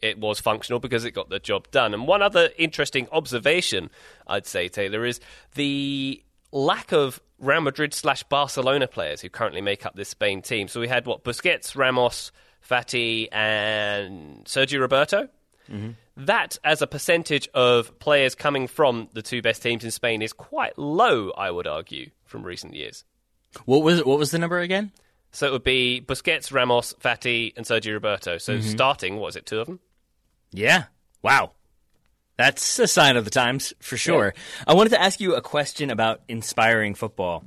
it 0.00 0.18
was 0.18 0.40
functional 0.40 0.80
because 0.80 1.04
it 1.04 1.12
got 1.12 1.30
the 1.30 1.38
job 1.38 1.70
done. 1.70 1.94
And 1.94 2.06
one 2.06 2.22
other 2.22 2.50
interesting 2.58 3.06
observation, 3.12 3.88
I'd 4.26 4.46
say, 4.46 4.68
Taylor, 4.68 5.04
is 5.04 5.20
the 5.54 6.22
lack 6.50 6.92
of 6.92 7.20
Real 7.38 7.60
Madrid 7.60 7.94
slash 7.94 8.24
Barcelona 8.24 8.88
players 8.88 9.20
who 9.20 9.28
currently 9.28 9.60
make 9.60 9.86
up 9.86 9.94
this 9.94 10.08
Spain 10.08 10.42
team. 10.42 10.68
So 10.68 10.80
we 10.80 10.88
had 10.88 11.06
what 11.06 11.22
Busquets, 11.22 11.76
Ramos, 11.76 12.32
Fati, 12.68 13.28
and 13.32 14.44
Sergio 14.44 14.80
Roberto. 14.80 15.28
Mm-hmm. 15.70 15.90
That, 16.24 16.58
as 16.62 16.82
a 16.82 16.86
percentage 16.86 17.48
of 17.54 17.98
players 17.98 18.34
coming 18.34 18.66
from 18.66 19.08
the 19.12 19.22
two 19.22 19.40
best 19.40 19.62
teams 19.62 19.84
in 19.84 19.90
Spain, 19.90 20.22
is 20.22 20.32
quite 20.32 20.78
low, 20.78 21.30
I 21.30 21.50
would 21.50 21.66
argue, 21.66 22.10
from 22.24 22.42
recent 22.42 22.74
years. 22.74 23.04
What 23.64 23.82
was 23.82 24.04
what 24.04 24.18
was 24.18 24.30
the 24.30 24.38
number 24.38 24.58
again? 24.58 24.92
So 25.30 25.46
it 25.46 25.52
would 25.52 25.64
be 25.64 26.02
Busquets, 26.06 26.52
Ramos, 26.52 26.92
Fati, 26.94 27.54
and 27.56 27.64
Sergio 27.64 27.94
Roberto. 27.94 28.36
So 28.38 28.58
mm-hmm. 28.58 28.68
starting, 28.68 29.16
what 29.16 29.26
was 29.26 29.36
it, 29.36 29.46
two 29.46 29.60
of 29.60 29.66
them? 29.66 29.80
Yeah. 30.52 30.84
Wow. 31.22 31.52
That's 32.36 32.78
a 32.78 32.86
sign 32.86 33.16
of 33.16 33.24
the 33.24 33.30
times 33.30 33.72
for 33.80 33.96
sure. 33.96 34.34
I 34.66 34.74
wanted 34.74 34.90
to 34.90 35.00
ask 35.00 35.20
you 35.20 35.34
a 35.34 35.40
question 35.40 35.90
about 35.90 36.20
inspiring 36.28 36.94
football. 36.94 37.44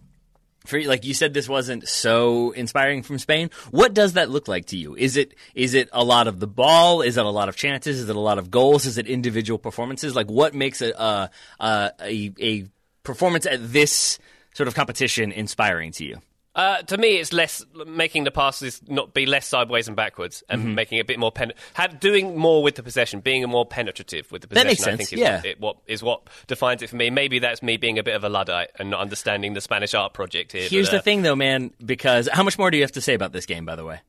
For 0.65 0.81
like 0.81 1.05
you 1.05 1.13
said, 1.13 1.33
this 1.33 1.49
wasn't 1.49 1.87
so 1.87 2.51
inspiring 2.51 3.03
from 3.03 3.19
Spain. 3.19 3.49
What 3.71 3.93
does 3.93 4.13
that 4.13 4.29
look 4.29 4.47
like 4.47 4.67
to 4.67 4.77
you? 4.77 4.95
Is 4.95 5.17
it 5.17 5.33
is 5.53 5.73
it 5.73 5.89
a 5.93 6.03
lot 6.03 6.27
of 6.27 6.39
the 6.39 6.47
ball? 6.47 7.01
Is 7.01 7.17
it 7.17 7.25
a 7.25 7.29
lot 7.29 7.49
of 7.49 7.55
chances? 7.55 7.99
Is 7.99 8.09
it 8.09 8.15
a 8.15 8.19
lot 8.19 8.37
of 8.37 8.51
goals? 8.51 8.85
Is 8.85 8.97
it 8.97 9.07
individual 9.07 9.57
performances? 9.57 10.15
Like 10.15 10.29
what 10.29 10.53
makes 10.53 10.81
a 10.81 10.91
a 10.91 11.29
a, 11.59 11.91
a, 12.01 12.33
a 12.39 12.65
performance 13.03 13.45
at 13.45 13.71
this 13.71 14.19
sort 14.53 14.67
of 14.67 14.75
competition 14.75 15.31
inspiring 15.31 15.91
to 15.93 16.05
you? 16.05 16.21
Uh, 16.55 16.81
to 16.83 16.97
me, 16.97 17.17
it's 17.17 17.33
less 17.33 17.65
making 17.85 18.23
the 18.23 18.31
passes 18.31 18.81
not 18.87 19.13
be 19.13 19.25
less 19.25 19.45
sideways 19.45 19.87
and 19.87 19.95
backwards, 19.97 20.41
and 20.49 20.61
Mm-hmm. 20.61 20.75
making 20.75 20.99
a 20.99 21.03
bit 21.03 21.19
more 21.19 21.31
pen- 21.31 21.51
have, 21.73 21.99
doing 21.99 22.37
more 22.37 22.63
with 22.63 22.75
the 22.75 22.83
possession, 22.83 23.19
being 23.19 23.43
more 23.49 23.65
penetrative 23.65 24.31
with 24.31 24.41
the 24.41 24.47
possession. 24.47 24.67
That 24.67 24.71
makes 24.71 24.81
I 24.81 24.85
sense, 24.85 25.09
think 25.09 25.13
is 25.13 25.19
yeah. 25.19 25.35
what, 25.35 25.45
it, 25.45 25.59
what 25.59 25.77
is 25.85 26.01
what 26.01 26.21
defines 26.47 26.81
it 26.81 26.89
for 26.89 26.95
me. 26.95 27.09
Maybe 27.09 27.39
that's 27.39 27.61
me 27.61 27.75
being 27.77 27.99
a 27.99 28.03
bit 28.03 28.15
of 28.15 28.23
a 28.23 28.29
luddite 28.29 28.71
and 28.79 28.89
not 28.89 29.01
understanding 29.01 29.53
the 29.53 29.61
Spanish 29.61 29.93
art 29.93 30.13
project 30.13 30.53
here. 30.53 30.69
Here's 30.69 30.87
but, 30.87 30.91
the 30.93 30.99
uh, 30.99 31.01
thing, 31.01 31.21
though, 31.23 31.35
man. 31.35 31.71
Because 31.85 32.29
how 32.31 32.43
much 32.43 32.57
more 32.57 32.71
do 32.71 32.77
you 32.77 32.83
have 32.83 32.93
to 32.93 33.01
say 33.01 33.13
about 33.13 33.33
this 33.33 33.45
game, 33.45 33.65
by 33.65 33.75
the 33.75 33.83
way? 33.83 33.99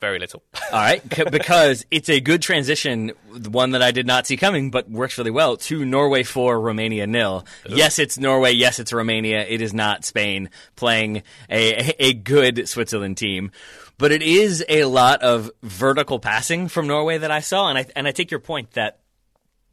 Very 0.00 0.18
little. 0.20 0.42
All 0.72 0.78
right, 0.78 1.02
c- 1.12 1.24
because 1.24 1.84
it's 1.90 2.08
a 2.08 2.20
good 2.20 2.40
transition, 2.40 3.12
one 3.50 3.72
that 3.72 3.82
I 3.82 3.90
did 3.90 4.06
not 4.06 4.26
see 4.26 4.36
coming, 4.36 4.70
but 4.70 4.88
works 4.88 5.18
really 5.18 5.32
well 5.32 5.56
to 5.56 5.84
Norway 5.84 6.22
four, 6.22 6.60
Romania 6.60 7.06
nil. 7.06 7.44
Yes, 7.68 7.98
it's 7.98 8.16
Norway. 8.18 8.52
Yes, 8.52 8.78
it's 8.78 8.92
Romania. 8.92 9.44
It 9.44 9.60
is 9.60 9.74
not 9.74 10.04
Spain 10.04 10.50
playing 10.76 11.24
a 11.50 11.94
a 11.98 12.12
good 12.14 12.68
Switzerland 12.68 13.16
team, 13.16 13.50
but 13.98 14.12
it 14.12 14.22
is 14.22 14.64
a 14.68 14.84
lot 14.84 15.22
of 15.22 15.50
vertical 15.64 16.20
passing 16.20 16.68
from 16.68 16.86
Norway 16.86 17.18
that 17.18 17.32
I 17.32 17.40
saw, 17.40 17.68
and 17.68 17.76
I 17.78 17.86
and 17.96 18.06
I 18.06 18.12
take 18.12 18.30
your 18.30 18.40
point 18.40 18.72
that 18.72 19.00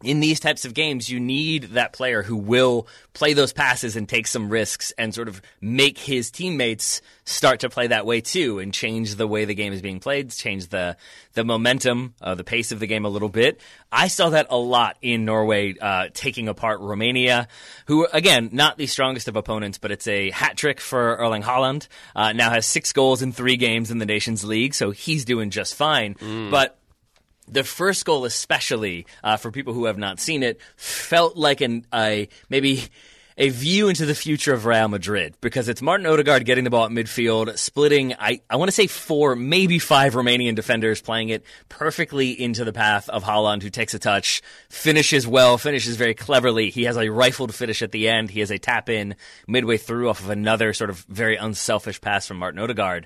in 0.04 0.20
these 0.20 0.40
types 0.40 0.66
of 0.66 0.74
games, 0.74 1.10
you 1.10 1.20
need 1.20 1.64
that 1.72 1.94
player 1.94 2.22
who 2.22 2.36
will 2.36 2.88
play 3.14 3.34
those 3.34 3.54
passes 3.54 3.96
and 3.96 4.10
take 4.10 4.28
some 4.28 4.50
risks 4.50 4.92
and 4.98 5.16
sort 5.16 5.30
of 5.30 5.42
make 5.62 5.98
his 5.98 6.30
teammates 6.32 7.02
start 7.24 7.62
to 7.62 7.70
play 7.70 7.88
that 7.88 8.06
way 8.06 8.20
too 8.20 8.60
and 8.60 8.74
change 8.74 9.16
the 9.16 9.26
way 9.26 9.46
the 9.46 9.56
game 9.56 9.72
is 9.72 9.82
being 9.82 10.00
played, 10.00 10.32
change 10.32 10.68
the 10.68 10.98
the 11.34 11.44
momentum, 11.44 12.14
uh, 12.22 12.36
the 12.36 12.44
pace 12.44 12.72
of 12.72 12.80
the 12.80 12.88
game 12.88 13.06
a 13.06 13.10
little 13.10 13.30
bit. 13.30 13.62
I 13.92 14.10
saw 14.10 14.30
that 14.30 14.48
a 14.50 14.58
lot 14.58 14.98
in 15.02 15.24
Norway 15.26 15.76
uh, 15.80 16.10
taking 16.14 16.50
apart 16.50 16.82
Romania, 16.82 17.48
who 17.88 18.06
again 18.12 18.50
not 18.52 18.78
the 18.78 18.88
strongest 18.88 19.30
of 19.30 19.38
opponents, 19.38 19.78
but 19.78 19.92
it's 19.92 20.08
a 20.08 20.30
hat 20.32 20.58
trick 20.58 20.82
for 20.82 21.16
Erling 21.16 21.42
Haaland. 21.44 21.88
Uh, 22.16 22.34
now 22.34 22.50
has 22.50 22.66
six 22.66 22.92
goals 22.92 23.22
in 23.22 23.32
three 23.32 23.58
games 23.58 23.92
in 23.92 23.98
the 23.98 24.06
Nations 24.06 24.44
League, 24.44 24.74
so 24.76 24.92
he's 24.92 25.24
doing 25.24 25.50
just 25.50 25.74
fine. 25.74 26.16
But 26.52 26.78
the 27.48 27.64
first 27.64 28.06
goal, 28.06 28.26
especially 28.26 29.06
uh, 29.24 29.38
for 29.38 29.52
people 29.52 29.74
who 29.74 29.86
have 29.86 29.98
not 29.98 30.20
seen 30.20 30.44
it, 30.44 30.60
felt 30.76 31.36
like 31.38 31.62
an 31.62 31.86
a 31.94 32.28
maybe 32.50 32.84
a 33.38 33.50
view 33.50 33.90
into 33.90 34.06
the 34.06 34.16
future 34.16 34.54
of 34.54 34.66
Real 34.66 34.88
Madrid 34.88 35.36
because 35.42 35.68
it's 35.68 35.82
Martin 35.82 36.06
Odegaard 36.06 36.46
getting 36.46 36.64
the 36.64 36.70
ball 36.70 36.86
at 36.86 36.92
midfield, 36.92 37.58
splitting. 37.58 38.14
I, 38.18 38.40
I 38.50 38.56
want 38.56 38.70
to 38.70 38.72
say 38.72 38.88
four, 38.88 39.36
maybe 39.36 39.78
five 39.78 40.14
Romanian 40.14 40.56
defenders, 40.56 41.02
playing 41.02 41.30
it 41.30 41.44
perfectly 41.68 42.32
into 42.32 42.64
the 42.64 42.72
path 42.72 43.10
of 43.10 43.24
Haaland, 43.24 43.62
who 43.62 43.70
takes 43.70 43.94
a 43.94 44.00
touch, 44.00 44.42
finishes 44.70 45.28
well, 45.28 45.58
finishes 45.58 45.98
very 45.98 46.14
cleverly. 46.14 46.70
He 46.70 46.86
has 46.86 46.96
a 46.96 47.10
rifled 47.10 47.54
finish 47.54 47.82
at 47.82 47.92
the 47.92 48.08
end. 48.08 48.30
He 48.30 48.40
has 48.40 48.52
a 48.52 48.58
tap 48.58 48.90
in 48.90 49.16
midway 49.48 49.78
through 49.78 50.10
off 50.10 50.22
of 50.22 50.30
another 50.30 50.74
sort 50.74 50.90
of 50.90 51.00
very 51.10 51.36
unselfish 51.36 52.00
pass 52.00 52.28
from 52.28 52.38
Martin 52.38 52.62
Odegaard 52.62 53.06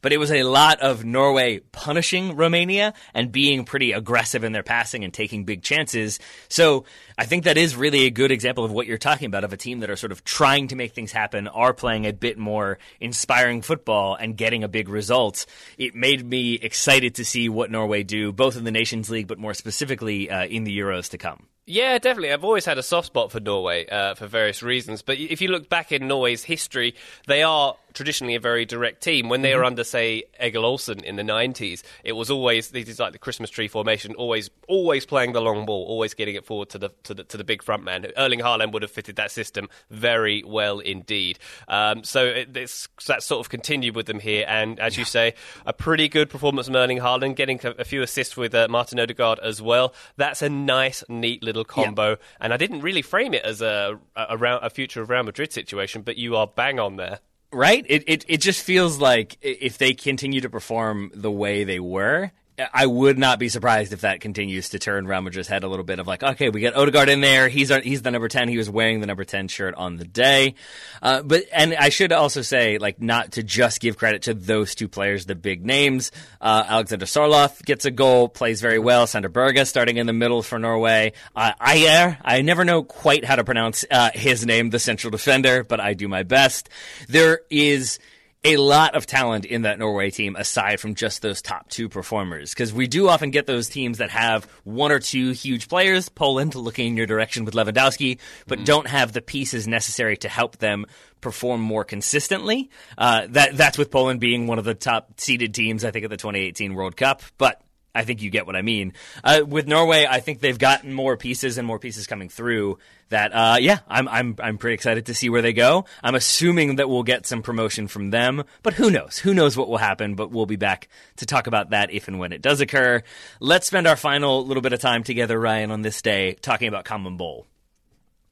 but 0.00 0.12
it 0.12 0.18
was 0.18 0.30
a 0.30 0.42
lot 0.42 0.80
of 0.80 1.04
Norway 1.04 1.60
punishing 1.72 2.36
Romania 2.36 2.94
and 3.14 3.32
being 3.32 3.64
pretty 3.64 3.92
aggressive 3.92 4.44
in 4.44 4.52
their 4.52 4.62
passing 4.62 5.04
and 5.04 5.12
taking 5.12 5.44
big 5.44 5.62
chances. 5.62 6.18
So 6.48 6.84
I 7.16 7.24
think 7.24 7.44
that 7.44 7.56
is 7.56 7.76
really 7.76 8.06
a 8.06 8.10
good 8.10 8.30
example 8.30 8.64
of 8.64 8.72
what 8.72 8.86
you're 8.86 8.98
talking 8.98 9.26
about 9.26 9.44
of 9.44 9.52
a 9.52 9.56
team 9.56 9.80
that 9.80 9.90
are 9.90 9.96
sort 9.96 10.12
of 10.12 10.24
trying 10.24 10.68
to 10.68 10.76
make 10.76 10.92
things 10.92 11.12
happen, 11.12 11.48
are 11.48 11.74
playing 11.74 12.06
a 12.06 12.12
bit 12.12 12.38
more 12.38 12.78
inspiring 13.00 13.62
football 13.62 14.14
and 14.14 14.36
getting 14.36 14.64
a 14.64 14.68
big 14.68 14.88
result. 14.88 15.46
It 15.76 15.94
made 15.94 16.24
me 16.24 16.54
excited 16.54 17.16
to 17.16 17.24
see 17.24 17.48
what 17.48 17.70
Norway 17.70 18.02
do, 18.02 18.32
both 18.32 18.56
in 18.56 18.64
the 18.64 18.70
Nations 18.70 19.10
League, 19.10 19.26
but 19.26 19.38
more 19.38 19.54
specifically 19.54 20.30
uh, 20.30 20.46
in 20.46 20.64
the 20.64 20.78
Euros 20.78 21.10
to 21.10 21.18
come. 21.18 21.46
Yeah, 21.70 21.98
definitely. 21.98 22.32
I've 22.32 22.44
always 22.44 22.64
had 22.64 22.78
a 22.78 22.82
soft 22.82 23.08
spot 23.08 23.30
for 23.30 23.40
Norway 23.40 23.86
uh, 23.86 24.14
for 24.14 24.26
various 24.26 24.62
reasons. 24.62 25.02
But 25.02 25.18
if 25.18 25.42
you 25.42 25.48
look 25.48 25.68
back 25.68 25.92
in 25.92 26.08
Norway's 26.08 26.42
history, 26.42 26.94
they 27.26 27.42
are 27.42 27.76
traditionally 27.98 28.36
a 28.36 28.40
very 28.40 28.64
direct 28.64 29.02
team. 29.02 29.28
When 29.28 29.42
they 29.42 29.56
were 29.56 29.64
under, 29.64 29.82
say, 29.82 30.22
Egil 30.40 30.64
Olsen 30.64 31.02
in 31.02 31.16
the 31.16 31.24
90s, 31.24 31.82
it 32.04 32.12
was 32.12 32.30
always, 32.30 32.70
this 32.70 32.88
is 32.88 33.00
like 33.00 33.12
the 33.12 33.18
Christmas 33.18 33.50
tree 33.50 33.66
formation, 33.66 34.14
always 34.14 34.50
always 34.68 35.04
playing 35.04 35.32
the 35.32 35.40
long 35.40 35.66
ball, 35.66 35.84
always 35.86 36.14
getting 36.14 36.36
it 36.36 36.44
forward 36.44 36.68
to 36.70 36.78
the, 36.78 36.90
to 37.02 37.12
the, 37.12 37.24
to 37.24 37.36
the 37.36 37.42
big 37.42 37.60
front 37.60 37.82
man. 37.82 38.06
Erling 38.16 38.38
Haaland 38.38 38.70
would 38.72 38.82
have 38.82 38.90
fitted 38.92 39.16
that 39.16 39.32
system 39.32 39.68
very 39.90 40.44
well 40.46 40.78
indeed. 40.78 41.40
Um, 41.66 42.04
so 42.04 42.24
it, 42.24 42.56
it's, 42.56 42.88
that 43.08 43.24
sort 43.24 43.44
of 43.44 43.50
continued 43.50 43.96
with 43.96 44.06
them 44.06 44.20
here. 44.20 44.44
And 44.46 44.78
as 44.78 44.96
you 44.96 45.04
say, 45.04 45.34
a 45.66 45.72
pretty 45.72 46.08
good 46.08 46.30
performance 46.30 46.68
from 46.68 46.76
Erling 46.76 46.98
Haaland, 46.98 47.34
getting 47.34 47.58
a, 47.64 47.70
a 47.80 47.84
few 47.84 48.02
assists 48.02 48.36
with 48.36 48.54
uh, 48.54 48.68
Martin 48.68 49.00
Odegaard 49.00 49.40
as 49.40 49.60
well. 49.60 49.92
That's 50.16 50.40
a 50.40 50.48
nice, 50.48 51.02
neat 51.08 51.42
little 51.42 51.64
combo. 51.64 52.16
And 52.40 52.54
I 52.54 52.56
didn't 52.56 52.82
really 52.82 53.02
frame 53.02 53.34
it 53.34 53.44
as 53.44 53.60
a, 53.60 53.98
a, 54.14 54.38
a 54.38 54.70
future 54.70 55.02
of 55.02 55.10
Real 55.10 55.24
Madrid 55.24 55.52
situation, 55.52 56.02
but 56.02 56.16
you 56.16 56.36
are 56.36 56.46
bang 56.46 56.78
on 56.78 56.94
there. 56.94 57.18
Right? 57.50 57.84
It, 57.88 58.04
it 58.06 58.24
it 58.28 58.40
just 58.42 58.62
feels 58.62 58.98
like 58.98 59.38
if 59.40 59.78
they 59.78 59.94
continue 59.94 60.42
to 60.42 60.50
perform 60.50 61.10
the 61.14 61.30
way 61.30 61.64
they 61.64 61.80
were, 61.80 62.30
I 62.72 62.86
would 62.86 63.18
not 63.18 63.38
be 63.38 63.48
surprised 63.48 63.92
if 63.92 64.00
that 64.00 64.20
continues 64.20 64.70
to 64.70 64.78
turn 64.78 65.06
Madrid's 65.06 65.48
head 65.48 65.62
a 65.62 65.68
little 65.68 65.84
bit 65.84 65.98
of 65.98 66.06
like, 66.06 66.22
okay, 66.22 66.50
we 66.50 66.60
got 66.60 66.74
Odegaard 66.74 67.08
in 67.08 67.20
there. 67.20 67.48
He's 67.48 67.70
our, 67.70 67.80
he's 67.80 68.02
the 68.02 68.10
number 68.10 68.28
ten. 68.28 68.48
He 68.48 68.56
was 68.56 68.68
wearing 68.68 69.00
the 69.00 69.06
number 69.06 69.24
ten 69.24 69.48
shirt 69.48 69.74
on 69.74 69.96
the 69.96 70.04
day. 70.04 70.54
Uh, 71.00 71.22
but 71.22 71.44
and 71.52 71.74
I 71.74 71.88
should 71.88 72.12
also 72.12 72.42
say, 72.42 72.78
like, 72.78 73.00
not 73.00 73.32
to 73.32 73.42
just 73.42 73.80
give 73.80 73.96
credit 73.96 74.22
to 74.22 74.34
those 74.34 74.74
two 74.74 74.88
players, 74.88 75.26
the 75.26 75.34
big 75.34 75.64
names. 75.64 76.10
Uh, 76.40 76.64
Alexander 76.66 77.06
Sorloth 77.06 77.64
gets 77.64 77.84
a 77.84 77.90
goal, 77.90 78.28
plays 78.28 78.60
very 78.60 78.78
well. 78.78 79.06
Sander 79.06 79.28
Berge 79.28 79.66
starting 79.66 79.96
in 79.96 80.06
the 80.06 80.12
middle 80.12 80.42
for 80.42 80.58
Norway. 80.58 81.12
Uh, 81.36 81.52
Ajer, 81.60 82.18
I 82.24 82.42
never 82.42 82.64
know 82.64 82.82
quite 82.82 83.24
how 83.24 83.36
to 83.36 83.44
pronounce 83.44 83.84
uh, 83.90 84.10
his 84.14 84.44
name, 84.44 84.70
the 84.70 84.78
central 84.78 85.10
defender, 85.10 85.64
but 85.64 85.80
I 85.80 85.94
do 85.94 86.08
my 86.08 86.22
best. 86.22 86.68
There 87.08 87.40
is 87.50 87.98
a 88.44 88.56
lot 88.56 88.94
of 88.94 89.04
talent 89.06 89.44
in 89.44 89.62
that 89.62 89.78
Norway 89.78 90.10
team 90.10 90.36
aside 90.36 90.78
from 90.80 90.94
just 90.94 91.22
those 91.22 91.42
top 91.42 91.68
two 91.68 91.88
performers. 91.88 92.54
Because 92.54 92.72
we 92.72 92.86
do 92.86 93.08
often 93.08 93.30
get 93.30 93.46
those 93.46 93.68
teams 93.68 93.98
that 93.98 94.10
have 94.10 94.44
one 94.64 94.92
or 94.92 95.00
two 95.00 95.32
huge 95.32 95.68
players, 95.68 96.08
Poland 96.08 96.54
looking 96.54 96.88
in 96.88 96.96
your 96.96 97.06
direction 97.06 97.44
with 97.44 97.54
Lewandowski, 97.54 98.18
but 98.46 98.64
don't 98.64 98.86
have 98.86 99.12
the 99.12 99.20
pieces 99.20 99.66
necessary 99.66 100.16
to 100.18 100.28
help 100.28 100.58
them 100.58 100.86
perform 101.20 101.60
more 101.60 101.84
consistently. 101.84 102.70
Uh, 102.96 103.26
that 103.30 103.56
that's 103.56 103.76
with 103.76 103.90
Poland 103.90 104.20
being 104.20 104.46
one 104.46 104.58
of 104.58 104.64
the 104.64 104.74
top 104.74 105.18
seeded 105.18 105.52
teams, 105.52 105.84
I 105.84 105.90
think, 105.90 106.04
at 106.04 106.10
the 106.10 106.16
2018 106.16 106.74
World 106.74 106.96
Cup. 106.96 107.22
But 107.38 107.60
I 107.98 108.04
think 108.04 108.22
you 108.22 108.30
get 108.30 108.46
what 108.46 108.54
I 108.54 108.62
mean. 108.62 108.92
Uh, 109.24 109.40
with 109.46 109.66
Norway, 109.66 110.06
I 110.08 110.20
think 110.20 110.38
they've 110.40 110.58
gotten 110.58 110.92
more 110.94 111.16
pieces 111.16 111.58
and 111.58 111.66
more 111.66 111.80
pieces 111.80 112.06
coming 112.06 112.28
through. 112.28 112.78
That 113.08 113.32
uh, 113.34 113.56
yeah, 113.60 113.78
I'm 113.88 114.06
I'm 114.06 114.36
I'm 114.38 114.58
pretty 114.58 114.74
excited 114.74 115.06
to 115.06 115.14
see 115.14 115.30
where 115.30 115.42
they 115.42 115.52
go. 115.52 115.86
I'm 116.02 116.14
assuming 116.14 116.76
that 116.76 116.88
we'll 116.88 117.02
get 117.02 117.26
some 117.26 117.42
promotion 117.42 117.88
from 117.88 118.10
them, 118.10 118.44
but 118.62 118.74
who 118.74 118.90
knows? 118.90 119.18
Who 119.18 119.34
knows 119.34 119.56
what 119.56 119.68
will 119.68 119.78
happen? 119.78 120.14
But 120.14 120.30
we'll 120.30 120.46
be 120.46 120.56
back 120.56 120.88
to 121.16 121.26
talk 121.26 121.46
about 121.46 121.70
that 121.70 121.90
if 121.90 122.06
and 122.06 122.18
when 122.18 122.32
it 122.32 122.40
does 122.42 122.60
occur. 122.60 123.02
Let's 123.40 123.66
spend 123.66 123.86
our 123.86 123.96
final 123.96 124.46
little 124.46 124.60
bit 124.62 124.72
of 124.74 124.80
time 124.80 125.02
together, 125.04 125.40
Ryan, 125.40 125.70
on 125.70 125.82
this 125.82 126.00
day 126.02 126.34
talking 126.34 126.68
about 126.68 126.84
CONMEBOL. 126.84 127.46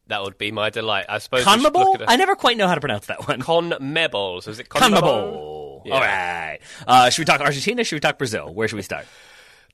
That 0.08 0.22
would 0.22 0.38
be 0.38 0.52
my 0.52 0.70
delight. 0.70 1.06
I 1.08 1.18
suppose. 1.18 1.44
CONMEBOL? 1.44 2.02
a- 2.02 2.10
I 2.10 2.16
never 2.16 2.36
quite 2.36 2.56
know 2.56 2.68
how 2.68 2.74
to 2.74 2.80
pronounce 2.80 3.06
that 3.06 3.26
one. 3.26 3.40
CONMEBOL. 3.40 4.42
So 4.42 4.50
is 4.50 4.60
it 4.60 4.68
CONMEBOL? 4.68 5.00
CONMEBOL. 5.00 5.82
Yeah. 5.86 5.94
All 5.94 6.00
right. 6.00 6.58
Uh, 6.86 7.10
should 7.10 7.20
we 7.22 7.24
talk 7.24 7.40
Argentina? 7.40 7.82
Should 7.84 7.96
we 7.96 8.00
talk 8.00 8.18
Brazil? 8.18 8.52
Where 8.52 8.68
should 8.68 8.76
we 8.76 8.82
start? 8.82 9.06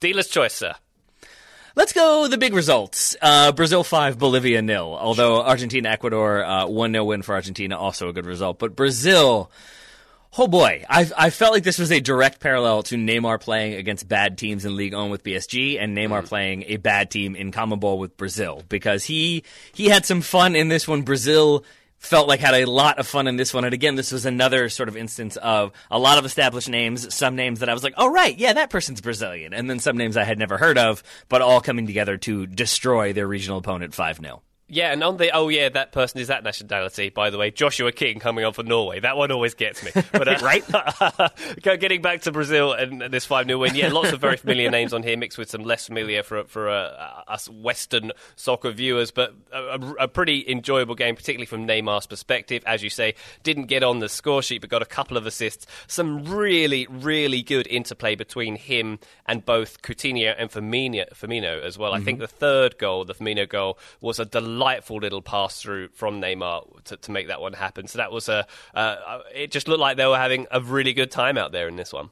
Dealer's 0.03 0.29
choice, 0.29 0.53
sir. 0.53 0.75
Let's 1.75 1.95
go 1.95 2.29
the 2.29 2.37
big 2.37 2.53
results. 2.53 3.17
Uh, 3.23 3.53
Brazil 3.53 3.83
5, 3.83 4.19
Bolivia 4.19 4.61
nil. 4.61 4.99
Although 5.01 5.43
Argentina, 5.43 5.89
Ecuador, 5.89 6.45
uh, 6.45 6.67
1 6.67 6.93
0 6.93 7.05
win 7.05 7.23
for 7.23 7.35
Argentina, 7.35 7.79
also 7.79 8.09
a 8.09 8.13
good 8.13 8.27
result. 8.27 8.59
But 8.59 8.77
Brazil, 8.77 9.51
oh 10.37 10.49
boy, 10.49 10.85
I, 10.91 11.11
I 11.17 11.31
felt 11.31 11.55
like 11.55 11.63
this 11.63 11.79
was 11.79 11.91
a 11.91 12.01
direct 12.01 12.41
parallel 12.41 12.83
to 12.85 12.97
Neymar 12.97 13.41
playing 13.41 13.75
against 13.75 14.07
bad 14.07 14.37
teams 14.37 14.67
in 14.67 14.77
Ligue 14.77 14.93
1 14.93 15.09
with 15.09 15.23
PSG 15.23 15.81
and 15.81 15.97
Neymar 15.97 16.27
playing 16.27 16.65
a 16.67 16.77
bad 16.77 17.11
team 17.11 17.35
in 17.35 17.53
CONMEBOL 17.53 17.97
with 17.97 18.19
Brazil 18.19 18.63
because 18.69 19.05
he, 19.05 19.45
he 19.73 19.89
had 19.89 20.05
some 20.05 20.21
fun 20.21 20.55
in 20.55 20.69
this 20.69 20.87
one. 20.87 21.03
Brazil 21.03 21.65
felt 22.03 22.29
like 22.29 22.41
had 22.41 22.55
a 22.55 22.65
lot 22.65 22.99
of 22.99 23.07
fun 23.07 23.29
in 23.29 23.37
this 23.37 23.55
one. 23.55 23.65
And 23.65 23.73
again, 23.73 23.95
this 23.95 24.11
was 24.11 24.27
another 24.27 24.69
sort 24.69 24.89
of 24.89 24.97
instance 24.97 25.37
of 25.37 25.73
a 25.91 25.99
lot 25.99 26.19
of 26.19 26.25
established 26.25 26.69
names, 26.69 27.15
some 27.15 27.37
names 27.37 27.61
that 27.61 27.69
I 27.69 27.75
was 27.75 27.85
like, 27.85 27.95
oh, 27.97 28.11
right, 28.11 28.37
yeah, 28.37 28.53
that 28.53 28.71
person's 28.71 29.01
Brazilian. 29.01 29.55
And 29.55 29.71
then 29.71 29.79
some 29.79 29.97
names 29.97 30.17
I 30.17 30.25
had 30.25 30.39
never 30.39 30.59
heard 30.59 30.79
of, 30.79 31.03
but 31.29 31.43
all 31.43 31.61
coming 31.61 31.87
together 31.87 32.17
to 32.19 32.47
destroy 32.47 33.13
their 33.13 33.27
regional 33.27 33.59
opponent 33.59 33.95
5 33.95 34.19
0. 34.19 34.43
Yeah, 34.73 34.91
and 34.91 35.05
on 35.05 35.19
the 35.19 35.31
oh 35.37 35.49
yeah, 35.49 35.69
that 35.69 35.93
person 35.93 36.19
is 36.19 36.29
that 36.29 36.43
nationality. 36.45 37.11
By 37.11 37.29
the 37.29 37.37
way, 37.37 37.51
Joshua 37.51 37.93
King 37.93 38.19
coming 38.21 38.43
on 38.43 38.55
for 38.55 38.63
Norway. 38.63 39.01
That 39.01 39.19
one 39.19 39.31
always 39.31 39.53
gets 39.53 39.85
me. 39.85 39.91
But 40.13 40.29
uh, 40.29 40.39
Right? 40.43 40.65
getting 41.63 42.01
back 42.01 42.23
to 42.23 42.33
Brazil 42.33 42.73
and 42.73 43.03
this 43.03 43.27
five 43.27 43.47
0 43.47 43.59
win. 43.59 43.75
Yeah, 43.75 43.89
lots 43.89 44.13
of 44.13 44.21
very 44.23 44.39
familiar 44.39 44.71
names 44.79 44.95
on 44.95 45.03
here, 45.03 45.17
mixed 45.19 45.37
with 45.37 45.51
some 45.51 45.63
less 45.63 45.87
familiar 45.89 46.23
for 46.23 46.45
for 46.45 46.71
uh, 46.71 47.23
us 47.29 47.51
Western 47.51 48.13
soccer 48.35 48.71
viewers. 48.71 49.11
But 49.11 49.35
a, 49.53 49.79
a- 50.01 50.09
pretty 50.09 50.45
enjoyable 50.49 50.95
game, 50.95 51.17
particularly 51.17 51.47
from 51.47 51.67
Neymar's 51.67 52.07
perspective. 52.07 52.63
As 52.67 52.83
you 52.83 52.89
say, 52.89 53.15
didn't 53.43 53.67
get 53.67 53.83
on 53.83 53.99
the 53.99 54.09
score 54.09 54.43
sheet, 54.43 54.63
but 54.63 54.71
got 54.71 54.81
a 54.83 54.87
couple 54.87 55.19
of 55.19 55.27
assists. 55.27 55.67
Some 55.87 56.25
really, 56.25 56.87
really 56.89 57.43
good 57.43 57.67
interplay 57.67 58.15
between 58.15 58.57
him 58.57 58.99
and 59.27 59.45
both 59.45 59.83
Coutinho 59.83 60.35
and 60.39 60.51
Firmino, 60.51 61.13
Firmino 61.15 61.63
as 61.63 61.77
well. 61.77 61.93
I 61.93 62.01
think 62.01 62.21
the 62.21 62.27
third 62.27 62.79
goal, 62.79 63.05
the 63.05 63.15
Firmino 63.15 63.47
goal, 63.49 63.79
was 64.01 64.19
a 64.19 64.25
delightful 64.63 64.99
little 64.99 65.23
pass 65.23 65.61
through 65.61 65.89
from 65.89 66.21
Neymar 66.21 66.85
to, 66.85 66.97
to 66.97 67.11
make 67.11 67.27
that 67.27 67.41
one 67.41 67.53
happen. 67.53 67.89
So 67.89 67.99
that 67.99 68.13
was 68.13 68.29
a. 68.29 68.47
Uh, 68.73 69.19
it 69.35 69.51
just 69.51 69.67
looked 69.67 69.81
like 69.81 69.97
they 69.97 70.07
were 70.07 70.17
having 70.17 70.47
a 70.53 70.61
really 70.61 70.93
good 70.93 71.11
time 71.11 71.37
out 71.37 71.51
there 71.51 71.67
in 71.67 71.75
this 71.75 71.93
one. 71.93 72.11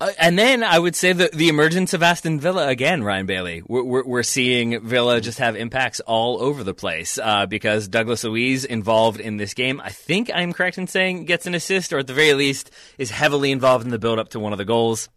Uh, 0.00 0.10
and 0.18 0.38
then 0.38 0.62
I 0.62 0.78
would 0.78 0.96
say 0.96 1.12
that 1.12 1.32
the 1.32 1.48
emergence 1.48 1.92
of 1.92 2.02
Aston 2.02 2.40
Villa 2.40 2.68
again, 2.68 3.02
Ryan 3.02 3.26
Bailey. 3.26 3.62
We're, 3.66 3.82
we're, 3.82 4.04
we're 4.06 4.22
seeing 4.22 4.80
Villa 4.80 5.20
just 5.20 5.40
have 5.40 5.56
impacts 5.56 6.00
all 6.00 6.40
over 6.40 6.64
the 6.64 6.74
place 6.74 7.18
uh, 7.18 7.46
because 7.46 7.86
Douglas 7.88 8.24
Luiz 8.24 8.64
involved 8.64 9.20
in 9.20 9.36
this 9.36 9.52
game. 9.52 9.80
I 9.82 9.90
think 9.90 10.30
I'm 10.32 10.54
correct 10.54 10.78
in 10.78 10.86
saying 10.86 11.24
gets 11.24 11.46
an 11.46 11.54
assist, 11.54 11.92
or 11.92 11.98
at 11.98 12.06
the 12.06 12.14
very 12.14 12.34
least 12.34 12.70
is 12.96 13.10
heavily 13.10 13.50
involved 13.50 13.84
in 13.84 13.90
the 13.90 13.98
build 13.98 14.18
up 14.18 14.30
to 14.30 14.40
one 14.40 14.52
of 14.52 14.58
the 14.58 14.64
goals. 14.64 15.10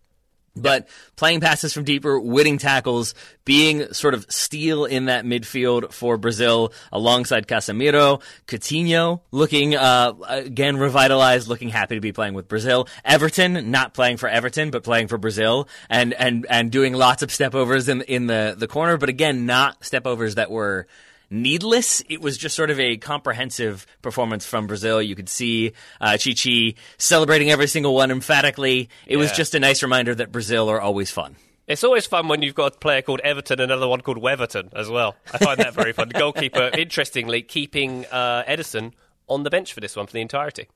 But 0.56 0.90
playing 1.16 1.40
passes 1.40 1.74
from 1.74 1.86
deeper, 1.86 2.20
winning 2.20 2.58
tackles, 2.58 3.16
being 3.46 3.94
sort 3.94 4.14
of 4.14 4.26
steel 4.30 4.84
in 4.86 5.06
that 5.06 5.24
midfield 5.24 5.94
for 5.94 6.18
Brazil 6.18 6.74
alongside 6.92 7.48
Casemiro, 7.48 8.22
Coutinho 8.48 9.22
looking 9.32 9.76
uh, 9.76 10.14
again 10.28 10.76
revitalized, 10.76 11.48
looking 11.48 11.70
happy 11.70 11.96
to 11.96 12.02
be 12.02 12.12
playing 12.12 12.34
with 12.34 12.50
Brazil. 12.50 12.88
Everton 13.06 13.72
not 13.72 13.94
playing 13.94 14.18
for 14.18 14.28
Everton, 14.28 14.72
but 14.72 14.84
playing 14.84 15.08
for 15.08 15.18
Brazil, 15.18 15.70
and 15.90 16.14
and 16.14 16.46
and 16.50 16.70
doing 16.70 16.94
lots 16.94 17.24
of 17.24 17.30
stepovers 17.30 17.88
in 17.88 18.02
in 18.02 18.28
the 18.28 18.56
the 18.58 18.68
corner, 18.68 18.98
but 18.98 19.08
again 19.08 19.46
not 19.46 19.80
stepovers 19.82 20.36
that 20.36 20.52
were 20.52 20.86
needless. 21.32 22.04
It 22.10 22.22
was 22.22 22.38
just 22.38 22.56
sort 22.56 22.70
of 22.70 22.80
a 22.80 22.98
comprehensive 22.98 23.88
performance 24.02 24.46
from 24.46 24.68
Brazil. 24.68 25.02
You 25.02 25.16
could 25.16 25.30
see 25.30 25.74
uh, 26.00 26.18
Tite 26.18 26.76
celebrating 26.98 27.50
every 27.50 27.68
single 27.68 27.96
one 27.96 28.12
emphatically. 28.12 28.90
It 29.08 29.18
was 29.18 29.32
just 29.32 29.56
a 29.56 29.60
nice 29.60 29.82
reminder 29.82 30.14
that 30.16 30.32
Brazil 30.32 30.70
are 30.70 30.82
always 30.82 31.10
fun. 31.10 31.36
It's 31.68 31.84
always 31.84 32.06
fun 32.06 32.28
when 32.28 32.42
you've 32.42 32.56
got 32.56 32.76
a 32.76 32.78
player 32.78 33.02
called 33.02 33.22
Everton 33.22 33.62
and 33.62 33.72
another 33.72 33.88
one 33.88 34.02
called 34.02 34.18
Weverton 34.18 34.74
as 34.74 34.90
well. 34.90 35.16
I 35.34 35.38
find 35.38 35.60
that 35.60 35.74
very 35.74 35.94
fun. 35.94 36.10
The 36.10 36.20
goalkeeper, 36.20 36.70
interestingly, 36.78 37.44
keeping 37.44 38.06
uh, 38.12 38.44
Ederson 38.44 38.92
on 39.30 39.44
the 39.44 39.50
bench 39.50 39.72
for 39.72 39.80
this 39.80 39.96
one 39.96 40.06
for 40.08 40.14
the 40.14 40.22
entirety. 40.22 40.68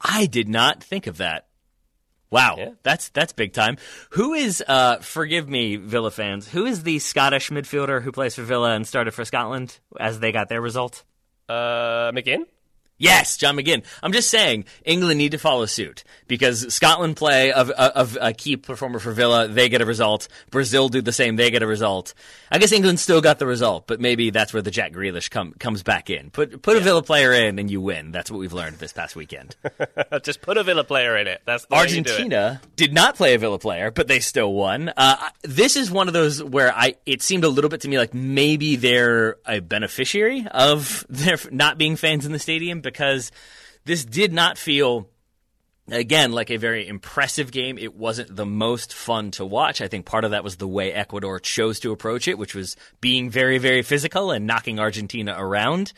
I 0.00 0.26
did 0.26 0.48
not 0.48 0.82
think 0.82 1.06
of 1.06 1.16
that. 1.16 1.46
Wow, 2.34 2.56
Yeah. 2.58 2.70
that's 2.82 3.08
that's 3.10 3.32
big 3.32 3.52
time. 3.52 3.76
Who 4.10 4.34
is? 4.34 4.62
Uh, 4.66 4.96
forgive 4.98 5.48
me, 5.48 5.76
Villa 5.76 6.10
fans. 6.10 6.48
Who 6.48 6.66
is 6.66 6.82
the 6.82 6.98
Scottish 6.98 7.50
midfielder 7.50 8.02
who 8.02 8.10
plays 8.12 8.34
for 8.34 8.42
Villa 8.42 8.74
and 8.74 8.84
started 8.86 9.12
for 9.12 9.24
Scotland 9.24 9.78
as 10.00 10.18
they 10.20 10.32
got 10.32 10.48
their 10.48 10.60
result? 10.60 11.04
Uh, 11.48 12.10
McGinn? 12.12 12.46
Yes, 12.96 13.36
John 13.36 13.56
McGinn. 13.56 13.84
I'm 14.02 14.12
just 14.12 14.30
saying 14.30 14.66
England 14.84 15.18
need 15.18 15.32
to 15.32 15.38
follow 15.38 15.66
suit 15.66 16.04
because 16.28 16.72
Scotland 16.72 17.16
play 17.16 17.52
of, 17.52 17.70
of 17.70 18.16
a 18.20 18.32
key 18.32 18.56
performer 18.56 19.00
for 19.00 19.10
Villa, 19.10 19.48
they 19.48 19.68
get 19.68 19.80
a 19.80 19.84
result. 19.84 20.28
Brazil 20.50 20.88
do 20.88 21.02
the 21.02 21.12
same, 21.12 21.34
they 21.34 21.50
get 21.50 21.62
a 21.62 21.66
result. 21.66 22.14
I 22.52 22.58
guess 22.58 22.70
England 22.70 23.00
still 23.00 23.20
got 23.20 23.40
the 23.40 23.46
result, 23.46 23.88
but 23.88 24.00
maybe 24.00 24.30
that's 24.30 24.52
where 24.52 24.62
the 24.62 24.70
Jack 24.70 24.92
Grealish 24.92 25.28
come, 25.28 25.54
comes 25.58 25.82
back 25.82 26.08
in. 26.08 26.30
Put 26.30 26.62
put 26.62 26.76
a 26.76 26.80
Villa 26.80 27.02
player 27.02 27.32
in 27.32 27.58
and 27.58 27.68
you 27.68 27.80
win. 27.80 28.12
That's 28.12 28.30
what 28.30 28.38
we've 28.38 28.52
learned 28.52 28.78
this 28.78 28.92
past 28.92 29.16
weekend. 29.16 29.56
Just 30.22 30.40
put 30.40 30.56
a 30.56 30.62
Villa 30.62 30.84
player 30.84 31.16
in 31.16 31.26
it. 31.26 31.42
That's 31.44 31.66
the 31.66 31.74
way 31.74 31.82
you 31.82 31.88
do 31.88 31.98
it. 31.98 32.08
Argentina 32.10 32.60
did 32.76 32.94
not 32.94 33.16
play 33.16 33.34
a 33.34 33.38
Villa 33.38 33.58
player, 33.58 33.90
but 33.90 34.06
they 34.06 34.20
still 34.20 34.52
won. 34.52 34.92
Uh, 34.96 35.16
this 35.42 35.74
is 35.76 35.90
one 35.90 36.06
of 36.06 36.14
those 36.14 36.42
where 36.42 36.72
I 36.72 36.94
it 37.06 37.22
seemed 37.22 37.42
a 37.42 37.48
little 37.48 37.70
bit 37.70 37.80
to 37.80 37.88
me 37.88 37.98
like 37.98 38.14
maybe 38.14 38.76
they're 38.76 39.36
a 39.46 39.58
beneficiary 39.58 40.46
of 40.48 41.04
their 41.08 41.38
not 41.50 41.76
being 41.76 41.96
fans 41.96 42.24
in 42.24 42.30
the 42.30 42.38
stadium 42.38 42.82
because 42.84 43.32
this 43.84 44.04
did 44.04 44.32
not 44.32 44.56
feel 44.56 45.08
again 45.90 46.32
like 46.32 46.50
a 46.50 46.56
very 46.56 46.86
impressive 46.86 47.50
game. 47.50 47.76
It 47.78 47.94
wasn't 47.94 48.34
the 48.34 48.46
most 48.46 48.94
fun 48.94 49.32
to 49.32 49.44
watch. 49.44 49.80
I 49.80 49.88
think 49.88 50.06
part 50.06 50.24
of 50.24 50.30
that 50.30 50.44
was 50.44 50.56
the 50.56 50.68
way 50.68 50.92
ecuador 50.92 51.40
chose 51.40 51.80
to 51.80 51.90
approach 51.92 52.28
it 52.28 52.38
which 52.38 52.54
was 52.54 52.76
being 53.00 53.28
very 53.28 53.58
very 53.58 53.82
physical 53.82 54.30
and 54.30 54.46
knocking 54.46 54.78
argentina 54.78 55.34
around. 55.36 55.92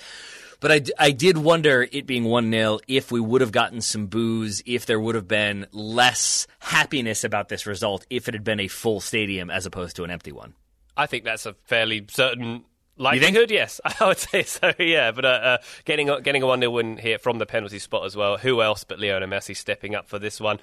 But 0.59 0.91
I 0.99 1.11
did 1.11 1.37
wonder, 1.37 1.87
it 1.93 2.07
being 2.07 2.25
1 2.25 2.51
0, 2.51 2.79
if 2.89 3.13
we 3.13 3.21
would 3.21 3.43
have 3.43 3.53
gotten 3.53 3.83
some 3.83 4.07
boos, 4.07 4.63
if 4.65 4.87
there 4.87 4.99
would 4.99 5.15
have 5.15 5.29
been 5.29 5.67
less 5.71 6.47
happiness 6.61 7.25
about 7.25 7.49
this 7.49 7.67
result, 7.67 8.07
if 8.09 8.27
it 8.27 8.35
had 8.35 8.43
been 8.43 8.61
a 8.61 8.69
full 8.69 9.01
stadium 9.01 9.51
as 9.51 9.67
opposed 9.67 9.97
to 9.97 10.05
an 10.05 10.11
empty 10.11 10.33
one. 10.33 10.55
I 10.97 11.07
think 11.07 11.25
that's 11.25 11.45
a 11.45 11.55
fairly 11.65 12.07
certain 12.09 12.65
likelihood. 12.97 13.51
Yes, 13.51 13.81
I 14.01 14.07
would 14.07 14.19
say 14.19 14.43
so. 14.43 14.73
Yeah, 14.79 15.13
but 15.13 15.25
uh, 15.25 15.29
uh, 15.29 15.59
getting 15.85 16.11
a, 16.11 16.21
getting 16.21 16.43
a 16.43 16.47
one 16.47 16.61
0 16.61 16.71
win 16.71 16.97
here 16.97 17.19
from 17.19 17.39
the 17.39 17.47
penalty 17.47 17.79
spot 17.79 18.05
as 18.05 18.17
well. 18.17 18.39
Who 18.39 18.63
else 18.63 18.85
but 18.85 18.99
Lionel 19.01 19.29
Messi 19.29 19.57
stepping 19.57 19.95
up 19.95 20.09
for 20.09 20.19
this 20.19 20.41
one? 20.41 20.59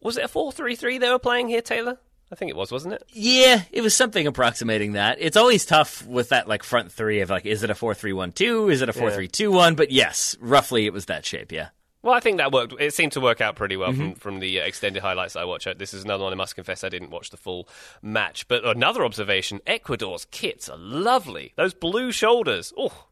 Was 0.00 0.16
it 0.16 0.24
a 0.24 0.28
four 0.28 0.52
three 0.52 0.76
three 0.76 0.98
they 0.98 1.10
were 1.10 1.18
playing 1.18 1.48
here, 1.48 1.62
Taylor? 1.62 1.98
I 2.32 2.36
think 2.36 2.50
it 2.50 2.56
was, 2.56 2.72
wasn't 2.72 2.94
it? 2.94 3.04
Yeah, 3.12 3.62
it 3.70 3.82
was 3.82 3.94
something 3.94 4.26
approximating 4.26 4.92
that. 4.92 5.18
It's 5.20 5.36
always 5.36 5.64
tough 5.66 6.04
with 6.06 6.30
that 6.30 6.48
like 6.48 6.62
front 6.62 6.90
three 6.90 7.20
of 7.20 7.30
like, 7.30 7.46
is 7.46 7.62
it 7.62 7.70
a 7.70 7.74
4 7.74 7.94
3 7.94 8.12
1 8.12 8.32
2? 8.32 8.70
Is 8.70 8.82
it 8.82 8.88
a 8.88 8.92
4 8.92 9.10
3 9.10 9.28
2 9.28 9.52
1? 9.52 9.74
But 9.74 9.90
yes, 9.90 10.36
roughly 10.40 10.86
it 10.86 10.92
was 10.92 11.06
that 11.06 11.24
shape, 11.24 11.52
yeah. 11.52 11.68
Well, 12.04 12.12
I 12.14 12.20
think 12.20 12.36
that 12.36 12.52
worked. 12.52 12.74
It 12.78 12.92
seemed 12.92 13.12
to 13.12 13.20
work 13.20 13.40
out 13.40 13.56
pretty 13.56 13.76
well 13.78 13.90
Mm-hmm. 13.92 14.10
from, 14.12 14.14
from 14.34 14.40
the 14.40 14.60
uh, 14.60 14.64
extended 14.64 15.00
highlights 15.02 15.36
I 15.36 15.44
watched. 15.44 15.78
This 15.78 15.94
is 15.94 16.04
another 16.04 16.22
one. 16.24 16.32
I 16.32 16.36
must 16.36 16.54
confess, 16.54 16.84
I 16.84 16.90
didn't 16.90 17.10
watch 17.10 17.30
the 17.30 17.36
full 17.38 17.66
match. 18.02 18.46
But 18.46 18.64
another 18.64 19.04
observation: 19.04 19.60
Ecuador's 19.66 20.26
kits 20.30 20.68
are 20.68 20.76
lovely. 20.76 21.52
Those 21.56 21.72
blue 21.74 22.12
shoulders. 22.12 22.72
Oh, 22.76 23.06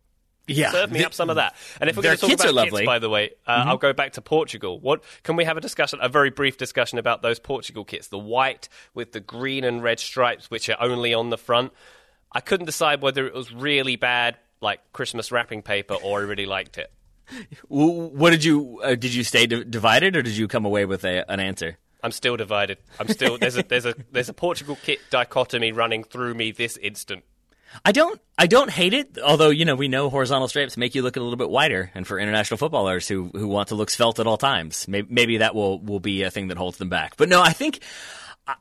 Yeah. 0.47 0.71
serve 0.73 0.93
me 0.93 0.99
The- 0.99 1.07
up 1.07 1.15
some 1.15 1.31
of 1.31 1.37
that. 1.37 1.55
And 1.81 1.89
if 1.89 1.97
we're 1.97 2.03
going 2.03 2.17
to 2.17 2.21
talk 2.21 2.33
about. 2.35 2.47
Mm-hmm. 2.55 2.77
kits, 2.77 2.87
by 2.87 2.99
the 2.99 3.09
way, 3.09 3.31
uh, 3.47 3.65
I'll 3.67 3.79
go 3.79 3.95
back 3.95 4.13
to 4.15 4.21
Portugal. 4.21 4.79
What 4.79 5.03
can 5.23 5.37
we 5.37 5.45
have 5.45 5.57
a 5.57 5.61
discussion, 5.63 5.99
a 6.03 6.09
very 6.11 6.29
brief 6.31 6.59
discussion 6.59 6.99
about 6.99 7.23
those 7.23 7.39
Portugal 7.39 7.85
kits? 7.87 8.09
The 8.09 8.19
white 8.19 8.69
with 8.93 9.13
the 9.13 9.21
green 9.21 9.65
and 9.65 9.83
red 9.83 10.01
stripes, 10.01 10.51
which 10.51 10.69
are 10.69 10.77
only 10.81 11.15
on 11.15 11.31
the 11.31 11.39
front. 11.39 11.73
I 12.31 12.41
couldn't 12.41 12.67
decide 12.67 13.01
whether 13.01 13.27
it 13.27 13.33
was 13.33 13.53
really 13.55 13.97
bad, 13.97 14.37
like 14.61 14.81
Christmas 14.93 15.33
wrapping 15.33 15.63
paper, 15.63 15.95
or 15.95 16.21
I 16.21 16.23
really 16.25 16.47
liked 16.47 16.77
it. 16.77 16.93
What 17.69 18.31
did 18.31 18.45
you, 18.45 18.81
uh, 18.83 18.95
did 18.95 19.15
you 19.15 19.25
stay 19.25 19.47
d- 19.47 19.65
divided 19.65 20.17
or 20.17 20.23
did 20.23 20.37
you 20.37 20.49
come 20.49 20.65
away 20.65 20.85
with 20.85 21.05
a, 21.05 21.31
an 21.31 21.41
answer? 21.41 21.79
I'm 22.03 22.13
still 22.13 22.37
divided. 22.37 22.79
I'm 22.99 23.09
still 23.09 23.39
there's 23.39 23.57
a 23.57 23.63
there's 23.63 23.87
a 23.87 23.95
there's 24.11 24.29
a 24.29 24.35
Portugal 24.35 24.77
kit 24.83 24.99
dichotomy 25.11 25.73
running 25.73 26.03
through 26.03 26.35
me 26.35 26.51
this 26.51 26.77
instant. 26.77 27.23
I 27.85 27.93
don't. 27.93 28.21
I 28.37 28.47
don't 28.47 28.71
hate 28.71 28.93
it. 28.93 29.19
Although 29.19 29.51
you 29.51 29.65
know, 29.65 29.77
we 29.77 29.89
know 29.89 30.11
horizontal 30.11 30.49
stripes 30.49 30.77
make 30.77 30.95
you 30.95 31.03
look 31.03 31.17
a 31.17 31.21
little 31.21 31.37
bit 31.37 31.49
wider, 31.49 31.91
and 31.95 32.07
for 32.07 32.19
international 32.19 32.59
footballers 32.59 33.09
who 33.09 33.31
who 33.33 33.47
want 33.47 33.69
to 33.69 33.77
look 33.77 33.89
svelte 33.89 34.19
at 34.19 34.27
all 34.27 34.37
times, 34.37 34.87
maybe, 34.89 35.07
maybe 35.11 35.37
that 35.39 35.55
will 35.55 35.81
will 35.81 36.01
be 36.01 36.23
a 36.23 36.31
thing 36.31 36.49
that 36.49 36.59
holds 36.59 36.79
them 36.79 36.89
back. 36.89 37.17
But 37.17 37.29
no, 37.29 37.41
I 37.41 37.53
think 37.53 37.81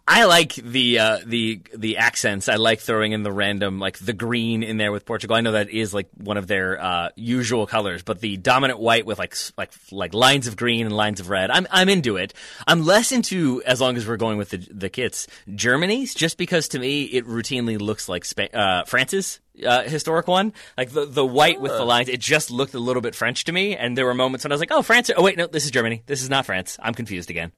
I 0.08 0.26
like 0.26 0.54
the 0.54 1.00
uh, 1.00 1.20
the 1.26 1.62
the 1.76 1.98
accents. 1.98 2.48
I 2.48 2.58
like 2.58 2.82
throwing 2.82 3.14
in 3.14 3.24
the 3.24 3.32
random 3.32 3.80
like 3.80 3.98
the 3.98 4.14
green 4.14 4.62
in 4.62 4.78
there 4.78 4.92
with 4.92 5.06
Portugal. 5.06 5.36
I 5.36 5.42
know 5.42 5.54
that 5.54 5.72
is 5.72 5.92
like 5.92 6.08
one 6.16 6.38
of 6.38 6.46
their 6.46 6.80
uh, 6.80 7.10
usual 7.16 7.66
colors, 7.66 8.04
but 8.04 8.20
the 8.20 8.38
dominant 8.38 8.80
white 8.80 9.08
with 9.08 9.18
like 9.18 9.36
like 9.58 9.72
like 9.92 10.14
lines 10.14 10.46
of 10.46 10.56
green 10.56 10.86
and 10.86 10.96
lines 10.96 11.20
of 11.20 11.30
red. 11.30 11.50
I'm 11.50 11.66
I'm 11.72 11.90
into 11.90 12.18
it. 12.18 12.36
I'm 12.68 12.86
less 12.86 13.12
into 13.12 13.64
as 13.66 13.82
long 13.82 13.98
as 13.98 14.08
we're 14.08 14.18
going 14.18 14.38
with 14.38 14.50
the 14.50 14.58
the 14.58 14.90
kits 14.90 15.26
Germany's 15.56 16.14
just 16.14 16.38
because 16.38 16.68
to 16.70 16.80
me 16.80 17.06
it 17.06 17.26
routinely 17.26 17.80
looks 17.80 18.08
like 18.08 18.24
Spa- 18.24 18.54
uh, 18.54 18.84
France's 18.86 19.40
uh, 19.66 19.82
historic 19.82 20.28
one. 20.28 20.54
Like 20.78 20.92
the 20.92 21.06
the 21.06 21.26
white 21.26 21.60
with 21.60 21.72
the 21.72 21.86
lines, 21.86 22.08
it 22.08 22.20
just 22.20 22.52
looked 22.52 22.76
a 22.76 22.80
little 22.80 23.02
bit 23.02 23.16
French 23.16 23.46
to 23.46 23.52
me. 23.52 23.76
And 23.76 23.98
there 23.98 24.06
were 24.06 24.14
moments 24.14 24.46
when 24.46 24.52
I 24.52 24.54
was 24.54 24.60
like, 24.62 24.72
"Oh, 24.72 24.84
France! 24.84 25.10
Oh, 25.16 25.24
wait, 25.24 25.38
no, 25.38 25.48
this 25.48 25.66
is 25.66 25.72
Germany. 25.72 26.04
This 26.06 26.22
is 26.22 26.30
not 26.30 26.46
France. 26.46 26.78
I'm 26.80 26.94
confused 26.94 27.32
again." 27.32 27.52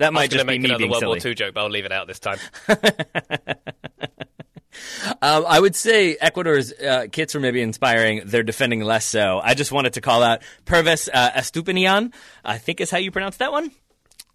That 0.00 0.12
might 0.12 0.30
just 0.30 0.46
be 0.46 0.58
me 0.58 0.64
another 0.64 0.78
being 0.78 0.90
World 0.90 1.00
silly. 1.00 1.18
War 1.20 1.26
II 1.28 1.34
joke, 1.34 1.54
but 1.54 1.60
I'll 1.60 1.70
leave 1.70 1.84
it 1.84 1.92
out 1.92 2.06
this 2.06 2.18
time. 2.18 2.38
Um, 5.22 5.44
I 5.46 5.58
would 5.60 5.74
say 5.76 6.16
Ecuador's 6.20 6.72
uh, 6.72 7.06
kits 7.10 7.34
were 7.34 7.40
maybe 7.40 7.60
inspiring. 7.60 8.22
They're 8.24 8.42
defending 8.44 8.80
less 8.80 9.04
so. 9.04 9.40
I 9.42 9.54
just 9.54 9.72
wanted 9.72 9.94
to 9.94 10.00
call 10.00 10.22
out 10.22 10.40
Pervis 10.64 11.08
uh, 11.12 11.32
Estupiñán. 11.32 12.12
I 12.44 12.56
think 12.56 12.80
is 12.80 12.90
how 12.90 12.96
you 12.98 13.10
pronounce 13.10 13.36
that 13.38 13.52
one. 13.52 13.72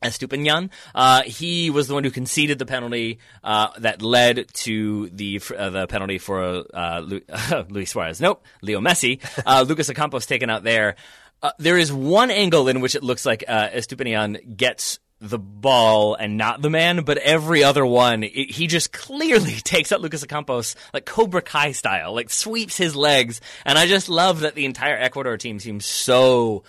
Estupiñán. 0.04 0.70
Uh, 0.94 1.24
he 1.24 1.70
was 1.72 1.88
the 1.88 1.94
one 1.96 2.04
who 2.04 2.12
conceded 2.12 2.60
the 2.60 2.66
penalty 2.66 3.18
uh, 3.44 3.70
that 3.80 4.02
led 4.02 4.46
to 4.54 5.10
the 5.10 5.42
uh, 5.58 5.70
the 5.72 5.88
penalty 5.88 6.20
for 6.20 6.66
uh, 6.74 7.00
Lu- 7.00 7.22
Luis 7.70 7.90
Suarez. 7.90 8.22
Nope, 8.22 8.46
Leo 8.62 8.82
Messi. 8.82 9.20
Uh, 9.46 9.64
Lucas 9.68 9.90
Ocampos 9.90 10.28
taken 10.28 10.50
out 10.50 10.64
there. 10.64 10.96
Uh, 11.42 11.52
there 11.60 11.78
is 11.78 11.92
one 11.92 12.30
angle 12.30 12.68
in 12.68 12.82
which 12.82 12.94
it 12.96 13.04
looks 13.04 13.26
like 13.26 13.44
uh, 13.48 13.70
Estupiñán 13.70 14.56
gets 14.58 15.00
the 15.22 15.40
ball 15.40 16.16
and 16.16 16.38
not 16.38 16.62
the 16.62 16.70
man, 16.70 17.04
but 17.04 17.18
every 17.18 17.64
other 17.64 17.86
one, 17.86 18.24
it, 18.24 18.52
he 18.52 18.68
just 18.68 18.92
clearly 18.92 19.54
takes 19.64 19.92
out 19.92 20.02
Lucas 20.02 20.26
Ocampos 20.26 20.76
like 20.94 21.06
Cobra 21.06 21.42
Kai 21.42 21.72
style, 21.72 22.14
like 22.14 22.30
sweeps 22.30 22.78
his 22.78 22.96
legs. 22.96 23.42
And 23.66 23.78
I 23.78 23.88
just 23.88 24.10
love 24.10 24.42
that 24.42 24.56
the 24.56 24.66
entire 24.66 24.98
Ecuador 24.98 25.38
team 25.38 25.60
seems 25.60 25.86
so 25.86 26.64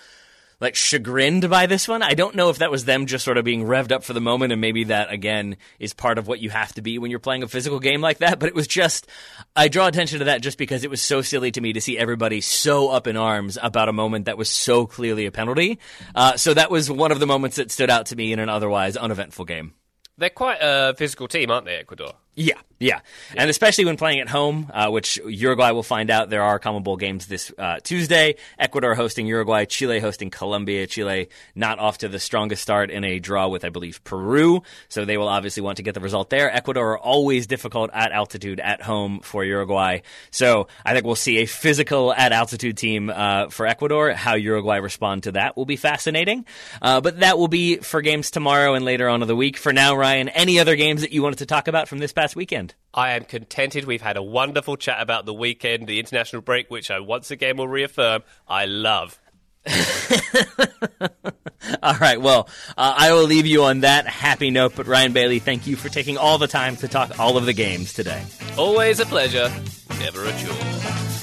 like 0.59 0.75
chagrined 0.75 1.49
by 1.49 1.65
this 1.67 1.87
one. 1.87 2.01
I 2.01 2.13
don't 2.13 2.35
know 2.35 2.49
if 2.49 2.57
that 2.59 2.71
was 2.71 2.85
them 2.85 3.05
just 3.05 3.23
sort 3.23 3.37
of 3.37 3.45
being 3.45 3.63
revved 3.65 3.91
up 3.91 4.03
for 4.03 4.13
the 4.13 4.21
moment, 4.21 4.51
and 4.51 4.61
maybe 4.61 4.85
that 4.85 5.11
again 5.11 5.57
is 5.79 5.93
part 5.93 6.17
of 6.17 6.27
what 6.27 6.39
you 6.39 6.49
have 6.49 6.73
to 6.73 6.81
be 6.81 6.97
when 6.97 7.11
you're 7.11 7.19
playing 7.19 7.43
a 7.43 7.47
physical 7.47 7.79
game 7.79 8.01
like 8.01 8.19
that. 8.19 8.39
But 8.39 8.49
it 8.49 8.55
was 8.55 8.67
just, 8.67 9.07
I 9.55 9.67
draw 9.67 9.87
attention 9.87 10.19
to 10.19 10.25
that 10.25 10.41
just 10.41 10.57
because 10.57 10.83
it 10.83 10.89
was 10.89 11.01
so 11.01 11.21
silly 11.21 11.51
to 11.51 11.61
me 11.61 11.73
to 11.73 11.81
see 11.81 11.97
everybody 11.97 12.41
so 12.41 12.89
up 12.89 13.07
in 13.07 13.17
arms 13.17 13.57
about 13.61 13.89
a 13.89 13.93
moment 13.93 14.25
that 14.25 14.37
was 14.37 14.49
so 14.49 14.87
clearly 14.87 15.25
a 15.25 15.31
penalty. 15.31 15.79
Uh, 16.15 16.37
so 16.37 16.53
that 16.53 16.71
was 16.71 16.89
one 16.89 17.11
of 17.11 17.19
the 17.19 17.27
moments 17.27 17.57
that 17.57 17.71
stood 17.71 17.89
out 17.89 18.07
to 18.07 18.15
me 18.15 18.33
in 18.33 18.39
an 18.39 18.49
otherwise 18.49 18.97
uneventful 18.97 19.45
game. 19.45 19.73
They're 20.17 20.29
quite 20.31 20.57
a 20.61 20.95
physical 20.95 21.27
team, 21.27 21.51
aren't 21.51 21.65
they, 21.65 21.75
Ecuador? 21.75 22.13
Yeah, 22.39 22.53
yeah, 22.79 22.99
and 23.35 23.49
especially 23.49 23.85
when 23.85 23.97
playing 23.97 24.19
at 24.19 24.29
home, 24.29 24.69
uh, 24.71 24.91
which 24.91 25.17
Uruguay 25.25 25.71
will 25.71 25.81
find 25.81 26.11
out. 26.11 26.29
There 26.29 26.43
are 26.43 26.59
CONMEBOL 26.59 26.99
games 26.99 27.25
this 27.25 27.51
uh, 27.57 27.79
Tuesday. 27.81 28.35
Ecuador 28.59 28.93
hosting 28.93 29.25
Uruguay, 29.25 29.65
Chile 29.65 29.99
hosting 29.99 30.29
Colombia. 30.29 30.85
Chile 30.85 31.29
not 31.55 31.79
off 31.79 31.97
to 31.99 32.07
the 32.07 32.19
strongest 32.19 32.61
start 32.61 32.91
in 32.91 33.03
a 33.03 33.17
draw 33.17 33.47
with, 33.47 33.65
I 33.65 33.69
believe, 33.69 34.03
Peru. 34.03 34.61
So 34.89 35.03
they 35.03 35.17
will 35.17 35.27
obviously 35.27 35.63
want 35.63 35.77
to 35.77 35.83
get 35.83 35.95
the 35.95 35.99
result 35.99 36.29
there. 36.29 36.51
Ecuador 36.51 36.91
are 36.91 36.99
always 36.99 37.47
difficult 37.47 37.89
at 37.91 38.11
altitude 38.11 38.59
at 38.59 38.83
home 38.83 39.21
for 39.21 39.43
Uruguay. 39.43 40.01
So 40.29 40.67
I 40.85 40.93
think 40.93 41.03
we'll 41.03 41.15
see 41.15 41.39
a 41.39 41.47
physical 41.47 42.13
at 42.13 42.31
altitude 42.31 42.77
team 42.77 43.09
uh, 43.09 43.49
for 43.49 43.65
Ecuador. 43.65 44.11
How 44.11 44.35
Uruguay 44.35 44.77
respond 44.77 45.23
to 45.23 45.31
that 45.31 45.57
will 45.57 45.65
be 45.65 45.77
fascinating. 45.77 46.45
Uh, 46.79 47.01
but 47.01 47.21
that 47.21 47.39
will 47.39 47.47
be 47.47 47.77
for 47.77 48.03
games 48.03 48.29
tomorrow 48.29 48.75
and 48.75 48.85
later 48.85 49.09
on 49.09 49.23
of 49.23 49.27
the 49.27 49.35
week. 49.35 49.57
For 49.57 49.73
now, 49.73 49.95
Ryan, 49.95 50.29
any 50.29 50.59
other 50.59 50.75
games 50.75 51.01
that 51.01 51.11
you 51.11 51.23
wanted 51.23 51.39
to 51.39 51.47
talk 51.47 51.67
about 51.67 51.87
from 51.87 51.97
this 51.97 52.13
past 52.13 52.26
weekend? 52.35 52.75
I 52.93 53.11
am 53.11 53.25
contented. 53.25 53.85
We've 53.85 54.01
had 54.01 54.17
a 54.17 54.23
wonderful 54.23 54.77
chat 54.77 55.01
about 55.01 55.25
the 55.25 55.33
weekend, 55.33 55.87
the 55.87 55.99
international 55.99 56.41
break, 56.41 56.69
which 56.69 56.89
I 56.89 56.99
once 56.99 57.31
again 57.31 57.57
will 57.57 57.67
reaffirm 57.67 58.23
I 58.47 58.65
love. 58.65 59.19
All 61.83 61.95
right. 61.99 62.21
Well, 62.21 62.49
uh, 62.77 62.95
I 62.97 63.11
will 63.13 63.25
leave 63.25 63.45
you 63.45 63.63
on 63.63 63.81
that 63.81 64.07
happy 64.07 64.51
note. 64.51 64.73
But 64.75 64.87
Ryan 64.87 65.13
Bailey, 65.13 65.39
thank 65.39 65.67
you 65.67 65.75
for 65.75 65.89
taking 65.89 66.17
all 66.17 66.37
the 66.37 66.47
time 66.47 66.77
to 66.77 66.87
talk 66.87 67.19
all 67.19 67.37
of 67.37 67.45
the 67.45 67.53
games 67.53 67.93
today. 67.93 68.23
Always 68.57 68.99
a 68.99 69.05
pleasure, 69.05 69.51
never 69.99 70.23
a 70.25 70.31
chore. 70.31 71.16